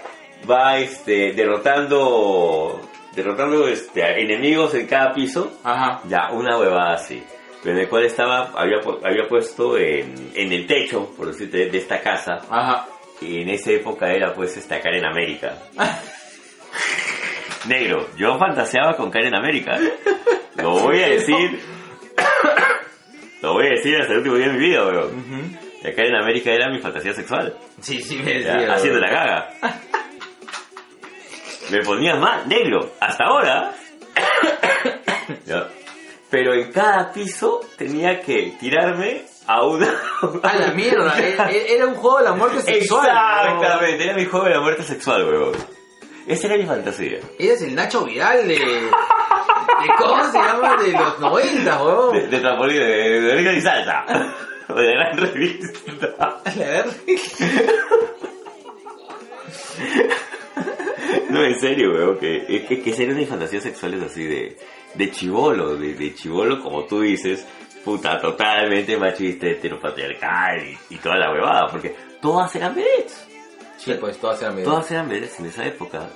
va 0.50 0.78
este, 0.78 1.32
derrotando 1.32 2.80
derrotando 3.14 3.68
este, 3.68 4.02
enemigos 4.22 4.74
en 4.74 4.86
cada 4.88 5.14
piso 5.14 5.52
Ajá. 5.62 6.00
ya, 6.08 6.32
una 6.32 6.58
huevada 6.58 6.94
así. 6.94 7.22
En 7.64 7.78
el 7.78 7.88
cual 7.88 8.04
estaba, 8.04 8.50
había, 8.56 8.76
había 9.02 9.26
puesto 9.28 9.78
en, 9.78 10.32
en 10.34 10.52
el 10.52 10.66
techo, 10.66 11.10
por 11.16 11.28
decirte, 11.28 11.70
de 11.70 11.78
esta 11.78 12.00
casa. 12.00 12.40
Ajá. 12.50 12.86
Y 13.20 13.40
en 13.42 13.48
esa 13.48 13.70
época 13.70 14.12
era 14.12 14.34
pues 14.34 14.56
esta 14.56 14.80
Karen 14.80 15.04
América. 15.06 15.56
Negro, 17.68 18.08
yo 18.16 18.38
fantaseaba 18.38 18.94
con 18.96 19.10
Karen 19.10 19.34
América. 19.34 19.78
Lo 20.56 20.72
voy 20.80 21.02
a 21.02 21.08
decir. 21.08 21.58
Lo 23.40 23.54
voy 23.54 23.66
a 23.66 23.70
decir 23.70 23.96
hasta 23.96 24.12
el 24.12 24.18
último 24.18 24.36
día 24.36 24.48
de 24.48 24.52
mi 24.54 24.58
vida, 24.58 24.86
weón. 24.86 25.58
La 25.82 25.94
Karen 25.94 26.16
América 26.16 26.50
era 26.50 26.70
mi 26.70 26.78
fantasía 26.80 27.12
sexual. 27.14 27.56
Sí, 27.80 28.00
sí, 28.02 28.16
me 28.16 28.34
decía. 28.34 28.72
haciendo 28.74 29.00
la 29.00 29.10
gaga. 29.10 29.50
Me 31.70 31.80
ponía 31.80 32.14
mal, 32.16 32.46
negro, 32.46 32.92
hasta 33.00 33.24
ahora. 33.24 33.72
Ya. 35.46 35.66
Pero 36.34 36.54
en 36.54 36.72
cada 36.72 37.12
piso 37.12 37.60
tenía 37.76 38.20
que 38.20 38.54
tirarme 38.58 39.24
a 39.46 39.64
una... 39.64 39.88
A 40.42 40.56
la 40.56 40.72
mierda, 40.72 41.14
e- 41.20 41.36
e- 41.56 41.76
era 41.76 41.86
un 41.86 41.94
juego 41.94 42.18
de 42.18 42.24
la 42.24 42.32
muerte 42.32 42.60
sexual. 42.62 43.06
Exactamente, 43.06 44.04
era 44.04 44.14
mi 44.14 44.24
juego 44.24 44.46
de 44.46 44.54
la 44.54 44.60
muerte 44.60 44.82
sexual, 44.82 45.24
weón. 45.28 45.52
Esa 46.26 46.46
era 46.48 46.56
mi 46.56 46.64
fantasía. 46.64 47.18
Eres 47.38 47.62
el 47.62 47.74
Nacho 47.74 48.04
Vidal 48.04 48.48
de. 48.48 48.54
de 48.54 48.88
¿Cómo 49.98 50.24
se 50.32 50.38
llama? 50.38 50.76
De 50.82 50.92
los 50.92 51.20
90, 51.20 51.76
De, 51.76 51.84
weón. 51.84 52.30
de 52.30 52.38
trampolín, 52.40 52.78
de, 52.78 53.20
de 53.20 53.34
Rica 53.36 53.52
y 53.52 53.60
Salsa. 53.60 54.04
O 54.68 54.74
de 54.74 54.90
gran 54.92 55.18
revista. 55.18 55.68
La. 56.56 56.84
No, 61.28 61.42
en 61.44 61.58
serio, 61.60 61.90
weón, 61.92 62.18
que, 62.18 62.64
que, 62.68 62.80
que 62.82 62.92
serían 62.92 63.16
mis 63.18 63.28
fantasías 63.28 63.62
sexuales 63.62 64.02
así 64.02 64.24
de, 64.24 64.56
de 64.94 65.10
chivolo, 65.10 65.76
de, 65.76 65.94
de 65.94 66.14
chivolo, 66.14 66.60
como 66.62 66.84
tú 66.84 67.00
dices, 67.00 67.46
puta, 67.84 68.20
totalmente 68.20 68.96
machista, 68.96 69.46
heteropatriarcal 69.46 70.62
y, 70.66 70.78
y 70.94 70.96
toda 70.98 71.16
la 71.16 71.32
huevada, 71.32 71.68
porque 71.70 71.94
todas 72.20 72.54
eran 72.56 72.74
vedettes. 72.74 73.26
Sí, 73.76 73.94
pues 74.00 74.18
todas 74.18 74.40
eran 74.40 74.54
medias. 74.54 74.70
Todas 74.70 74.90
eran 74.90 75.08
vedettes 75.08 75.40
en 75.40 75.46
esa 75.46 75.66
época, 75.66 76.08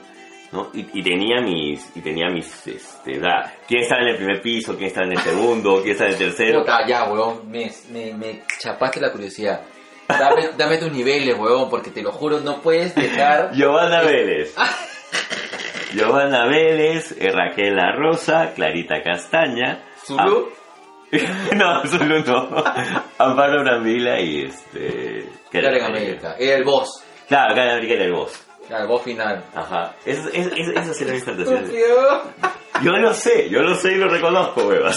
¿no? 0.53 0.71
Y, 0.73 0.87
y 0.99 1.03
tenía 1.03 1.41
mis, 1.43 1.95
y 1.95 2.01
tenía 2.01 2.31
mis, 2.31 2.67
este, 2.67 3.19
da, 3.19 3.53
quién 3.67 3.83
estaba 3.83 4.03
en 4.03 4.09
el 4.09 4.17
primer 4.17 4.41
piso, 4.41 4.75
quién 4.77 4.89
estaba 4.89 5.07
en 5.07 5.13
el 5.13 5.21
segundo, 5.21 5.81
quién 5.83 5.93
estaba 5.93 6.11
en 6.11 6.17
el 6.17 6.19
tercero. 6.19 6.61
Puta, 6.61 6.87
ya, 6.87 7.05
weón, 7.05 7.51
me, 7.51 7.71
me, 7.93 8.15
me 8.15 8.43
chapaste 8.59 9.01
la 9.01 9.13
curiosidad. 9.13 9.61
Dame, 10.09 10.53
dame 10.57 10.79
tus 10.79 10.91
niveles, 10.91 11.39
weón, 11.39 11.69
porque 11.69 11.91
te 11.91 12.01
lo 12.01 12.13
juro, 12.13 12.41
no 12.41 12.63
puedes 12.63 12.95
dejar... 12.95 13.51
Giovanna 13.55 14.01
Vélez. 14.01 14.55
Giovanna 15.93 16.47
Vélez, 16.47 17.13
eh, 17.19 17.31
Raquel 17.31 17.75
La 17.75 17.93
Rosa, 17.93 18.53
Clarita 18.55 19.03
Castaña. 19.03 19.85
Zulu. 20.05 20.51
Ah, 21.13 21.55
no, 21.57 21.87
Zulu 21.87 22.23
no. 22.25 22.65
Amparo 23.19 23.63
Brambila 23.63 24.21
y 24.21 24.45
este. 24.45 25.29
Karen 25.51 25.83
América. 25.85 26.37
Era 26.39 26.57
el 26.57 26.65
boss. 26.65 27.03
Claro, 27.27 27.55
Karen 27.55 27.73
América 27.73 27.95
era 27.95 28.05
el 28.05 28.13
boss. 28.13 28.45
Era 28.69 28.83
el 28.83 28.87
boss 28.89 29.03
final. 29.03 29.45
Ajá. 29.55 29.95
Eso, 30.05 30.29
eso, 30.33 30.51
eso, 30.55 30.73
esas 30.73 31.01
eran 31.01 31.15
mis 31.15 31.25
fantasías. 31.25 31.71
Yo 32.83 32.93
lo 32.93 33.15
sé, 33.15 33.49
yo 33.49 33.61
lo 33.63 33.75
sé 33.75 33.93
y 33.93 33.97
lo 33.97 34.09
reconozco, 34.09 34.69
huevas. 34.69 34.97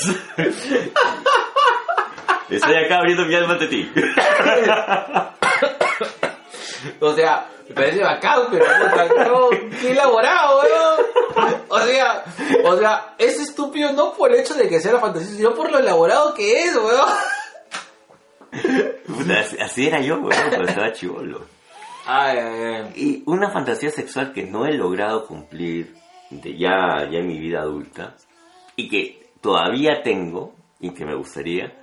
Estoy 2.49 2.75
acá 2.75 2.97
abriendo 2.97 3.25
mi 3.25 3.33
alma 3.35 3.53
ante 3.53 3.67
ti. 3.67 3.91
O 6.99 7.13
sea, 7.13 7.47
parece 7.71 8.01
bacán, 8.01 8.41
pero 8.51 8.65
puta, 8.65 9.05
no, 9.27 9.49
qué 9.81 9.91
elaborado, 9.91 10.61
weón. 10.61 11.05
O 11.69 11.79
sea, 11.79 12.23
o 12.65 12.77
sea, 12.77 13.15
es 13.17 13.39
estúpido 13.39 13.93
no 13.93 14.13
por 14.13 14.31
el 14.31 14.39
hecho 14.39 14.53
de 14.55 14.67
que 14.67 14.79
sea 14.79 14.93
la 14.93 14.99
fantasía, 14.99 15.35
sino 15.35 15.53
por 15.53 15.71
lo 15.71 15.79
elaborado 15.79 16.33
que 16.33 16.63
es, 16.63 16.75
weón. 16.75 17.09
Así 19.61 19.87
era 19.87 20.01
yo, 20.01 20.15
weón, 20.15 20.49
cuando 20.49 20.67
estaba 20.67 20.91
chivolo. 20.91 21.45
Ay, 22.05 22.37
ay, 22.39 22.63
ay. 22.63 22.91
Y 22.95 23.23
una 23.25 23.51
fantasía 23.51 23.91
sexual 23.91 24.33
que 24.33 24.43
no 24.43 24.65
he 24.65 24.73
logrado 24.73 25.27
cumplir 25.27 25.95
de 26.29 26.57
ya, 26.57 27.07
ya 27.09 27.19
en 27.19 27.27
mi 27.27 27.39
vida 27.39 27.61
adulta 27.61 28.15
y 28.75 28.89
que 28.89 29.29
todavía 29.41 30.01
tengo 30.03 30.53
y 30.79 30.91
que 30.91 31.05
me 31.05 31.15
gustaría 31.15 31.73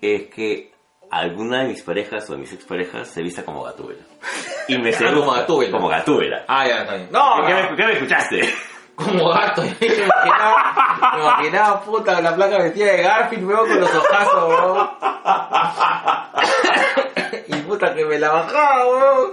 es 0.00 0.28
que 0.28 0.73
alguna 1.18 1.62
de 1.62 1.68
mis 1.68 1.82
parejas 1.82 2.28
o 2.30 2.32
de 2.34 2.38
mis 2.40 2.52
exparejas 2.52 3.08
se 3.08 3.22
vista 3.22 3.44
como 3.44 3.62
gatúbela. 3.64 4.02
Y 4.68 4.78
me 4.78 4.88
Ah, 4.90 4.92
seduzca 4.94 5.14
como 5.20 5.32
Gatúbela. 5.32 5.72
Como 5.72 5.88
gatúbela. 5.88 6.44
Ah, 6.48 6.66
ya, 6.66 6.80
está 6.82 6.94
bien. 6.96 7.08
No, 7.12 7.34
¿Qué, 7.46 7.52
me, 7.54 7.76
qué 7.76 7.84
me 7.86 7.92
escuchaste? 7.94 8.54
Como 8.94 9.28
gato, 9.30 9.60
me 9.62 9.86
imaginaba, 9.88 11.12
me 11.16 11.20
imaginaba, 11.20 11.80
puta, 11.82 12.20
la 12.20 12.32
placa 12.36 12.58
vestida 12.62 12.92
de 12.92 13.02
Garfield, 13.02 13.44
weón, 13.44 13.68
con 13.68 13.80
los 13.80 13.92
ojazos, 13.92 14.48
weón. 14.48 14.88
Y 17.48 17.54
puta, 17.62 17.92
que 17.94 18.04
me 18.04 18.18
la 18.20 18.30
bajaba, 18.30 18.86
weón. 18.86 19.32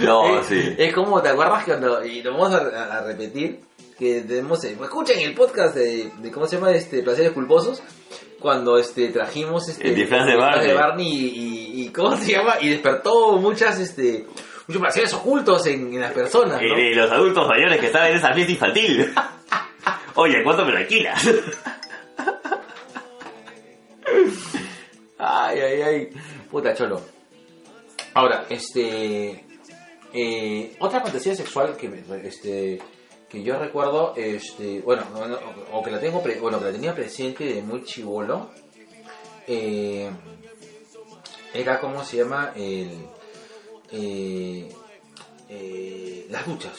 No, 0.00 0.38
Eh, 0.38 0.42
sí. 0.44 0.74
Es 0.78 0.94
como, 0.94 1.20
¿te 1.20 1.28
acuerdas 1.30 1.64
cuando, 1.64 2.04
y 2.04 2.22
lo 2.22 2.32
vamos 2.32 2.52
a, 2.54 2.98
a 2.98 3.02
repetir, 3.02 3.60
que 3.98 4.22
tenemos, 4.22 4.62
eh, 4.64 4.76
escuchen 4.80 5.18
el 5.20 5.34
podcast 5.34 5.74
de, 5.74 6.10
de, 6.18 6.30
¿cómo 6.30 6.46
se 6.46 6.56
llama? 6.56 6.70
Este, 6.70 7.02
Placeres 7.02 7.32
Culposos, 7.32 7.82
cuando 8.46 8.78
este, 8.78 9.08
trajimos 9.08 9.68
este, 9.68 9.88
El 9.88 9.96
disfraz 9.96 10.24
de 10.24 10.36
Barney. 10.36 11.04
y, 11.08 11.26
y, 11.80 11.82
y, 11.82 11.88
¿cómo 11.88 12.16
se 12.16 12.30
llama? 12.30 12.54
Y 12.60 12.68
despertó 12.68 13.32
muchas, 13.38 13.80
este, 13.80 14.24
muchos 14.68 14.80
placeres 14.80 15.12
ocultos 15.14 15.66
en, 15.66 15.92
en 15.92 16.00
las 16.00 16.12
personas, 16.12 16.62
¿no? 16.62 16.76
Eh, 16.78 16.94
los 16.94 17.10
adultos 17.10 17.48
mayores 17.48 17.80
que 17.80 17.86
estaban 17.86 18.10
en 18.12 18.18
esa 18.18 18.32
fiesta 18.32 18.52
infantil. 18.52 19.12
Oye, 20.14 20.44
¿cuánto 20.44 20.64
me 20.64 20.70
lo 20.70 20.78
alquilas? 20.78 21.28
Ay, 25.18 25.58
ay, 25.60 25.82
ay. 25.82 26.08
Puta 26.50 26.72
cholo. 26.74 27.00
Ahora, 28.14 28.46
este. 28.48 29.44
eh, 30.12 30.76
otra 30.78 31.00
fantasía 31.00 31.34
sexual 31.34 31.76
que, 31.76 31.88
me- 31.88 32.04
este, 32.28 32.80
que 33.28 33.42
yo 33.42 33.58
recuerdo, 33.58 34.12
este, 34.16 34.80
bueno, 34.82 35.02
no, 35.12 35.26
no, 35.26 35.38
o 35.72 35.82
que 35.82 35.90
la 35.90 36.00
tengo, 36.00 36.22
pre- 36.22 36.38
bueno, 36.40 36.58
que 36.58 36.66
la 36.66 36.72
tenía 36.72 36.94
presente 36.94 37.44
de 37.44 37.62
muy 37.62 37.82
chivolo, 37.84 38.50
eh, 39.46 40.10
era 41.54 41.80
como 41.80 42.04
se 42.04 42.18
llama 42.18 42.52
el, 42.54 42.90
eh, 43.90 44.68
eh, 45.48 46.26
las 46.30 46.46
duchas. 46.46 46.72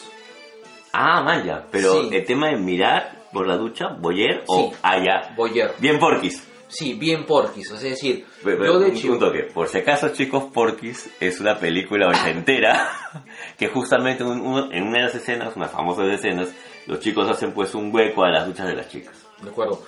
Ah, 0.93 1.21
Maya, 1.21 1.65
pero 1.71 1.93
Sí. 2.03 2.09
el 2.11 2.25
tema 2.25 2.49
de 2.49 2.57
mirar 2.57 3.27
por 3.31 3.47
la 3.47 3.57
ducha, 3.57 3.89
boyer 3.99 4.43
o 4.47 4.73
allá. 4.81 5.33
Boyer. 5.35 5.73
Bien 5.79 5.99
porquis. 5.99 6.43
Sí, 6.69 6.93
bien 6.95 7.25
porquis, 7.25 7.71
o 7.71 7.77
sea, 7.77 7.89
es 7.91 7.95
decir, 7.95 8.25
yo 8.43 8.79
de 8.79 8.89
un- 8.89 8.95
chivo. 8.95 9.13
un 9.13 9.19
toque. 9.19 9.43
Por 9.43 9.67
si 9.69 9.77
acaso, 9.77 10.09
chicos, 10.09 10.45
Porky's 10.53 11.09
es 11.19 11.39
una 11.39 11.57
película 11.57 12.09
ochentera 12.09 12.89
que 13.57 13.67
justamente 13.67 14.23
un- 14.23 14.41
un- 14.41 14.73
en 14.73 14.83
una 14.83 14.99
de 14.99 15.03
las 15.05 15.15
escenas, 15.15 15.55
unas 15.55 15.71
famosas 15.71 16.07
escenas, 16.07 16.49
los 16.85 16.99
chicos 16.99 17.29
hacen 17.29 17.53
pues 17.53 17.73
un 17.75 17.93
hueco 17.93 18.23
a 18.23 18.29
las 18.29 18.45
duchas 18.47 18.67
de 18.67 18.75
las 18.75 18.87
chicas. 18.89 19.15
De 19.41 19.49
acuerdo. 19.49 19.83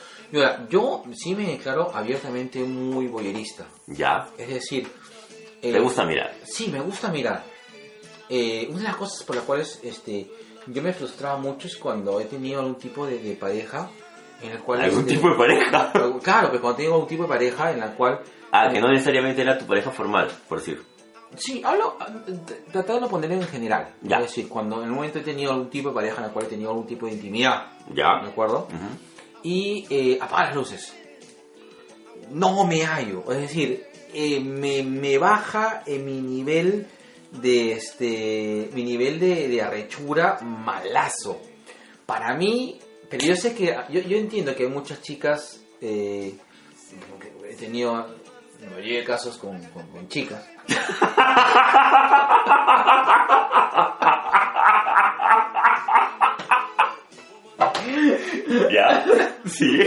Yo 0.69 1.03
sí 1.13 1.33
me 1.35 1.47
declaro 1.47 1.89
abiertamente 1.93 2.59
muy 2.63 3.07
boyerista. 3.07 3.65
¿Ya? 3.87 4.27
Es 4.37 4.47
decir... 4.49 4.87
eh, 5.61 5.71
¿Te 5.71 5.79
gusta 5.79 6.05
mirar? 6.05 6.33
Sí, 6.43 6.67
me 6.67 6.79
gusta 6.81 7.07
mirar. 7.09 7.43
Eh, 8.29 8.67
una 8.69 8.77
de 8.79 8.83
las 8.85 8.95
cosas 8.95 9.23
por 9.23 9.35
las 9.35 9.45
cuales 9.45 9.79
este, 9.83 10.27
yo 10.67 10.81
me 10.83 10.93
frustraba 10.93 11.37
mucho 11.37 11.67
es 11.67 11.77
cuando 11.77 12.19
he 12.19 12.25
tenido 12.25 12.59
algún 12.59 12.75
tipo 12.75 13.07
de, 13.07 13.17
de 13.19 13.33
pareja 13.35 13.89
en 14.41 14.51
el 14.51 14.59
cual... 14.59 14.81
¿Algún 14.81 14.99
este, 15.01 15.15
tipo 15.15 15.29
de 15.29 15.35
pareja? 15.35 15.91
Claro, 16.23 16.49
pues 16.49 16.61
cuando 16.61 16.77
tengo 16.77 16.93
algún 16.93 17.07
tipo 17.09 17.23
de 17.23 17.29
pareja 17.29 17.71
en 17.71 17.79
la 17.79 17.93
cual... 17.95 18.19
Ah, 18.51 18.69
que 18.71 18.79
no 18.79 18.87
necesariamente 18.91 19.41
era 19.41 19.57
tu 19.57 19.65
pareja 19.65 19.89
formal, 19.91 20.27
por 20.47 20.59
decir. 20.59 20.81
Sí, 21.37 21.61
hablo 21.63 21.95
t- 22.45 22.55
tratando 22.71 23.01
de 23.01 23.07
ponerlo 23.09 23.35
en 23.37 23.47
general. 23.47 23.93
Ya. 24.01 24.17
Es 24.17 24.23
decir, 24.27 24.47
cuando 24.49 24.81
en 24.83 24.89
un 24.89 24.95
momento 24.95 25.19
he 25.19 25.21
tenido 25.21 25.51
algún 25.51 25.69
tipo 25.69 25.89
de 25.89 25.95
pareja 25.95 26.17
en 26.17 26.23
la 26.23 26.29
cual 26.33 26.45
he 26.45 26.49
tenido 26.49 26.71
algún 26.71 26.87
tipo 26.87 27.05
de 27.05 27.13
intimidad. 27.13 27.67
¿Ya? 27.93 28.21
¿De 28.23 28.29
acuerdo? 28.29 28.67
Y 29.43 29.85
eh, 29.89 30.17
apaga 30.21 30.45
las 30.47 30.55
luces. 30.55 30.93
No 32.31 32.65
me 32.67 32.85
hallo, 32.85 33.23
es 33.31 33.37
decir, 33.41 33.85
eh, 34.13 34.39
me, 34.39 34.83
me 34.83 35.17
baja 35.17 35.81
en 35.85 36.05
mi 36.05 36.19
nivel 36.21 36.87
de 37.31 37.73
este 37.73 38.69
mi 38.73 38.83
nivel 38.83 39.19
de, 39.19 39.47
de 39.47 39.61
arrechura 39.61 40.39
malazo. 40.41 41.39
Para 42.05 42.35
mí, 42.35 42.79
pero 43.09 43.25
yo 43.25 43.35
sé 43.35 43.53
que 43.55 43.75
yo, 43.89 44.01
yo 44.01 44.17
entiendo 44.17 44.55
que 44.55 44.63
hay 44.63 44.69
muchas 44.69 45.01
chicas 45.01 45.61
eh, 45.81 46.35
he 47.49 47.55
tenido 47.55 47.95
la 48.61 48.69
mayoría 48.69 48.99
de 48.99 49.05
casos 49.05 49.37
con, 49.37 49.59
con- 49.65 49.87
con 49.87 50.07
chicas 50.09 50.43
¿Ya? 58.71 59.05
Sí. 59.45 59.79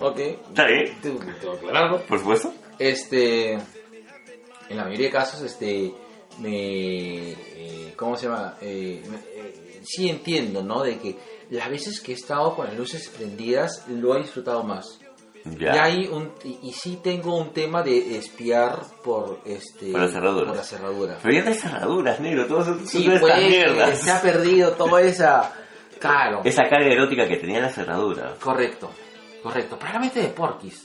ok 0.00 0.18
Está 0.18 0.66
bien. 0.66 0.96
tengo 1.00 1.20
que 1.20 1.30
aclararlo 1.30 2.00
Por 2.02 2.18
supuesto. 2.18 2.52
este 2.78 3.52
en 3.54 4.76
la 4.76 4.84
mayoría 4.84 5.06
de 5.06 5.12
casos 5.12 5.40
este 5.42 5.94
me 6.38 7.30
eh, 7.32 7.94
cómo 7.96 8.16
se 8.16 8.26
llama 8.26 8.56
Eh, 8.60 9.02
eh, 9.34 9.80
sí 9.84 10.08
entiendo 10.08 10.62
no 10.62 10.82
de 10.82 10.98
que 10.98 11.16
las 11.50 11.68
veces 11.70 12.00
que 12.00 12.12
he 12.12 12.14
estado 12.14 12.54
con 12.56 12.66
las 12.66 12.76
luces 12.76 13.08
prendidas 13.08 13.84
lo 13.88 14.16
he 14.16 14.22
disfrutado 14.22 14.62
más 14.64 14.98
Ya. 15.44 15.74
y 15.74 15.78
hay 15.78 16.06
un 16.06 16.32
y, 16.42 16.58
y 16.68 16.72
sí 16.72 16.98
tengo 17.02 17.36
un 17.36 17.52
tema 17.52 17.82
de 17.82 18.16
espiar 18.16 18.78
por 19.04 19.40
este 19.44 19.92
Por 19.92 20.00
las 20.00 20.12
cerraduras. 20.12 20.46
por 20.48 20.56
las 20.56 20.68
cerraduras 20.68 21.18
Pero 21.22 21.34
ya 21.34 21.42
no 21.42 21.48
hay 21.50 21.54
cerraduras, 21.54 22.20
negro. 22.20 22.46
Todas 22.46 22.66
son 22.66 22.86
sí 22.86 23.04
todas 23.04 23.20
pues 23.20 23.34
estas 23.52 23.98
se 23.98 24.10
ha 24.10 24.22
perdido 24.22 24.72
toda 24.72 25.02
esa 25.02 25.52
claro 25.98 26.40
Esa 26.44 26.62
carga 26.68 26.86
erótica 26.92 27.26
que 27.28 27.36
tenía 27.36 27.60
la 27.60 27.68
cerradura. 27.68 28.34
Correcto, 28.40 28.90
correcto. 29.42 29.78
Probablemente 29.78 30.22
de 30.22 30.28
Porquis. 30.28 30.82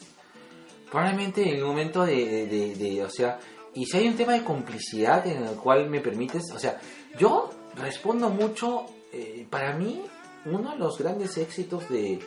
Probablemente 0.91 1.41
en 1.47 1.55
el 1.59 1.63
momento 1.63 2.03
de, 2.05 2.15
de- 2.15 2.47
de- 2.47 2.75
de- 2.75 3.03
o 3.03 3.09
sea, 3.09 3.39
y 3.75 3.85
si 3.85 3.97
hay 3.97 4.07
un 4.07 4.15
tema 4.17 4.33
de 4.33 4.43
complicidad 4.43 5.25
en 5.27 5.43
el 5.43 5.55
cual 5.55 5.89
me 5.89 6.01
permites, 6.01 6.43
o 6.53 6.59
sea, 6.59 6.79
yo 7.17 7.49
respondo 7.75 8.29
mucho, 8.29 8.85
eh, 9.13 9.45
para 9.49 9.73
mí, 9.73 10.01
uno 10.45 10.71
de 10.71 10.77
los 10.79 10.97
grandes 10.97 11.37
éxitos 11.37 11.87
de, 11.89 12.19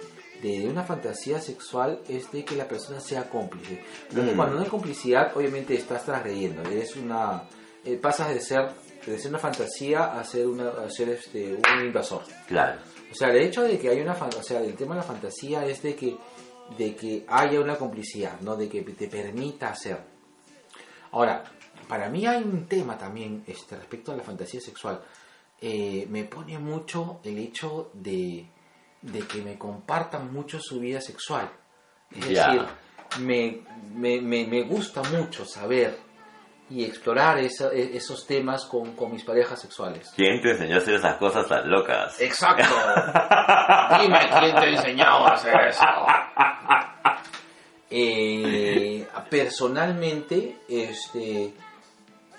de 0.42 0.68
una 0.68 0.82
fantasía 0.82 1.40
sexual 1.40 2.00
es 2.08 2.30
de 2.32 2.44
que 2.44 2.56
la 2.56 2.66
persona 2.66 3.00
sea 3.00 3.30
cómplice. 3.30 3.82
Porque 4.12 4.32
Mm. 4.32 4.36
cuando 4.36 4.56
no 4.56 4.62
hay 4.62 4.68
complicidad, 4.68 5.36
obviamente 5.36 5.74
estás 5.74 6.04
transgrediendo, 6.04 6.62
es 6.68 6.96
una, 6.96 7.44
eh, 7.84 7.96
pasas 7.96 8.30
de 8.30 8.40
ser, 8.40 8.68
de 9.06 9.18
ser 9.18 9.30
una 9.30 9.38
fantasía 9.38 10.18
a 10.18 10.24
ser, 10.24 10.46
una, 10.46 10.68
a 10.70 10.90
ser 10.90 11.10
este, 11.10 11.54
un 11.54 11.84
invasor. 11.86 12.22
Claro. 12.48 12.80
O 13.10 13.14
sea, 13.14 13.28
el 13.28 13.38
hecho 13.38 13.62
de 13.62 13.78
que 13.78 13.88
hay 13.88 14.00
una, 14.00 14.14
o 14.14 14.42
sea, 14.42 14.60
el 14.60 14.74
tema 14.74 14.94
de 14.94 15.00
la 15.00 15.06
fantasía 15.06 15.64
es 15.66 15.82
de 15.82 15.94
que, 15.94 16.16
de 16.76 16.96
que 16.96 17.24
haya 17.28 17.60
una 17.60 17.76
complicidad, 17.76 18.40
¿no? 18.40 18.56
De 18.56 18.68
que 18.68 18.82
te 18.82 19.06
permita 19.08 19.68
hacer. 19.68 19.98
Ahora, 21.12 21.44
para 21.88 22.08
mí 22.08 22.26
hay 22.26 22.42
un 22.42 22.66
tema 22.66 22.96
también 22.96 23.44
este, 23.46 23.76
respecto 23.76 24.12
a 24.12 24.16
la 24.16 24.22
fantasía 24.22 24.60
sexual. 24.60 25.02
Eh, 25.60 26.06
me 26.08 26.24
pone 26.24 26.58
mucho 26.58 27.20
el 27.22 27.38
hecho 27.38 27.90
de, 27.92 28.46
de 29.02 29.20
que 29.26 29.42
me 29.42 29.58
compartan 29.58 30.32
mucho 30.32 30.58
su 30.60 30.80
vida 30.80 31.00
sexual. 31.00 31.50
Es 32.10 32.28
decir, 32.28 32.66
me, 33.20 33.60
me, 33.94 34.20
me, 34.20 34.46
me 34.46 34.62
gusta 34.62 35.02
mucho 35.02 35.44
saber 35.44 35.98
y 36.70 36.84
explorar 36.84 37.38
esa- 37.38 37.70
e- 37.72 37.96
esos 37.96 38.26
temas 38.26 38.64
con, 38.64 38.94
con 38.96 39.12
mis 39.12 39.24
parejas 39.24 39.60
sexuales. 39.60 40.10
¿Quién 40.16 40.40
te 40.40 40.52
enseñó 40.52 40.76
a 40.76 40.78
hacer 40.78 40.94
esas 40.94 41.16
cosas 41.16 41.46
tan 41.48 41.68
locas? 41.70 42.18
Exacto. 42.20 42.64
Dime 44.00 44.18
quién 44.40 44.54
te 44.56 44.68
enseñó 44.70 45.04
a 45.04 45.32
hacer 45.34 45.54
eso. 45.68 45.84
Eh, 47.90 49.06
personalmente, 49.28 50.56
este, 50.68 51.52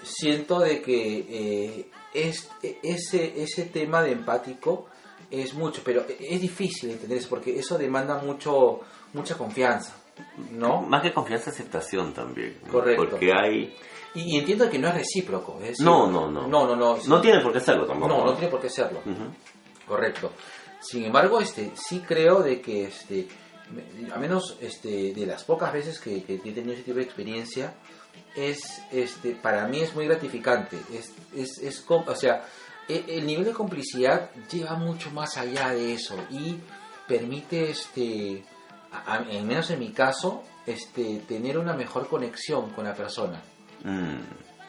siento 0.02 0.60
de 0.60 0.82
que 0.82 1.18
eh, 1.30 1.88
es- 2.14 2.50
ese, 2.82 3.44
ese 3.44 3.66
tema 3.66 4.02
de 4.02 4.14
empático 4.14 4.88
es 5.42 5.54
mucho, 5.54 5.82
pero 5.84 6.06
es 6.20 6.42
difícil 6.42 6.92
entender 6.92 7.18
eso 7.18 7.30
porque 7.30 7.58
eso 7.58 7.78
demanda 7.78 8.18
mucho, 8.20 8.82
mucha 9.14 9.36
confianza, 9.38 9.96
¿no? 10.52 10.82
Más 10.84 11.02
que 11.02 11.14
confianza, 11.14 11.50
aceptación 11.50 12.14
también. 12.14 12.60
¿no? 12.66 12.72
Correcto. 12.72 13.08
Porque 13.10 13.32
hay... 13.34 13.76
Y, 14.16 14.36
y 14.36 14.38
entiendo 14.40 14.70
que 14.70 14.78
no 14.78 14.90
es 14.90 14.94
recíproco. 14.94 15.58
es 15.62 15.70
decir, 15.70 15.86
No, 15.86 16.06
no, 16.12 16.30
no. 16.30 16.48
No, 16.48 16.68
no, 16.68 16.76
no. 16.76 16.98
No 17.08 17.22
tiene 17.22 17.42
por 17.42 17.52
qué 17.52 17.60
serlo 17.60 17.88
tampoco. 17.88 18.14
No, 18.14 18.26
no 18.26 18.34
tiene 18.34 18.50
por 18.50 18.62
qué 18.62 18.70
serlo. 18.70 19.02
Correcto. 19.88 20.32
Sin 20.80 21.04
embargo, 21.06 21.40
este, 21.40 21.72
sí 21.76 22.04
creo 22.08 22.44
de 22.44 22.62
que, 22.62 22.86
este, 22.86 23.28
a 24.14 24.20
menos 24.20 24.58
este, 24.62 25.14
de 25.14 25.26
las 25.26 25.44
pocas 25.44 25.74
veces 25.74 26.00
que, 26.00 26.24
que 26.24 26.36
he 26.36 26.38
tenido 26.52 26.74
ese 26.74 26.84
tipo 26.84 26.98
de 26.98 27.04
experiencia, 27.04 27.74
es, 28.36 28.82
este, 28.92 29.32
para 29.36 29.68
mí 29.68 29.80
es 29.80 29.96
muy 29.96 30.06
gratificante. 30.06 30.78
Es, 30.94 31.14
es, 31.36 31.58
es 31.60 31.84
o 31.88 32.16
sea, 32.16 32.36
e- 32.38 32.42
el 32.90 33.26
nivel 33.26 33.46
de 33.46 33.52
complicidad 33.54 34.32
lleva 34.52 34.76
mucho 34.76 35.12
más 35.12 35.38
allá 35.38 35.70
de 35.70 35.94
eso 35.94 36.16
y 36.30 36.56
permite, 37.08 37.70
este, 37.70 38.44
al 39.06 39.26
menos 39.46 39.70
en 39.70 39.80
mi 39.80 39.92
caso, 39.92 40.44
este, 40.66 41.20
tener 41.28 41.58
una 41.58 41.74
mejor 41.74 42.08
conexión 42.08 42.70
con 42.72 42.86
la 42.86 42.94
persona. 42.94 43.42
Mm, 43.84 44.20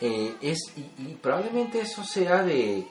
Eh, 0.00 0.34
es, 0.42 0.58
y, 0.76 1.02
y 1.02 1.14
probablemente 1.14 1.80
eso 1.80 2.02
sea 2.04 2.42
de... 2.42 2.84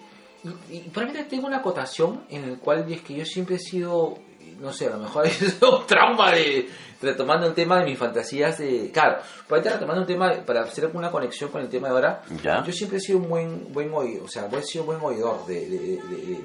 Y, 0.44 0.76
y 0.76 0.80
probablemente 0.92 1.30
tengo 1.30 1.48
una 1.48 1.58
acotación 1.58 2.24
en 2.30 2.46
el 2.46 2.60
cual 2.60 2.92
es 2.92 3.02
que 3.02 3.14
yo 3.14 3.26
siempre 3.26 3.58
he 3.58 3.60
sido, 3.60 4.18
no 4.64 4.72
sé, 4.74 4.88
a 4.88 4.92
lo 4.92 4.98
mejor 4.98 5.26
es 5.28 5.62
un 5.62 5.86
trauma 5.86 6.32
de 6.32 6.70
retomando 7.02 7.46
el 7.48 7.54
tema 7.54 7.80
de 7.80 7.86
mis 7.86 7.98
fantasías 8.00 8.58
de... 8.60 8.90
Claro, 8.94 9.18
probablemente 9.46 9.74
retomando 9.78 10.02
un 10.02 10.08
tema 10.08 10.34
para 10.46 10.62
hacer 10.62 10.86
alguna 10.86 11.12
conexión 11.12 11.50
con 11.52 11.60
el 11.62 11.68
tema 11.68 11.90
de 11.90 11.94
ahora. 11.96 12.22
¿Ya? 12.42 12.64
Yo 12.64 12.72
siempre 12.72 12.98
he 12.98 13.02
sido 13.02 13.18
un 13.20 13.28
buen, 13.28 13.74
buen 13.74 13.94
oído, 13.94 14.24
o 14.24 14.28
sea, 14.30 14.48
he 14.58 14.62
sido 14.64 14.86
un 14.86 14.88
buen 15.02 15.02
oidor 15.02 15.46
de, 15.46 15.68
de, 15.68 15.78
de, 15.80 16.42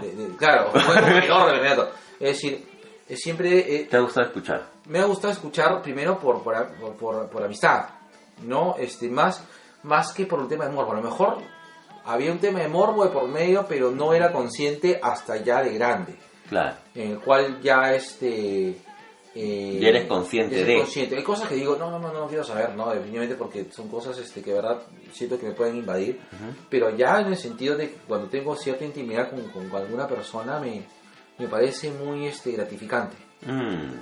de, 0.00 0.12
de 0.14 0.36
claro, 0.38 0.70
un 0.74 0.86
buen 0.86 1.04
oidor 1.04 1.46
de 1.48 1.52
virreinato. 1.52 1.90
Es 2.18 2.28
decir, 2.30 2.66
siempre 3.10 3.76
eh, 3.76 3.86
¿Te 3.90 3.96
ha 3.98 4.00
gustado 4.00 4.26
escuchar? 4.28 4.62
me 4.86 4.98
ha 5.00 5.04
gustado 5.04 5.32
escuchar 5.34 5.82
primero 5.82 6.18
por, 6.18 6.42
por, 6.42 6.54
por, 6.80 6.96
por- 6.96 7.28
por 7.28 7.42
amistad, 7.44 7.84
¿no? 8.44 8.76
Este, 8.78 9.08
más, 9.10 9.42
más 9.82 10.12
que 10.14 10.24
por 10.24 10.38
un 10.40 10.48
tema 10.48 10.64
de 10.64 10.72
morbo. 10.72 10.92
A 10.92 10.96
lo 10.96 11.02
mejor 11.02 11.36
había 12.06 12.32
un 12.32 12.38
tema 12.38 12.60
de 12.60 12.68
morbo 12.68 13.04
de 13.04 13.10
por 13.10 13.28
medio, 13.28 13.66
pero 13.68 13.90
no 13.90 14.14
era 14.14 14.32
consciente 14.32 14.98
hasta 15.02 15.36
ya 15.36 15.62
de 15.62 15.74
grande, 15.74 16.16
Claro. 16.52 16.76
en 16.94 17.10
el 17.12 17.18
cual 17.20 17.60
ya 17.62 17.94
este... 17.94 18.76
eh, 19.34 19.78
Ya 19.80 19.88
eres 19.88 20.06
consciente 20.06 20.60
ya 20.60 20.66
de. 20.66 20.76
consciente. 20.76 21.16
Hay 21.16 21.22
cosas 21.22 21.48
que 21.48 21.54
digo, 21.54 21.76
no, 21.78 21.90
no, 21.90 21.98
no, 21.98 22.12
no 22.12 22.26
quiero 22.28 22.44
saber, 22.44 22.74
¿no? 22.74 22.90
Definitivamente 22.90 23.34
porque 23.36 23.66
son 23.72 23.88
cosas 23.88 24.18
este, 24.18 24.42
que 24.42 24.50
de 24.50 24.56
verdad 24.56 24.82
siento 25.12 25.38
que 25.38 25.46
me 25.46 25.52
pueden 25.52 25.76
invadir. 25.76 26.20
Pero 26.68 26.90
ya 26.96 27.20
en 27.20 27.28
el 27.28 27.36
sentido 27.36 27.76
de 27.76 27.88
que 27.90 27.96
cuando 28.06 28.28
tengo 28.28 28.54
cierta 28.56 28.84
intimidad 28.84 29.30
con, 29.30 29.40
con- 29.68 29.74
alguna 29.80 30.06
persona 30.06 30.58
me, 30.60 30.82
me 31.38 31.48
parece 31.48 31.90
muy 31.90 32.26
este, 32.26 32.52
gratificante. 32.52 33.16
Mm, 33.46 33.94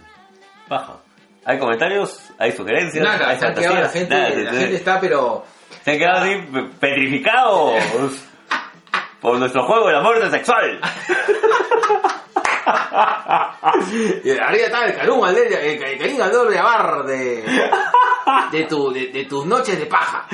baja. 0.69 0.97
¿Hay 1.45 1.59
comentarios? 1.59 2.21
¿Hay 2.39 2.53
sugerencias? 2.53 3.03
Nada, 3.03 3.31
¿Hay 3.31 3.39
se 3.39 3.47
han 3.47 3.55
quedado, 3.55 3.81
la 3.81 3.89
gente, 3.89 4.15
Nada, 4.15 4.29
la 4.31 4.53
se- 4.53 4.59
gente 4.59 4.77
está, 4.77 5.01
pero 5.01 5.45
Se 5.85 5.93
han 5.93 5.99
quedado 5.99 6.19
así 6.25 6.35
pe- 6.53 6.69
petrificados 6.81 7.75
por 9.23 9.39
nuestro 9.39 9.65
juego 9.65 9.87
de 9.87 9.93
la 9.95 10.03
muerte 10.03 10.29
sexual. 10.31 10.81
Y 14.25 14.31
arriba 14.31 14.67
está 14.67 14.85
el 14.87 14.95
Calum 14.95 15.27
el, 15.27 15.37
el 15.37 16.49
de 16.51 16.59
Abar 16.59 17.05
de, 17.05 17.45
de, 18.53 18.65
tu, 18.65 18.93
de, 18.93 19.09
de 19.09 19.25
tus 19.25 19.45
noches 19.47 19.79
de 19.79 19.87
paja. 19.87 20.27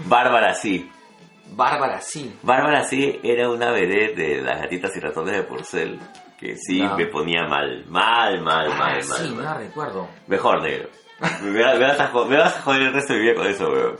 Bárbara 0.00 0.54
sí. 0.54 0.90
Bárbara, 1.48 2.00
sí. 2.00 2.36
Bárbara 2.42 2.82
sí 2.84 3.18
era 3.22 3.48
una 3.48 3.70
vedette 3.70 4.14
de 4.16 4.42
las 4.42 4.60
gatitas 4.60 4.94
y 4.96 5.00
ratones 5.00 5.36
de 5.36 5.42
porcel 5.44 5.98
que 6.38 6.54
sí 6.56 6.82
No. 6.82 6.96
me 6.96 7.06
ponía 7.06 7.44
mal, 7.48 7.84
mal, 7.88 8.42
mal, 8.42 8.68
mal, 8.68 8.70
Ah, 8.72 8.78
mal. 8.78 9.02
sí, 9.02 9.30
mal. 9.30 9.44
no 9.44 9.54
recuerdo. 9.54 10.08
Mejor 10.26 10.62
negro. 10.62 10.88
Me, 11.18 11.62
vas- 11.62 11.78
me 11.78 11.86
vas 11.86 12.00
a, 12.00 12.08
jo- 12.08 12.26
me 12.26 12.36
vas 12.36 12.56
a 12.56 12.60
joder 12.62 12.82
el 12.82 12.92
resto 12.92 13.14
de 13.14 13.18
mi 13.20 13.24
vida 13.26 13.34
con 13.36 13.46
eso, 13.46 13.68
weón. 13.70 13.96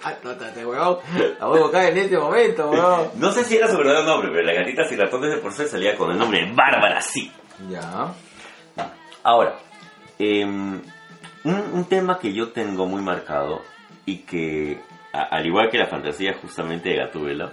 Te 0.54 0.66
weón. 0.66 0.98
La 1.38 1.46
voy 1.46 1.58
a 1.58 1.62
buscar 1.62 1.84
en 1.86 1.96
este 1.98 2.18
momento, 2.18 2.70
weón. 2.70 3.10
No 3.16 3.32
sé 3.32 3.44
si 3.44 3.56
era 3.56 3.68
su 3.70 3.78
verdadero 3.78 4.04
nombre, 4.04 4.30
pero 4.32 4.42
las 4.46 4.56
gatitas 4.56 4.92
y 4.92 4.96
ratones 4.96 5.30
de 5.30 5.36
porcel 5.38 5.66
salía 5.68 5.96
con 5.96 6.10
el 6.10 6.18
nombre 6.18 6.44
de 6.44 6.52
Bárbara 6.52 7.00
sí. 7.00 7.32
Ya. 7.70 8.12
Ahora, 9.22 9.56
em, 10.18 10.82
un, 11.44 11.54
un 11.72 11.84
tema 11.86 12.18
que 12.18 12.32
yo 12.34 12.50
tengo 12.52 12.86
muy 12.86 13.00
marcado 13.02 13.62
y 14.04 14.18
que, 14.18 14.78
a- 15.12 15.28
al 15.36 15.46
igual 15.46 15.70
que 15.70 15.78
la 15.78 15.86
fantasía 15.86 16.34
justamente 16.40 16.90
de 16.90 16.96
Gatúbela, 16.96 17.52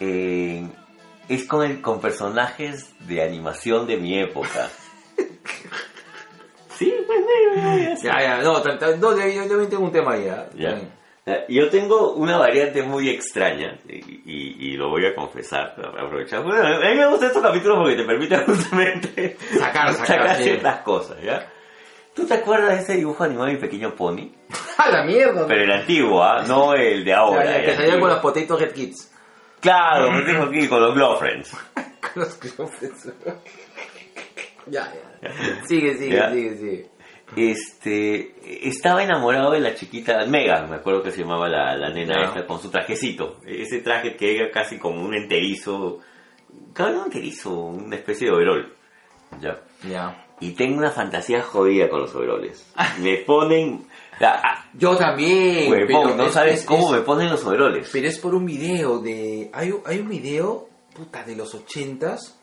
eh, 0.00 0.68
es 1.28 1.44
con, 1.46 1.64
el, 1.64 1.80
con 1.80 2.00
personajes 2.00 2.92
de 3.06 3.22
animación 3.22 3.86
de 3.86 3.96
mi 3.96 4.18
época. 4.20 4.68
sí, 6.76 6.94
pues 7.06 7.20
negro. 7.20 7.94
Ya, 8.02 8.20
ya, 8.20 8.42
no, 8.42 8.62
no, 8.62 9.16
yo, 9.18 9.26
yo 9.28 9.48
también 9.48 9.70
tengo 9.70 9.84
un 9.84 9.92
tema 9.92 10.12
ahí, 10.14 10.28
¿ah? 10.28 10.46
Ya. 10.54 10.78
Eh, 11.26 11.46
Yo 11.48 11.70
tengo 11.70 12.12
una 12.14 12.36
variante 12.36 12.82
muy 12.82 13.08
extraña 13.08 13.78
y, 13.88 13.94
y- 13.94 14.56
y 14.58 14.76
lo 14.76 14.90
voy 14.90 15.06
a 15.06 15.14
confesar, 15.14 15.74
aprovechar. 15.98 16.42
Bueno, 16.42 16.62
a 16.66 16.78
mí 16.90 16.96
me 16.96 17.06
gustan 17.06 17.28
estos 17.28 17.42
capítulos 17.42 17.78
porque 17.78 17.96
te 17.96 18.04
permiten 18.04 18.40
justamente 18.46 19.36
Sacar, 19.58 19.94
sacar, 19.94 20.36
ciertas 20.36 20.80
cosas, 20.82 21.16
¿ya? 21.22 21.50
¿Tú 22.14 22.26
te 22.26 22.34
acuerdas 22.34 22.76
de 22.76 22.82
ese 22.82 22.96
dibujo 22.96 23.24
animado 23.24 23.46
de 23.46 23.54
mi 23.54 23.58
pequeño 23.58 23.94
pony? 23.94 24.30
¡A 24.76 24.90
la 24.90 25.02
mierda! 25.04 25.46
Pero 25.46 25.64
el 25.64 25.72
antiguo, 25.72 26.22
¿ah? 26.22 26.44
No 26.46 26.74
el 26.74 27.02
de 27.04 27.14
ahora. 27.14 27.42
Ya, 27.44 27.50
ya, 27.52 27.56
el 27.56 27.64
que 27.64 27.76
salía 27.76 28.00
con 28.00 28.08
los 28.10 28.18
Potato 28.18 28.60
Head 28.60 28.72
Kids. 28.72 29.10
Claro, 29.60 30.10
me 30.12 30.24
dijo 30.30 30.42
aquí 30.42 30.68
con 30.68 30.82
los 30.82 30.94
Glow 30.94 31.16
Friends. 31.18 31.56
Con 31.74 32.22
los 32.22 32.34
clofes. 32.34 33.08
Ya, 34.66 34.92
ya. 35.22 35.66
Sigue, 35.66 35.96
sigue, 35.96 36.16
Ya. 36.16 36.30
sigue, 36.32 36.56
sigue. 36.56 36.86
Este, 37.36 38.68
estaba 38.68 39.02
enamorado 39.02 39.50
de 39.52 39.60
la 39.60 39.74
chiquita 39.74 40.24
Megan, 40.26 40.70
me 40.70 40.76
acuerdo 40.76 41.02
que 41.02 41.10
se 41.10 41.22
llamaba 41.22 41.48
la, 41.48 41.76
la 41.76 41.90
nena 41.90 42.14
Ya. 42.20 42.28
esta, 42.28 42.46
con 42.46 42.60
su 42.60 42.70
trajecito. 42.70 43.40
Ese 43.46 43.80
traje 43.80 44.16
que 44.16 44.36
era 44.36 44.50
casi 44.50 44.78
como 44.78 45.02
un 45.02 45.14
enterizo, 45.14 46.00
claro, 46.72 46.92
no 46.92 46.98
un 47.00 47.04
enterizo, 47.06 47.50
una 47.58 47.96
especie 47.96 48.28
de 48.28 48.34
overol. 48.34 48.72
Ya. 49.40 49.60
Ya. 49.88 50.26
Y 50.40 50.50
tengo 50.52 50.78
una 50.78 50.90
fantasía 50.90 51.42
jodida 51.42 51.88
con 51.88 52.00
los 52.02 52.14
overoles. 52.14 52.66
Me 53.00 53.16
ponen, 53.18 53.86
ah, 54.20 54.64
Yo 54.74 54.96
también. 54.96 55.70
huevón, 55.72 55.86
pero 55.86 56.16
no 56.16 56.26
es- 56.26 56.32
sabes 56.34 56.60
es- 56.60 56.64
cómo 56.66 56.92
es- 56.94 57.00
me 57.00 57.06
ponen 57.06 57.30
los 57.30 57.44
overoles. 57.44 57.88
Pero 57.92 58.06
es 58.08 58.18
por 58.18 58.34
un 58.34 58.44
video 58.44 58.98
de... 59.00 59.50
Hay, 59.52 59.70
un- 59.70 59.82
hay 59.86 59.98
un 60.00 60.08
video, 60.08 60.68
puta, 60.94 61.24
de 61.24 61.36
los 61.36 61.54
ochentas, 61.54 62.38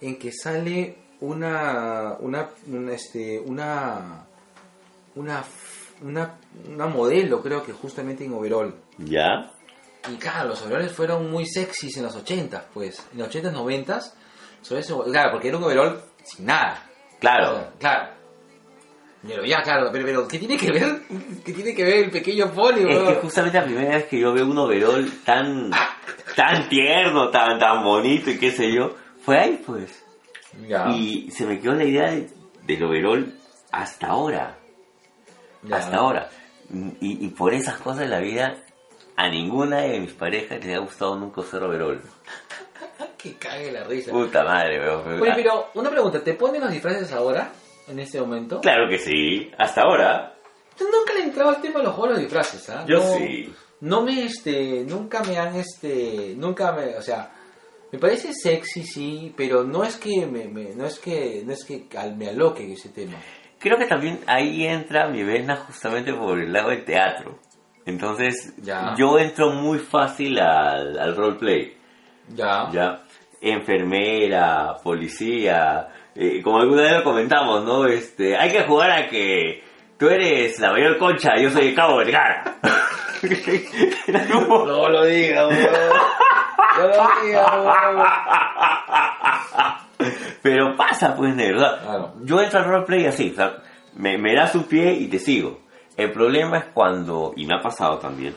en 0.00 0.18
que 0.18 0.32
sale 0.32 0.96
una... 1.20 2.16
Una... 2.20 2.48
una, 2.66 2.92
este, 2.92 3.40
una... 3.40 4.26
Una... 5.14 5.44
Una, 6.02 6.34
una 6.68 6.86
modelo, 6.88 7.40
creo 7.40 7.62
que 7.62 7.72
justamente 7.72 8.24
en 8.24 8.34
overall. 8.34 8.74
¿Ya? 8.98 9.50
Y 10.12 10.16
claro, 10.16 10.48
los 10.50 10.62
overoles 10.62 10.92
fueron 10.92 11.30
muy 11.30 11.46
sexys 11.46 11.96
en 11.96 12.02
los 12.02 12.16
ochentas, 12.16 12.64
pues. 12.74 13.06
En 13.12 13.18
los 13.20 13.28
ochentas, 13.28 13.52
noventas. 13.52 14.16
sobre 14.60 14.80
eso- 14.80 15.04
Claro, 15.04 15.30
porque 15.32 15.48
era 15.48 15.56
un 15.56 15.64
overall 15.64 16.00
sin 16.24 16.46
nada. 16.46 16.82
O 17.14 17.18
Claro. 17.20 17.54
sea, 17.54 17.72
claro. 17.78 18.14
Pero 19.26 19.44
ya, 19.46 19.62
claro, 19.62 19.88
pero, 19.90 20.04
pero 20.04 20.28
¿qué 20.28 20.38
tiene 20.38 20.58
que 20.58 20.70
ver? 20.72 21.00
¿Qué 21.44 21.52
tiene 21.54 21.74
que 21.74 21.84
ver 21.84 22.04
el 22.04 22.10
pequeño 22.10 22.50
poli, 22.52 22.82
Es 22.90 22.98
que 22.98 23.14
justamente 23.22 23.58
la 23.58 23.64
primera 23.64 23.94
vez 23.96 24.04
que 24.06 24.18
yo 24.18 24.32
veo 24.34 24.46
un 24.46 24.58
overol 24.58 25.10
tan, 25.24 25.70
tan 26.36 26.68
tierno, 26.68 27.30
tan, 27.30 27.58
tan 27.58 27.82
bonito 27.82 28.30
y 28.30 28.38
qué 28.38 28.50
sé 28.50 28.70
yo, 28.70 28.94
fue 29.24 29.38
ahí 29.38 29.62
pues. 29.64 30.03
Ya, 30.68 30.88
Y 30.90 31.30
se 31.30 31.46
me 31.46 31.60
quedó 31.60 31.74
la 31.74 31.84
idea 31.84 32.10
de- 32.10 32.28
del 32.66 32.84
overol 32.84 33.32
hasta 33.72 34.06
ahora. 34.08 34.58
ya. 35.62 35.76
Hasta 35.76 35.96
ahora. 35.96 36.28
Y, 37.00 37.26
y 37.26 37.28
por 37.28 37.52
esas 37.54 37.76
cosas 37.78 38.00
de 38.00 38.08
la 38.08 38.20
vida, 38.20 38.56
a 39.16 39.28
ninguna 39.28 39.78
de 39.82 40.00
mis 40.00 40.12
parejas 40.12 40.64
les 40.64 40.76
ha 40.76 40.80
gustado 40.80 41.16
nunca 41.16 41.40
usar 41.42 41.62
overol. 41.62 42.00
Que 43.18 43.34
cague 43.36 43.72
la 43.72 43.84
risa. 43.84 44.10
Puta 44.12 44.44
madre, 44.44 44.78
weón. 44.80 45.22
Oye, 45.22 45.32
pero 45.34 45.68
una 45.74 45.90
pregunta, 45.90 46.22
¿te 46.22 46.34
ponen 46.34 46.60
los 46.60 46.70
disfraces 46.70 47.10
ahora? 47.12 47.50
En 47.88 47.98
este 47.98 48.20
momento. 48.20 48.60
Claro 48.60 48.86
que 48.88 48.98
sí, 48.98 49.50
hasta 49.58 49.82
ahora. 49.82 50.34
Yo 50.78 50.84
nunca 50.90 51.14
le 51.14 51.20
he 51.20 51.24
entrado 51.24 51.50
al 51.50 51.60
tema 51.62 51.78
de 51.78 51.84
los 51.86 51.94
juegos 51.94 52.16
de 52.18 52.22
disfraces, 52.24 52.68
¿ah? 52.70 52.84
Yo 52.86 52.98
No- 52.98 53.16
sí. 53.16 53.54
No 53.80 54.02
me, 54.02 54.24
este, 54.24 54.84
nunca 54.86 55.22
me 55.22 55.38
han, 55.38 55.54
este, 55.56 56.34
nunca 56.36 56.72
me, 56.72 56.96
o 56.96 57.02
sea, 57.02 57.30
me 57.94 58.00
parece 58.00 58.32
sexy, 58.32 58.82
sí, 58.82 59.32
pero 59.36 59.62
no 59.62 59.84
es 59.84 59.96
que 59.96 60.26
me, 60.26 60.46
me- 60.46 60.74
no 60.74 60.84
es 60.84 60.98
que, 60.98 61.42
no 61.46 61.52
es 61.52 61.64
que 61.64 61.84
me 62.16 62.28
aloque 62.28 62.72
ese 62.72 62.88
tema. 62.88 63.14
Creo 63.60 63.78
que 63.78 63.86
también 63.86 64.18
ahí 64.26 64.66
entra 64.66 65.06
mi 65.08 65.22
vena 65.22 65.54
justamente 65.56 66.12
por 66.12 66.38
el 66.40 66.52
lado 66.52 66.70
del 66.70 66.84
teatro. 66.84 67.38
Entonces, 67.86 68.52
Ya. 68.62 68.94
yo 68.98 69.18
entro 69.18 69.50
muy 69.50 69.78
fácil 69.78 70.38
al, 70.40 70.98
al 70.98 71.14
roleplay. 71.16 71.76
Ya. 72.34 72.68
¿ya? 72.72 73.02
Enfermera, 73.40 74.74
policía, 74.82 75.88
eh, 76.14 76.42
como 76.42 76.58
alguna 76.60 76.82
vez 76.82 76.92
lo 76.94 77.04
comentamos, 77.04 77.64
¿no? 77.64 77.86
Este, 77.86 78.36
hay 78.36 78.50
que 78.50 78.64
jugar 78.64 78.90
a 78.90 79.08
que 79.08 79.62
tú 79.98 80.08
eres 80.08 80.58
la 80.58 80.72
mayor 80.72 80.98
concha, 80.98 81.36
yo 81.40 81.50
soy 81.50 81.68
el 81.68 81.74
cabo 81.74 81.98
Vergara. 81.98 82.56
No 84.08 84.88
lo 84.90 85.04
digas, 85.06 85.48
Pero 90.42 90.76
pasa, 90.76 91.14
pues, 91.16 91.32
o 91.32 91.36
sea, 91.36 91.80
Claro. 91.80 92.12
Yo 92.22 92.40
entro 92.40 92.58
al 92.58 92.64
roleplay 92.66 93.06
así, 93.06 93.30
o 93.32 93.36
sea, 93.36 93.56
me, 93.94 94.18
me 94.18 94.34
das 94.34 94.54
un 94.54 94.64
pie 94.64 94.92
y 94.92 95.08
te 95.08 95.18
sigo. 95.18 95.60
El 95.96 96.12
problema 96.12 96.58
es 96.58 96.64
cuando, 96.74 97.32
y 97.36 97.46
me 97.46 97.54
ha 97.56 97.62
pasado 97.62 97.98
también, 97.98 98.34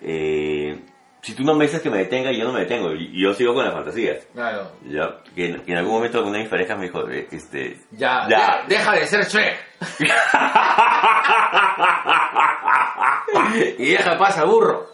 eh, 0.00 0.80
si 1.20 1.34
tú 1.34 1.44
no 1.44 1.54
me 1.54 1.66
dices 1.66 1.80
que 1.82 1.90
me 1.90 1.98
detenga, 1.98 2.32
yo 2.32 2.44
no 2.44 2.52
me 2.52 2.60
detengo. 2.60 2.90
Yo 3.12 3.32
sigo 3.34 3.54
con 3.54 3.64
las 3.64 3.74
fantasías. 3.74 4.26
Claro. 4.34 4.72
Ya, 4.84 5.18
que, 5.34 5.46
en- 5.50 5.60
que 5.64 5.72
en 5.72 5.78
algún 5.78 5.94
momento 5.94 6.22
una 6.22 6.32
de 6.32 6.38
mis 6.40 6.48
parejas 6.48 6.76
me 6.78 6.84
dijo, 6.86 7.08
eh, 7.08 7.28
este... 7.30 7.78
Ya, 7.92 8.26
Ya. 8.28 8.62
de- 8.66 8.74
deja 8.74 8.92
de 8.92 9.06
ser 9.06 9.24
Shrek. 9.24 9.56
y 13.78 13.90
deja 13.92 14.18
pasa 14.18 14.44
burro. 14.44 14.86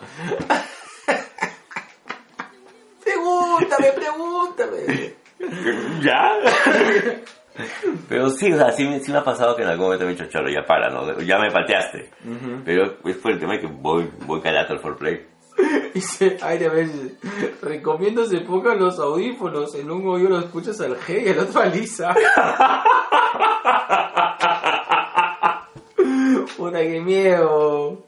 pregúntame, 3.25 3.93
pregúntame. 3.93 5.15
¿Ya? 6.03 6.33
Pero 8.09 8.31
sí, 8.31 8.53
o 8.53 8.57
sea, 8.57 8.73
sí, 8.73 8.85
me- 8.87 9.01
sí 9.01 9.13
me 9.13 9.19
ha 9.19 9.25
pasado 9.25 9.55
que 9.57 9.63
en 9.63 9.69
algún 9.69 9.87
momento 9.87 10.05
me 10.07 10.13
he 10.13 10.15
dicho, 10.15 10.29
cholo, 10.31 10.49
ya 10.51 10.65
para, 10.67 10.89
¿no? 10.91 11.19
Ya 11.21 11.39
me 11.39 11.51
pateaste. 11.51 12.11
Pero 12.65 12.97
es 13.05 13.17
por 13.17 13.33
el 13.33 13.39
tema 13.41 13.55
de 13.55 13.61
que 13.61 13.67
voy, 13.67 14.11
voy 14.27 14.41
calato 14.41 14.73
al 14.75 14.81
foreplay. 14.81 15.27
Dice 15.95 16.37
aire 16.43 16.67
a 16.67 16.71
veces. 16.71 17.13
Recomiendo 17.61 18.25
se 18.25 18.41
pongan 18.41 18.79
los 18.79 18.99
audífonos. 18.99 19.75
En 19.75 19.91
un 19.91 20.07
oído 20.09 20.31
lo 20.31 20.39
escuchas 20.39 20.81
al 20.81 20.97
G 20.99 21.23
y 21.25 21.29
el 21.29 21.39
otro 21.41 21.61
a 21.61 21.67
Lisa. 21.67 22.15
Puta, 26.57 26.79
qué 26.81 27.01
miedo. 27.01 28.05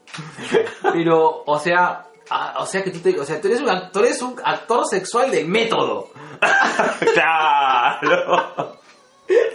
Pero, 0.93 1.43
o 1.47 1.59
sea, 1.59 2.05
ah, 2.33 2.55
o 2.61 2.67
sea 2.67 2.83
que 2.83 2.91
tú, 2.91 2.99
te- 3.01 3.19
o 3.21 3.25
sea, 3.25 3.41
tú 3.41 3.49
eres 3.49 3.61
un 3.61 3.69
actor, 3.71 4.05
eres 4.05 4.23
un 4.23 4.41
actor 4.45 4.87
sexual 4.87 5.31
de 5.31 5.45
método. 5.45 6.11
¡Claro! 7.15 8.79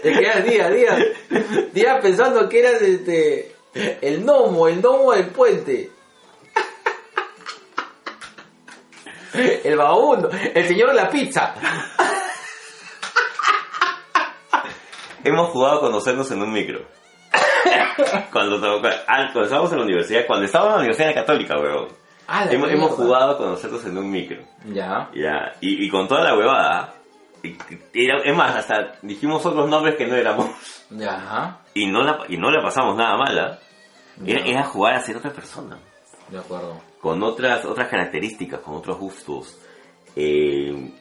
Te 0.01 0.11
quedas 0.11 0.43
día, 0.43 0.69
día, 0.69 0.97
día 1.73 1.99
pensando 2.01 2.47
que 2.49 2.59
eras 2.59 2.81
este, 2.81 3.55
el 4.01 4.21
gnomo, 4.23 4.67
el 4.67 4.81
gnomo 4.81 5.11
del 5.13 5.27
puente. 5.29 5.91
El 9.33 9.75
vagabundo, 9.77 10.29
el 10.31 10.67
señor 10.67 10.89
de 10.89 10.95
la 10.95 11.09
pizza. 11.09 11.53
Hemos 15.23 15.49
jugado 15.51 15.77
a 15.77 15.81
conocernos 15.81 16.31
en 16.31 16.41
un 16.41 16.51
micro. 16.51 16.79
Cuando, 18.31 18.59
cuando, 18.59 18.81
cuando 18.81 19.41
estábamos 19.43 19.71
en 19.73 19.77
la 19.79 19.83
universidad, 19.83 20.21
cuando 20.25 20.45
estábamos 20.45 20.73
en 20.73 20.77
la 20.77 20.85
Universidad 20.85 21.13
Católica, 21.13 21.55
weón. 21.59 21.87
Ah, 22.27 22.45
Hemos, 22.49 22.91
jugado 22.91 23.31
a 23.31 23.37
conocernos 23.37 23.85
en 23.85 23.97
un 23.97 24.11
micro. 24.11 24.41
Ya. 24.65 25.09
Ya, 25.15 25.53
y, 25.61 25.85
y 25.85 25.89
con 25.89 26.07
toda 26.07 26.23
la 26.25 26.37
huevada. 26.37 26.93
era- 27.93 28.21
es 28.23 28.35
más, 28.35 28.55
hasta 28.55 28.97
dijimos 29.01 29.45
otros 29.45 29.69
nombres 29.69 29.95
que 29.95 30.05
no 30.07 30.15
éramos. 30.15 30.49
Ya. 30.89 31.59
Y 31.73 31.85
no 31.85 32.01
la, 32.03 32.19
y 32.27 32.37
no 32.37 32.51
la 32.51 32.61
pasamos 32.61 32.95
nada 32.97 33.17
mala. 33.17 33.59
Era, 34.25 34.41
era 34.45 34.63
jugar 34.63 34.95
a 34.95 34.99
ser 35.01 35.15
otra 35.17 35.31
persona. 35.31 35.77
De 36.29 36.37
acuerdo. 36.39 36.81
Con 36.99 37.23
otras, 37.23 37.63
otras 37.63 37.87
características, 37.87 38.59
con 38.59 38.75
otros 38.75 38.97
gustos. 38.97 39.57
eh, 40.15 40.91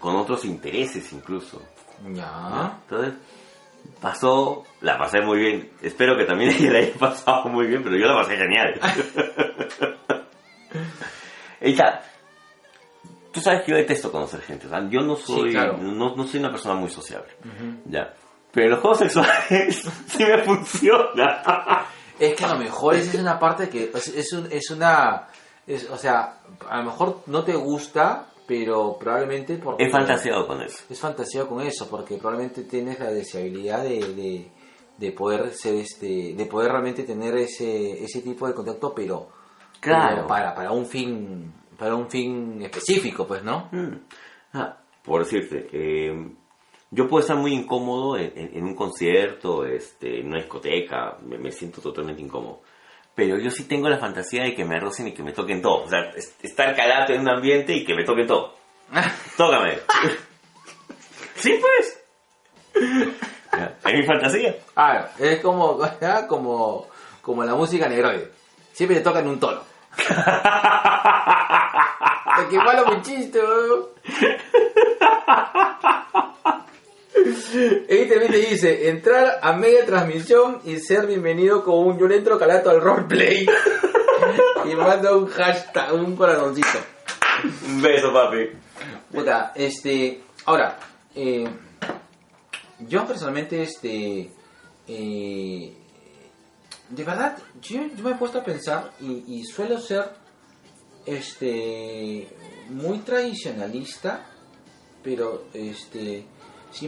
con 0.00 0.16
otros 0.16 0.44
intereses 0.46 1.12
incluso. 1.12 1.60
Ya. 2.14 2.78
Entonces, 2.84 3.14
pasó, 4.00 4.64
la 4.80 4.96
pasé 4.96 5.20
muy 5.20 5.38
bien. 5.38 5.70
Espero 5.82 6.16
que 6.16 6.24
también 6.24 6.50
ella 6.58 6.72
la 6.72 6.78
haya 6.78 6.94
pasado 6.94 7.44
muy 7.50 7.66
bien, 7.66 7.82
pero 7.82 7.96
yo 7.96 8.06
la 8.06 8.14
pasé 8.14 8.36
genial. 8.38 8.80
Ella, 11.60 12.02
tú 13.32 13.40
sabes 13.40 13.62
que 13.62 13.70
yo 13.72 13.76
detesto 13.76 14.10
conocer 14.10 14.40
gente, 14.42 14.68
sea, 14.68 14.88
yo 14.90 15.00
no 15.00 15.16
soy, 15.16 15.52
claro. 15.52 15.76
no, 15.78 16.14
no 16.16 16.26
soy 16.26 16.40
una 16.40 16.50
persona 16.50 16.74
muy 16.74 16.90
sociable, 16.90 17.30
ya. 17.86 18.14
Pero 18.52 18.68
los 18.70 18.80
juegos 18.80 18.98
sexuales 18.98 19.82
sí 20.08 20.24
me 20.24 20.38
funciona. 20.42 21.86
Es 22.18 22.34
que 22.34 22.44
a 22.44 22.48
lo 22.52 22.58
mejor 22.58 22.94
esa 22.96 23.12
es 23.12 23.18
una 23.18 23.38
parte 23.38 23.68
que 23.70 23.90
es, 23.94 24.08
es, 24.08 24.32
un- 24.34 24.48
es 24.52 24.70
una... 24.70 25.28
es- 25.66 25.88
o 25.88 25.96
sea, 25.96 26.38
a 26.68 26.78
lo 26.78 26.84
mejor 26.84 27.20
no 27.26 27.42
te 27.44 27.54
gusta, 27.54 28.26
pero 28.46 28.98
probablemente 29.00 29.56
porque... 29.56 29.84
He 29.84 29.90
fantaseado 29.90 30.46
con 30.46 30.60
eso. 30.60 30.84
Es 30.90 31.00
fantasía 31.00 31.46
con 31.46 31.62
eso, 31.62 31.88
porque 31.88 32.16
probablemente 32.18 32.64
tienes 32.64 32.98
la 33.00 33.10
deseabilidad 33.10 33.82
de, 33.84 34.00
de, 34.14 34.48
de 34.98 35.12
poder 35.12 35.54
ser 35.54 35.76
este, 35.76 36.34
de 36.34 36.46
poder 36.46 36.70
realmente 36.72 37.04
tener 37.04 37.34
ese, 37.38 38.04
ese 38.04 38.20
tipo 38.20 38.46
de 38.46 38.52
contacto, 38.52 38.92
pero, 38.94 39.28
Claro. 39.82 40.14
pero 40.14 40.26
para, 40.28 40.54
para 40.54 40.70
un 40.70 40.86
fin, 40.86 41.52
para 41.78 41.94
un 41.96 42.08
fin 42.08 42.62
específico, 42.62 43.26
pues, 43.26 43.42
¿no? 43.42 43.68
Mm. 43.72 43.96
Ah, 44.54 44.76
por 45.04 45.24
decirte, 45.24 45.68
eh, 45.72 46.30
yo 46.90 47.08
puedo 47.08 47.20
estar 47.20 47.36
muy 47.36 47.52
incómodo 47.52 48.16
en, 48.16 48.32
en- 48.36 48.56
en 48.58 48.64
un 48.64 48.74
concierto, 48.76 49.64
este, 49.66 50.20
en 50.20 50.28
una 50.28 50.38
discoteca, 50.38 51.16
me, 51.26 51.36
me 51.38 51.50
siento 51.50 51.80
totalmente 51.80 52.22
incómodo. 52.22 52.60
Pero 53.14 53.36
yo 53.38 53.50
sí 53.50 53.64
tengo 53.64 53.88
la 53.88 53.98
fantasía 53.98 54.44
de 54.44 54.54
que 54.54 54.64
me 54.64 54.78
rocen 54.80 55.08
y 55.08 55.12
que 55.12 55.22
me 55.22 55.32
toquen 55.32 55.60
todo. 55.60 55.84
O 55.84 55.88
sea, 55.88 56.00
es- 56.16 56.36
estar 56.42 56.74
calato 56.76 57.12
en 57.12 57.20
un 57.22 57.28
ambiente 57.30 57.74
y 57.74 57.84
que 57.84 57.94
me 57.94 58.04
toquen 58.04 58.26
todo. 58.26 58.54
Tócame. 59.36 59.78
sí, 61.34 61.58
pues. 61.60 61.98
Es 63.84 63.94
mi 63.98 64.06
fantasía. 64.06 64.54
Ah, 64.76 65.08
es 65.18 65.40
como, 65.40 65.78
ah, 66.02 66.26
como, 66.28 66.86
como 67.20 67.44
la 67.44 67.54
música 67.54 67.88
negroide. 67.88 68.30
Siempre 68.72 68.96
le 68.98 69.02
tocan 69.02 69.26
un 69.28 69.38
tono. 69.40 69.60
¡Qué 72.50 72.56
malo 72.56 72.86
mi 72.86 73.02
chiste, 73.02 73.38
weón! 73.40 73.86
Ahí 77.90 78.08
también 78.08 78.30
te 78.30 78.38
dice, 78.38 78.88
entrar 78.88 79.38
a 79.42 79.52
media 79.52 79.84
transmisión 79.84 80.60
y 80.64 80.78
ser 80.78 81.06
bienvenido 81.06 81.62
con 81.62 81.86
un 81.86 81.98
yo 81.98 82.06
le 82.06 82.16
entro 82.16 82.38
calato 82.38 82.70
al 82.70 82.80
roleplay. 82.80 83.46
y 84.64 84.74
manda 84.74 85.14
un 85.14 85.26
hashtag, 85.28 85.92
un 85.94 86.16
corazoncito. 86.16 86.78
Un 87.66 87.82
beso, 87.82 88.12
papi. 88.12 88.50
Puta, 89.12 89.52
este. 89.54 90.22
Ahora, 90.46 90.78
eh, 91.14 91.44
yo 92.80 93.06
personalmente, 93.06 93.62
este. 93.62 94.30
eh, 94.88 95.76
de 96.92 97.04
verdad, 97.04 97.38
yo, 97.60 97.86
yo 97.96 98.04
me 98.04 98.10
he 98.10 98.14
puesto 98.14 98.38
a 98.38 98.44
pensar 98.44 98.92
y, 99.00 99.24
y 99.26 99.44
suelo 99.44 99.80
ser. 99.80 100.10
Este. 101.06 102.28
Muy 102.68 102.98
tradicionalista, 102.98 104.26
pero 105.02 105.46
este. 105.54 106.26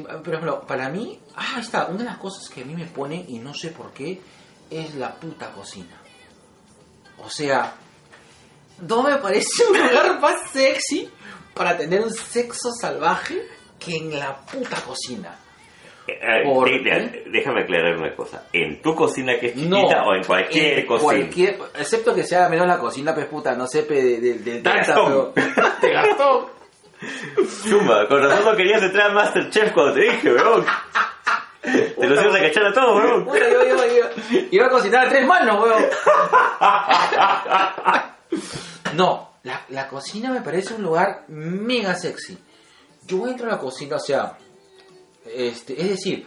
por 0.06 0.28
ejemplo, 0.28 0.66
para 0.66 0.88
mí. 0.90 1.18
Ah, 1.34 1.58
está, 1.58 1.86
una 1.86 1.98
de 1.98 2.04
las 2.04 2.18
cosas 2.18 2.48
que 2.48 2.62
a 2.62 2.64
mí 2.64 2.74
me 2.74 2.86
pone 2.86 3.24
y 3.28 3.38
no 3.38 3.54
sé 3.54 3.70
por 3.70 3.92
qué 3.92 4.20
es 4.70 4.94
la 4.94 5.14
puta 5.14 5.52
cocina. 5.52 6.00
O 7.18 7.30
sea, 7.30 7.74
no 8.86 9.02
me 9.02 9.16
parece 9.16 9.64
un 9.70 9.78
lugar 9.78 10.20
más 10.20 10.50
sexy 10.50 11.10
para 11.54 11.76
tener 11.76 12.02
un 12.02 12.12
sexo 12.12 12.70
salvaje 12.78 13.46
que 13.78 13.96
en 13.96 14.18
la 14.18 14.44
puta 14.44 14.80
cocina. 14.82 15.38
Eh. 16.06 17.24
Déjame 17.30 17.62
aclarar 17.62 17.96
una 17.96 18.14
cosa. 18.14 18.44
¿En 18.52 18.82
tu 18.82 18.94
cocina 18.94 19.38
que 19.38 19.46
es 19.48 19.56
No, 19.56 19.76
chiquita 19.80 20.02
o 20.04 20.14
en 20.14 20.22
cualquier 20.24 20.78
en 20.80 20.86
cocina? 20.86 21.02
cualquier- 21.12 21.58
excepto 21.78 22.14
que 22.14 22.22
sea 22.24 22.48
menos 22.48 22.66
la 22.66 22.78
cocina, 22.78 23.14
pues 23.14 23.26
puta, 23.26 23.54
no 23.54 23.66
sé, 23.66 23.82
de, 23.82 24.20
de, 24.20 24.34
de, 24.38 24.60
tanta, 24.60 24.78
Gastón. 24.78 25.32
pero- 25.34 25.52
de 25.80 25.90
Gastón. 25.92 26.46
Chumba, 27.68 28.06
con 28.08 28.22
razón 28.22 28.44
no 28.44 28.56
querías 28.56 28.82
entrar 28.82 29.10
a 29.10 29.14
Masterchef 29.14 29.72
cuando 29.72 29.94
te 29.94 30.00
dije, 30.02 30.32
weón. 30.32 30.64
Te 31.62 32.06
los 32.06 32.22
ibas 32.22 32.34
a 32.36 32.40
cachar 32.40 32.66
a 32.66 32.72
todos, 32.72 33.02
weón. 33.02 33.24
Puta, 33.24 33.38
yo, 33.50 33.64
yo, 33.66 33.76
yo, 33.76 34.38
iba 34.50 34.66
a 34.66 34.70
cocinar 34.70 35.06
a 35.06 35.08
tres 35.08 35.26
manos, 35.26 35.62
weón. 35.62 35.84
No, 38.94 39.30
la, 39.42 39.62
la 39.70 39.88
cocina 39.88 40.30
me 40.30 40.40
parece 40.40 40.74
un 40.74 40.82
lugar 40.82 41.24
mega 41.28 41.94
sexy. 41.94 42.38
Yo 43.06 43.26
entro 43.26 43.46
a 43.48 43.52
la 43.52 43.58
cocina, 43.58 43.96
o 43.96 44.00
sea, 44.00 44.36
este, 45.26 45.80
es 45.80 45.88
decir, 45.90 46.26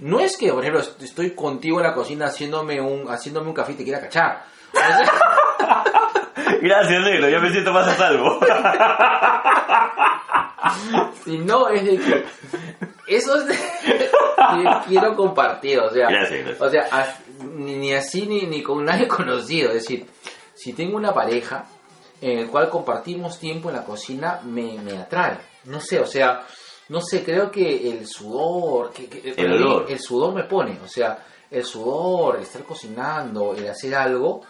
no 0.00 0.20
es 0.20 0.36
que, 0.36 0.50
por 0.52 0.60
ejemplo, 0.62 0.80
est- 0.80 1.00
estoy 1.02 1.30
contigo 1.34 1.80
en 1.80 1.86
la 1.86 1.94
cocina 1.94 2.26
haciéndome 2.26 2.80
un, 2.80 3.08
haciéndome 3.10 3.48
un 3.48 3.54
café 3.54 3.72
y 3.72 3.76
te 3.76 3.84
quiera 3.84 4.00
cachar. 4.00 4.44
O 4.72 4.76
sea, 5.64 5.84
Gracias, 6.60 7.02
negro, 7.02 7.28
ya 7.28 7.38
me 7.40 7.50
siento 7.50 7.72
más 7.72 7.86
a 7.88 7.94
salvo. 7.94 8.38
si 11.24 11.38
no, 11.38 11.68
es 11.68 11.84
de 11.84 11.98
que 11.98 12.24
eso 13.06 13.36
es 13.36 13.46
de, 13.46 13.54
que 13.54 14.10
quiero 14.88 15.14
compartir, 15.14 15.78
o 15.80 15.90
sea, 15.90 16.08
Gracias, 16.08 16.44
gracias. 16.44 16.60
o 16.60 16.70
sea, 16.70 16.82
as- 16.90 17.20
ni, 17.54 17.76
ni 17.76 17.92
así 17.94 18.26
ni, 18.26 18.42
ni 18.46 18.62
con 18.62 18.84
nadie 18.84 19.06
conocido, 19.08 19.68
es 19.68 19.74
decir, 19.74 20.06
si 20.54 20.72
tengo 20.72 20.96
una 20.96 21.12
pareja 21.12 21.66
en 22.20 22.38
el 22.38 22.48
cual 22.48 22.70
compartimos 22.70 23.38
tiempo 23.38 23.68
en 23.68 23.76
la 23.76 23.84
cocina, 23.84 24.40
me, 24.44 24.78
me 24.82 24.96
atrae, 24.98 25.38
no 25.64 25.80
sé, 25.80 26.00
o 26.00 26.06
sea, 26.06 26.42
no 26.88 27.00
sé, 27.00 27.24
creo 27.24 27.50
que 27.50 27.90
el 27.90 28.06
sudor, 28.06 28.92
que, 28.92 29.34
mí 29.36 29.44
olor. 29.44 29.86
el 29.88 29.98
sudor 29.98 30.34
me 30.34 30.44
pone, 30.44 30.78
o 30.84 30.88
sea, 30.88 31.18
el 31.50 31.64
sudor, 31.64 32.36
el 32.36 32.42
estar 32.42 32.62
cocinando, 32.64 33.54
el 33.54 33.68
hacer 33.68 33.94
algo, 33.94 34.42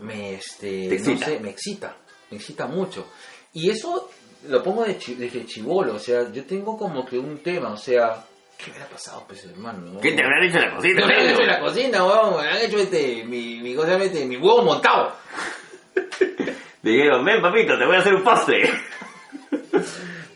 me, 0.00 0.34
este, 0.34 0.88
Te 0.88 0.88
no 0.88 0.94
excita. 0.94 1.26
sé, 1.26 1.40
me 1.40 1.50
excita, 1.50 1.96
me 2.30 2.36
excita 2.36 2.66
mucho. 2.66 3.06
Y 3.52 3.70
eso 3.70 4.10
lo 4.48 4.62
pongo 4.62 4.84
desde 4.84 5.46
chivolo, 5.46 5.94
o 5.94 5.98
sea, 5.98 6.30
yo 6.30 6.44
tengo 6.44 6.76
como 6.76 7.04
que 7.04 7.18
un 7.18 7.38
tema, 7.38 7.70
o 7.70 7.76
sea, 7.76 8.24
¿qué 8.56 8.70
me 8.70 8.82
ha 8.82 8.86
pasado, 8.86 9.24
pues, 9.26 9.44
hermano? 9.44 9.78
no? 9.94 10.00
¿Qué 10.00 10.12
te 10.12 10.22
habrá 10.22 10.40
dicho 10.40 10.58
en 10.58 10.64
la 10.64 10.70
¿Qué 10.70 10.76
cocina, 10.76 11.06
me 11.06 11.14
han 11.14 11.26
hecho 11.28 11.42
en 11.42 11.48
la 11.48 11.60
cocina, 11.60 12.04
weón? 12.04 12.36
Me 12.42 12.48
han 12.48 12.62
hecho 12.62 12.78
este, 12.78 13.24
mi, 13.24 13.60
mi, 13.60 13.74
cosa, 13.74 13.96
este, 13.96 14.26
mi 14.26 14.36
huevo 14.36 14.62
montado. 14.62 15.12
Dijeron, 16.82 17.24
ven 17.24 17.42
papito, 17.42 17.76
te 17.76 17.84
voy 17.84 17.96
a 17.96 17.98
hacer 17.98 18.14
un 18.14 18.22
postre. 18.22 18.70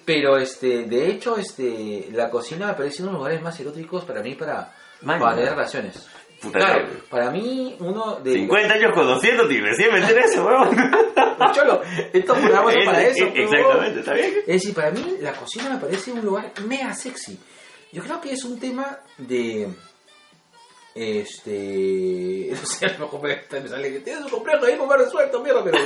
Pero 0.04 0.36
este, 0.38 0.84
de 0.84 1.08
hecho, 1.10 1.36
este, 1.36 2.08
la 2.12 2.30
cocina 2.30 2.68
me 2.68 2.74
parece 2.74 3.02
uno 3.02 3.10
de 3.10 3.12
los 3.12 3.20
lugares 3.20 3.42
más 3.42 3.58
eróticos 3.60 4.04
para 4.04 4.22
mí 4.22 4.34
para, 4.34 4.72
Man, 5.02 5.20
para 5.20 5.36
tener 5.36 5.50
relaciones. 5.50 6.08
Puta 6.40 6.58
claro, 6.58 6.88
que- 6.88 6.96
para 7.10 7.30
mí 7.30 7.76
uno 7.80 8.16
de 8.16 8.32
50 8.32 8.74
años 8.74 8.92
conociéndote 8.94 9.54
y 9.54 9.60
recién 9.60 9.92
me 9.92 9.98
eso, 10.00 10.44
weón. 10.46 10.70
Cholo, 11.52 11.82
estos 12.12 12.38
programas 12.38 12.74
son 12.74 12.84
para 12.86 13.02
Es- 13.02 13.16
eso. 13.16 13.26
Exactamente, 13.34 14.00
está 14.00 14.14
bien. 14.14 14.34
Es 14.40 14.46
decir, 14.46 14.74
para 14.74 14.90
mí 14.90 15.16
la 15.20 15.32
cocina 15.32 15.68
me 15.70 15.76
parece 15.80 16.12
un 16.12 16.24
lugar 16.24 16.50
mega 16.66 16.94
sexy. 16.94 17.38
Yo 17.92 18.02
creo 18.02 18.20
que 18.20 18.32
es 18.32 18.44
un 18.44 18.58
tema 18.58 18.98
de. 19.18 19.68
Este. 20.94 22.50
No 22.60 22.66
sé, 22.66 22.86
a 22.86 22.92
lo 22.98 23.06
mejor 23.06 23.22
me, 23.22 23.68
sale 23.68 23.92
que 23.92 24.00
tienes 24.00 24.24
un 24.24 24.30
complejo 24.30 24.64
ahí 24.66 24.76
por 24.76 24.98
resuelto, 24.98 25.40
mierda, 25.40 25.62
pero. 25.62 25.78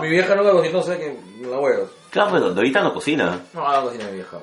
mi 0.00 0.08
vieja 0.08 0.34
no 0.34 0.44
me 0.44 0.50
cocinó, 0.50 0.78
o 0.80 0.82
sea 0.82 0.98
que 0.98 1.16
la 1.40 1.58
huevo. 1.58 1.88
Claro, 2.10 2.30
pero 2.32 2.46
ahorita 2.48 2.82
no 2.82 2.92
cocina. 2.92 3.40
No, 3.54 3.72
no 3.72 3.82
cocina 3.84 4.06
mi 4.06 4.14
vieja. 4.16 4.38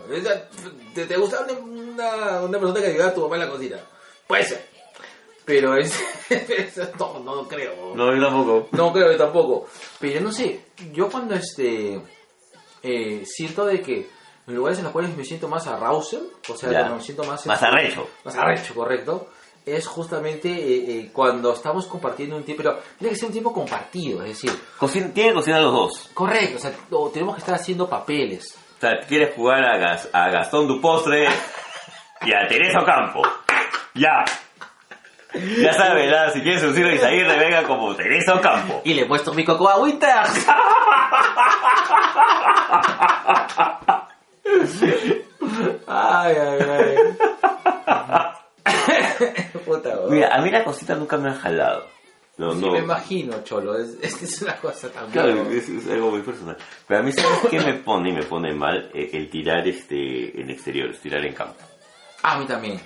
¿Te, 0.96 1.06
te 1.06 1.18
gusta 1.18 1.46
una, 1.48 2.42
una, 2.42 2.60
persona 2.60 2.82
que 2.82 2.88
ayuda 2.88 3.08
a 3.08 3.14
tu 3.14 3.22
mamá 3.22 3.36
en 3.36 3.42
la 3.42 3.50
cocina? 3.50 3.78
Puede 4.26 4.44
ser. 4.46 4.68
Pero 5.46 5.76
es. 5.76 5.94
es- 6.30 6.78
no, 6.98 7.20
no 7.20 7.48
creo. 7.48 7.96
No, 7.96 8.16
yo 8.16 8.22
tampoco. 8.22 8.68
No 8.72 8.92
creo 8.92 9.10
que 9.10 9.18
tampoco. 9.18 9.68
Pero 10.00 10.22
no 10.22 10.32
sé, 10.32 10.60
yo 10.92 11.10
cuando 11.10 11.36
este 11.36 12.02
eh, 12.82 13.24
siento 13.26 13.66
de 13.66 13.82
que 13.82 14.10
en 14.48 14.56
lugares 14.56 14.80
en 14.80 14.86
los 14.86 14.94
cuales 14.94 15.16
me 15.16 15.24
siento 15.24 15.48
más 15.48 15.68
arousal, 15.68 16.28
o 16.48 16.56
sea, 16.56 16.90
me 16.90 17.02
siento 17.02 17.24
más... 17.24 17.46
Más 17.46 17.62
este, 17.62 17.68
arrecho. 17.68 18.10
Más 18.24 18.36
arrecho, 18.36 18.74
correcto. 18.74 19.30
Es 19.66 19.86
justamente 19.88 20.50
eh, 20.50 20.86
eh, 21.00 21.10
cuando 21.14 21.54
estamos 21.54 21.86
compartiendo 21.86 22.36
un 22.36 22.44
tiempo, 22.44 22.64
pero 22.64 22.80
tiene 22.98 23.12
que 23.14 23.20
ser 23.20 23.28
un 23.28 23.32
tiempo 23.34 23.54
compartido, 23.54 24.24
es 24.24 24.30
decir, 24.30 24.52
Cocina, 24.78 25.10
tienen 25.14 25.34
que 25.34 25.36
cocinar 25.40 25.62
los 25.62 25.74
dos. 25.74 26.10
correcto, 26.14 26.58
o 26.58 26.60
sea, 26.60 26.72
o 26.92 27.10
tenemos 27.10 27.36
que 27.36 27.40
estar 27.40 27.56
haciendo 27.56 27.88
papeles. 27.88 28.58
O 28.78 28.82
sea, 28.82 29.00
quieres 29.08 29.36
jugar 29.36 29.64
a, 29.66 29.78
Gas- 29.78 30.10
a 30.14 30.30
Gastón 30.30 30.68
Dupostre 30.68 31.28
y 32.26 32.34
a 32.34 32.48
Teresa 32.48 32.80
Ocampo. 32.82 33.22
Ya. 33.94 34.24
Ya 35.62 35.74
sabes, 35.74 36.06
¿verdad? 36.06 36.34
Si 36.34 36.42
quieres 36.42 36.62
seducir 36.62 36.86
a 36.88 36.94
Isaguirre, 36.96 37.38
venga 37.38 37.64
como 37.64 37.94
Teresa 37.96 38.34
Ocampo. 38.36 38.82
Y 38.84 38.94
le 38.96 39.04
he 39.04 39.06
puesto 39.06 39.34
mi 39.34 39.44
coco 39.46 39.70
a 39.70 39.78
Winter. 39.78 40.10
ay, 45.88 46.36
ay, 46.36 46.60
ay. 46.70 46.96
Puta, 49.66 49.90
weón. 50.00 50.12
Mira, 50.14 50.34
a 50.36 50.42
mí 50.42 50.50
la 50.50 50.64
cosita 50.64 50.96
nunca 50.96 51.18
me 51.18 51.30
ha 51.30 51.34
jalado. 51.34 51.86
No, 52.38 52.54
Sí, 52.54 52.62
no. 52.62 52.72
me 52.72 52.80
imagino, 52.80 53.44
Cholo. 53.44 53.78
Es, 53.78 53.98
es 54.02 54.16
que 54.16 54.26
es 54.26 54.42
una 54.42 54.56
cosa 54.56 54.90
tan 54.90 55.10
Claro, 55.12 55.50
es, 55.50 55.68
es 55.68 55.90
algo 55.90 56.12
muy 56.12 56.22
personal. 56.22 56.56
Pero 56.88 57.00
a 57.02 57.04
mí, 57.04 57.12
¿sabes 57.12 57.40
qué 57.50 57.60
me 57.60 57.74
pone 57.74 58.12
y 58.12 58.14
me 58.14 58.24
pone 58.24 58.54
mal? 58.54 58.90
Eh, 58.94 59.10
El 59.14 59.30
tirar 59.30 59.68
este 59.68 60.40
en 60.42 60.50
exteriores, 60.50 61.00
tirar 61.02 61.26
en 61.26 61.34
campo. 61.34 61.56
A 62.24 62.40
mí 62.40 62.46
también. 62.46 62.80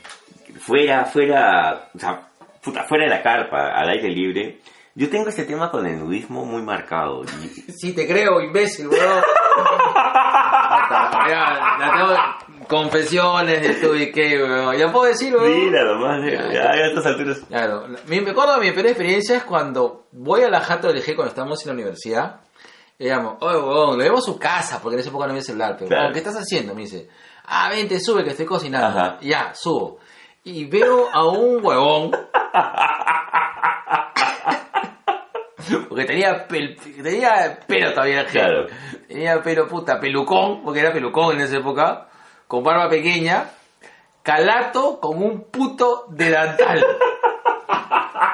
Fuera, 0.59 1.05
fuera, 1.05 1.89
o 1.93 1.99
sea, 1.99 2.27
puta, 2.63 2.83
fuera 2.83 3.03
de 3.05 3.11
la 3.11 3.21
carpa, 3.21 3.73
al 3.75 3.89
aire 3.89 4.09
libre. 4.09 4.59
Yo 4.95 5.09
tengo 5.09 5.29
este 5.29 5.43
tema 5.45 5.69
con 5.71 5.85
el 5.87 5.99
nudismo 5.99 6.45
muy 6.45 6.61
marcado. 6.63 7.23
Y, 7.23 7.47
Sí, 7.71 7.93
te 7.93 8.07
creo, 8.07 8.41
imbécil, 8.41 8.89
ya, 8.91 8.97
ya 11.29 11.91
tengo 11.93 12.13
confesiones 12.67 13.61
de 13.61 13.73
tu 13.75 13.95
y 13.95 14.11
qué, 14.11 14.41
weón. 14.41 14.75
Ya 14.77 14.91
puedo 14.91 15.05
decir, 15.05 15.35
weón. 15.35 15.65
Mira 15.65 15.83
nomás, 15.85 16.21
Ya, 16.25 16.51
ya, 16.53 16.69
a 16.69 16.87
estas 16.87 17.05
alturas. 17.05 17.39
Claro, 17.47 17.87
mi, 18.07 18.21
me 18.21 18.31
acuerdo 18.31 18.57
mi 18.59 18.71
peor 18.71 18.87
experiencia 18.87 19.37
es 19.37 19.43
cuando 19.43 20.07
voy 20.11 20.41
a 20.43 20.49
la 20.49 20.61
Jato 20.61 20.89
LG 20.91 21.15
cuando 21.15 21.29
estamos 21.29 21.61
en 21.63 21.67
la 21.69 21.73
universidad. 21.73 22.41
Y 22.99 23.05
digamos, 23.05 23.37
oye, 23.41 23.57
weón, 23.57 23.97
le 23.97 24.03
debo 24.05 24.19
a 24.19 24.21
su 24.21 24.37
casa, 24.37 24.79
porque 24.81 24.95
en 24.95 24.99
esa 25.01 25.09
época 25.09 25.25
no 25.25 25.31
había 25.31 25.43
celular, 25.43 25.75
pero, 25.77 25.89
Claro. 25.89 26.13
¿qué 26.13 26.19
estás 26.19 26.35
haciendo? 26.35 26.75
Me 26.75 26.83
dice, 26.83 27.09
ah, 27.45 27.69
vente, 27.69 27.99
sube 27.99 28.23
que 28.23 28.29
estoy 28.29 28.45
cocinando. 28.45 28.99
Ajá. 28.99 29.17
Ya, 29.21 29.51
subo. 29.55 29.97
Y 30.43 30.65
veo 30.65 31.09
a 31.11 31.25
un 31.27 31.65
huevón. 31.65 32.11
porque 35.89 36.05
tenía, 36.05 36.47
pel- 36.47 36.77
tenía 37.01 37.59
pelo 37.65 37.93
todavía 37.93 38.25
Claro. 38.25 38.67
Tenía 39.07 39.41
pelo, 39.41 39.67
puta, 39.67 39.99
pelucón, 39.99 40.61
porque 40.63 40.81
era 40.81 40.91
pelucón 40.91 41.35
en 41.35 41.41
esa 41.41 41.57
época, 41.57 42.09
con 42.47 42.63
barba 42.63 42.89
pequeña, 42.89 43.49
calato 44.21 44.99
con 44.99 45.21
un 45.21 45.45
puto 45.51 46.05
delantal. 46.09 46.83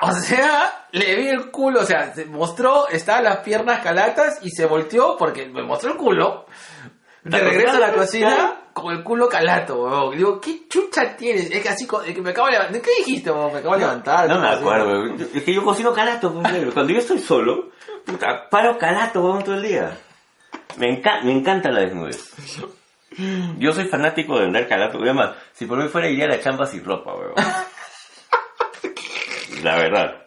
O 0.01 0.11
sea, 0.13 0.85
le 0.91 1.15
vi 1.15 1.27
el 1.27 1.51
culo, 1.51 1.81
o 1.81 1.85
sea, 1.85 2.13
se 2.13 2.25
mostró, 2.25 2.87
estaban 2.87 3.23
las 3.25 3.37
piernas 3.37 3.81
calatas 3.81 4.39
y 4.41 4.49
se 4.49 4.65
volteó 4.65 5.17
porque 5.17 5.45
me 5.47 5.63
mostró 5.63 5.91
el 5.91 5.97
culo. 5.97 6.45
De 7.23 7.37
¿Está 7.37 7.49
regreso 7.49 7.77
a 7.77 7.79
la 7.81 7.93
cocina 7.93 8.55
con 8.73 8.93
el 8.95 9.03
culo 9.03 9.27
calato, 9.27 9.83
weón. 9.83 10.15
Digo, 10.17 10.39
¿qué 10.39 10.67
chucha 10.69 11.17
tienes? 11.17 11.51
Es 11.51 11.61
que 11.61 11.67
así, 11.69 11.85
es 12.07 12.15
que 12.15 12.21
me 12.21 12.29
acabo 12.29 12.47
de 12.47 12.53
levantar. 12.53 12.81
¿Qué 12.81 12.91
dijiste, 12.99 13.29
weón? 13.29 13.51
Me 13.51 13.59
acabo 13.59 13.73
de 13.75 13.81
levantar. 13.81 14.29
No 14.29 14.35
me 14.35 14.41
¿qué 14.41 14.47
pasó? 14.47 14.61
acuerdo, 14.61 15.15
yo- 15.17 15.25
es 15.35 15.43
que 15.43 15.53
yo 15.53 15.63
cocino 15.63 15.93
calato, 15.93 16.31
pues, 16.33 16.53
negro. 16.53 16.71
Cuando 16.73 16.93
yo 16.93 16.99
estoy 16.99 17.19
solo, 17.19 17.71
puta, 18.05 18.47
paro 18.49 18.77
calato, 18.77 19.21
weón, 19.21 19.43
todo 19.43 19.55
el 19.55 19.63
día. 19.63 19.97
Me, 20.77 20.87
enca- 21.01 21.21
me 21.23 21.33
encanta 21.33 21.69
la 21.71 21.81
desnudez. 21.81 22.33
Yo 23.57 23.71
soy 23.73 23.85
fanático 23.85 24.37
de 24.37 24.45
andar 24.45 24.67
calato, 24.67 24.99
además, 25.01 25.35
si 25.53 25.65
por 25.65 25.81
mí 25.81 25.87
fuera 25.89 26.09
iría 26.09 26.25
a 26.25 26.29
la 26.29 26.39
chamba 26.39 26.65
sin 26.65 26.83
ropa, 26.83 27.13
weón. 27.15 27.33
La 29.63 29.75
verdad. 29.77 30.25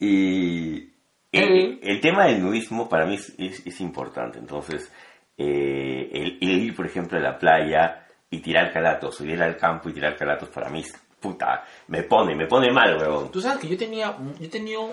Y 0.00 0.90
el, 1.32 1.80
el 1.82 2.00
tema 2.00 2.26
del 2.26 2.42
nudismo 2.42 2.88
para 2.88 3.06
mí 3.06 3.14
es, 3.16 3.34
es- 3.38 3.66
es 3.66 3.80
importante, 3.80 4.38
entonces, 4.38 4.92
eh, 5.36 6.08
el, 6.12 6.38
el 6.40 6.62
ir, 6.64 6.76
por 6.76 6.86
ejemplo, 6.86 7.18
a 7.18 7.22
la 7.22 7.38
playa 7.38 8.06
y 8.30 8.38
tirar 8.40 8.72
calatos, 8.72 9.20
o 9.20 9.24
ir 9.24 9.42
al 9.42 9.56
campo 9.56 9.88
y 9.88 9.92
tirar 9.92 10.16
calatos, 10.16 10.48
para 10.50 10.68
mí, 10.70 10.80
es- 10.80 10.96
puta, 11.20 11.64
me 11.88 12.04
pone, 12.04 12.36
me 12.36 12.46
pone 12.46 12.70
mal, 12.72 12.96
weón. 12.96 13.30
Tú 13.32 13.40
sabes 13.40 13.58
que 13.58 13.68
yo 13.68 13.76
tenía, 13.76 14.16
yo 14.38 14.48
tenido, 14.48 14.92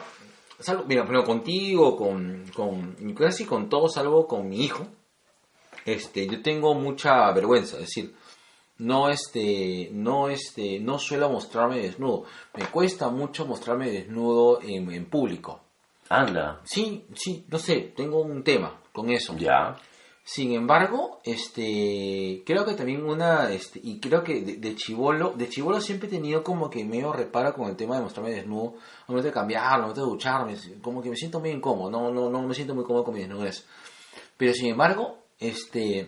salvo, 0.59 0.85
mira, 0.87 1.03
primero 1.03 1.23
contigo, 1.23 1.95
con, 1.95 2.45
con, 2.55 2.95
casi 3.15 3.45
con 3.45 3.69
todos, 3.69 3.93
salvo 3.93 4.27
con 4.27 4.49
mi 4.49 4.65
hijo, 4.65 4.87
este, 5.85 6.27
yo 6.27 6.41
tengo 6.41 6.73
mucha 6.73 7.31
vergüenza, 7.31 7.75
es 7.77 7.83
decir, 7.83 8.13
no 8.77 9.09
este, 9.09 9.89
no 9.93 10.27
este, 10.27 10.79
no 10.79 10.99
suelo 10.99 11.29
mostrarme 11.29 11.79
desnudo, 11.79 12.25
me 12.55 12.65
cuesta 12.65 13.09
mucho 13.09 13.45
mostrarme 13.45 13.89
desnudo 13.91 14.61
en, 14.61 14.91
en 14.91 15.05
público. 15.05 15.61
Anda, 16.09 16.61
Sí, 16.65 17.05
sí, 17.15 17.45
no 17.49 17.57
sé, 17.57 17.93
tengo 17.95 18.21
un 18.21 18.43
tema 18.43 18.81
con 18.91 19.09
eso. 19.09 19.35
ya. 19.37 19.75
Sin 20.27 20.53
embargo, 20.53 21.21
este, 21.23 22.41
creo 22.47 22.65
que 22.65 22.73
también 22.73 23.05
una, 23.05 23.51
este, 23.51 23.79
y 23.83 23.99
creo 23.99 24.23
que 24.23 24.41
de, 24.41 24.75
chivolo, 24.75 25.33
de 25.35 25.47
chivolo 25.47 25.79
siempre 25.79 26.07
he 26.07 26.11
tenido 26.11 26.43
como 26.43 26.67
que 26.67 26.83
medio 26.83 27.13
reparo 27.13 27.53
con 27.53 27.69
el 27.69 27.75
tema 27.75 27.97
de 27.97 28.01
mostrarme 28.01 28.31
desnudo, 28.31 28.73
al 28.73 29.09
momento 29.09 29.27
de 29.27 29.33
cambiar, 29.33 29.75
al 29.75 29.81
momento 29.81 30.01
de 30.03 30.11
ducharme, 30.11 30.55
como 30.81 31.03
que 31.03 31.11
me 31.11 31.15
siento 31.15 31.39
muy 31.39 31.51
incómodo, 31.51 31.91
no, 31.91 32.11
no, 32.11 32.31
no 32.31 32.41
me 32.41 32.55
siento 32.55 32.73
muy 32.73 32.83
cómodo 32.83 33.03
con 33.03 33.13
mi 33.13 33.19
desnudez. 33.19 33.67
Pero 34.35 34.53
sin 34.53 34.71
embargo, 34.71 35.24
este, 35.39 36.07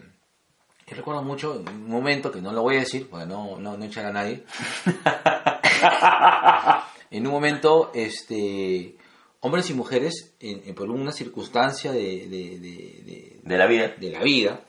yo 0.87 0.95
recuerdo 0.95 1.21
mucho 1.23 1.59
en 1.59 1.67
un 1.69 1.89
momento 1.89 2.31
que 2.31 2.41
no 2.41 2.51
lo 2.53 2.61
voy 2.61 2.77
a 2.77 2.79
decir, 2.79 3.09
porque 3.09 3.25
no, 3.25 3.57
no, 3.59 3.77
no 3.77 3.85
echar 3.85 4.05
a 4.05 4.13
nadie. 4.13 4.43
en 7.11 7.25
un 7.27 7.33
momento, 7.33 7.91
este, 7.93 8.97
hombres 9.41 9.69
y 9.69 9.73
mujeres, 9.73 10.35
en- 10.39 10.63
en- 10.65 10.75
por 10.75 10.89
una 10.89 11.11
circunstancia 11.11 11.91
de- 11.91 12.27
de- 12.27 12.59
de- 12.59 13.39
de, 13.43 13.57
la 13.57 13.65
vida. 13.67 13.89
de 13.97 14.11
la 14.11 14.21
vida, 14.23 14.61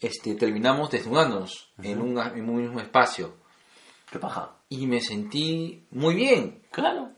este, 0.00 0.34
terminamos 0.34 0.90
desnudándonos 0.90 1.72
en, 1.82 2.00
un, 2.00 2.18
en 2.18 2.48
un 2.48 2.62
mismo 2.62 2.80
espacio. 2.80 3.34
¿Qué 4.10 4.18
paja? 4.18 4.56
Y 4.68 4.86
me 4.86 5.00
sentí 5.00 5.86
muy 5.90 6.14
bien. 6.14 6.62
Claro. 6.70 7.10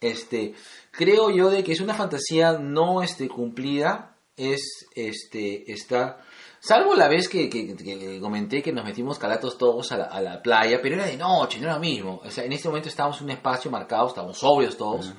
Este, 0.00 0.54
creo 0.90 1.30
yo 1.30 1.50
de 1.50 1.64
que 1.64 1.72
es 1.72 1.80
una 1.80 1.94
fantasía 1.94 2.52
no 2.58 3.02
este, 3.02 3.28
cumplida, 3.28 4.15
es 4.36 4.86
este, 4.94 5.70
estar... 5.72 6.22
Salvo 6.60 6.94
la 6.94 7.06
vez 7.08 7.28
que, 7.28 7.48
que- 7.48 7.76
que 7.76 8.18
comenté 8.20 8.62
que 8.62 8.72
nos 8.72 8.84
metimos 8.84 9.18
calatos 9.18 9.56
todos 9.56 9.92
a 9.92 9.98
la, 9.98 10.04
a 10.06 10.20
la 10.20 10.42
playa, 10.42 10.80
pero 10.82 10.96
era 10.96 11.06
de 11.06 11.16
noche, 11.16 11.58
no 11.58 11.64
era 11.66 11.74
lo 11.74 11.80
mismo. 11.80 12.20
O 12.24 12.30
sea, 12.30 12.44
en 12.44 12.52
ese 12.52 12.68
momento 12.68 12.88
estábamos 12.88 13.18
en 13.18 13.24
un 13.24 13.30
espacio 13.30 13.70
marcado, 13.70 14.08
estábamos 14.08 14.38
sobrios 14.38 14.76
todos, 14.76 15.12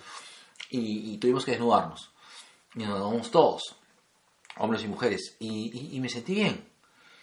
y, 0.69 1.13
y 1.13 1.17
tuvimos 1.19 1.45
que 1.45 1.51
desnudarnos. 1.51 2.11
Y 2.75 2.79
nos 2.79 2.95
desnudamos 2.95 3.31
todos, 3.31 3.75
hombres 4.57 4.83
y 4.83 4.87
mujeres, 4.87 5.35
y, 5.39 5.71
y- 5.93 5.95
y 5.95 5.99
me 6.01 6.09
sentí 6.09 6.35
bien. 6.35 6.67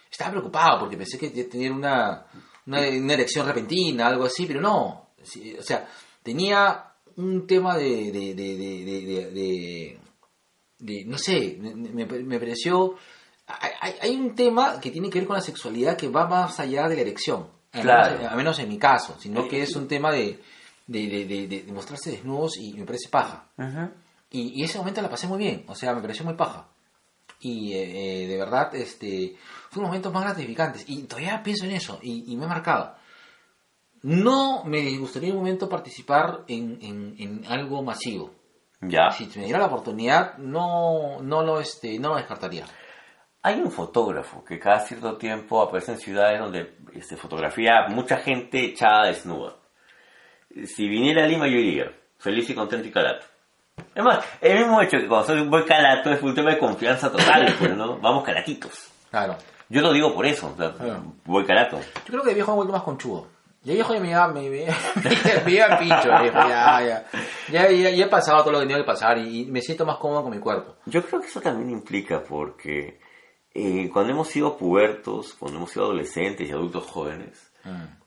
Estaba 0.09 0.31
preocupado 0.31 0.79
porque 0.79 0.97
pensé 0.97 1.19
que 1.19 1.29
tenía 1.43 1.71
una, 1.71 2.25
una, 2.65 2.79
una 2.89 3.13
erección 3.13 3.45
repentina, 3.45 4.07
algo 4.07 4.25
así, 4.25 4.45
pero 4.47 4.59
no. 4.61 5.09
Sí, 5.21 5.55
O 5.59 5.61
sea, 5.63 5.87
tenía 6.23 6.93
un 7.17 7.45
tema 7.45 7.77
de, 7.77 8.11
de, 8.11 8.33
de, 8.33 8.55
de, 9.31 9.99
de- 10.85 11.05
no 11.05 11.17
sé, 11.17 11.57
me, 11.59 11.73
me- 11.75 12.05
me 12.05 12.39
pareció... 12.39 12.95
Hay, 13.47 13.93
hay- 14.01 14.15
un 14.15 14.33
tema 14.35 14.79
que 14.79 14.89
tiene 14.91 15.09
que 15.09 15.19
ver 15.19 15.27
con 15.27 15.35
la 15.35 15.41
sexualidad 15.41 15.95
que 15.97 16.07
va 16.09 16.27
más 16.27 16.59
allá 16.59 16.87
de 16.87 16.95
la 16.95 17.01
erección. 17.01 17.47
Al 17.73 17.81
Claro. 17.81 18.15
menos, 18.17 18.31
al 18.31 18.37
menos 18.37 18.59
en 18.59 18.69
mi 18.69 18.77
caso, 18.77 19.17
sino 19.19 19.47
que 19.47 19.61
es 19.61 19.75
un 19.75 19.87
tema 19.87 20.11
de, 20.11 20.39
de, 20.87 21.07
de- 21.07 21.25
de- 21.25 21.47
de- 21.47 21.61
de 21.63 21.71
mostrarse 21.73 22.09
desnudos 22.11 22.57
y 22.57 22.73
me 22.73 22.85
parece 22.85 23.09
paja. 23.09 23.49
Y, 24.31 24.59
y 24.59 24.63
ese 24.63 24.77
momento 24.79 25.01
la 25.01 25.09
pasé 25.09 25.27
muy 25.27 25.37
bien, 25.37 25.63
o 25.67 25.75
sea, 25.75 25.93
me 25.93 26.01
pareció 26.01 26.25
muy 26.25 26.33
paja. 26.35 26.67
Y 27.39 27.73
eh, 27.73 28.23
eh, 28.23 28.27
de 28.27 28.37
verdad, 28.37 28.73
este, 28.75 29.35
fue 29.69 29.79
unos 29.81 29.89
momentos 29.89 30.11
más 30.13 30.23
gratificantes. 30.23 30.83
Y 30.87 31.03
todavía 31.03 31.43
pienso 31.43 31.65
en 31.65 31.71
eso, 31.71 31.99
y, 32.01 32.31
y 32.31 32.35
me 32.37 32.45
he 32.45 32.47
marcado. 32.47 32.95
No 34.01 34.63
me 34.65 34.97
gustaría 34.97 35.29
en 35.29 35.35
un 35.35 35.41
momento 35.43 35.67
participar 35.67 36.43
en, 36.47 36.77
en, 36.81 37.15
en 37.17 37.45
algo 37.47 37.81
masivo. 37.83 38.31
Ya. 38.89 39.11
Si 39.11 39.25
me 39.37 39.45
diera 39.45 39.59
la 39.59 39.65
oportunidad, 39.67 40.37
no, 40.37 41.19
no, 41.21 41.43
lo, 41.43 41.59
este, 41.59 41.97
no 41.99 42.09
lo 42.09 42.15
descartaría. 42.15 42.65
Hay 43.41 43.59
un 43.59 43.71
fotógrafo 43.71 44.43
que 44.43 44.59
cada 44.59 44.79
cierto 44.79 45.17
tiempo 45.17 45.61
aparece 45.61 45.91
en 45.93 45.99
ciudades 45.99 46.39
donde 46.39 46.77
este, 46.93 47.15
fotografía 47.15 47.85
mucha 47.89 48.17
gente 48.17 48.63
echada 48.65 49.05
desnuda. 49.05 49.53
Si 50.65 50.87
viniera 50.87 51.23
a 51.23 51.27
Lima 51.27 51.47
yo 51.47 51.57
iría, 51.57 51.91
feliz 52.17 52.49
y 52.49 52.55
contento 52.55 52.87
y 52.87 52.91
calato. 52.91 53.25
Es 53.93 54.03
más, 54.03 54.25
el 54.41 54.59
mismo 54.59 54.81
hecho 54.81 54.97
que 54.97 55.07
cuando 55.07 55.27
soy 55.27 55.41
un 55.41 55.49
buen 55.49 55.63
calato 55.65 56.11
es 56.11 56.21
un 56.23 56.33
tema 56.33 56.51
de 56.51 56.57
confianza 56.59 57.11
total, 57.11 57.53
pues, 57.59 57.75
¿no? 57.75 57.97
Vamos 57.99 58.23
calatitos. 58.23 58.89
Claro. 59.11 59.35
Yo 59.69 59.81
lo 59.81 59.91
digo 59.91 60.13
por 60.13 60.25
eso, 60.25 60.51
o 60.53 60.57
sea, 60.57 60.71
Claro. 60.73 61.03
voy 61.25 61.43
calato. 61.45 61.79
Yo 61.79 62.05
creo 62.05 62.21
que 62.21 62.29
de 62.29 62.35
viejo 62.35 62.51
me 62.51 62.55
vuelto 62.57 62.73
más 62.73 62.83
conchudo. 62.83 63.27
Ya 63.65 63.73
viejo 63.73 63.93
ya 63.95 63.99
me 63.99 64.09
iba, 64.11 64.27
me, 64.27 64.41
me, 64.41 64.67
me 65.45 65.51
iba 65.51 65.79
viejo, 65.79 66.33
ya, 66.33 66.81
ya. 66.85 67.05
Ya, 67.51 67.71
ya, 67.71 67.89
ya 67.89 68.05
he 68.05 68.07
pasado 68.07 68.43
todo 68.43 68.53
lo 68.53 68.59
que 68.59 68.65
tenía 68.65 68.77
que 68.77 68.87
pasar 68.87 69.17
y, 69.17 69.41
y 69.41 69.45
me 69.45 69.59
siento 69.61 69.85
más 69.85 69.97
cómodo 69.97 70.21
con 70.23 70.31
mi 70.31 70.39
cuerpo. 70.39 70.75
Yo 70.85 71.03
creo 71.03 71.19
que 71.19 71.27
eso 71.27 71.41
también 71.41 71.71
implica 71.71 72.21
porque 72.21 72.99
eh, 73.55 73.89
cuando 73.91 74.13
hemos 74.13 74.27
sido 74.27 74.55
pubertos, 74.55 75.33
cuando 75.33 75.57
hemos 75.57 75.71
sido 75.71 75.85
adolescentes 75.85 76.47
y 76.47 76.51
adultos 76.51 76.85
jóvenes, 76.85 77.51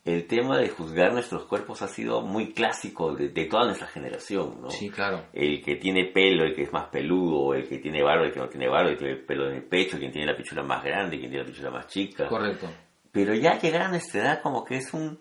el 0.05 0.29
tema 0.29 0.57
de 0.59 0.69
juzgar 0.69 1.13
nuestros 1.13 1.45
cuerpos 1.47 1.83
ha 1.83 1.89
sido 1.89 2.23
muy 2.23 2.53
clásico 2.53 3.17
de, 3.17 3.31
de 3.31 3.45
toda 3.47 3.65
nuestra 3.65 3.89
generación, 3.89 4.63
¿no? 4.63 4.71
Sí, 4.71 4.89
claro. 4.89 5.25
El 5.33 5.61
que 5.65 5.75
tiene 5.75 6.13
pelo, 6.15 6.45
el 6.45 6.55
que 6.55 6.63
es 6.63 6.73
más 6.73 6.89
peludo, 6.91 7.55
el 7.55 7.69
que 7.69 7.79
tiene 7.79 8.01
barba, 8.01 8.27
el 8.27 8.33
que 8.33 8.39
no 8.39 8.49
tiene 8.49 8.69
barba, 8.69 8.91
el 8.91 8.97
que 8.97 9.05
tiene 9.05 9.15
el 9.19 9.25
pelo 9.27 9.51
en 9.51 9.57
el 9.57 9.65
pecho, 9.65 9.99
quien 9.99 10.13
tiene 10.13 10.31
la 10.31 10.37
pichula 10.37 10.63
más 10.63 10.85
grande, 10.85 11.19
quien 11.19 11.31
tiene 11.31 11.45
la 11.45 11.51
pichula 11.51 11.71
más 11.73 11.89
chica. 11.89 12.29
Correcto. 12.29 12.69
Pero 13.11 13.35
ya 13.35 13.59
llegar 13.59 13.83
a 13.83 13.89
nuestra 13.89 14.21
edad 14.21 14.43
como 14.43 14.65
que 14.65 14.77
es 14.77 14.95
un... 14.95 15.19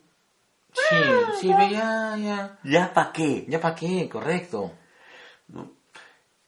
Sí, 0.90 0.96
sí, 1.42 1.54
ve, 1.54 1.70
ya, 1.72 2.16
ya. 2.18 2.58
¿Ya 2.64 2.94
para 2.94 3.12
qué? 3.12 3.46
¿Ya 3.48 3.60
para 3.60 3.76
qué? 3.76 4.08
Correcto. 4.10 4.72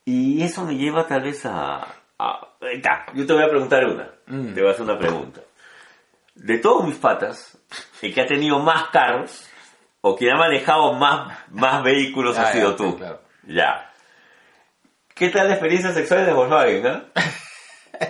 Y 0.05 0.41
eso 0.43 0.65
me 0.65 0.75
lleva 0.75 1.05
tal 1.07 1.21
vez 1.21 1.45
a... 1.45 1.77
a- 2.17 2.45
Ta, 2.83 3.05
yo 3.13 3.25
te 3.25 3.33
voy 3.33 3.43
a 3.43 3.49
preguntar 3.49 3.85
una. 3.85 4.09
Mm. 4.27 4.53
Te 4.53 4.61
voy 4.61 4.69
a 4.69 4.73
hacer 4.73 4.83
una 4.83 4.97
pregunta. 4.99 5.41
De 6.35 6.57
todos 6.59 6.85
mis 6.85 6.95
patas, 6.97 7.57
el 8.01 8.13
que 8.13 8.21
ha 8.21 8.27
tenido 8.27 8.59
más 8.59 8.89
carros 8.89 9.49
o 10.01 10.15
quien 10.15 10.33
ha 10.33 10.37
manejado 10.37 10.93
más, 10.93 11.37
más 11.49 11.83
vehículos 11.83 12.37
Ah, 12.37 12.43
ha 12.43 12.51
sido 12.51 12.71
ya, 12.71 12.75
tú. 12.77 12.97
claro. 12.97 13.21
Ya. 13.47 13.91
¿Qué 15.15 15.29
tal 15.29 15.47
la 15.47 15.53
experiencia 15.55 15.91
sexual 15.93 16.25
de 16.25 16.33
Volkswagen, 16.33 16.83
no? 16.83 17.01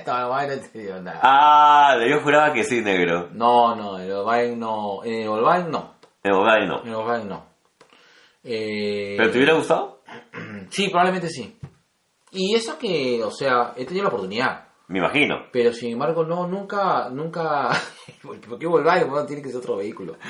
No, 0.05 0.19
no, 0.29 0.41
no 0.47 0.47
te 0.61 0.77
digo 0.79 0.99
nada. 0.99 1.19
Ah, 1.23 1.97
yo 2.07 2.21
juraba 2.21 2.53
que 2.53 2.63
sí, 2.63 2.81
negro. 2.81 3.29
No, 3.31 3.75
no, 3.75 3.97
el 3.97 4.11
Volkswagen 4.11 4.59
no. 4.59 5.03
En 5.03 5.21
el 5.23 5.29
Volkswagen 5.29 5.71
no. 5.71 5.95
En 6.23 6.31
Volkswagen 6.33 6.67
no. 6.67 6.83
En 6.83 6.93
Volkswagen 6.93 7.29
no. 7.29 7.45
Eh, 8.43 9.15
¿Pero 9.17 9.31
te 9.31 9.37
hubiera 9.37 9.53
gustado? 9.53 10.01
Sí, 10.69 10.87
probablemente 10.89 11.29
sí. 11.29 11.57
Y 12.31 12.53
eso 12.55 12.77
que, 12.77 13.23
o 13.23 13.31
sea, 13.31 13.73
he 13.75 13.85
tenido 13.85 14.03
la 14.03 14.09
oportunidad. 14.09 14.65
Me 14.87 14.99
imagino. 14.99 15.45
Pero 15.51 15.73
sin 15.73 15.93
embargo, 15.93 16.23
no, 16.25 16.45
nunca, 16.47 17.09
nunca. 17.09 17.69
¿Por 18.21 18.59
qué 18.59 18.67
Volkswagen? 18.67 19.09
Bueno, 19.09 19.25
tiene 19.25 19.41
que 19.41 19.49
ser 19.49 19.57
otro 19.59 19.77
vehículo. 19.77 20.17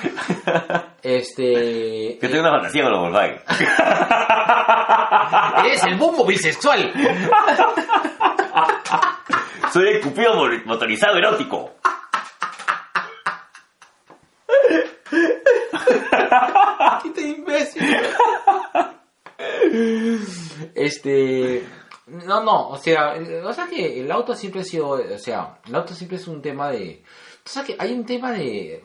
Este. 1.01 2.19
Yo 2.21 2.29
tengo 2.29 2.41
una 2.41 2.51
fantasía 2.51 2.83
con 2.83 2.91
los 2.91 3.01
Volkswagen. 3.01 3.39
Eres 5.65 5.83
el 5.85 5.95
bombo 5.97 6.25
bisexual. 6.25 6.91
Soy 9.71 9.87
el 9.89 10.01
cupido 10.01 10.35
mo- 10.35 10.49
motorizado 10.65 11.17
erótico. 11.17 11.71
¡Qué 17.15 17.21
imbécil! 17.21 17.83
Este. 20.75 21.63
No, 22.07 22.43
no, 22.43 22.69
o 22.69 22.77
sea, 22.77 23.13
o 23.43 23.53
sea 23.53 23.67
que 23.67 24.01
el 24.01 24.11
auto 24.11 24.33
siempre 24.35 24.61
ha 24.61 24.63
sido, 24.63 24.89
o 24.89 25.17
sea, 25.19 25.59
el 25.67 25.75
auto 25.75 25.93
siempre 25.93 26.17
es 26.17 26.27
un 26.27 26.41
tema 26.41 26.71
de, 26.71 27.03
o 27.45 27.49
sea 27.49 27.63
que 27.63 27.75
hay 27.77 27.93
un 27.93 28.03
tema 28.03 28.31
de, 28.31 28.83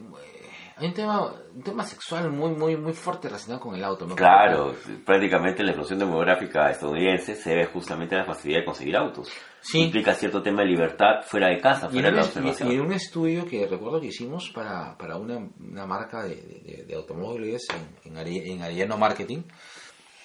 hay 0.76 0.88
un 0.88 0.92
tema, 0.92 1.32
un 1.54 1.62
tema 1.62 1.84
sexual 1.84 2.30
muy, 2.30 2.50
muy, 2.50 2.76
muy 2.76 2.92
fuerte 2.92 3.28
relacionado 3.28 3.62
con 3.62 3.74
el 3.76 3.82
auto, 3.82 4.06
¿no? 4.06 4.14
Claro, 4.14 4.74
prácticamente 5.06 5.62
la 5.62 5.70
explosión 5.70 6.00
demográfica 6.00 6.70
estadounidense 6.70 7.34
se 7.34 7.48
debe 7.50 7.64
justamente 7.64 8.14
a 8.14 8.18
la 8.18 8.24
facilidad 8.26 8.58
de 8.60 8.64
conseguir 8.66 8.94
autos. 8.94 9.30
Sí. 9.62 9.80
Implica 9.84 10.12
cierto 10.12 10.42
tema 10.42 10.60
de 10.60 10.68
libertad 10.68 11.22
fuera 11.26 11.48
de 11.48 11.58
casa, 11.58 11.88
fuera 11.88 12.08
en, 12.08 12.14
de 12.16 12.20
la 12.20 12.26
observación. 12.26 12.70
y 12.70 12.74
en 12.74 12.80
un 12.82 12.92
estudio 12.92 13.46
que 13.46 13.66
recuerdo 13.66 14.02
que 14.02 14.08
hicimos 14.08 14.50
para, 14.54 14.98
para 14.98 15.16
una, 15.16 15.38
una 15.58 15.86
marca 15.86 16.24
de, 16.24 16.34
de- 16.36 16.84
de 16.86 16.94
automóviles 16.94 17.62
en, 18.04 18.12
en, 18.12 18.18
Ari- 18.18 18.50
en 18.52 18.60
Ariano 18.60 18.98
Marketing, 18.98 19.44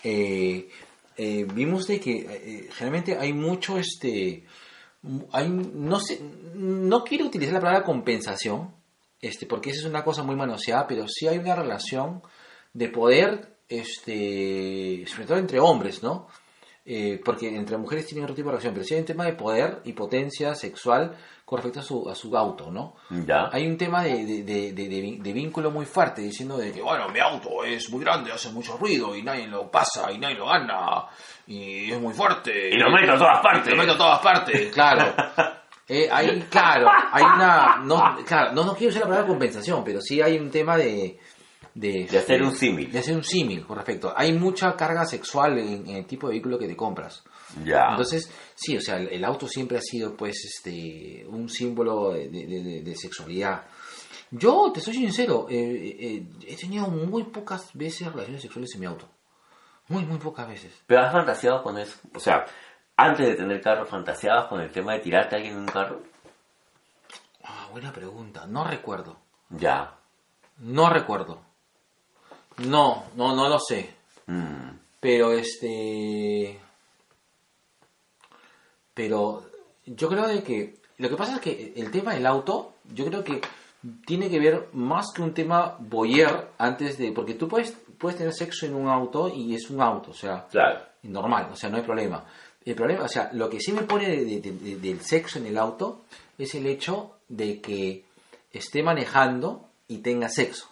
eh, 0.04 0.70
eh, 1.18 1.46
vimos 1.54 1.88
de 1.88 2.00
que 2.00 2.12
eh, 2.12 2.70
generalmente 2.72 3.18
hay 3.18 3.34
mucho 3.34 3.78
este 3.78 4.46
hay 5.32 5.50
no 5.50 6.00
sé 6.00 6.22
no 6.54 7.04
quiero 7.04 7.26
utilizar 7.26 7.56
la 7.56 7.62
palabra 7.62 7.84
compensación 7.84 8.74
este 9.22 9.46
porque 9.46 9.72
esa 9.72 9.82
es 9.82 9.86
una 9.86 10.04
cosa 10.04 10.24
muy 10.24 10.36
manoseada 10.36 10.88
pero 10.88 11.08
sí 11.08 11.28
hay 11.28 11.38
una 11.38 11.56
relación 11.56 12.22
de 12.74 12.90
poder 12.90 13.58
este 13.68 15.06
sobre 15.08 15.26
todo 15.26 15.38
entre 15.38 15.60
hombres 15.60 16.04
no 16.04 16.28
porque 17.24 17.50
entre 17.50 17.78
mujeres 17.78 18.08
tienen 18.08 18.24
otro 18.24 18.36
tipo 18.36 18.48
de 18.48 18.54
relación 18.54 18.74
pero 18.74 18.86
sí 18.86 18.96
hay 18.96 19.02
un 19.02 19.06
tema 19.06 19.26
de 19.26 19.34
poder 19.34 19.82
y 19.84 19.94
potencia 19.94 20.56
sexual 20.56 21.16
con 21.50 21.58
respecto 21.58 21.80
a 21.80 21.84
su, 21.84 22.08
a 22.08 22.14
su 22.14 22.38
auto 22.38 22.70
no 22.70 22.94
Ya. 23.26 23.50
hay 23.52 23.66
un 23.66 23.76
tema 23.76 24.04
de, 24.04 24.44
de, 24.44 24.72
de- 24.72 25.34
vínculo 25.34 25.72
muy 25.72 25.86
fuerte 25.88 26.22
diciendo 26.22 26.58
de 26.58 26.72
que 26.72 26.80
bueno 26.80 27.10
mi 27.10 27.20
auto 27.20 27.64
es 27.64 27.90
muy 27.90 28.04
grande 28.04 28.32
hace 28.32 28.52
mucho 28.52 28.78
ruido 28.78 29.16
y 29.16 29.24
nadie 29.24 29.48
lo 29.48 29.72
pasa 29.72 30.12
y 30.12 30.20
nadie 30.20 30.36
lo 30.36 30.46
gana 30.46 31.06
y 31.48 31.92
es 31.92 32.00
muy 32.00 32.14
fuerte 32.14 32.70
Y 32.70 32.78
lo 32.78 32.92
meto 32.92 33.14
a 33.14 33.18
todas 33.18 33.42
partes. 33.42 33.72
lo 33.72 33.78
meto 33.82 33.94
a 33.94 33.98
todas 33.98 34.20
partes 34.20 34.72
claro 34.72 35.12
Eh, 35.92 36.08
hay 36.12 36.40
claro 36.52 36.88
hay 37.12 37.24
una 37.24 37.78
no 37.84 38.18
claro 38.24 38.52
no, 38.54 38.64
no 38.64 38.76
quiero 38.76 38.90
usar 38.92 39.02
la 39.02 39.08
palabra 39.08 39.28
compensación 39.28 39.84
pero 39.84 40.00
sí 40.02 40.22
hay 40.22 40.38
un 40.38 40.52
tema 40.52 40.78
de 40.78 41.18
de, 41.74 42.06
De 42.12 42.18
hacer 42.20 42.44
un 42.44 42.52
símil. 42.56 42.92
de 42.92 43.00
hacer 43.00 43.16
un 43.16 43.24
símil 43.24 43.66
con 43.66 43.76
respecto 43.76 44.14
hay 44.16 44.32
mucha 44.34 44.76
carga 44.76 45.04
sexual 45.06 45.58
en, 45.58 45.90
en 45.90 45.96
el 45.96 46.06
tipo 46.06 46.28
de 46.28 46.34
vehículo 46.34 46.60
que 46.60 46.68
te 46.68 46.76
compras 46.76 47.24
Ya. 47.64 47.90
entonces, 47.92 48.32
sí, 48.56 48.78
o 48.78 48.82
sea, 48.82 48.98
el, 48.98 49.24
auto 49.26 49.48
siempre 49.48 49.78
ha 49.78 49.82
sido, 49.82 50.16
pues, 50.16 50.44
este, 50.46 51.26
un 51.28 51.50
símbolo 51.50 52.12
de, 52.12 52.30
de- 52.30 52.46
de- 52.46 52.82
de 52.84 52.96
sexualidad. 52.96 53.64
Yo, 54.32 54.72
te 54.72 54.80
soy 54.82 54.94
sincero, 54.94 55.48
eh, 55.50 55.98
eh, 56.00 56.24
he 56.48 56.56
tenido 56.56 56.88
muy 56.88 57.24
pocas 57.24 57.70
veces 57.74 58.08
relaciones 58.12 58.42
sexuales 58.44 58.70
en 58.76 58.80
mi 58.82 58.86
auto. 58.86 59.10
Muy, 59.88 60.06
muy 60.06 60.20
pocas 60.20 60.48
veces. 60.48 60.72
Pero 60.86 61.02
has 61.02 61.12
fantaseado 61.12 61.64
con 61.64 61.78
eso. 61.80 61.98
O 62.14 62.20
sea, 62.20 62.46
antes 62.96 63.26
de 63.28 63.34
tener 63.36 63.60
carro, 63.60 63.86
fantaseabas 63.88 64.46
con 64.48 64.62
el 64.62 64.70
tema 64.72 64.94
de 64.94 65.00
tirarte 65.00 65.34
a 65.36 65.38
alguien 65.38 65.56
en 65.56 65.62
un 65.62 65.66
carro. 65.68 66.04
Ah, 67.44 67.68
buena 67.72 67.92
pregunta. 67.92 68.46
No 68.46 68.64
recuerdo. 68.66 69.18
Ya. 69.50 69.96
No 70.60 70.90
recuerdo. 70.92 71.42
No, 72.58 73.06
no, 73.16 73.36
no 73.36 73.50
lo 73.50 73.58
sé. 73.60 73.96
Mm. 74.28 74.70
Pero 75.00 75.32
este. 75.32 76.60
Pero 79.00 79.44
yo 79.86 80.10
creo 80.10 80.28
de 80.28 80.44
que. 80.44 80.76
Lo 80.98 81.08
que 81.08 81.16
pasa 81.16 81.36
es 81.36 81.40
que 81.40 81.72
el 81.78 81.90
tema 81.90 82.14
del 82.14 82.26
auto, 82.26 82.74
yo 82.94 83.06
creo 83.06 83.24
que 83.24 83.40
tiene 84.06 84.30
que 84.30 84.38
ver 84.40 84.68
más 84.74 85.14
que 85.16 85.22
un 85.22 85.34
tema 85.34 85.78
boyer 85.80 86.50
antes 86.58 86.98
de. 86.98 87.14
Porque 87.14 87.36
tú 87.36 87.48
puedes, 87.48 87.72
puedes 87.98 88.18
tener 88.18 88.34
sexo 88.34 88.66
en 88.66 88.76
un 88.76 88.90
auto 88.90 89.30
y 89.34 89.56
es 89.56 89.70
un 89.70 89.80
auto, 89.82 90.12
o 90.12 90.14
sea, 90.14 90.46
Claro. 90.52 90.82
normal, 91.04 91.48
o 91.54 91.56
sea, 91.56 91.70
no 91.70 91.78
hay 91.78 91.84
problema. 91.84 92.26
El 92.66 92.76
problema, 92.76 93.06
o 93.06 93.08
sea, 93.08 93.30
lo 93.32 93.50
que 93.50 93.62
sí 93.62 93.72
me 93.72 93.84
pone 93.84 94.10
de- 94.10 94.26
de- 94.42 94.52
de- 94.52 94.76
del 94.76 95.00
sexo 95.00 95.40
en 95.40 95.46
el 95.46 95.58
auto 95.58 96.02
es 96.38 96.54
el 96.56 96.66
hecho 96.68 97.12
de 97.30 97.62
que 97.62 98.04
esté 98.52 98.84
manejando 98.84 99.70
y 99.88 100.00
tenga 100.00 100.28
sexo. 100.28 100.68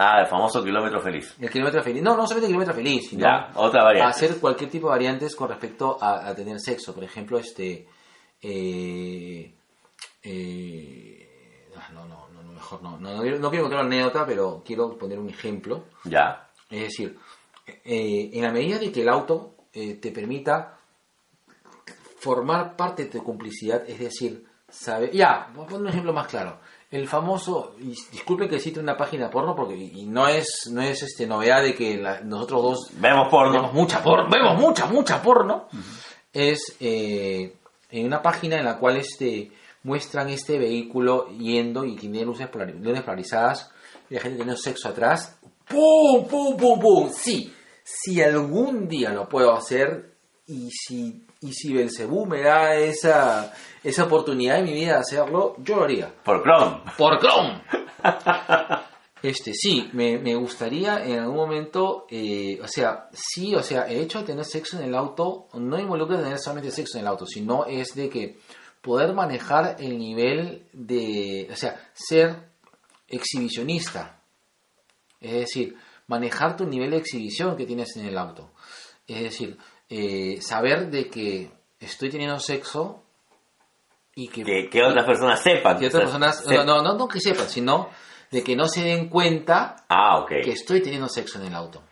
Ah, 0.00 0.20
el 0.20 0.26
famoso 0.28 0.62
kilómetro 0.62 1.00
feliz. 1.00 1.34
El 1.40 1.50
kilómetro 1.50 1.82
feliz. 1.82 2.02
No, 2.02 2.10
no 2.16 2.22
solamente 2.24 2.46
el 2.46 2.50
kilómetro 2.52 2.74
feliz, 2.74 3.08
sino 3.10 3.22
Ya, 3.22 3.50
otra 3.56 3.82
variante. 3.82 4.10
hacer 4.10 4.38
cualquier 4.38 4.70
tipo 4.70 4.86
de 4.86 4.90
variantes 4.92 5.34
con 5.34 5.48
respecto 5.48 5.98
a, 6.00 6.28
a 6.28 6.34
tener 6.36 6.60
sexo. 6.60 6.94
Por 6.94 7.02
ejemplo, 7.02 7.36
este. 7.38 7.88
eh, 8.40 9.54
eh, 10.22 11.68
ah, 11.76 11.88
no, 11.92 12.06
no, 12.06 12.28
no, 12.32 12.42
no, 12.44 12.52
mejor 12.52 12.80
no. 12.82 12.96
No, 12.98 13.12
no, 13.16 13.22
quiero- 13.22 13.38
no 13.40 13.50
quiero 13.50 13.64
contar 13.64 13.84
una 13.84 13.88
anécdota, 13.96 14.24
pero 14.24 14.62
quiero 14.64 14.96
poner 14.96 15.18
un 15.18 15.30
ejemplo. 15.30 15.86
Ya. 16.04 16.48
Es 16.70 16.82
decir, 16.82 17.18
eh, 17.66 18.30
en 18.34 18.42
la 18.42 18.52
medida 18.52 18.78
de 18.78 18.92
que 18.92 19.02
el 19.02 19.08
auto 19.08 19.54
eh, 19.72 19.94
te 19.94 20.12
permita 20.12 20.76
formar 22.20 22.76
parte 22.76 23.04
de 23.04 23.10
tu 23.10 23.22
complicidad, 23.24 23.82
es 23.88 23.98
decir, 23.98 24.44
saber. 24.68 25.10
Ya, 25.12 25.48
voy 25.54 25.64
a 25.64 25.68
poner 25.68 25.82
un 25.82 25.88
ejemplo 25.88 26.12
más 26.12 26.26
claro. 26.28 26.60
El 26.90 27.06
famoso, 27.06 27.74
y 27.80 27.88
disculpen 28.12 28.48
que 28.48 28.58
cite 28.60 28.80
una 28.80 28.96
página 28.96 29.28
porno 29.30 29.54
porque 29.54 29.76
y 29.76 30.06
no 30.06 30.26
es 30.26 30.70
no 30.72 30.80
es 30.80 31.02
este 31.02 31.26
novedad 31.26 31.62
de 31.62 31.74
que 31.74 31.98
la- 31.98 32.20
nosotros 32.20 32.62
dos 32.62 32.90
Vemos 32.94 33.28
porno. 33.30 33.52
vemos 33.52 33.72
mucha 33.74 34.02
porno, 34.02 34.28
vemos 34.30 34.58
mucha 34.58 34.86
mucha 34.86 35.22
porno. 35.22 35.68
Es 36.32 36.76
eh, 36.80 37.54
en 37.90 38.06
una 38.06 38.22
página 38.22 38.56
en 38.58 38.64
la 38.64 38.78
cual 38.78 38.96
este 38.96 39.52
muestran 39.82 40.30
este 40.30 40.58
vehículo 40.58 41.28
yendo 41.28 41.84
y 41.84 41.94
tiene 41.96 42.24
luces, 42.24 42.48
luces 42.80 43.02
polarizadas 43.02 43.70
y 44.08 44.14
la 44.14 44.20
gente 44.20 44.38
teniendo 44.38 44.60
sexo 44.60 44.88
atrás. 44.88 45.38
¡Pum! 45.68 46.26
¡Pum! 46.26 46.56
¡Pum! 46.56 46.80
¡Pum! 46.80 47.10
Sí, 47.12 47.52
si 47.84 48.22
algún 48.22 48.88
día 48.88 49.10
lo 49.10 49.28
puedo 49.28 49.52
hacer 49.52 50.14
y 50.46 50.70
si 50.70 51.26
y 51.40 51.52
si 51.52 51.72
Belcebú 51.72 52.26
me 52.26 52.42
da 52.42 52.74
esa 52.74 53.52
esa 53.82 54.04
oportunidad 54.04 54.58
en 54.58 54.64
mi 54.64 54.72
vida 54.72 54.94
de 54.94 54.98
hacerlo, 55.00 55.56
yo 55.58 55.76
lo 55.76 55.84
haría. 55.84 56.12
Por 56.24 56.42
Chrome. 56.42 56.82
Por 56.96 57.18
Chrome. 57.18 57.62
Este, 59.20 59.52
sí, 59.52 59.90
me, 59.94 60.16
me 60.18 60.36
gustaría 60.36 61.04
en 61.04 61.18
algún 61.18 61.36
momento, 61.36 62.06
eh, 62.08 62.60
o 62.62 62.68
sea, 62.68 63.08
sí, 63.12 63.52
o 63.52 63.62
sea, 63.64 63.82
el 63.88 63.98
hecho 64.02 64.20
de 64.20 64.26
tener 64.26 64.44
sexo 64.44 64.78
en 64.78 64.84
el 64.84 64.94
auto 64.94 65.48
no 65.54 65.76
involucra 65.76 66.22
tener 66.22 66.38
solamente 66.38 66.70
sexo 66.70 66.98
en 66.98 67.02
el 67.02 67.08
auto, 67.08 67.26
sino 67.26 67.64
es 67.64 67.96
de 67.96 68.08
que 68.08 68.38
poder 68.80 69.12
manejar 69.14 69.74
el 69.80 69.98
nivel 69.98 70.68
de, 70.72 71.48
o 71.50 71.56
sea, 71.56 71.90
ser 71.92 72.48
exhibicionista. 73.08 74.22
Es 75.20 75.32
decir, 75.32 75.76
manejar 76.06 76.56
tu 76.56 76.64
nivel 76.64 76.90
de 76.90 76.98
exhibición 76.98 77.56
que 77.56 77.66
tienes 77.66 77.96
en 77.96 78.06
el 78.06 78.16
auto. 78.16 78.52
Es 79.08 79.20
decir, 79.20 79.58
eh, 79.88 80.38
saber 80.42 80.90
de 80.90 81.08
que 81.08 81.50
estoy 81.80 82.10
teniendo 82.10 82.38
sexo 82.40 83.02
y 84.14 84.28
que 84.28 84.42
Que, 84.42 84.68
que 84.70 84.82
otras 84.82 85.04
personas 85.06 85.42
sepan. 85.42 85.78
que 85.78 85.86
otras 85.86 86.02
personas, 86.04 86.44
se- 86.44 86.54
no, 86.54 86.64
no, 86.64 86.82
no, 86.82 86.94
no 86.94 87.08
que 87.08 87.20
sepan, 87.20 87.48
sino 87.48 87.88
de 88.30 88.42
que 88.42 88.54
no 88.56 88.68
se 88.68 88.82
den 88.82 89.08
cuenta 89.08 89.76
Ah, 89.88 90.18
ok. 90.18 90.28
que 90.44 90.52
estoy 90.52 90.82
teniendo 90.82 91.08
sexo 91.08 91.38
en 91.40 91.46
el 91.46 91.54
auto 91.54 91.82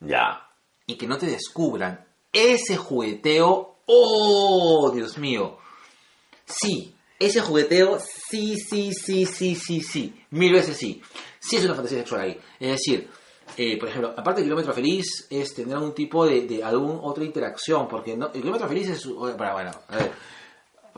Ya. 0.00 0.48
y 0.86 0.96
que 0.96 1.06
no 1.06 1.18
te 1.18 1.26
descubran 1.26 2.04
ese 2.32 2.76
jugueteo. 2.76 3.70
¡Oh, 3.86 4.90
Dios 4.94 5.18
mío! 5.18 5.58
Sí, 6.46 6.94
ese 7.18 7.40
jugueteo, 7.40 7.98
sí, 8.00 8.56
sí, 8.58 8.92
sí, 8.94 9.26
sí, 9.26 9.54
sí, 9.56 9.80
sí, 9.80 10.24
mil 10.30 10.52
veces 10.52 10.76
sí. 10.76 11.02
Sí 11.40 11.56
es 11.56 11.64
una 11.64 11.74
fantasía 11.74 11.98
sexual 11.98 12.20
ahí. 12.22 12.40
Es 12.60 12.70
decir, 12.70 13.10
eh, 13.56 13.78
por 13.78 13.88
ejemplo, 13.88 14.14
aparte 14.16 14.40
del 14.40 14.44
kilómetro 14.44 14.72
feliz, 14.72 15.26
es 15.30 15.54
tener 15.54 15.74
algún 15.76 15.94
tipo 15.94 16.26
de, 16.26 16.42
de 16.46 16.62
algún 16.64 17.00
otra 17.02 17.24
interacción, 17.24 17.88
porque 17.88 18.16
no, 18.16 18.26
el 18.26 18.40
kilómetro 18.40 18.68
feliz 18.68 18.88
es... 18.90 19.06
Bueno, 19.06 19.36
bueno, 19.52 19.70
a 19.88 19.96
ver. 19.96 20.10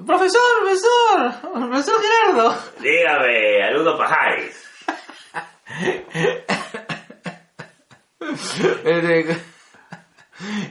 Profesor, 0.06 0.40
profesor, 0.62 1.52
profesor 1.52 1.94
Gerardo. 2.02 2.54
Dígame, 2.80 3.62
alumno 3.62 3.96
Pajares. 3.96 4.64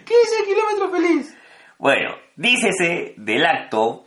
¿Qué 0.06 0.14
es 0.24 0.40
el 0.40 0.46
kilómetro 0.46 0.90
feliz? 0.92 1.38
Bueno, 1.78 2.16
dícese 2.36 3.14
del 3.18 3.46
acto 3.46 4.06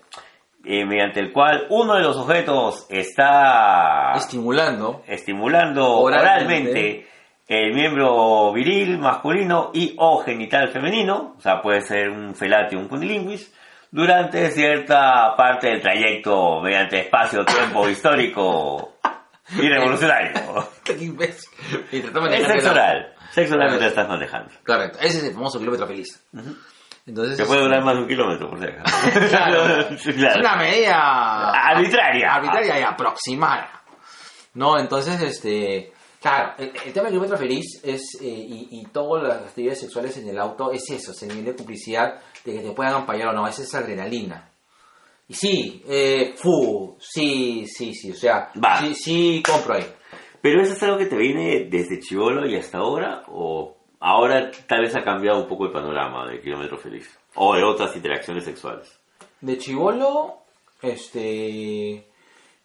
eh, 0.65 0.85
mediante 0.85 1.20
el 1.20 1.32
cual 1.32 1.66
uno 1.70 1.94
de 1.94 2.03
los 2.03 2.16
objetos 2.16 2.86
está 2.89 4.12
Estimulando. 4.16 5.03
estimulando 5.07 5.98
Oralmente. 5.98 7.07
El 7.47 7.74
miembro 7.74 8.52
viril 8.52 8.98
masculino 8.98 9.70
y 9.73 9.94
o 9.98 10.23
genital 10.23 10.68
femenino, 10.70 11.35
o 11.39 11.40
sea, 11.40 11.62
puede 11.62 11.81
ser 11.81 12.10
un 12.10 12.35
felatio 12.35 12.78
o 12.78 12.82
un 12.82 12.89
cunilinguis, 12.89 13.52
durante 13.90 14.51
cierta 14.51 15.35
parte 15.36 15.68
del 15.68 15.81
trayecto 15.81 16.60
mediante 16.60 17.01
espacio-tiempo 17.01 17.89
histórico 17.89 18.97
y 19.55 19.68
revolucionario. 19.68 20.68
Qué 20.85 20.93
imbécil. 20.93 21.51
Es 21.93 22.47
sexo 22.48 22.70
oral. 22.70 23.14
Sexo 23.31 23.55
oral 23.55 23.68
mientras 23.68 23.90
estás 23.90 24.09
manejando. 24.09 24.51
Correcto. 24.66 24.98
Ese 25.01 25.18
es 25.18 25.24
el 25.24 25.35
famoso 25.35 25.59
kilómetro 25.59 25.86
feliz. 25.86 26.27
Entonces. 27.06 27.36
Que 27.39 27.44
puede 27.44 27.60
durar 27.62 27.85
más 27.85 27.94
de 27.94 28.02
un 28.02 28.09
kilómetro, 28.09 28.51
por 28.51 28.59
si 28.59 28.66
acaso. 28.66 28.97
Claro. 30.16 30.40
una 30.40 30.56
medida 30.56 31.51
Arbitraria. 31.68 32.35
arbitraria 32.35 32.81
y 32.81 32.82
aproximada. 32.82 33.70
No, 34.55 34.78
entonces, 34.78 35.20
este. 35.23 35.93
Claro, 36.27 36.55
el, 36.59 36.73
el 36.85 36.93
tema 36.93 37.05
del 37.05 37.12
kilómetro 37.12 37.39
feliz 37.39 37.81
es, 37.85 38.19
eh, 38.20 38.27
y, 38.27 38.81
y 38.81 38.86
todas 38.86 39.23
las 39.23 39.43
actividades 39.43 39.78
sexuales 39.78 40.16
en 40.16 40.28
el 40.28 40.36
auto 40.40 40.73
es 40.73 40.82
eso, 40.90 41.12
es 41.12 41.23
el 41.23 41.28
nivel 41.28 41.44
de 41.44 41.55
complicidad 41.55 42.20
de 42.44 42.53
que 42.53 42.59
te 42.62 42.73
puedan 42.73 42.94
ampañar 42.94 43.28
o 43.28 43.32
no, 43.32 43.47
es 43.47 43.57
esa 43.61 43.78
adrenalina. 43.78 44.51
Y 45.28 45.35
sí, 45.35 45.85
eh, 45.86 46.35
fu, 46.35 46.97
sí, 46.98 47.65
sí, 47.69 47.94
sí, 47.94 48.11
o 48.11 48.16
sea, 48.16 48.51
Va. 48.61 48.81
sí, 48.81 48.94
sí, 48.97 49.43
compro 49.47 49.74
ahí. 49.74 49.86
Pero 50.43 50.62
eso 50.62 50.73
es 50.73 50.82
algo 50.82 50.98
que 50.98 51.07
te 51.07 51.16
viene 51.16 51.69
desde 51.70 52.01
chivolo 52.01 52.44
y 52.48 52.57
hasta 52.57 52.78
ahora, 52.78 53.23
o 53.28 53.77
ahora 54.01 54.51
tal 54.66 54.81
vez 54.81 54.97
ha 54.97 55.05
cambiado 55.05 55.40
un 55.40 55.48
poco 55.48 55.66
el 55.66 55.73
panorama 55.73 56.28
de 56.28 56.40
Kilómetro 56.40 56.77
Feliz, 56.77 57.09
o 57.36 57.55
de 57.55 57.62
otras 57.62 57.94
interacciones 57.94 58.44
sexuales. 58.44 58.98
De 59.40 59.57
chivolo, 59.59 60.39
este. 60.82 62.05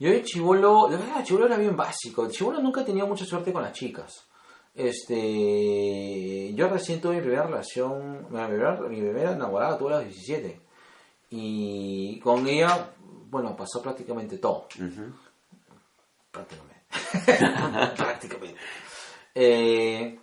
Yo 0.02 0.10
de 0.10 0.24
chivolo, 0.24 0.90
la 0.90 0.98
verdad, 0.98 1.18
de 1.18 1.24
chivolo 1.26 1.46
era 1.46 1.58
bien 1.58 1.78
básico. 1.78 2.26
De 2.26 2.32
chivolo 2.32 2.60
nunca 2.60 2.82
he 2.82 2.86
tenido 2.86 3.06
mucha 3.06 3.24
suerte 3.24 3.54
con 3.54 3.62
las 3.62 3.74
chicas. 3.74 4.28
Este. 4.74 6.52
Yo 6.56 6.68
recién 6.70 7.00
tuve 7.00 7.18
mi 7.18 7.22
primera 7.22 7.44
relación, 7.44 8.26
mi 8.32 8.46
primera, 8.48 8.82
mi 8.82 9.00
primera 9.00 9.34
enamorada 9.34 9.78
tuve 9.78 9.94
a 9.94 9.98
los 9.98 10.06
17. 10.06 10.60
Y 11.30 12.20
con 12.20 12.48
ella, 12.48 12.96
bueno, 13.30 13.56
pasó 13.56 13.80
prácticamente 13.80 14.40
todo. 14.40 14.70
Prácticamente. 16.32 16.86
prácticamente. 17.96 18.60
Eh, 19.36 20.20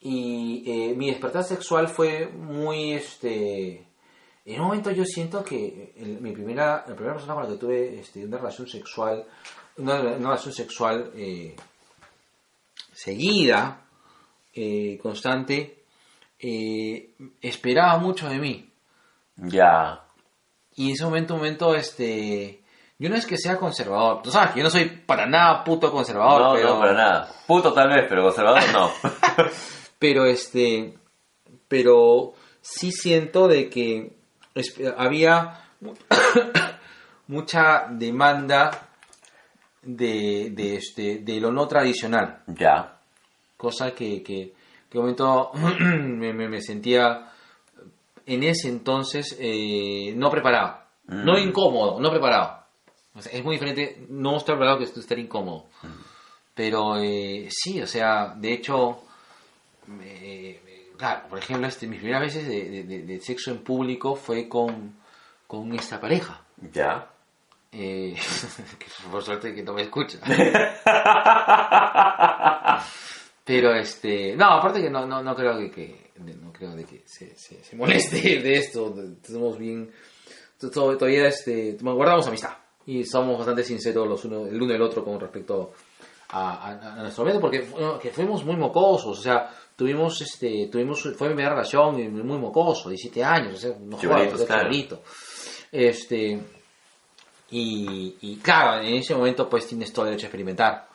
y 0.00 0.64
eh, 0.66 0.94
mi 0.96 1.12
despertar 1.12 1.44
sexual 1.44 1.86
fue 1.86 2.26
muy, 2.26 2.94
este... 2.94 3.85
En 4.46 4.60
un 4.60 4.66
momento 4.68 4.90
yo 4.92 5.04
siento 5.04 5.42
que 5.44 5.92
el- 5.96 6.20
mi 6.20 6.30
primera, 6.32 6.84
la 6.86 6.94
primera 6.94 7.14
persona 7.14 7.34
con 7.34 7.42
la 7.42 7.48
que 7.50 7.56
tuve 7.56 7.98
este, 8.00 8.24
una 8.24 8.38
relación 8.38 8.68
sexual, 8.68 9.24
una, 9.78 10.00
una 10.00 10.14
relación 10.16 10.54
sexual 10.54 11.10
eh, 11.16 11.54
seguida, 12.92 13.80
eh, 14.54 14.98
constante, 15.02 15.82
eh, 16.38 17.10
esperaba 17.42 17.98
mucho 17.98 18.28
de 18.28 18.38
mí. 18.38 18.70
Ya. 19.36 20.00
Y 20.76 20.88
en 20.88 20.92
ese 20.94 21.04
momento, 21.04 21.34
un 21.34 21.40
momento, 21.40 21.74
este... 21.74 22.60
Yo 22.98 23.10
no 23.10 23.16
es 23.16 23.26
que 23.26 23.36
sea 23.36 23.58
conservador. 23.58 24.22
Tú 24.22 24.30
sabes 24.30 24.52
que 24.52 24.60
yo 24.60 24.64
no 24.64 24.70
soy 24.70 24.86
para 24.86 25.26
nada 25.26 25.62
puto 25.64 25.92
conservador, 25.92 26.40
no, 26.42 26.52
pero... 26.54 26.68
no, 26.74 26.80
para 26.80 26.92
nada. 26.94 27.34
Puto 27.46 27.72
tal 27.74 27.88
vez, 27.90 28.06
pero 28.08 28.22
conservador 28.22 28.62
no. 28.72 28.90
pero 29.98 30.24
este 30.24 30.94
pero 31.68 32.32
sí 32.62 32.90
siento 32.92 33.48
de 33.48 33.68
que 33.68 34.12
es- 34.56 34.74
había 34.96 35.60
mu- 35.80 35.94
mucha 37.28 37.86
demanda 37.90 38.88
de, 39.82 40.50
de 40.50 40.76
este 40.76 41.18
de 41.18 41.40
lo 41.40 41.52
no 41.52 41.66
tradicional. 41.68 42.42
Ya. 42.48 42.98
cosa 43.56 43.92
que 43.94 44.22
que, 44.22 44.52
que 44.90 44.98
momento 44.98 45.52
me, 45.80 46.32
me- 46.32 46.48
me 46.48 46.60
sentía 46.60 47.30
en 48.26 48.42
ese 48.42 48.68
entonces 48.68 49.36
eh, 49.38 50.12
no 50.16 50.30
preparado. 50.30 50.78
No 51.08 51.34
Mm. 51.34 51.48
incómodo 51.48 52.00
no 52.00 52.10
preparado. 52.10 52.64
O 53.14 53.22
sea, 53.22 53.32
es 53.32 53.42
muy 53.44 53.54
diferente 53.56 54.04
no 54.10 54.36
estar 54.36 54.56
preparado 54.56 54.78
que 54.78 54.84
estar 54.84 55.18
incómodo. 55.18 55.66
Pero 56.54 56.96
eh, 56.98 57.48
sí 57.50 57.80
o 57.80 57.86
sea 57.86 58.34
de 58.36 58.52
hecho 58.52 59.02
me- 59.86 60.60
claro, 60.96 61.28
por 61.28 61.38
ejemplo, 61.38 61.66
este, 61.66 61.86
mis 61.86 61.98
primeras 62.00 62.22
veces 62.22 62.48
de, 62.48 62.70
de- 62.70 62.84
de- 62.84 63.02
de 63.02 63.20
sexo 63.20 63.50
en 63.50 63.58
público 63.58 64.14
fue 64.16 64.48
con, 64.48 64.96
con 65.46 65.72
esta 65.74 66.00
pareja. 66.00 66.42
Ya. 66.72 67.10
Eh, 67.72 68.16
por 69.10 69.22
suerte 69.22 69.54
que 69.54 69.62
no 69.62 69.74
me 69.74 69.82
escucha. 69.82 70.18
Pero 73.44 73.74
este, 73.74 74.34
no, 74.36 74.46
aparte 74.46 74.82
que 74.82 74.90
no, 74.90 75.06
no, 75.06 75.22
no 75.22 75.34
creo 75.36 75.56
que, 75.58 75.70
que- 75.70 76.06
no 76.40 76.52
creo 76.52 76.74
de 76.74 76.84
que 76.84 77.02
se, 77.06 77.36
se, 77.36 77.62
se 77.62 77.76
moleste 77.76 78.16
de 78.42 78.54
esto. 78.54 78.94
Somos 79.24 79.58
bien, 79.58 79.90
to- 80.58 80.70
to- 80.70 80.96
todavía 80.96 81.28
este, 81.28 81.76
guardamos 81.80 82.26
amistad 82.26 82.54
y 82.86 83.04
somos 83.04 83.36
bastante 83.38 83.62
sinceros 83.64 84.06
los 84.08 84.24
uno, 84.24 84.46
el 84.46 84.60
uno 84.60 84.72
y 84.72 84.76
el 84.76 84.82
otro 84.82 85.04
con 85.04 85.20
respecto 85.20 85.72
a, 86.30 86.70
a- 86.70 86.94
a 86.94 87.02
nuestro 87.02 87.24
método 87.24 87.40
porque 87.42 87.66
que 88.02 88.10
fuimos 88.10 88.44
muy 88.44 88.56
mocosos, 88.56 89.18
o 89.18 89.22
sea, 89.22 89.48
tuvimos 89.76 90.20
este, 90.22 90.68
tuvimos, 90.72 91.02
fue 91.02 91.28
mi 91.28 91.34
primera 91.34 91.50
relación 91.50 91.94
muy 92.26 92.38
mocoso, 92.38 92.88
17 92.88 93.22
años, 93.22 93.54
o 93.54 93.56
sea, 93.58 93.76
no 93.80 93.98
Chibolitos, 93.98 94.32
jodas, 94.34 94.46
claro. 94.46 94.68
Este, 95.70 96.40
y, 97.50 98.14
y 98.20 98.36
claro, 98.36 98.82
en 98.82 98.94
ese 98.94 99.14
momento 99.14 99.48
pues 99.48 99.66
tienes 99.66 99.92
todo 99.92 100.04
el 100.06 100.10
derecho 100.12 100.26
a 100.26 100.28
experimentar 100.28 100.88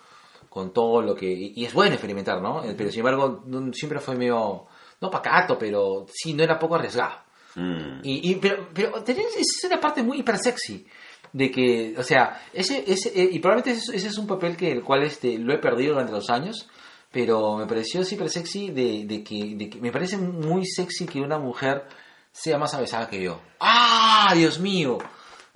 con 0.49 0.73
todo 0.73 1.01
lo 1.01 1.15
que... 1.15 1.25
Y, 1.31 1.53
y 1.55 1.65
es 1.65 1.73
bueno 1.73 1.93
experimentar, 1.93 2.41
¿no? 2.41 2.61
Pero 2.77 2.89
sin 2.91 2.99
embargo, 2.99 3.43
no- 3.45 3.71
siempre 3.73 3.99
fue 3.99 4.15
medio... 4.15 4.65
No 4.99 5.09
pacato, 5.09 5.57
pero 5.57 6.05
sí, 6.13 6.33
no 6.33 6.43
era 6.43 6.59
poco 6.59 6.75
arriesgado. 6.75 7.13
Mm. 7.55 8.01
Y, 8.03 8.31
y- 8.31 8.35
pero, 8.35 8.67
pero 8.73 9.03
tenés- 9.03 9.27
esa 9.29 9.39
es 9.39 9.63
una 9.65 9.79
parte 9.79 10.03
muy 10.03 10.19
hiper 10.19 10.37
sexy. 10.37 10.85
de 11.33 11.49
que, 11.49 11.95
o 11.97 12.03
sea, 12.03 12.41
ese, 12.53 12.83
ese 12.85 13.09
eh, 13.19 13.29
y 13.31 13.39
probablemente 13.39 13.79
ese, 13.81 13.95
ese 13.95 14.07
es 14.09 14.17
un 14.17 14.27
papel 14.27 14.57
que 14.57 14.71
el 14.73 14.83
cual 14.83 15.03
este 15.03 15.37
lo 15.39 15.53
he 15.53 15.57
perdido 15.59 15.93
durante 15.93 16.11
los 16.11 16.29
años, 16.29 16.67
pero 17.11 17.57
me 17.57 17.65
pareció 17.67 18.03
súper 18.03 18.29
sexy 18.29 18.71
de, 18.71 19.05
de 19.05 19.23
que, 19.23 19.55
de 19.55 19.69
que 19.69 19.79
me 19.81 19.91
parece 19.91 20.17
muy 20.17 20.65
sexy 20.65 21.05
que 21.05 21.21
una 21.21 21.37
mujer 21.37 21.85
sea 22.31 22.57
más 22.57 22.73
avesada 22.73 23.09
que 23.09 23.21
yo. 23.21 23.41
¡Ah, 23.59 24.31
Dios 24.35 24.59
mío! 24.59 24.97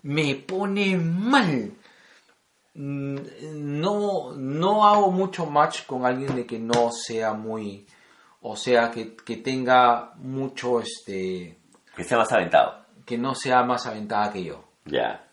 Me 0.03 0.35
pone 0.35 0.97
mal. 0.97 1.71
Mm, 2.73 3.15
No, 3.81 4.33
no 4.35 4.85
hago 4.85 5.11
mucho 5.11 5.45
match 5.45 5.85
con 5.85 6.05
alguien 6.05 6.35
de 6.35 6.45
que 6.45 6.59
no 6.59 6.91
sea 6.91 7.33
muy, 7.33 7.87
o 8.41 8.55
sea, 8.57 8.91
que, 8.91 9.15
que 9.15 9.37
tenga 9.37 10.13
mucho, 10.17 10.79
este, 10.81 11.57
Que 11.95 12.03
sea 12.03 12.17
más 12.17 12.31
aventado. 12.33 12.85
que 13.05 13.17
no 13.17 13.33
sea 13.35 13.63
más 13.63 13.85
aventada 13.85 14.31
que 14.33 14.43
yo. 14.43 14.63
Ya. 14.85 15.25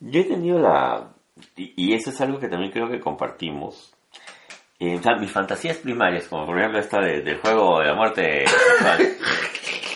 Yo 0.00 0.20
he 0.20 0.24
tenido 0.24 0.58
la... 0.58 1.14
Y, 1.56 1.72
y 1.76 1.94
eso 1.94 2.10
es 2.10 2.20
algo 2.20 2.38
que 2.38 2.48
también 2.48 2.72
creo 2.72 2.90
que 2.90 3.00
compartimos. 3.00 3.93
Sea, 4.78 5.16
mis 5.16 5.30
fantasías 5.30 5.76
primarias, 5.78 6.26
como 6.28 6.46
por 6.46 6.58
ejemplo 6.58 6.78
esta 6.80 7.00
de- 7.00 7.22
del 7.22 7.38
juego 7.38 7.80
de 7.80 7.86
la 7.86 7.94
muerte. 7.94 8.44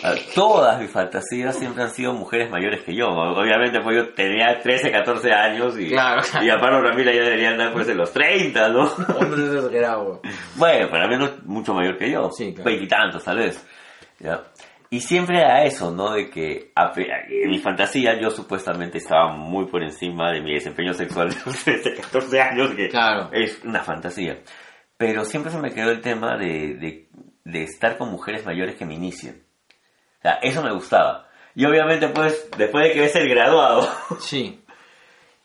Ah, 0.01 0.13
Todas 0.33 0.79
mis 0.79 0.89
fantasías 0.89 1.57
siempre 1.59 1.83
han 1.83 1.89
sido 1.89 2.13
mujeres 2.13 2.49
mayores 2.49 2.83
que 2.83 2.95
yo. 2.95 3.07
Obviamente, 3.09 3.81
pues 3.81 3.97
yo 3.97 4.13
tenía 4.13 4.57
13, 4.57 4.91
14 4.93 5.33
años 5.33 5.77
y, 5.77 5.89
Claro. 5.89 6.21
y 6.41 6.49
a 6.49 6.57
Pablo 6.57 6.81
Ramírez 6.81 7.15
ya 7.17 7.23
debería 7.23 7.49
andar 7.49 7.73
pues 7.73 7.89
en 7.89 7.97
los 7.97 8.13
30, 8.13 8.69
¿no? 8.69 8.89
Bueno, 10.55 10.89
para 10.89 11.05
mí 11.09 11.17
no 11.17 11.25
es 11.25 11.43
mucho 11.43 11.73
mayor 11.73 11.97
que 11.97 12.09
yo. 12.11 12.29
Sí, 12.31 12.53
claro. 12.53 12.69
Veintitantos, 12.69 13.23
tal 13.25 13.39
vez. 13.39 13.67
¿ya? 14.19 14.41
Y 14.89 15.01
siempre 15.01 15.39
era 15.39 15.65
eso, 15.65 15.91
¿no? 15.91 16.13
De 16.13 16.29
que 16.29 16.71
a 16.75 16.93
en 16.95 17.49
mi 17.49 17.59
fantasía 17.59 18.17
yo 18.21 18.29
supuestamente 18.29 18.99
estaba 18.99 19.33
muy 19.35 19.65
por 19.65 19.83
encima 19.83 20.31
de 20.31 20.39
mi 20.39 20.53
desempeño 20.53 20.93
sexual 20.93 21.29
de 21.31 21.35
los 21.45 21.61
13, 21.61 21.95
14 21.95 22.39
años, 22.41 22.71
que 22.71 22.87
Claro. 22.87 23.29
es 23.33 23.61
una 23.65 23.81
fantasía. 23.81 24.37
Pero 24.99 25.23
siempre 25.23 25.49
se 25.49 25.57
me 25.59 25.73
quedó 25.73 25.91
el 25.91 26.01
tema 26.01 26.35
de, 26.35 26.73
de, 26.75 27.07
de 27.45 27.63
estar 27.63 27.97
con 27.97 28.11
mujeres 28.11 28.45
mayores 28.45 28.75
que 28.75 28.85
me 28.85 28.95
inicien. 28.95 29.41
O 30.19 30.21
sea, 30.23 30.33
eso 30.41 30.61
me 30.61 30.73
gustaba. 30.73 31.29
Y 31.55 31.63
obviamente, 31.65 32.09
pues, 32.09 32.49
después 32.57 32.83
de 32.85 32.91
que 32.93 32.99
ves 32.99 33.15
el 33.15 33.29
graduado, 33.29 33.89
Sí. 34.19 34.61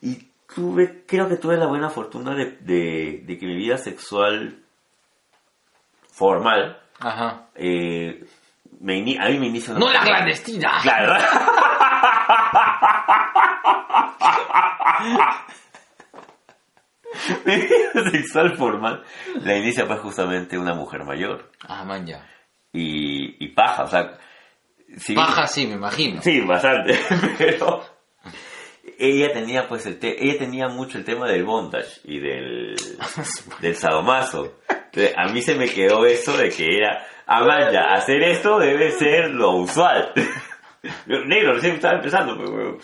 y 0.00 0.28
tuve, 0.52 1.04
creo 1.06 1.28
que 1.28 1.36
tuve 1.36 1.56
la 1.56 1.68
buena 1.68 1.88
fortuna 1.88 2.34
de, 2.34 2.56
de, 2.62 3.22
de 3.24 3.38
que 3.38 3.46
mi 3.46 3.54
vida 3.56 3.78
sexual 3.78 4.58
formal, 6.10 6.80
Ajá. 6.98 7.46
eh, 7.54 8.24
me 8.80 8.94
a 9.20 9.28
mí 9.28 9.38
me 9.38 9.46
inicia 9.46 9.74
No 9.74 9.88
la 9.88 10.00
clandestina. 10.00 10.80
Claro. 10.82 11.14
sexual 18.12 18.56
formal 18.56 19.02
la 19.42 19.56
inicia 19.56 19.86
pues 19.86 20.00
justamente 20.00 20.58
una 20.58 20.74
mujer 20.74 21.04
mayor. 21.04 21.50
Ah, 21.66 21.84
man, 21.84 22.06
ya. 22.06 22.26
Y, 22.72 23.44
y 23.44 23.48
paja, 23.48 23.84
o 23.84 23.86
sea... 23.86 24.18
bien- 25.06 25.14
Baja, 25.16 25.46
sí, 25.46 25.66
me 25.66 25.74
imagino. 25.74 26.20
Sí, 26.22 26.40
bastante, 26.40 26.98
pero 27.38 27.82
ella 28.98 29.32
tenía 29.32 29.66
pues 29.68 29.86
el 29.86 29.98
te- 29.98 30.22
ella 30.24 30.38
tenía 30.38 30.68
mucho 30.68 30.98
el 30.98 31.04
tema 31.04 31.26
del 31.28 31.44
bondage 31.44 32.00
y 32.04 32.18
del 32.20 32.76
del 33.60 33.74
sadomaso. 33.76 34.58
Entonces, 34.68 35.14
a 35.16 35.32
mí 35.32 35.42
se 35.42 35.54
me 35.56 35.68
quedó 35.68 36.04
eso 36.06 36.36
de 36.36 36.48
que 36.50 36.76
era 36.78 37.04
Amaya, 37.26 37.92
hacer 37.94 38.22
esto 38.22 38.58
debe 38.58 38.90
ser 38.92 39.30
lo 39.30 39.52
usual. 39.56 40.12
Negro, 41.06 41.54
recién 41.54 41.76
estaba 41.76 41.96
empezando, 41.96 42.36
pero 42.36 42.50
weón. 42.52 42.78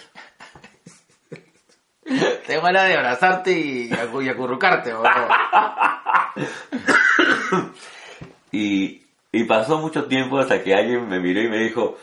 Tengo 2.46 2.62
ganas 2.62 2.88
de 2.88 2.94
abrazarte 2.96 3.52
y, 3.52 3.90
acu- 3.90 4.24
y 4.24 4.28
acurrucarte, 4.28 4.92
y, 8.52 9.02
y 9.32 9.44
pasó 9.44 9.78
mucho 9.78 10.04
tiempo 10.06 10.38
hasta 10.38 10.62
que 10.62 10.74
alguien 10.74 11.08
me 11.08 11.18
miró 11.20 11.40
y 11.42 11.48
me 11.48 11.58
dijo, 11.58 11.96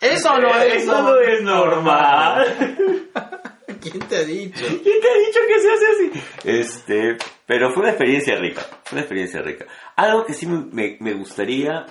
Eso 0.00 0.38
no 0.38 0.48
es 0.62 0.74
eso 0.82 1.02
no 1.02 1.16
es 1.18 1.42
normal. 1.42 2.46
¿Quién 3.80 3.98
te 4.08 4.16
ha 4.16 4.24
dicho? 4.24 4.64
¿Quién 4.66 5.00
te 5.00 5.10
ha 5.10 5.14
dicho 5.14 5.40
que 5.46 5.60
se 5.60 5.72
hace 5.72 5.86
así? 5.92 6.10
Este, 6.44 7.16
pero 7.46 7.70
fue 7.70 7.82
una 7.82 7.90
experiencia 7.90 8.36
rica, 8.36 8.62
fue 8.84 8.96
una 8.96 9.02
experiencia 9.02 9.42
rica. 9.42 9.66
Algo 9.96 10.24
que 10.24 10.32
sí 10.32 10.46
me, 10.46 11.12
gustaría, 11.12 11.84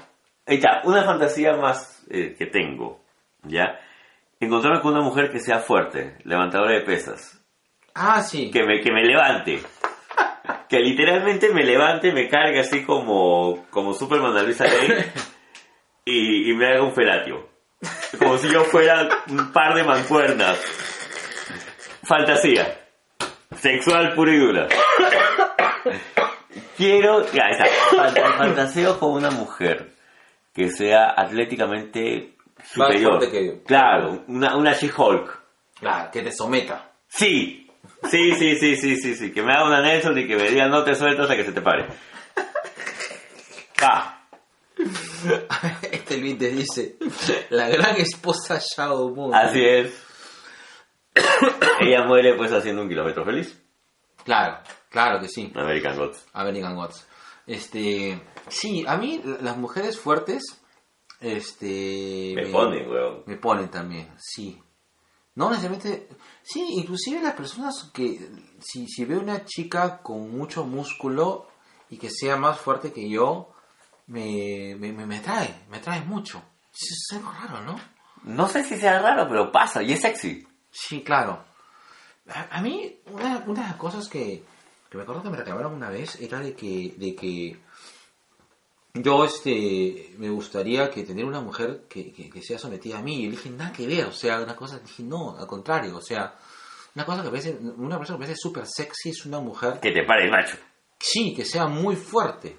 ya, 0.48 0.82
una 0.86 1.04
fantasía 1.04 1.56
más 1.58 2.04
eh, 2.10 2.34
que 2.38 2.48
tengo, 2.48 3.00
¿ya? 3.44 3.80
Encontrarme 4.40 4.82
con 4.82 4.94
una 4.96 5.04
mujer 5.04 5.30
que 5.32 5.40
sea 5.40 5.60
fuerte, 5.60 6.18
levantadora 6.24 6.72
de 6.74 6.82
pesas, 6.82 7.40
Ah, 7.96 8.22
sí. 8.22 8.50
que 8.52 8.64
me, 8.64 8.82
que 8.82 8.92
me 8.92 9.04
levante. 9.04 9.62
Que 10.70 10.80
literalmente 10.80 11.50
me 11.54 11.64
levante, 11.64 12.12
me 12.12 12.28
cargue 12.28 12.60
así 12.60 12.84
como, 12.84 13.66
como 13.70 13.94
Superman 13.94 14.36
a 14.36 14.42
Luisa 14.44 14.66
Lane 14.66 15.06
y, 16.06 16.52
y 16.52 16.56
me 16.56 16.68
haga 16.68 16.84
un 16.84 16.94
felatio. 16.94 17.48
Como 18.18 18.38
si 18.38 18.50
yo 18.52 18.64
fuera 18.64 19.08
un 19.30 19.52
par 19.52 19.76
de 19.76 19.84
mancuernas. 19.84 20.58
Fantasía. 22.04 22.80
Sexual 23.56 24.14
pura 24.16 24.32
y 24.34 24.38
dura. 24.38 24.68
Quiero, 26.78 27.26
ya 27.32 27.44
está, 27.50 27.66
Fant- 27.92 28.38
fantaseo 28.38 29.00
con 29.00 29.14
una 29.14 29.30
mujer 29.32 29.94
que 30.54 30.70
sea 30.70 31.14
atléticamente 31.16 32.34
superior. 32.64 33.18
fuerte 33.20 33.32
que 33.32 33.48
yo. 33.48 33.64
Claro, 33.64 34.24
una, 34.28 34.56
una 34.56 34.74
She-Hulk. 34.74 35.40
Claro, 35.80 36.12
que 36.12 36.22
te 36.22 36.32
someta. 36.32 36.92
Sí, 37.08 37.63
sí, 38.10 38.32
sí, 38.36 38.56
sí, 38.58 38.76
sí, 38.76 38.96
sí, 38.98 39.16
sí, 39.16 39.32
que 39.32 39.42
me 39.42 39.54
haga 39.54 39.66
una 39.68 39.82
Nelson 39.82 40.18
y 40.18 40.28
que 40.28 40.36
me 40.36 40.50
diga 40.50 40.68
no 40.68 40.84
te 40.84 40.96
suelto 40.96 41.24
hasta 41.24 41.36
que 41.36 41.44
se 41.46 41.52
te 41.52 41.62
pare. 41.62 41.88
Va. 43.82 44.20
Este 45.92 46.18
Luis 46.18 46.38
te 46.38 46.50
dice, 46.50 46.98
la 47.50 47.70
gran 47.70 47.96
esposa 47.98 48.60
Shadow 48.60 49.14
Moon. 49.16 49.34
Así 49.34 49.64
es. 49.64 50.04
Ella 51.80 52.04
muere 52.06 52.36
pues 52.36 52.52
haciendo 52.52 52.82
un 52.82 52.90
kilómetro 52.90 53.24
feliz. 53.24 53.62
Claro, 54.26 54.60
claro 54.90 55.20
que 55.20 55.28
sí. 55.28 55.52
American 55.56 55.98
Gods. 55.98 56.26
American 56.34 56.76
Gods. 56.76 57.08
Este, 57.46 58.22
sí, 58.48 58.84
a 58.88 58.98
mí 58.98 59.22
las 59.42 59.58
mujeres 59.58 60.00
fuertes, 60.00 60.44
este, 61.20 62.34
Me 62.36 62.48
ponen, 62.48 62.90
weón. 62.90 63.24
me 63.26 63.38
ponen 63.38 63.70
también, 63.70 64.10
sí. 64.18 64.62
No 65.36 65.50
necesariamente, 65.50 66.08
sí, 66.44 66.66
inclusive 66.72 67.22
las 67.22 67.34
personas 67.34 67.90
que, 67.94 68.30
si, 68.60 68.88
si 68.88 69.06
veo 69.06 69.20
una 69.20 69.46
chica 69.46 70.02
con 70.02 70.36
mucho 70.36 70.66
músculo 70.66 71.48
y 71.90 71.98
que 71.98 72.10
sea 72.10 72.36
más 72.38 72.60
fuerte 72.60 72.92
que 72.92 73.10
yo, 73.10 73.54
me, 74.08 74.76
me, 74.80 74.92
me, 74.92 75.06
me 75.06 75.18
atrae, 75.18 75.66
me 75.70 75.78
atrae 75.78 76.02
mucho. 76.02 76.42
Es, 76.74 77.08
algo 77.16 77.32
raro, 77.32 77.62
¿no? 77.62 77.80
No 78.24 78.48
sé 78.48 78.64
si 78.64 78.78
sea 78.78 79.00
raro, 79.00 79.28
pero 79.28 79.52
pasa 79.52 79.84
y 79.84 79.94
es 79.94 80.02
sexy. 80.02 80.48
Sí, 80.72 81.02
claro. 81.04 81.44
A, 82.30 82.58
a 82.58 82.62
mí, 82.62 83.00
una, 83.12 83.44
una 83.46 83.62
de 83.62 83.68
las 83.68 83.76
cosas 83.76 84.08
que, 84.08 84.44
que 84.90 84.98
me 84.98 85.04
acuerdo 85.04 85.24
que 85.24 85.30
me 85.30 85.38
reclamaron 85.38 85.74
una 85.74 85.90
vez 85.90 86.20
era 86.22 86.40
de 86.40 86.54
que, 86.54 86.94
de 86.98 87.16
que 87.16 87.60
yo 88.94 89.26
este, 89.26 90.14
me 90.18 90.30
gustaría 90.30 90.90
que 90.90 91.04
tener 91.04 91.26
una 91.26 91.42
mujer 91.42 91.86
que, 91.90 92.12
que, 92.14 92.30
que 92.30 92.42
sea 92.42 92.60
sometida 92.60 93.00
a 93.00 93.02
mí. 93.02 93.22
Y 93.22 93.26
yo 93.26 93.32
dije, 93.32 93.50
nada 93.50 93.72
que 93.74 93.88
ver, 93.88 94.06
o 94.06 94.12
sea, 94.12 94.40
una 94.42 94.56
cosa, 94.56 94.80
dije, 94.80 95.04
no, 95.04 95.38
al 95.38 95.48
contrario, 95.48 95.98
o 95.98 96.02
sea, 96.02 96.36
una 96.96 97.06
cosa 97.06 97.24
que 97.24 97.30
parece, 97.30 97.58
una 97.78 97.98
persona 97.98 98.18
que 98.20 98.24
parece 98.26 98.40
súper 98.40 98.66
sexy 98.68 99.10
es 99.10 99.26
una 99.26 99.40
mujer, 99.40 99.80
Que 99.80 99.92
te 99.92 100.04
pare 100.04 100.26
el 100.26 100.32
macho. 100.32 100.58
sí, 101.00 101.34
que 101.36 101.44
sea 101.46 101.66
muy 101.68 101.96
fuerte. 101.96 102.58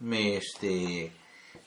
Me, 0.00 0.36
este, 0.38 1.12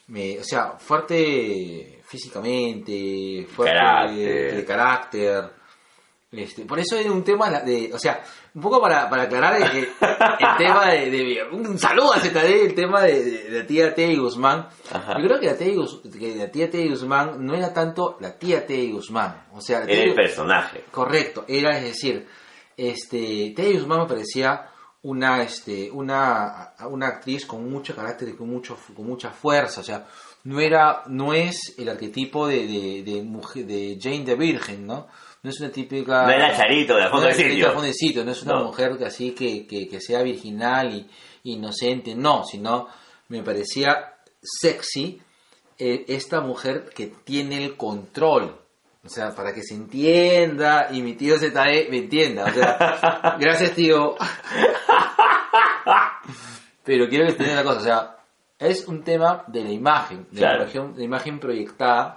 me, 0.08 0.38
o 0.38 0.44
sea, 0.44 0.72
fuerte 0.78 2.02
físicamente, 2.06 3.46
fuerte 3.48 3.74
Carácter. 3.74 4.54
de 4.56 4.64
carácter. 4.64 5.50
Este, 6.36 6.64
por 6.64 6.78
eso 6.78 6.96
es 6.96 7.06
un 7.06 7.22
tema 7.24 7.50
de, 7.60 7.90
o 7.92 7.98
sea, 7.98 8.22
un 8.54 8.62
poco 8.62 8.80
para, 8.80 9.08
para 9.08 9.22
aclarar 9.24 9.60
el, 9.60 9.88
tema 10.58 10.86
de, 10.90 11.10
de- 11.10 11.42
un 11.52 11.78
saludo 11.78 12.12
a 12.12 12.18
ZD, 12.20 12.36
el 12.66 12.74
tema 12.74 13.02
de, 13.02 13.24
de, 13.24 13.44
de 13.50 13.58
la 13.60 13.66
tía 13.66 13.94
Teddy 13.94 14.16
Guzmán. 14.16 14.68
Ajá. 14.92 15.14
Yo 15.20 15.26
creo 15.26 15.40
que 15.40 15.46
la, 15.46 15.56
tía 15.56 15.74
que 16.18 16.34
la 16.36 16.50
tía 16.50 16.70
Teddy 16.70 16.88
Guzmán 16.90 17.44
no 17.44 17.54
era 17.54 17.72
tanto 17.72 18.16
la 18.20 18.36
tía 18.38 18.66
Teddy 18.66 18.92
Guzmán, 18.92 19.46
o 19.52 19.60
sea, 19.60 19.78
Era 19.78 19.86
tía- 19.86 20.02
el 20.04 20.14
personaje. 20.14 20.84
Correcto, 20.90 21.44
era 21.48 21.76
es 21.78 21.84
decir, 21.84 22.26
este, 22.76 23.52
Teddy 23.54 23.74
Guzmán 23.78 24.00
me 24.00 24.06
parecía 24.06 24.70
una, 25.04 25.42
este, 25.42 25.90
una, 25.90 26.72
una 26.90 27.06
actriz 27.08 27.46
con 27.46 27.70
mucho 27.70 27.94
carácter 27.94 28.28
y 28.30 28.32
con 28.34 28.48
mucho, 28.48 28.76
con 28.94 29.06
mucha 29.06 29.30
fuerza, 29.30 29.80
o 29.80 29.84
sea, 29.84 30.06
no 30.44 30.60
era, 30.60 31.02
no 31.06 31.32
es 31.32 31.74
el 31.78 31.88
arquetipo 31.88 32.46
de, 32.46 32.66
de, 32.66 33.02
de, 33.02 33.22
mujer, 33.22 33.64
de 33.66 33.98
Jane 34.00 34.24
the 34.24 34.34
Virgin, 34.34 34.86
¿no? 34.86 35.06
No 35.42 35.50
es 35.50 35.60
una 35.60 35.70
típica... 35.70 36.24
No 36.24 36.30
era 36.32 36.56
Charito 36.56 36.96
de 36.96 37.02
no 37.04 37.10
fondo 37.10 37.28
es 37.28 37.36
de 37.36 37.50
sitio. 37.50 37.80
de 37.80 37.86
de 37.86 37.92
sitio, 37.92 38.24
no 38.24 38.30
es 38.32 38.42
una 38.42 38.54
No. 38.54 38.64
mujer 38.64 38.96
que 38.98 39.04
así 39.04 39.32
que, 39.32 39.66
que, 39.66 39.86
que 39.88 40.00
sea 40.00 40.22
virginal 40.22 40.92
y 40.94 41.52
inocente, 41.52 42.14
no, 42.14 42.44
sino 42.44 42.88
me 43.28 43.42
parecía 43.42 44.14
sexy 44.42 45.20
eh, 45.78 46.04
esta 46.08 46.40
mujer 46.40 46.90
que 46.94 47.08
tiene 47.24 47.62
el 47.64 47.76
control 47.76 48.58
O 49.04 49.08
sea, 49.08 49.34
para 49.34 49.52
que 49.52 49.62
se 49.62 49.74
entienda 49.74 50.88
y 50.92 51.02
mi 51.02 51.12
tío 51.14 51.38
ZE 51.38 51.50
me 51.90 51.98
entienda. 51.98 52.44
O 52.46 52.54
sea, 52.54 53.36
gracias 53.40 53.72
tío. 53.72 54.14
Pero 56.84 57.08
quiero 57.08 57.24
que 57.26 57.32
entiendan 57.32 57.56
la 57.56 57.64
cosa. 57.64 57.78
O 57.78 57.82
sea, 57.82 58.16
es 58.58 58.86
un 58.88 59.02
tema 59.02 59.44
de 59.46 59.62
la 59.64 59.70
imagen, 59.70 60.26
de 60.30 60.38
Claro. 60.38 60.66
la, 60.96 61.02
imagen, 61.02 61.38
proyectada 61.40 62.16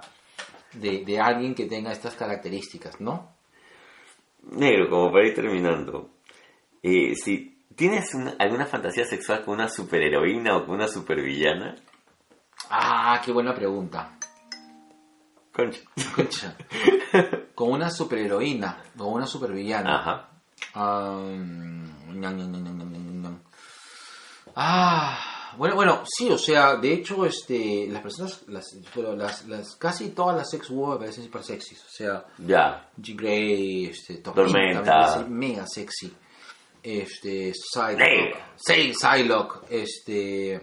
de, 0.72 1.04
de 1.04 1.20
alguien 1.20 1.54
que 1.54 1.66
tenga 1.66 1.90
estas 1.92 2.14
características, 2.14 3.00
¿no? 3.00 3.34
Negro, 4.50 4.88
como 4.88 5.10
para 5.12 5.26
ir 5.26 5.34
terminando. 5.34 6.10
eh, 6.82 7.14
si 7.16 7.64
tienes 7.74 8.14
una- 8.14 8.36
alguna 8.38 8.64
fantasía 8.66 9.04
sexual 9.04 9.44
con 9.44 9.54
una 9.54 9.68
superheroína 9.68 10.56
o 10.56 10.64
con 10.66 10.76
una 10.76 10.86
supervillana, 10.88 11.74
Ah, 12.70 13.20
qué 13.24 13.32
buena 13.32 13.54
pregunta. 13.54 14.16
concha. 15.52 15.80
Escucha. 15.96 16.56
Con 17.54 17.72
una 17.72 17.90
superheroína, 17.90 18.80
con 18.96 19.08
una 19.14 19.26
supervillana. 19.26 19.98
Ajá. 19.98 20.28
Ah, 20.74 21.20
ñam. 22.14 23.40
Ah, 24.60 25.54
bueno, 25.56 25.76
bueno, 25.76 26.02
sí, 26.04 26.28
o 26.30 26.36
sea, 26.36 26.74
de 26.74 26.92
hecho, 26.92 27.24
este, 27.24 27.86
las 27.88 28.02
personas, 28.02 28.42
las, 28.48 28.76
pero 28.92 29.14
las, 29.14 29.46
las, 29.46 29.76
casi 29.76 30.08
todas 30.08 30.36
las 30.36 30.50
sex 30.50 30.68
women 30.68 30.94
me 30.94 30.98
parecen 30.98 31.22
super 31.24 31.44
sexys, 31.44 31.84
o 31.84 31.88
sea, 31.88 32.24
Ya. 32.44 32.90
G. 33.00 33.14
Grey, 33.16 33.84
este, 33.86 34.16
Tormenta. 34.16 34.80
me 34.80 34.84
parece 34.84 35.30
mega 35.30 35.64
sexy, 35.64 36.12
este, 36.82 37.52
Psylocke, 37.54 38.36
sí, 38.56 38.92
Psylocke, 38.94 39.60
este, 39.70 40.54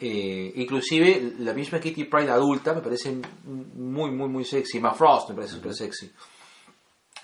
eh, 0.00 0.52
inclusive 0.56 1.34
la 1.38 1.52
misma 1.54 1.78
Kitty 1.78 2.02
Pride 2.02 2.30
adulta 2.32 2.74
me 2.74 2.80
parece 2.80 3.12
muy, 3.44 4.10
muy, 4.10 4.28
muy 4.28 4.44
sexy, 4.44 4.80
Ma 4.80 4.92
Frost 4.92 5.28
me 5.28 5.36
parece 5.36 5.54
super 5.54 5.72
sexy, 5.72 6.10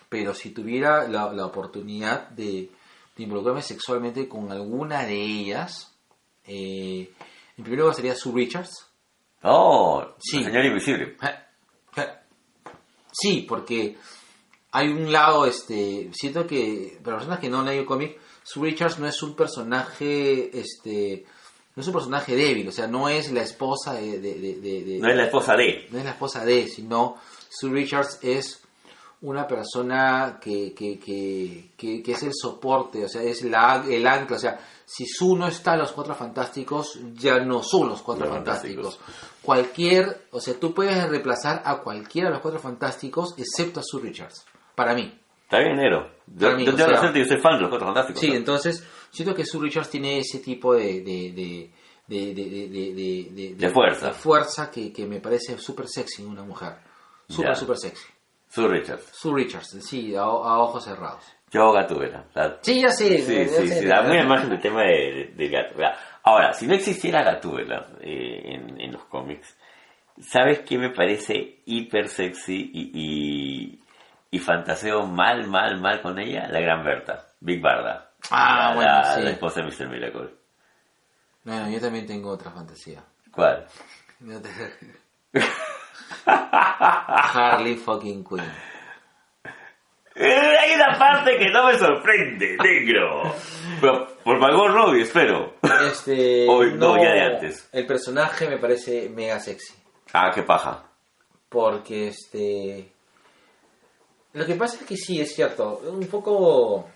pero 0.09 0.33
si 0.35 0.51
tuviera 0.51 1.09
la, 1.09 1.33
la 1.33 1.47
oportunidad 1.47 2.29
de, 2.29 2.71
de 3.17 3.23
involucrarme 3.23 3.63
sexualmente 3.63 4.29
con 4.29 4.51
alguna 4.51 5.05
de 5.07 5.15
ellas, 5.21 5.93
eh, 6.47 7.11
en 7.57 7.63
primer 7.65 7.81
lugar 7.81 7.95
sería 7.95 8.15
Sue 8.15 8.33
Richards, 8.35 8.87
Oh, 9.47 10.03
Sí. 10.19 10.43
señor 10.43 10.65
invisible. 10.65 11.17
Sí, 13.13 13.45
porque 13.49 13.97
hay 14.73 14.89
un 14.89 15.13
lado, 15.13 15.47
este, 15.47 16.11
siento 16.13 16.47
que 16.47 16.99
para 17.05 17.17
personas 17.19 17.39
que 17.39 17.49
no 17.49 17.61
han 17.61 17.67
leído 17.67 17.87
cómic, 17.87 18.19
Sue 18.43 18.71
Richards 18.71 18.99
no 18.99 19.07
es 19.07 19.23
un 19.23 19.37
personaje, 19.37 20.51
este, 20.59 21.25
no 21.77 21.81
es 21.83 21.87
un 21.87 21.93
personaje 21.95 22.35
débil, 22.35 22.69
o 22.69 22.73
sea, 22.73 22.87
no 22.87 23.09
es 23.09 23.31
la 23.31 23.43
esposa 23.43 23.95
de, 23.95 24.19
de- 24.19 24.35
de- 24.35 24.55
de- 24.61 24.83
de- 24.85 24.99
No 24.99 25.09
es 25.11 25.17
la 25.17 25.25
esposa 25.27 25.55
de. 25.57 25.87
no 25.91 25.99
es 25.99 26.05
la 26.05 26.11
esposa 26.11 26.45
de, 26.45 26.67
sino 26.69 27.17
Sue 27.51 27.71
Richards 27.71 28.19
es 28.23 28.63
una 29.25 29.47
persona 29.47 30.39
que, 30.41 30.73
que, 30.75 30.99
que, 30.99 31.73
que, 31.77 32.13
es 32.13 32.23
el 32.23 32.33
soporte, 32.35 33.05
o 33.05 33.09
sea, 33.09 33.23
es 33.23 33.43
la, 33.43 33.85
el 33.89 34.07
ancla, 34.07 34.37
o 34.37 34.41
sea, 34.41 34.59
si 34.85 35.07
Sue 35.07 35.39
no 35.39 35.49
está 35.49 35.73
en 35.75 35.81
los 35.81 35.93
Cuatro 35.93 36.15
Fantásticos, 36.15 36.99
ya 37.15 37.39
no 37.41 37.63
son 37.63 37.89
los 37.89 38.03
Cuatro 38.03 38.27
Los 38.27 38.35
Fantásticos. 38.35 38.97
Fantásticos. 38.99 39.41
Cualquier, 39.43 40.27
o 40.31 40.41
sea, 40.41 40.55
tú 40.61 40.75
puedes 40.75 41.09
reemplazar 41.09 41.63
a 41.65 41.79
cualquiera 41.79 42.29
de 42.29 42.35
los 42.35 42.43
Cuatro 42.43 42.61
Fantásticos, 42.61 43.35
excepto 43.39 43.81
a 43.81 43.83
Sue 43.83 44.03
Richards, 44.03 44.45
para 44.75 44.95
mí. 44.95 45.19
Está 45.45 45.59
bien, 45.59 45.77
negro. 45.77 46.11
Yo, 46.27 46.47
Para 46.49 46.57
mí, 46.57 46.65
yo 46.65 46.73
te 46.75 46.79
sea- 46.85 47.13
yo 47.13 47.25
soy 47.25 47.39
fan 47.39 47.57
de 47.57 47.61
los 47.61 47.69
cuatro 47.71 47.87
fantásticos. 47.87 48.21
Sí, 48.21 48.29
¿no? 48.29 48.35
entonces, 48.37 48.83
siento 49.11 49.35
que 49.35 49.45
Sue 49.45 49.61
Richards 49.63 49.91
tiene 49.91 50.19
ese 50.19 50.39
tipo 50.41 50.75
de... 50.75 51.01
de, 51.03 51.33
de 51.33 51.71
de, 52.07 52.35
de, 52.35 53.55
de, 53.57 53.69
fuerza. 53.71 54.13
fuerza 54.13 54.71
que, 54.71 54.93
que 54.93 55.07
me 55.07 55.21
parece 55.21 55.57
súper 55.59 55.87
sexy 55.89 56.21
en 56.23 56.29
una 56.29 56.43
mujer. 56.43 56.75
Súper, 57.27 57.57
súper 57.57 57.79
sexy. 57.79 58.05
Sue 58.55 58.69
Richards. 58.69 59.09
Sue 59.13 59.35
Richards, 59.35 59.85
sí, 59.85 60.15
a, 60.15 60.21
a 60.23 60.59
ojos 60.59 60.85
cerrados. 60.85 61.25
Yo 61.51 61.73
Gatúbela. 61.73 62.25
La- 62.35 62.59
Sí, 62.63 62.81
sé. 62.91 63.19
Sí, 63.19 63.19
sí, 63.19 63.49
sé. 63.69 63.81
sí, 63.81 63.87
da 63.87 64.03
muy 64.03 64.19
imagen 64.19 64.51
del 64.51 64.61
tema 64.61 64.83
de- 64.83 65.13
de- 65.13 65.33
del 65.35 65.51
gato. 65.51 65.75
¿verdad? 65.77 65.97
Ahora, 66.23 66.53
si 66.53 66.67
no 66.67 66.75
existiera 66.75 67.23
Gatúbela 67.23 67.87
eh, 68.01 68.41
en, 68.45 68.81
en 68.81 68.93
los 68.93 69.05
cómics, 69.07 69.57
¿sabes 70.21 70.61
qué 70.61 70.79
me 70.79 70.91
parece 70.91 71.61
hiper 71.67 72.09
sexy 72.09 72.71
y, 72.73 72.91
y, 72.95 73.81
y 74.31 74.39
fantaseo 74.39 75.07
mal, 75.07 75.49
mal, 75.49 75.81
mal 75.81 76.01
con 76.01 76.19
ella? 76.19 76.47
La 76.49 76.61
gran 76.61 76.85
Berta, 76.85 77.27
Big 77.41 77.61
Barda. 77.61 78.11
Ah, 78.31 78.69
la, 78.71 78.75
bueno, 78.77 78.91
la- 78.93 79.15
sí. 79.17 79.23
la 79.23 79.31
esposa 79.31 79.61
de 79.63 79.67
Mr. 79.67 79.89
Miracle. 79.89 80.31
Bueno, 81.45 81.69
yo 81.71 81.81
también 81.81 82.07
tengo 82.07 82.31
otra 82.31 82.51
fantasía. 82.51 83.03
¿Cuál? 83.31 83.67
Yo 84.21 84.41
te- 84.41 84.51
Harley 86.27 87.77
fucking 87.77 88.25
Quinn. 88.25 88.45
Eh, 90.17 90.57
hay 90.59 90.75
una 90.77 90.97
parte 90.97 91.37
que 91.37 91.51
no 91.51 91.67
me 91.67 91.77
sorprende, 91.77 92.57
negro. 92.63 93.35
Pero, 93.81 94.07
por 94.23 94.39
favor, 94.39 94.73
Robbie, 94.73 95.03
espero. 95.03 95.55
Este, 95.91 96.47
Hoy, 96.49 96.75
no, 96.75 96.97
ya 97.03 97.13
de 97.13 97.21
antes. 97.23 97.69
El 97.73 97.85
personaje 97.87 98.49
me 98.49 98.59
parece 98.59 99.09
mega 99.09 99.41
sexy. 99.41 99.75
Ah, 100.13 100.31
qué 100.33 100.43
paja. 100.45 100.85
Porque 101.49 102.09
este. 102.09 102.93
Lo 104.35 104.47
que 104.47 104.55
pasa 104.55 104.77
es 104.81 104.87
que 104.87 104.97
sí, 104.97 105.21
es 105.21 105.35
cierto. 105.35 105.81
Un 105.89 106.07
poco. 106.07 106.89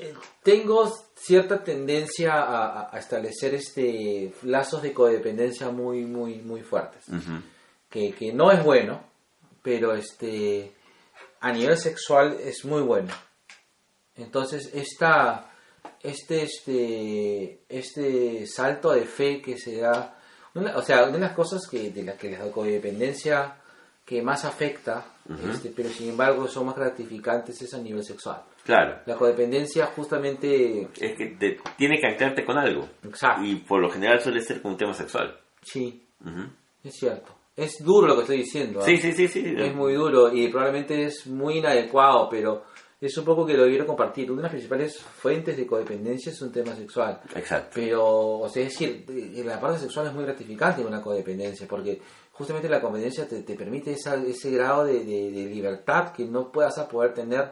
eh, 0.00 0.12
Tengo 0.42 0.92
cierta 1.14 1.62
tendencia 1.62 2.88
a, 2.90 2.98
establecer 2.98 3.54
este 3.54 4.32
lazos 4.42 4.82
de 4.82 4.92
codependencia 4.92 5.70
muy, 5.70 6.04
muy, 6.04 6.36
muy 6.38 6.62
fuertes. 6.62 7.08
Ujú. 7.08 7.40
Que, 7.92 8.12
que 8.12 8.32
no 8.32 8.50
es 8.50 8.64
bueno, 8.64 9.02
pero 9.62 9.94
este. 9.94 10.72
A 11.40 11.52
nivel 11.52 11.76
sexual 11.76 12.38
es 12.40 12.64
muy 12.64 12.80
bueno. 12.82 13.12
Entonces, 14.16 14.70
esta. 14.74 15.48
Este, 16.02 16.42
este, 16.42 17.60
este 17.68 18.46
salto 18.46 18.92
de 18.92 19.02
fe 19.04 19.40
que 19.40 19.56
se 19.56 19.76
da 19.80 20.18
una- 20.54 20.76
o 20.76 20.82
sea, 20.82 21.04
una 21.04 21.12
de 21.12 21.18
las 21.20 21.32
cosas 21.32 21.60
que, 21.70 21.90
de 21.90 22.02
las 22.02 22.16
que 22.16 22.30
la 22.30 22.50
codependencia 22.50 23.56
que 24.04 24.20
más 24.20 24.44
afecta, 24.44 25.06
este, 25.52 25.70
pero 25.70 25.88
sin 25.90 26.10
embargo 26.10 26.48
son 26.48 26.66
más 26.66 26.74
gratificantes, 26.74 27.62
es 27.62 27.72
a 27.74 27.78
nivel 27.78 28.02
sexual. 28.04 28.42
Claro. 28.64 28.98
La 29.06 29.14
codependencia 29.14 29.86
justamente... 29.86 30.88
Es 31.00 31.16
que 31.16 31.36
te- 31.38 31.60
tiene 31.76 32.00
que 32.00 32.06
anclarte 32.08 32.44
con 32.44 32.58
algo. 32.58 32.88
Exacto. 33.04 33.44
Y 33.44 33.56
por 33.56 33.80
lo 33.80 33.88
general 33.88 34.20
suele 34.20 34.40
ser 34.40 34.60
con 34.60 34.72
un 34.72 34.78
tema 34.78 34.94
sexual. 34.94 35.38
Sí, 35.62 36.04
es 36.82 36.94
cierto. 36.96 37.32
Es 37.56 37.84
duro 37.84 38.06
lo 38.08 38.14
que 38.16 38.20
estoy 38.22 38.38
diciendo. 38.38 38.80
¿ah? 38.80 38.84
Sí, 38.84 38.96
sí, 38.96 39.12
sí, 39.12 39.28
sí. 39.28 39.54
Es 39.56 39.74
muy 39.74 39.92
duro 39.94 40.32
y 40.32 40.48
probablemente 40.48 41.04
es 41.04 41.26
muy 41.26 41.58
inadecuado, 41.58 42.28
pero 42.30 42.64
es 43.00 43.16
un 43.18 43.24
poco 43.24 43.44
que 43.44 43.54
lo 43.54 43.64
quiero 43.66 43.86
compartir. 43.86 44.30
Una 44.30 44.38
de 44.38 44.42
las 44.44 44.52
principales 44.52 44.98
fuentes 44.98 45.56
de 45.56 45.66
codependencia 45.66 46.32
es 46.32 46.40
un 46.40 46.50
tema 46.52 46.74
sexual. 46.74 47.20
Exacto. 47.34 47.70
Pero, 47.74 48.04
o 48.40 48.48
sea, 48.48 48.62
es 48.62 48.70
decir, 48.70 49.04
eh, 49.08 49.42
la 49.44 49.60
parte 49.60 49.78
sexual 49.80 50.06
es 50.06 50.14
muy 50.14 50.24
gratificante 50.24 50.80
en 50.80 50.86
una 50.86 51.02
codependencia, 51.02 51.66
porque 51.68 52.00
justamente 52.32 52.68
la 52.68 52.80
codependencia 52.80 53.28
te, 53.28 53.42
te 53.42 53.54
permite 53.54 53.92
esa- 53.92 54.14
ese 54.22 54.50
grado 54.52 54.84
de, 54.86 55.04
de- 55.04 55.30
de 55.30 55.44
libertad 55.46 56.12
que 56.12 56.24
no 56.24 56.50
puedas 56.50 56.78
a 56.78 56.88
poder 56.88 57.12
tener 57.12 57.50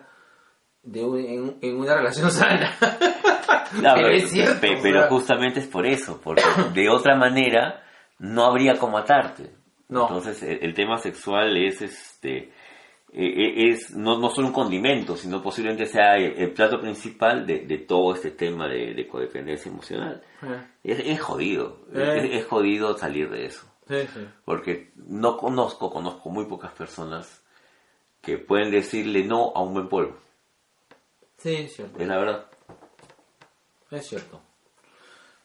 de 0.83 1.05
un- 1.05 1.19
en, 1.19 1.59
en 1.61 1.77
una 1.79 1.95
relación 1.97 2.31
sana. 2.31 2.75
No, 2.81 3.81
pero 3.83 3.95
pero, 3.95 4.09
es 4.09 4.31
cierto, 4.31 4.67
pero 4.83 5.01
sea. 5.01 5.09
justamente 5.09 5.61
es 5.61 5.67
por 5.67 5.85
eso, 5.87 6.19
porque 6.25 6.43
de 6.75 6.89
otra 6.89 7.17
manera 7.17 7.83
no 8.19 8.45
habría 8.45 8.75
cómo 8.77 8.97
atarte. 8.99 9.51
No. 9.91 10.03
Entonces 10.09 10.43
el, 10.43 10.59
el 10.63 10.75
tema 10.75 10.97
sexual 10.99 11.57
es 11.57 11.83
este 11.83 12.37
eh, 12.39 12.53
eh, 13.13 13.71
es 13.71 13.91
no, 13.97 14.19
no 14.19 14.31
solo 14.31 14.47
un 14.49 14.53
condimento, 14.53 15.17
sino 15.17 15.43
posiblemente 15.43 15.87
sea 15.87 16.17
el, 16.17 16.33
el 16.39 16.53
plato 16.53 16.81
principal 16.81 17.45
de, 17.47 17.61
de 17.67 17.79
todo 17.79 18.15
este 18.15 18.31
tema 18.31 18.69
de, 18.69 18.95
de 18.95 19.09
codependencia 19.09 19.69
emocional. 19.71 20.23
Es, 20.85 21.01
es 21.01 21.21
jodido, 21.21 21.81
Eh. 21.93 22.31
es, 22.33 22.41
es 22.43 22.47
jodido 22.47 22.97
salir 22.97 23.29
de 23.29 23.47
eso. 23.47 23.67
Sí, 23.89 23.97
sí. 24.15 24.21
Porque 24.45 24.93
no 24.95 25.37
conozco, 25.37 25.91
conozco 25.91 26.31
muy 26.31 26.45
pocas 26.45 26.71
personas 26.73 27.45
que 28.23 28.39
pueden 28.39 28.71
decirle 28.71 29.25
no 29.25 29.51
a 29.57 29.63
un 29.63 29.75
buen 29.75 29.89
polvo. 29.89 30.17
Sí, 31.39 31.55
es 31.55 31.75
cierto. 31.75 31.99
Es 31.99 32.07
la 32.07 32.19
verdad. 32.19 32.47
Es 33.91 34.07
cierto. 34.07 34.41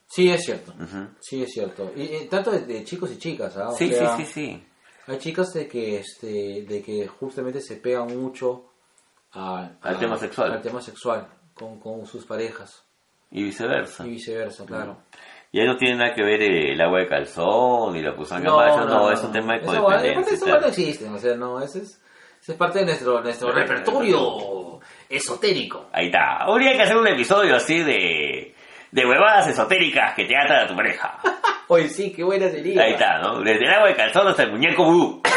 Sí, 0.07 0.29
es 0.29 0.43
cierto. 0.45 0.71
Ujú. 0.79 1.07
Sí, 1.19 1.43
es 1.43 1.51
cierto. 1.51 1.91
Y, 1.95 2.03
y 2.03 2.25
tanto 2.27 2.51
de, 2.51 2.59
de 2.65 2.83
chicos 2.83 3.11
y 3.11 3.17
chicas, 3.17 3.55
¿ah? 3.57 3.71
Sí, 3.77 3.89
sea, 3.89 4.15
sí, 4.17 4.25
sí, 4.25 4.31
sí. 4.33 4.63
Hay 5.07 5.17
chicas 5.19 5.53
de 5.53 5.67
que, 5.67 5.97
este, 5.99 6.63
de 6.67 6.81
que 6.81 7.07
justamente 7.07 7.59
se 7.61 7.75
pegan 7.77 8.07
mucho 8.19 8.65
a- 9.33 9.69
Al 9.81 9.95
a- 9.95 9.99
tema 9.99 10.17
sexual. 10.17 10.51
Al 10.51 10.61
tema 10.61 10.81
sexual 10.81 11.27
con, 11.53 11.79
con 11.79 12.05
sus 12.05 12.25
parejas 12.25 12.83
Y 13.31 13.43
viceversa. 13.43 14.05
y 14.05 14.11
viceversa, 14.11 14.65
claro. 14.65 14.97
Y 15.51 15.59
ahí 15.59 15.67
no 15.67 15.77
tiene 15.77 15.95
nada 15.95 16.13
que 16.13 16.21
ver 16.23 16.41
eh, 16.41 16.73
el 16.73 16.81
agua 16.81 16.99
de 16.99 17.07
calzón 17.07 17.93
ni 17.93 18.01
la 18.01 18.15
pusanga 18.15 18.51
mayo, 18.55 18.85
no, 18.85 19.11
es 19.11 19.21
un 19.23 19.31
tema 19.31 19.53
de 19.57 19.65
codependencia. 19.65 20.33
eso 20.33 20.47
no 20.59 20.67
existe, 20.67 21.07
o 21.07 21.17
sea, 21.17 21.35
no, 21.35 21.61
ese 21.61 21.79
es, 21.79 22.01
ese 22.41 22.51
es 22.51 22.57
parte 22.57 22.79
de 22.79 22.85
nuestro, 22.85 23.21
nuestro 23.21 23.51
repertorio 23.51 24.79
esotérico. 25.07 25.87
Ahí 25.93 26.07
está. 26.07 26.37
Habría 26.43 26.73
que 26.75 26.81
hacer 26.81 26.97
un 26.97 27.07
episodio 27.07 27.55
así 27.55 27.77
de, 27.79 28.24
de 28.95 29.05
huevadas 29.05 29.47
esotéricas 29.49 30.15
que 30.15 30.23
te 30.23 30.37
atan 30.37 30.63
a 30.63 30.67
tu 30.67 30.75
pareja. 30.75 31.19
Oye, 31.67 31.89
sí, 31.89 32.13
qué 32.13 32.23
buena 32.23 32.49
sería. 32.49 32.81
Ahí 32.81 32.93
está, 32.93 33.19
¿no? 33.19 33.41
Desde 33.41 33.65
el 33.65 33.73
agua 33.73 33.89
de 33.89 33.95
calzón 33.95 34.27
hasta 34.29 34.43
el 34.43 34.51
muñeco 34.51 34.85
vudú. 34.85 35.21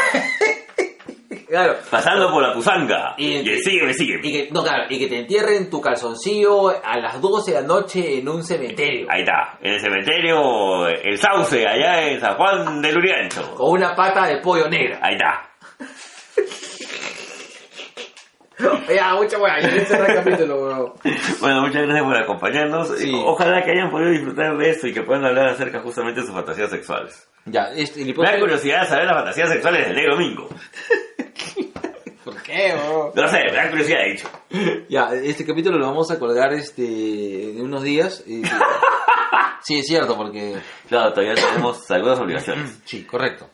Claro. 1.47 1.77
Pasando 1.89 2.29
por 2.31 2.43
la 2.43 2.53
pusanga. 2.53 3.15
Y- 3.17 3.37
Y, 3.37 3.49
el 3.49 3.59
sígueme, 3.63 3.91
sígueme. 3.95 4.21
Y 4.27 4.31
que, 4.31 4.51
no, 4.51 4.61
claro, 4.61 4.83
y 4.87 4.99
que 4.99 5.07
te 5.07 5.17
entierren 5.17 5.67
tu 5.67 5.81
calzoncillo 5.81 6.69
a 6.69 6.99
las 6.99 7.19
12 7.19 7.51
de 7.53 7.61
la 7.61 7.65
noche 7.67 8.19
en 8.19 8.29
un 8.29 8.43
cementerio. 8.43 9.07
Ahí 9.09 9.21
está, 9.21 9.57
en 9.59 9.73
el 9.73 9.79
cementerio 9.81 10.87
El 10.87 11.17
Sauce, 11.17 11.67
allá 11.67 12.07
en 12.07 12.21
San 12.21 12.35
Juan 12.35 12.79
del 12.83 12.95
Uriancho. 12.99 13.55
Con 13.55 13.71
una 13.79 13.95
pata 13.95 14.27
de 14.27 14.37
pollo 14.37 14.69
negra. 14.69 14.99
Ahí 15.01 15.15
está. 15.15 15.49
Ya, 18.93 19.13
mucha 19.15 19.37
weá, 19.37 19.59
ya 19.59 19.85
cerrar 19.85 20.09
el 20.09 20.15
capítulo, 20.23 20.61
weón. 20.65 20.93
Bueno, 21.39 21.61
muchas 21.61 21.83
gracias 21.83 22.03
por 22.03 22.17
acompañarnos. 22.17 22.97
Sí. 22.97 23.11
Ojalá 23.15 23.63
que 23.63 23.71
hayan 23.71 23.89
podido 23.91 24.09
disfrutar 24.11 24.57
de 24.57 24.69
esto 24.69 24.87
y 24.87 24.93
que 24.93 25.01
puedan 25.03 25.25
hablar 25.25 25.47
acerca 25.49 25.79
justamente 25.81 26.21
de 26.21 26.25
sus 26.27 26.35
fantasías 26.35 26.69
sexuales. 26.69 27.27
Ya, 27.45 27.71
este, 27.75 28.03
Me 28.03 28.13
da 28.13 28.39
curiosidad 28.39 28.87
saber 28.87 29.05
las 29.05 29.15
fantasías 29.15 29.49
sexuales 29.49 29.85
del 29.87 29.95
negro 29.95 30.15
domingo. 30.15 30.49
¿Por 32.23 32.41
qué, 32.43 32.73
weón? 32.75 33.11
No 33.15 33.27
sé, 33.27 33.37
me 33.45 33.53
da 33.53 33.69
curiosidad, 33.69 33.99
he 34.05 34.11
dicho. 34.11 34.29
Ya, 34.89 35.09
este 35.13 35.45
capítulo 35.45 35.77
lo 35.77 35.87
vamos 35.87 36.11
a 36.11 36.19
colgar 36.19 36.51
este 36.53 37.51
en 37.51 37.61
unos 37.61 37.83
días. 37.83 38.23
y- 38.27 38.41
Sí, 39.61 39.79
es 39.79 39.87
cierto, 39.87 40.15
porque... 40.15 40.55
Claro, 40.87 41.11
todavía 41.13 41.35
tenemos 41.35 41.89
algunas 41.91 42.19
obligaciones. 42.19 42.79
Sí, 42.85 43.03
correcto. 43.05 43.47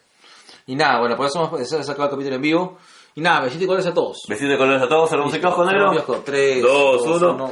Y 0.68 0.76
nada, 0.76 1.00
bueno, 1.00 1.16
por 1.16 1.28
eso 1.28 1.44
hemos 1.46 1.68
sacado 1.68 2.06
el 2.06 2.10
capítulo 2.12 2.36
en 2.36 2.42
vivo. 2.42 2.78
Y 3.18 3.22
nada, 3.22 3.42
besitos 3.42 3.64
y 3.64 3.68
colores 3.68 3.88
a 3.88 3.94
todos. 3.94 4.26
Besitos 4.28 4.52
de 4.52 4.58
colores 4.58 4.82
a 4.82 4.90
todos, 4.90 5.10
cerramos 5.10 5.34
el 5.34 5.40
kiosco 5.40 5.66
negro. 5.66 6.22
3, 6.26 6.62
2, 6.62 7.02
1. 7.22 7.52